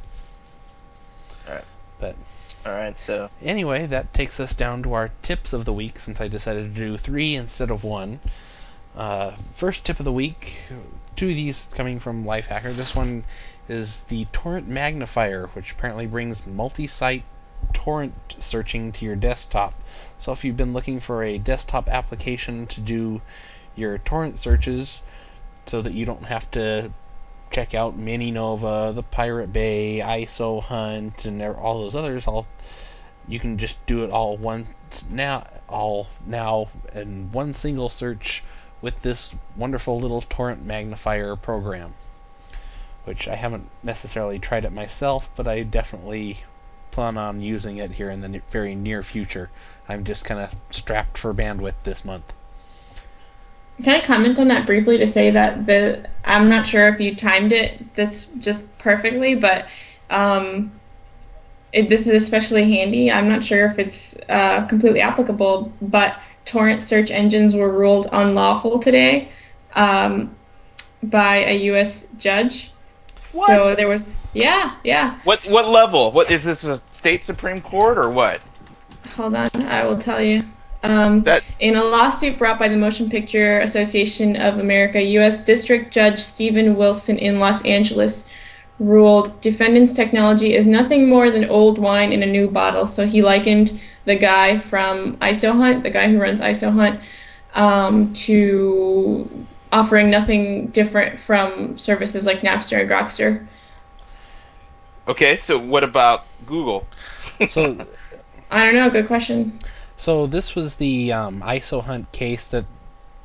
All 1.46 1.54
right. 1.54 1.64
But 2.00 2.16
All 2.66 2.72
right. 2.72 2.98
So 3.00 3.30
anyway, 3.42 3.86
that 3.86 4.12
takes 4.14 4.40
us 4.40 4.54
down 4.54 4.82
to 4.84 4.94
our 4.94 5.10
tips 5.22 5.52
of 5.52 5.64
the 5.64 5.72
week 5.72 5.98
since 5.98 6.20
I 6.20 6.28
decided 6.28 6.74
to 6.74 6.80
do 6.80 6.96
three 6.96 7.34
instead 7.36 7.70
of 7.70 7.84
one. 7.84 8.20
Uh, 8.96 9.32
first 9.54 9.84
tip 9.84 9.98
of 9.98 10.04
the 10.04 10.12
week, 10.12 10.56
two 11.16 11.28
of 11.28 11.34
these 11.34 11.66
coming 11.74 12.00
from 12.00 12.24
Lifehacker. 12.24 12.74
This 12.74 12.94
one 12.94 13.24
is 13.68 14.00
the 14.08 14.26
Torrent 14.32 14.68
Magnifier, 14.68 15.48
which 15.48 15.72
apparently 15.72 16.06
brings 16.06 16.46
multi-site 16.46 17.24
torrent 17.72 18.36
searching 18.38 18.92
to 18.92 19.04
your 19.04 19.16
desktop. 19.16 19.74
So 20.18 20.32
if 20.32 20.44
you've 20.44 20.56
been 20.56 20.72
looking 20.72 21.00
for 21.00 21.22
a 21.22 21.38
desktop 21.38 21.88
application 21.88 22.66
to 22.68 22.80
do 22.80 23.20
your 23.76 23.98
torrent 23.98 24.38
searches 24.38 25.02
so 25.66 25.82
that 25.82 25.92
you 25.92 26.06
don't 26.06 26.24
have 26.24 26.50
to 26.52 26.90
check 27.50 27.74
out 27.74 27.98
MiniNova, 27.98 28.94
the 28.94 29.02
Pirate 29.02 29.52
Bay, 29.52 30.00
isoHunt, 30.02 31.24
and 31.24 31.42
all 31.42 31.82
those 31.82 31.94
others, 31.94 32.26
all 32.26 32.46
you 33.28 33.38
can 33.38 33.58
just 33.58 33.84
do 33.86 34.04
it 34.04 34.10
all 34.10 34.36
once 34.36 35.04
now, 35.08 35.46
all 35.68 36.08
now 36.26 36.68
in 36.94 37.30
one 37.32 37.54
single 37.54 37.88
search 37.88 38.42
with 38.80 39.00
this 39.02 39.34
wonderful 39.56 40.00
little 40.00 40.20
torrent 40.22 40.64
magnifier 40.64 41.36
program. 41.36 41.94
Which 43.04 43.28
I 43.28 43.34
haven't 43.34 43.70
necessarily 43.82 44.38
tried 44.38 44.64
it 44.64 44.72
myself, 44.72 45.30
but 45.36 45.46
I 45.46 45.62
definitely 45.62 46.44
plan 46.94 47.18
on 47.18 47.40
using 47.40 47.78
it 47.78 47.90
here 47.90 48.08
in 48.08 48.20
the 48.20 48.40
very 48.50 48.74
near 48.74 49.02
future. 49.02 49.50
I'm 49.88 50.04
just 50.04 50.24
kind 50.24 50.40
of 50.40 50.54
strapped 50.70 51.18
for 51.18 51.34
bandwidth 51.34 51.74
this 51.82 52.04
month. 52.04 52.32
Can 53.82 53.96
I 53.96 54.00
comment 54.00 54.38
on 54.38 54.48
that 54.48 54.64
briefly 54.64 54.98
to 54.98 55.06
say 55.06 55.32
that 55.32 55.66
the 55.66 56.08
I'm 56.24 56.48
not 56.48 56.64
sure 56.64 56.86
if 56.88 57.00
you 57.00 57.16
timed 57.16 57.52
it 57.52 57.96
this 57.96 58.26
just 58.38 58.78
perfectly, 58.78 59.34
but 59.34 59.66
um, 60.08 60.70
it, 61.72 61.88
this 61.88 62.06
is 62.06 62.22
especially 62.22 62.70
handy. 62.70 63.10
I'm 63.10 63.28
not 63.28 63.44
sure 63.44 63.66
if 63.66 63.80
it's 63.80 64.16
uh, 64.28 64.64
completely 64.66 65.00
applicable, 65.00 65.72
but 65.82 66.16
torrent 66.44 66.82
search 66.82 67.10
engines 67.10 67.56
were 67.56 67.70
ruled 67.70 68.08
unlawful 68.12 68.78
today 68.78 69.30
um, 69.74 70.36
by 71.02 71.38
a 71.38 71.56
U.S. 71.70 72.06
judge. 72.16 72.70
What? 73.32 73.48
So 73.48 73.74
there 73.74 73.88
was, 73.88 74.12
yeah, 74.34 74.74
yeah. 74.84 75.18
what 75.24 75.46
what 75.48 75.68
level? 75.68 76.12
What 76.12 76.30
is 76.30 76.44
this 76.44 76.64
a 76.64 76.80
state 76.90 77.24
supreme 77.24 77.60
court 77.60 77.98
or 77.98 78.10
what? 78.10 78.40
Hold 79.16 79.34
on, 79.34 79.50
I 79.54 79.86
will 79.86 79.98
tell 79.98 80.20
you. 80.20 80.42
Um, 80.82 81.22
That 81.22 81.42
in 81.60 81.76
a 81.76 81.84
lawsuit 81.84 82.36
brought 82.38 82.58
by 82.58 82.68
the 82.68 82.76
Motion 82.76 83.08
Picture 83.08 83.60
Association 83.60 84.36
of 84.36 84.58
America, 84.58 85.00
U.S. 85.00 85.42
District 85.44 85.90
Judge 85.90 86.20
Stephen 86.20 86.76
Wilson 86.76 87.16
in 87.16 87.40
Los 87.40 87.64
Angeles 87.64 88.28
ruled 88.78 89.40
defendant's 89.40 89.94
technology 89.94 90.54
is 90.54 90.66
nothing 90.66 91.08
more 91.08 91.30
than 91.30 91.48
old 91.48 91.78
wine 91.78 92.12
in 92.12 92.22
a 92.22 92.26
new 92.26 92.48
bottle. 92.48 92.86
So 92.86 93.06
he 93.06 93.22
likened 93.22 93.78
the 94.04 94.16
guy 94.16 94.58
from 94.58 95.16
isoHunt, 95.18 95.82
the 95.82 95.90
guy 95.90 96.08
who 96.10 96.20
runs 96.20 96.40
isoHunt, 96.40 97.00
um, 97.54 98.12
to 98.12 99.46
offering 99.72 100.10
nothing 100.10 100.68
different 100.68 101.18
from 101.18 101.78
services 101.78 102.26
like 102.26 102.40
Napster 102.40 102.80
and 102.80 102.90
Grokster. 102.90 103.46
Okay. 105.08 105.36
So 105.36 105.58
what 105.58 105.84
about 105.84 106.24
Google? 106.46 106.86
So 107.48 107.86
I 108.50 108.64
don't 108.64 108.74
know. 108.74 108.90
Good 108.90 109.06
question. 109.06 109.58
So 109.96 110.26
this 110.26 110.54
was 110.54 110.76
the 110.76 111.12
um, 111.12 111.40
isoHunt 111.40 112.12
case 112.12 112.44
that 112.46 112.66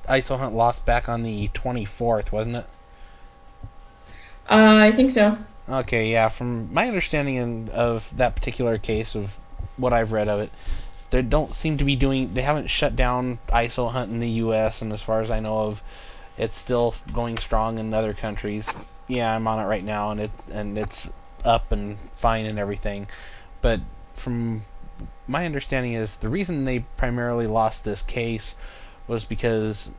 isoHunt 0.08 0.54
lost 0.54 0.86
back 0.86 1.10
on 1.10 1.24
the 1.24 1.48
24th, 1.50 2.32
wasn't 2.32 2.58
it? 2.58 2.66
Uh, 4.50 4.78
I 4.78 4.92
think 4.92 5.12
so. 5.12 5.38
Okay, 5.68 6.12
yeah. 6.12 6.30
From 6.30 6.74
my 6.74 6.88
understanding 6.88 7.70
of 7.72 8.10
that 8.18 8.36
particular 8.36 8.78
case, 8.78 9.16
of 9.16 9.38
what 9.78 9.94
I've 9.94 10.12
read 10.12 10.28
of 10.28 10.40
it, 10.40 10.50
they 11.12 11.22
don't 11.22 11.54
seem 11.54 11.78
to 11.78 11.84
be 11.84 11.96
doing. 11.96 12.34
They 12.34 12.42
haven't 12.42 12.70
shut 12.70 12.96
down 12.96 13.40
isoHunt 13.50 14.10
in 14.10 14.20
the 14.20 14.30
U.S. 14.44 14.82
and 14.82 14.92
as 14.92 15.02
far 15.02 15.22
as 15.22 15.30
I 15.30 15.40
know 15.40 15.60
of, 15.60 15.84
it's 16.38 16.58
still 16.58 16.96
going 17.14 17.38
strong 17.38 17.78
in 17.78 17.94
other 17.94 18.14
countries. 18.14 18.68
Yeah, 19.08 19.36
I'm 19.36 19.48
on 19.48 19.60
it 19.60 19.68
right 19.68 19.84
now, 19.84 20.12
and 20.12 20.22
it 20.22 20.32
and 20.52 20.78
it's 20.78 21.10
up 21.46 21.72
and 21.72 21.98
fine 22.16 22.46
and 22.46 22.60
everything. 22.60 23.08
But 23.62 23.82
from 24.14 24.66
my 25.28 25.46
understanding 25.46 25.94
is 25.94 26.16
the 26.18 26.30
reason 26.30 26.66
they 26.66 26.80
primarily 26.98 27.48
lost 27.48 27.84
this 27.84 28.02
case 28.02 28.56
was 29.08 29.24
because 29.24 29.90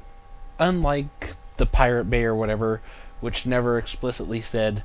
unlike 0.59 1.37
the 1.57 1.67
Pirate 1.67 2.05
Bay 2.11 2.25
or 2.25 2.35
whatever, 2.35 2.81
which 3.21 3.47
never 3.47 3.79
explicitly 3.79 4.41
said 4.43 4.83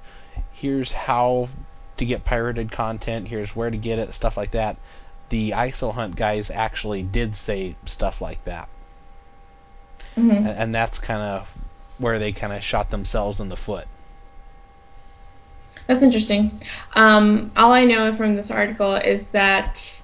here's 0.52 0.92
how 0.92 1.50
to 1.98 2.06
get 2.06 2.26
pirated 2.26 2.72
content, 2.72 3.28
here's 3.28 3.56
where 3.56 3.70
to 3.70 3.78
get 3.78 4.00
it, 4.00 4.14
stuff 4.14 4.38
like 4.38 4.52
that. 4.52 4.78
The 5.30 5.52
isoHunt 5.52 6.16
guys 6.16 6.50
actually 6.50 7.04
did 7.04 7.36
say 7.36 7.76
stuff 7.86 8.22
like 8.22 8.44
that. 8.46 8.70
hmm 10.16 10.30
And, 10.32 10.48
and 10.48 10.76
that's 10.76 11.00
kind 11.00 11.22
of 11.22 11.50
where 11.98 12.20
they 12.20 12.32
kind 12.32 12.54
of 12.54 12.64
shot 12.64 12.90
themselves 12.90 13.40
in 13.40 13.50
the 13.50 13.58
foot. 13.58 13.88
That's 15.88 16.02
interesting. 16.02 16.52
Um, 16.96 17.52
all 17.56 17.72
I 17.72 17.86
know 17.86 18.14
from 18.14 18.36
this 18.36 18.50
article 18.50 18.96
is 18.96 19.30
that, 19.30 20.02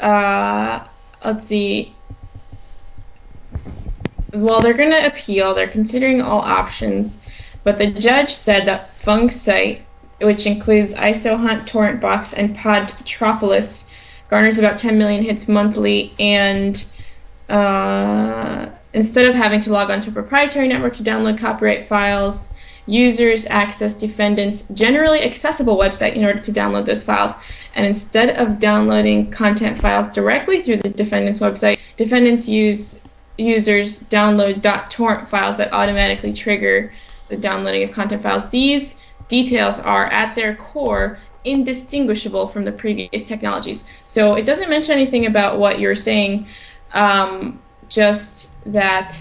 uh, 0.00 0.84
let's 1.24 1.46
see. 1.46 1.94
Well, 4.32 4.60
they're 4.60 4.74
going 4.74 4.90
to 4.90 5.06
appeal. 5.06 5.54
They're 5.54 5.68
considering 5.68 6.22
all 6.22 6.40
options, 6.40 7.18
but 7.62 7.78
the 7.78 7.90
judge 7.90 8.34
said 8.34 8.66
that 8.66 8.96
Funksite, 8.98 9.80
which 10.20 10.46
includes 10.46 10.94
isoHunt, 10.94 11.66
Torrent 11.66 12.00
Box, 12.00 12.32
and 12.32 12.56
Podtropolis, 12.56 13.86
garners 14.28 14.58
about 14.58 14.78
10 14.78 14.98
million 14.98 15.22
hits 15.22 15.48
monthly, 15.48 16.14
and 16.18 16.84
uh, 17.48 18.66
instead 18.92 19.26
of 19.26 19.34
having 19.34 19.60
to 19.62 19.72
log 19.72 19.90
onto 19.90 20.10
a 20.10 20.12
proprietary 20.12 20.68
network 20.68 20.96
to 20.96 21.02
download 21.02 21.38
copyright 21.38 21.88
files, 21.88 22.50
users 22.86 23.46
access 23.46 23.94
defendants' 23.94 24.62
generally 24.74 25.22
accessible 25.22 25.76
website 25.76 26.14
in 26.14 26.24
order 26.24 26.40
to 26.40 26.52
download 26.52 26.86
those 26.86 27.02
files. 27.02 27.34
And 27.74 27.86
instead 27.86 28.36
of 28.36 28.58
downloading 28.58 29.30
content 29.30 29.80
files 29.80 30.08
directly 30.10 30.60
through 30.60 30.78
the 30.78 30.88
defendant's 30.88 31.40
website, 31.40 31.78
defendants 31.96 32.48
use 32.48 33.00
users 33.36 34.02
download 34.04 34.62
.torrent 34.90 35.28
files 35.28 35.56
that 35.56 35.72
automatically 35.72 36.32
trigger 36.32 36.92
the 37.28 37.36
downloading 37.36 37.84
of 37.84 37.92
content 37.92 38.22
files. 38.22 38.48
These 38.50 38.96
details 39.28 39.78
are 39.78 40.06
at 40.06 40.34
their 40.34 40.56
core 40.56 41.18
indistinguishable 41.44 42.48
from 42.48 42.64
the 42.64 42.72
previous 42.72 43.24
technologies. 43.24 43.86
So 44.04 44.34
it 44.34 44.44
doesn't 44.44 44.68
mention 44.68 44.94
anything 44.94 45.26
about 45.26 45.58
what 45.58 45.80
you're 45.80 45.96
saying, 45.96 46.46
um, 46.92 47.60
just 47.88 48.50
that 48.66 49.18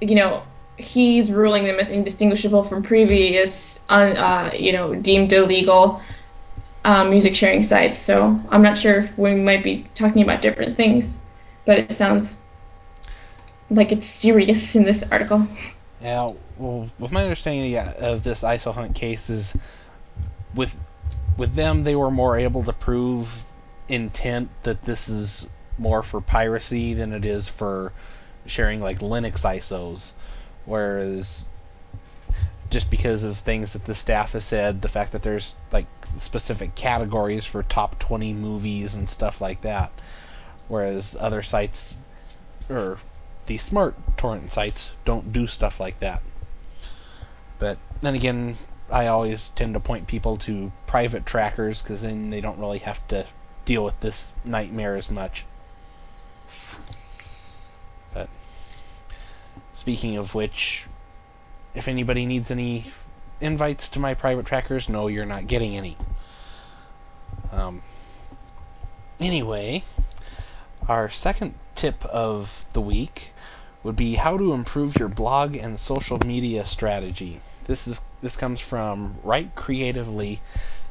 you 0.00 0.14
know 0.14 0.42
he's 0.82 1.32
ruling 1.32 1.64
them 1.64 1.78
as 1.78 1.90
indistinguishable 1.90 2.64
from 2.64 2.82
previous, 2.82 3.84
uh, 3.88 4.50
you 4.58 4.72
know, 4.72 4.94
deemed 4.94 5.32
illegal 5.32 6.02
um, 6.84 7.10
music 7.10 7.34
sharing 7.34 7.62
sites. 7.62 7.98
So 7.98 8.40
I'm 8.50 8.62
not 8.62 8.78
sure 8.78 9.00
if 9.00 9.18
we 9.18 9.34
might 9.34 9.62
be 9.62 9.86
talking 9.94 10.22
about 10.22 10.42
different 10.42 10.76
things, 10.76 11.20
but 11.64 11.78
it 11.78 11.94
sounds 11.94 12.40
like 13.70 13.92
it's 13.92 14.06
serious 14.06 14.76
in 14.76 14.84
this 14.84 15.02
article. 15.10 15.46
Yeah, 16.00 16.32
well, 16.58 16.90
with 16.98 17.12
my 17.12 17.22
understanding 17.22 17.76
of 17.76 18.22
this 18.22 18.42
isoHunt 18.42 18.94
case 18.94 19.30
is 19.30 19.54
with 20.54 20.74
with 21.38 21.54
them 21.54 21.84
they 21.84 21.96
were 21.96 22.10
more 22.10 22.36
able 22.36 22.62
to 22.64 22.72
prove 22.72 23.44
intent 23.88 24.50
that 24.64 24.84
this 24.84 25.08
is 25.08 25.46
more 25.78 26.02
for 26.02 26.20
piracy 26.20 26.94
than 26.94 27.12
it 27.12 27.24
is 27.24 27.48
for 27.48 27.92
sharing 28.46 28.80
like 28.80 28.98
Linux 28.98 29.44
ISOs, 29.44 30.12
whereas 30.64 31.44
just 32.70 32.90
because 32.90 33.22
of 33.22 33.36
things 33.36 33.74
that 33.74 33.84
the 33.84 33.94
staff 33.94 34.32
has 34.32 34.44
said, 34.44 34.80
the 34.80 34.88
fact 34.88 35.12
that 35.12 35.22
there's 35.22 35.56
like 35.72 35.86
specific 36.16 36.74
categories 36.74 37.44
for 37.44 37.62
top 37.62 37.98
20 37.98 38.32
movies 38.32 38.94
and 38.94 39.08
stuff 39.08 39.40
like 39.40 39.60
that, 39.62 39.92
whereas 40.68 41.16
other 41.20 41.42
sites 41.42 41.94
or 42.70 42.98
the 43.46 43.58
smart 43.58 43.94
torrent 44.16 44.52
sites 44.52 44.92
don't 45.04 45.32
do 45.32 45.46
stuff 45.46 45.80
like 45.80 46.00
that. 46.00 46.22
But 47.58 47.78
then 48.00 48.14
again, 48.14 48.56
I 48.90 49.06
always 49.06 49.48
tend 49.50 49.74
to 49.74 49.80
point 49.80 50.06
people 50.06 50.36
to 50.38 50.72
private 50.86 51.26
trackers 51.26 51.82
because 51.82 52.02
then 52.02 52.30
they 52.30 52.40
don't 52.40 52.58
really 52.58 52.78
have 52.80 53.06
to 53.08 53.26
deal 53.64 53.84
with 53.84 53.98
this 54.00 54.32
nightmare 54.44 54.96
as 54.96 55.10
much. 55.10 55.44
Speaking 59.82 60.16
of 60.16 60.32
which, 60.32 60.84
if 61.74 61.88
anybody 61.88 62.24
needs 62.24 62.52
any 62.52 62.92
invites 63.40 63.88
to 63.88 63.98
my 63.98 64.14
private 64.14 64.46
trackers, 64.46 64.88
no, 64.88 65.08
you're 65.08 65.26
not 65.26 65.48
getting 65.48 65.76
any. 65.76 65.96
Um, 67.50 67.82
anyway, 69.18 69.82
our 70.86 71.10
second 71.10 71.54
tip 71.74 72.04
of 72.04 72.64
the 72.74 72.80
week 72.80 73.32
would 73.82 73.96
be 73.96 74.14
how 74.14 74.36
to 74.38 74.52
improve 74.52 74.96
your 75.00 75.08
blog 75.08 75.56
and 75.56 75.80
social 75.80 76.20
media 76.24 76.64
strategy. 76.64 77.40
This 77.64 77.88
is 77.88 78.00
this 78.22 78.36
comes 78.36 78.60
from 78.60 79.16
Write 79.24 79.56
Creatively. 79.56 80.40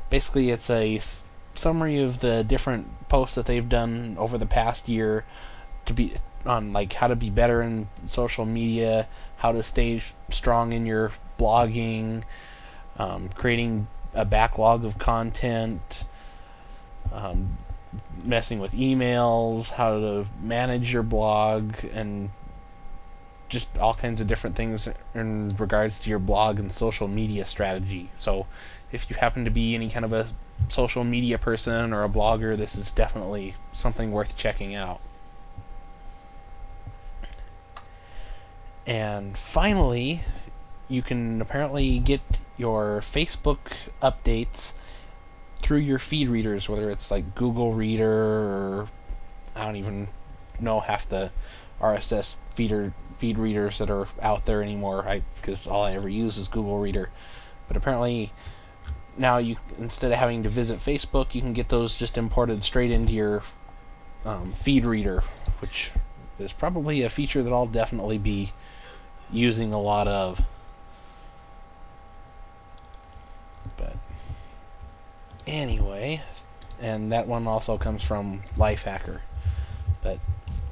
Basically, 0.10 0.50
it's 0.50 0.70
a 0.70 1.00
summary 1.56 2.00
of 2.00 2.20
the 2.20 2.44
different 2.44 3.08
posts 3.08 3.36
that 3.36 3.46
they've 3.46 3.70
done 3.70 4.18
over 4.20 4.38
the 4.38 4.46
past 4.46 4.90
year 4.90 5.24
to 5.92 5.96
be 5.96 6.14
on 6.46 6.74
like 6.74 6.94
how 6.94 7.08
to 7.08 7.16
be 7.16 7.30
better 7.30 7.62
in 7.62 7.88
social 8.06 8.46
media, 8.46 9.08
how 9.38 9.52
to 9.52 9.62
stay 9.62 10.02
strong 10.30 10.74
in 10.74 10.86
your 10.86 11.12
blogging, 11.38 12.24
um, 12.98 13.30
creating 13.36 13.88
a 14.14 14.26
backlog 14.26 14.86
of 14.86 14.98
content, 14.98 16.04
um, 17.12 17.58
messing 18.24 18.60
with 18.60 18.72
emails, 18.72 19.70
how 19.70 20.00
to 20.00 20.26
manage 20.42 20.92
your 20.92 21.04
blog, 21.04 21.74
and 21.94 22.30
just 23.50 23.68
all 23.78 23.94
kinds 23.94 24.22
of 24.22 24.28
different 24.28 24.56
things 24.56 24.88
in 25.14 25.56
regards 25.58 26.00
to 26.00 26.10
your 26.10 26.20
blog 26.20 26.60
and 26.60 26.72
social 26.72 27.08
media 27.08 27.46
strategy. 27.46 28.10
So, 28.18 28.48
if 28.92 29.10
you 29.10 29.16
happen 29.18 29.46
to 29.46 29.52
be 29.52 29.76
any 29.76 29.90
kind 29.90 30.06
of 30.06 30.14
a 30.14 30.28
social 30.70 31.04
media 31.04 31.38
person 31.38 31.94
or 31.94 32.04
a 32.04 32.10
blogger, 32.10 32.58
this 32.58 32.76
is 32.76 32.92
definitely 32.92 33.56
something 33.74 34.12
worth 34.12 34.38
checking 34.38 34.74
out. 34.74 35.02
And 38.88 39.38
finally, 39.38 40.22
you 40.88 41.02
can 41.02 41.40
apparently 41.42 42.00
get 42.00 42.22
your 42.58 43.04
Facebook 43.14 43.60
updates 44.02 44.72
through 45.62 45.80
your 45.80 46.00
feed 46.00 46.30
readers, 46.30 46.68
whether 46.68 46.90
it's 46.90 47.12
like 47.12 47.36
Google 47.36 47.74
Reader 47.74 48.12
or 48.12 48.90
I 49.56 49.66
don't 49.66 49.76
even 49.76 50.08
know 50.60 50.80
half 50.80 51.08
the 51.08 51.32
RSS 51.80 52.36
feeder 52.56 52.94
feed 53.20 53.38
readers 53.38 53.78
that 53.78 53.92
are 53.92 54.08
out 54.22 54.46
there 54.46 54.64
anymore. 54.64 55.06
because 55.36 55.68
all 55.68 55.84
I 55.84 55.94
ever 55.94 56.10
use 56.10 56.38
is 56.38 56.48
Google 56.48 56.80
Reader. 56.80 57.10
But 57.68 57.78
apparently 57.78 58.34
now 59.18 59.38
you 59.38 59.58
instead 59.78 60.12
of 60.12 60.18
having 60.18 60.44
to 60.44 60.50
visit 60.50 60.80
Facebook, 60.80 61.36
you 61.36 61.42
can 61.42 61.54
get 61.54 61.70
those 61.70 61.96
just 61.96 62.18
imported 62.18 62.64
straight 62.64 62.92
into 62.92 63.14
your 63.14 63.44
um, 64.26 64.54
feed 64.54 64.86
reader, 64.86 65.24
which 65.60 65.92
is 66.40 66.52
probably 66.52 67.04
a 67.04 67.10
feature 67.10 67.44
that 67.44 67.54
I'll 67.54 67.68
definitely 67.68 68.18
be 68.18 68.52
using 69.32 69.74
a 69.74 69.80
lot 69.80 70.08
of. 70.08 70.42
But 73.78 73.96
anyway, 75.48 76.22
and 76.82 77.12
that 77.12 77.28
one 77.28 77.48
also 77.48 77.78
comes 77.78 78.04
from 78.04 78.42
Lifehacker. 78.56 79.22
But 80.02 80.20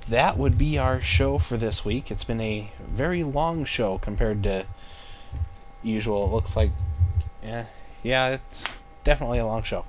that 0.08 0.38
would 0.38 0.58
be 0.58 0.78
our 0.78 1.02
show 1.02 1.38
for 1.38 1.58
this 1.58 1.86
week. 1.86 2.12
It's 2.12 2.24
been 2.24 2.42
a 2.42 2.72
very 2.80 3.24
long 3.24 3.66
show 3.66 3.98
compared 4.00 4.44
to 4.44 4.66
usual. 5.84 6.26
It 6.26 6.32
looks 6.32 6.56
like, 6.56 6.72
yeah, 7.44 7.66
yeah, 8.04 8.30
it's 8.30 8.66
definitely 9.04 9.40
a 9.40 9.46
long 9.46 9.64
show. 9.64 9.86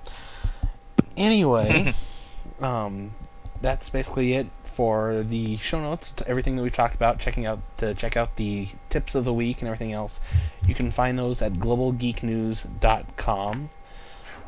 Anyway, 1.16 1.94
um, 2.60 3.14
that's 3.60 3.88
basically 3.88 4.34
it 4.34 4.46
for 4.72 5.22
the 5.22 5.56
show 5.58 5.80
notes. 5.80 6.14
Everything 6.26 6.56
that 6.56 6.62
we've 6.62 6.72
talked 6.72 6.94
about, 6.94 7.18
checking 7.18 7.46
out 7.46 7.60
to 7.78 7.94
check 7.94 8.16
out 8.16 8.36
the 8.36 8.68
tips 8.88 9.14
of 9.14 9.24
the 9.24 9.32
week 9.32 9.60
and 9.60 9.68
everything 9.68 9.92
else. 9.92 10.20
You 10.66 10.74
can 10.74 10.90
find 10.90 11.18
those 11.18 11.40
at 11.42 11.52
globalgeeknews.com. 11.54 13.70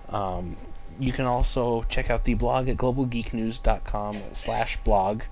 Um, 0.08 0.56
you 1.00 1.12
can 1.12 1.24
also 1.24 1.84
check 1.88 2.10
out 2.10 2.24
the 2.24 2.34
blog 2.34 2.68
at 2.68 2.76
globalgeeknews.com 2.76 4.20
slash 4.34 4.78
blog. 4.84 5.22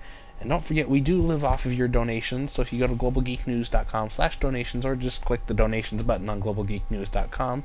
And 0.41 0.49
don't 0.49 0.65
forget, 0.65 0.89
we 0.89 1.03
do 1.03 1.21
live 1.21 1.45
off 1.45 1.67
of 1.67 1.75
your 1.75 1.87
donations. 1.87 2.53
So 2.53 2.63
if 2.63 2.73
you 2.73 2.79
go 2.79 2.87
to 2.87 2.95
globalgeeknews.com 2.95 4.09
slash 4.09 4.41
donations 4.41 4.87
or 4.87 4.97
just 4.97 5.23
click 5.23 5.47
the 5.47 5.53
donations 5.53 6.03
button 6.03 6.31
on 6.31 6.41
globalgeeknews.com, 6.41 7.65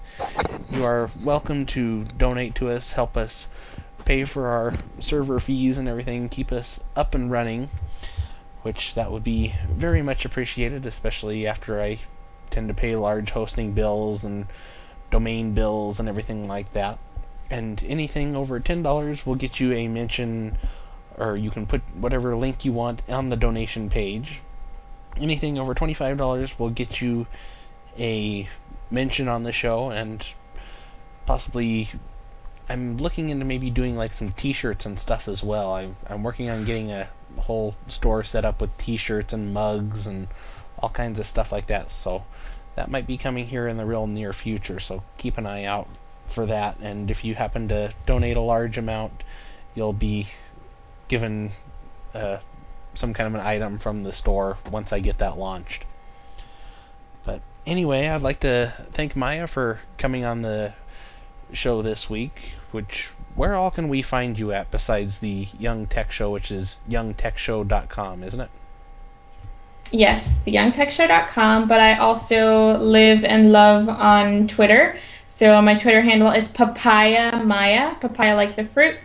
you 0.71 0.83
are 0.83 1.09
welcome 1.23 1.65
to 1.67 2.03
donate 2.03 2.55
to 2.55 2.69
us, 2.69 2.91
help 2.91 3.15
us 3.15 3.47
pay 4.05 4.23
for 4.23 4.47
our 4.47 4.73
server 4.99 5.39
fees 5.39 5.77
and 5.77 5.89
everything, 5.89 6.29
keep 6.29 6.51
us 6.51 6.79
up 6.95 7.15
and 7.15 7.29
running. 7.29 7.69
Which 8.61 8.95
that 8.95 9.11
would 9.11 9.23
be 9.23 9.53
very 9.69 10.01
much 10.01 10.25
appreciated, 10.25 10.85
especially 10.85 11.45
after 11.45 11.81
I 11.81 11.99
tend 12.49 12.67
to 12.69 12.73
pay 12.73 12.95
large 12.95 13.31
hosting 13.31 13.73
bills 13.73 14.23
and 14.23 14.47
domain 15.11 15.53
bills 15.53 15.99
and 15.99 16.09
everything 16.09 16.47
like 16.47 16.73
that. 16.73 16.97
And 17.49 17.83
anything 17.87 18.35
over 18.35 18.59
$10 18.59 19.25
will 19.25 19.35
get 19.35 19.59
you 19.59 19.73
a 19.73 19.87
mention 19.87 20.57
or 21.17 21.37
you 21.37 21.49
can 21.49 21.65
put 21.65 21.81
whatever 21.95 22.35
link 22.35 22.65
you 22.65 22.73
want 22.73 23.01
on 23.07 23.29
the 23.29 23.37
donation 23.37 23.89
page. 23.89 24.41
Anything 25.17 25.57
over 25.57 25.73
$25 25.73 26.59
will 26.59 26.69
get 26.69 27.01
you 27.01 27.25
a 27.97 28.49
mention 28.91 29.27
on 29.27 29.43
the 29.43 29.51
show 29.51 29.89
and 29.89 30.25
possibly 31.25 31.89
I'm 32.67 32.97
looking 32.97 33.29
into 33.29 33.45
maybe 33.45 33.69
doing 33.69 33.95
like 33.95 34.11
some 34.11 34.31
t-shirts 34.31 34.85
and 34.85 34.99
stuff 34.99 35.27
as 35.27 35.43
well. 35.43 35.73
I'm, 35.73 35.95
I'm 36.07 36.23
working 36.23 36.49
on 36.49 36.65
getting 36.65 36.91
a 36.91 37.07
whole 37.37 37.75
store 37.87 38.23
set 38.23 38.45
up 38.45 38.61
with 38.61 38.75
t-shirts 38.77 39.33
and 39.33 39.53
mugs 39.53 40.07
and 40.07 40.27
all 40.79 40.89
kinds 40.89 41.19
of 41.19 41.25
stuff 41.25 41.51
like 41.51 41.67
that. 41.67 41.91
So 41.91 42.23
that 42.75 42.89
might 42.89 43.07
be 43.07 43.17
coming 43.17 43.45
here 43.45 43.67
in 43.67 43.77
the 43.77 43.85
real 43.85 44.07
near 44.07 44.33
future. 44.33 44.79
So 44.79 45.03
keep 45.17 45.37
an 45.37 45.45
eye 45.45 45.65
out 45.65 45.87
for 46.27 46.45
that. 46.47 46.77
And 46.81 47.11
if 47.11 47.23
you 47.23 47.35
happen 47.35 47.67
to 47.67 47.93
donate 48.05 48.37
a 48.37 48.41
large 48.41 48.77
amount, 48.77 49.23
you'll 49.75 49.93
be 49.93 50.27
given 51.07 51.51
uh, 52.13 52.39
some 52.95 53.13
kind 53.13 53.27
of 53.27 53.35
an 53.35 53.45
item 53.45 53.77
from 53.77 54.03
the 54.03 54.13
store 54.13 54.57
once 54.71 54.91
I 54.91 54.99
get 54.99 55.19
that 55.19 55.37
launched. 55.37 55.85
But 57.25 57.41
anyway, 57.65 58.07
I'd 58.07 58.21
like 58.21 58.39
to 58.41 58.73
thank 58.91 59.15
Maya 59.15 59.47
for 59.47 59.79
coming 59.97 60.25
on 60.25 60.41
the 60.41 60.73
show 61.53 61.81
this 61.81 62.09
week. 62.09 62.53
Which 62.71 63.09
where 63.35 63.55
all 63.55 63.71
can 63.71 63.89
we 63.89 64.01
find 64.01 64.37
you 64.39 64.51
at 64.51 64.71
besides 64.71 65.19
the 65.19 65.47
Young 65.59 65.87
Tech 65.87 66.11
Show, 66.11 66.31
which 66.31 66.51
is 66.51 66.79
youngtechshow.com, 66.89 68.23
isn't 68.23 68.39
it? 68.39 68.49
Yes, 69.91 70.39
the 70.41 70.53
theyoungtechshow.com, 70.53 71.67
but 71.67 71.79
I 71.79 71.97
also 71.97 72.77
live 72.77 73.23
and 73.23 73.51
love 73.51 73.87
on 73.87 74.47
Twitter. 74.47 74.97
So 75.27 75.61
my 75.61 75.75
Twitter 75.75 76.01
handle 76.01 76.31
is 76.31 76.47
papaya 76.49 77.43
maya, 77.43 77.95
papaya 77.95 78.35
like 78.35 78.55
the 78.55 78.65
fruit. 78.65 78.97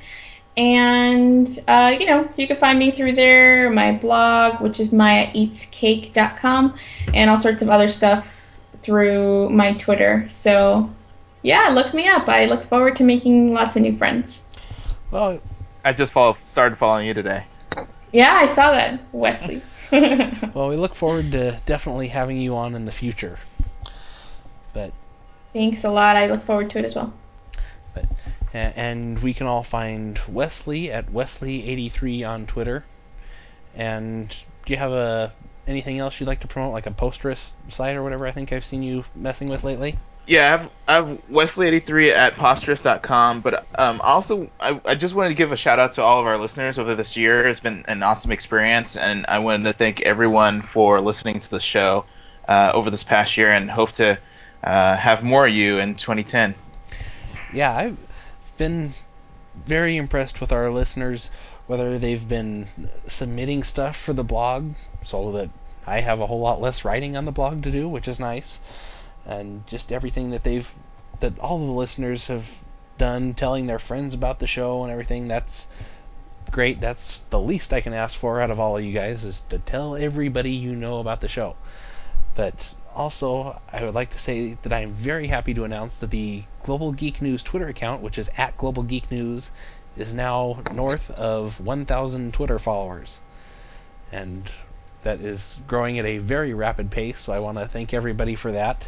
And, 0.57 1.47
uh, 1.69 1.97
you 1.99 2.07
know, 2.07 2.29
you 2.37 2.47
can 2.47 2.57
find 2.57 2.79
me 2.79 2.91
through 2.91 3.13
there, 3.13 3.71
my 3.71 3.93
blog, 3.93 4.61
which 4.61 4.81
is 4.81 4.93
mayaeatscake.com, 4.93 6.75
and 7.15 7.31
all 7.31 7.39
sorts 7.39 7.63
of 7.63 7.69
other 7.69 7.89
stuff 7.89 8.37
through 8.77 9.51
my 9.51 9.75
Twitter. 9.75 10.27
So, 10.29 10.91
yeah, 11.43 11.71
look 11.73 11.95
me 11.95 12.09
up. 12.09 12.29
I 12.29 12.47
look 12.47 12.65
forward 12.65 12.97
to 12.97 13.05
making 13.05 13.53
lots 13.53 13.77
of 13.77 13.83
new 13.83 13.97
friends. 13.97 14.49
Well, 15.11 15.41
I 15.85 15.93
just 15.93 16.13
follow, 16.13 16.35
started 16.35 16.77
following 16.77 17.07
you 17.07 17.15
today. 17.15 17.45
Yeah, 18.13 18.35
I 18.35 18.47
saw 18.47 18.73
that, 18.73 19.01
Wesley. 19.13 19.63
well, 19.93 20.69
we 20.69 20.77
look 20.77 20.95
forward 20.95 21.33
to 21.33 21.61
definitely 21.67 22.09
having 22.09 22.41
you 22.41 22.55
on 22.57 22.75
in 22.75 22.85
the 22.85 22.93
future. 22.93 23.39
But 24.73 24.93
thanks 25.53 25.85
a 25.85 25.91
lot. 25.91 26.17
I 26.17 26.27
look 26.27 26.45
forward 26.45 26.71
to 26.71 26.79
it 26.79 26.85
as 26.85 26.95
well. 26.95 27.13
But 27.95 28.07
and 28.53 29.21
we 29.21 29.35
can 29.35 29.47
all 29.47 29.63
find 29.63 30.21
Wesley 30.29 30.91
at 30.91 31.07
Wesley83 31.07 32.29
on 32.29 32.47
Twitter. 32.47 32.85
And 33.75 34.29
do 34.65 34.73
you 34.73 34.77
have 34.77 34.93
a 34.93 35.33
anything 35.67 35.99
else 35.99 36.19
you'd 36.19 36.27
like 36.27 36.41
to 36.41 36.49
promote, 36.49 36.73
like 36.73 36.87
a 36.87 36.91
Posterous 36.91 37.53
site 37.69 37.97
or 37.97 38.03
whatever? 38.03 38.27
I 38.27 38.33
think 38.33 38.53
I've 38.53 38.65
seen 38.65 38.83
you 38.83 39.05
messing 39.15 39.49
with 39.49 39.65
lately. 39.65 39.97
Yeah, 40.31 40.47
I 40.47 40.49
have, 40.49 40.71
I 40.87 40.95
have 40.95 41.23
Wesley83 41.29 42.13
at 42.13 42.35
Posterous.com, 42.35 43.41
but 43.41 43.67
um, 43.75 44.01
also 44.01 44.49
I, 44.61 44.81
I 44.85 44.95
just 44.95 45.13
wanted 45.13 45.31
to 45.31 45.35
give 45.35 45.51
a 45.51 45.57
shout 45.57 45.81
out 45.81 45.95
to 45.95 46.03
all 46.03 46.21
of 46.21 46.27
our 46.29 46.39
listeners 46.39 46.79
over 46.79 46.95
this 46.95 47.17
year. 47.17 47.49
It's 47.49 47.59
been 47.59 47.85
an 47.89 48.05
awesome 48.05 48.31
experience, 48.31 48.95
and 48.95 49.27
I 49.27 49.41
wanted 49.41 49.65
to 49.65 49.73
thank 49.73 50.03
everyone 50.03 50.63
for 50.63 51.01
listening 51.01 51.41
to 51.41 51.51
the 51.51 51.59
show 51.59 52.05
uh, 52.49 52.71
over 52.73 52.91
this 52.91 53.03
past 53.03 53.37
year, 53.37 53.51
and 53.51 53.69
hope 53.69 53.91
to 53.95 54.21
uh, 54.63 54.97
have 54.97 55.25
more 55.25 55.49
of 55.49 55.53
you 55.53 55.81
in 55.81 55.97
2010. 55.97 56.55
Yeah, 57.53 57.75
I've 57.75 57.99
been 58.57 58.93
very 59.67 59.97
impressed 59.97 60.41
with 60.41 60.53
our 60.53 60.71
listeners, 60.71 61.31
whether 61.67 61.99
they've 61.99 62.29
been 62.29 62.69
submitting 63.09 63.65
stuff 63.65 63.97
for 63.97 64.13
the 64.13 64.23
blog 64.23 64.75
so 65.03 65.33
that 65.33 65.51
I 65.89 66.03
have 66.03 66.21
a 66.21 66.27
whole 66.29 66.39
lot 66.39 66.61
less 66.61 66.85
writing 66.85 67.17
on 67.17 67.25
the 67.25 67.33
blog 67.33 67.65
to 67.65 67.73
do, 67.73 67.89
which 67.89 68.07
is 68.07 68.21
nice, 68.21 68.61
and 69.27 69.67
just 69.67 69.93
everything 69.93 70.31
that 70.31 70.45
they've 70.45 70.73
that 71.21 71.39
all 71.39 71.59
the 71.59 71.73
listeners 71.73 72.29
have 72.29 72.49
done, 72.99 73.35
telling 73.35 73.67
their 73.67 73.79
friends 73.79 74.15
about 74.15 74.39
the 74.39 74.47
show 74.47 74.83
and 74.83 74.93
everything. 74.93 75.29
That's 75.29 75.67
great. 76.51 76.81
That's 76.81 77.23
the 77.31 77.41
least 77.41 77.73
I 77.73 77.81
can 77.81 77.93
ask 77.93 78.19
for 78.19 78.41
out 78.41 78.51
of 78.51 78.59
all 78.59 78.77
of 78.77 78.85
you 78.85 78.93
guys 78.93 79.25
is 79.25 79.41
to 79.51 79.59
tell 79.59 79.97
everybody 79.97 80.51
you 80.51 80.75
know 80.75 80.99
about 80.99 81.21
the 81.21 81.29
show. 81.29 81.57
But 82.35 82.75
also, 82.95 83.61
I 83.73 83.85
would 83.85 83.95
like 83.95 84.11
to 84.11 84.19
say 84.19 84.57
that 84.63 84.73
I 84.73 84.81
am 84.81 84.93
very 84.93 85.29
happy 85.29 85.55
to 85.55 85.65
announce 85.65 85.97
that 85.97 86.11
the 86.11 86.45
Global 86.63 86.93
Geek 86.93 87.23
News 87.23 87.43
Twitter 87.43 87.69
account, 87.69 88.03
which 88.03 88.19
is 88.19 88.31
at 88.37 88.57
Global 88.57 88.83
Geek 88.83 89.11
News, 89.11 89.51
is 89.97 90.15
now 90.15 90.63
north 90.73 91.11
of 91.13 91.61
1,000 91.61 92.33
Twitter 92.33 92.59
followers. 92.59 93.19
And 94.11 94.51
that 95.03 95.21
is 95.21 95.57
growing 95.67 95.99
at 95.99 96.05
a 96.05 96.19
very 96.19 96.55
rapid 96.55 96.91
pace. 96.91 97.21
So 97.21 97.33
I 97.33 97.39
want 97.39 97.59
to 97.59 97.67
thank 97.67 97.95
everybody 97.95 98.35
for 98.35 98.53
that. 98.53 98.87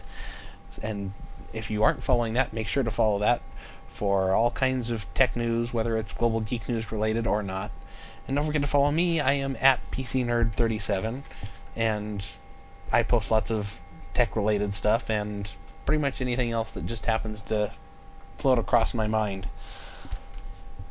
And 0.83 1.13
if 1.53 1.71
you 1.71 1.83
aren't 1.83 2.03
following 2.03 2.35
that, 2.35 2.53
make 2.53 2.69
sure 2.69 2.83
to 2.83 2.91
follow 2.91 3.19
that 3.21 3.43
for 3.89 4.33
all 4.33 4.51
kinds 4.51 4.91
of 4.91 5.13
tech 5.15 5.37
news, 5.37 5.73
whether 5.73 5.97
it's 5.97 6.13
global 6.13 6.41
geek 6.41 6.69
news 6.69 6.91
related 6.91 7.27
or 7.27 7.43
not. 7.43 7.71
And 8.27 8.37
don't 8.37 8.47
forget 8.47 8.63
to 8.63 8.69
follow 8.69 8.91
me. 8.91 9.21
I 9.21 9.33
am 9.35 9.57
at 9.61 9.91
PCNerd37, 9.91 11.23
and 11.77 12.25
I 12.91 13.03
post 13.03 13.31
lots 13.31 13.51
of 13.51 13.81
tech 14.15 14.37
related 14.37 14.75
stuff 14.75 15.11
and 15.11 15.51
pretty 15.85 16.01
much 16.01 16.21
anything 16.21 16.53
else 16.53 16.71
that 16.73 16.87
just 16.87 17.07
happens 17.07 17.41
to 17.43 17.73
float 18.39 18.59
across 18.59 18.95
my 18.95 19.07
mind. 19.07 19.49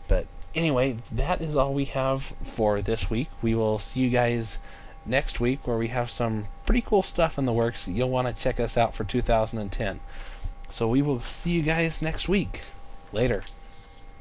But 0.07 0.27
anyway, 0.53 0.97
that 1.13 1.41
is 1.41 1.55
all 1.55 1.73
we 1.73 1.85
have 1.85 2.33
for 2.43 2.81
this 2.81 3.09
week. 3.09 3.29
We 3.41 3.55
will 3.55 3.79
see 3.79 4.01
you 4.01 4.09
guys 4.09 4.57
next 5.05 5.39
week 5.39 5.67
where 5.67 5.77
we 5.77 5.87
have 5.87 6.09
some 6.09 6.47
pretty 6.65 6.81
cool 6.81 7.03
stuff 7.03 7.37
in 7.37 7.45
the 7.45 7.53
works. 7.53 7.87
You'll 7.87 8.09
want 8.09 8.27
to 8.27 8.43
check 8.43 8.59
us 8.59 8.77
out 8.77 8.95
for 8.95 9.03
2010. 9.03 9.99
So 10.69 10.87
we 10.87 11.01
will 11.01 11.19
see 11.19 11.51
you 11.51 11.63
guys 11.63 12.01
next 12.01 12.29
week. 12.29 12.61
Later. 13.11 13.43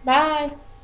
Bye. 0.05 0.53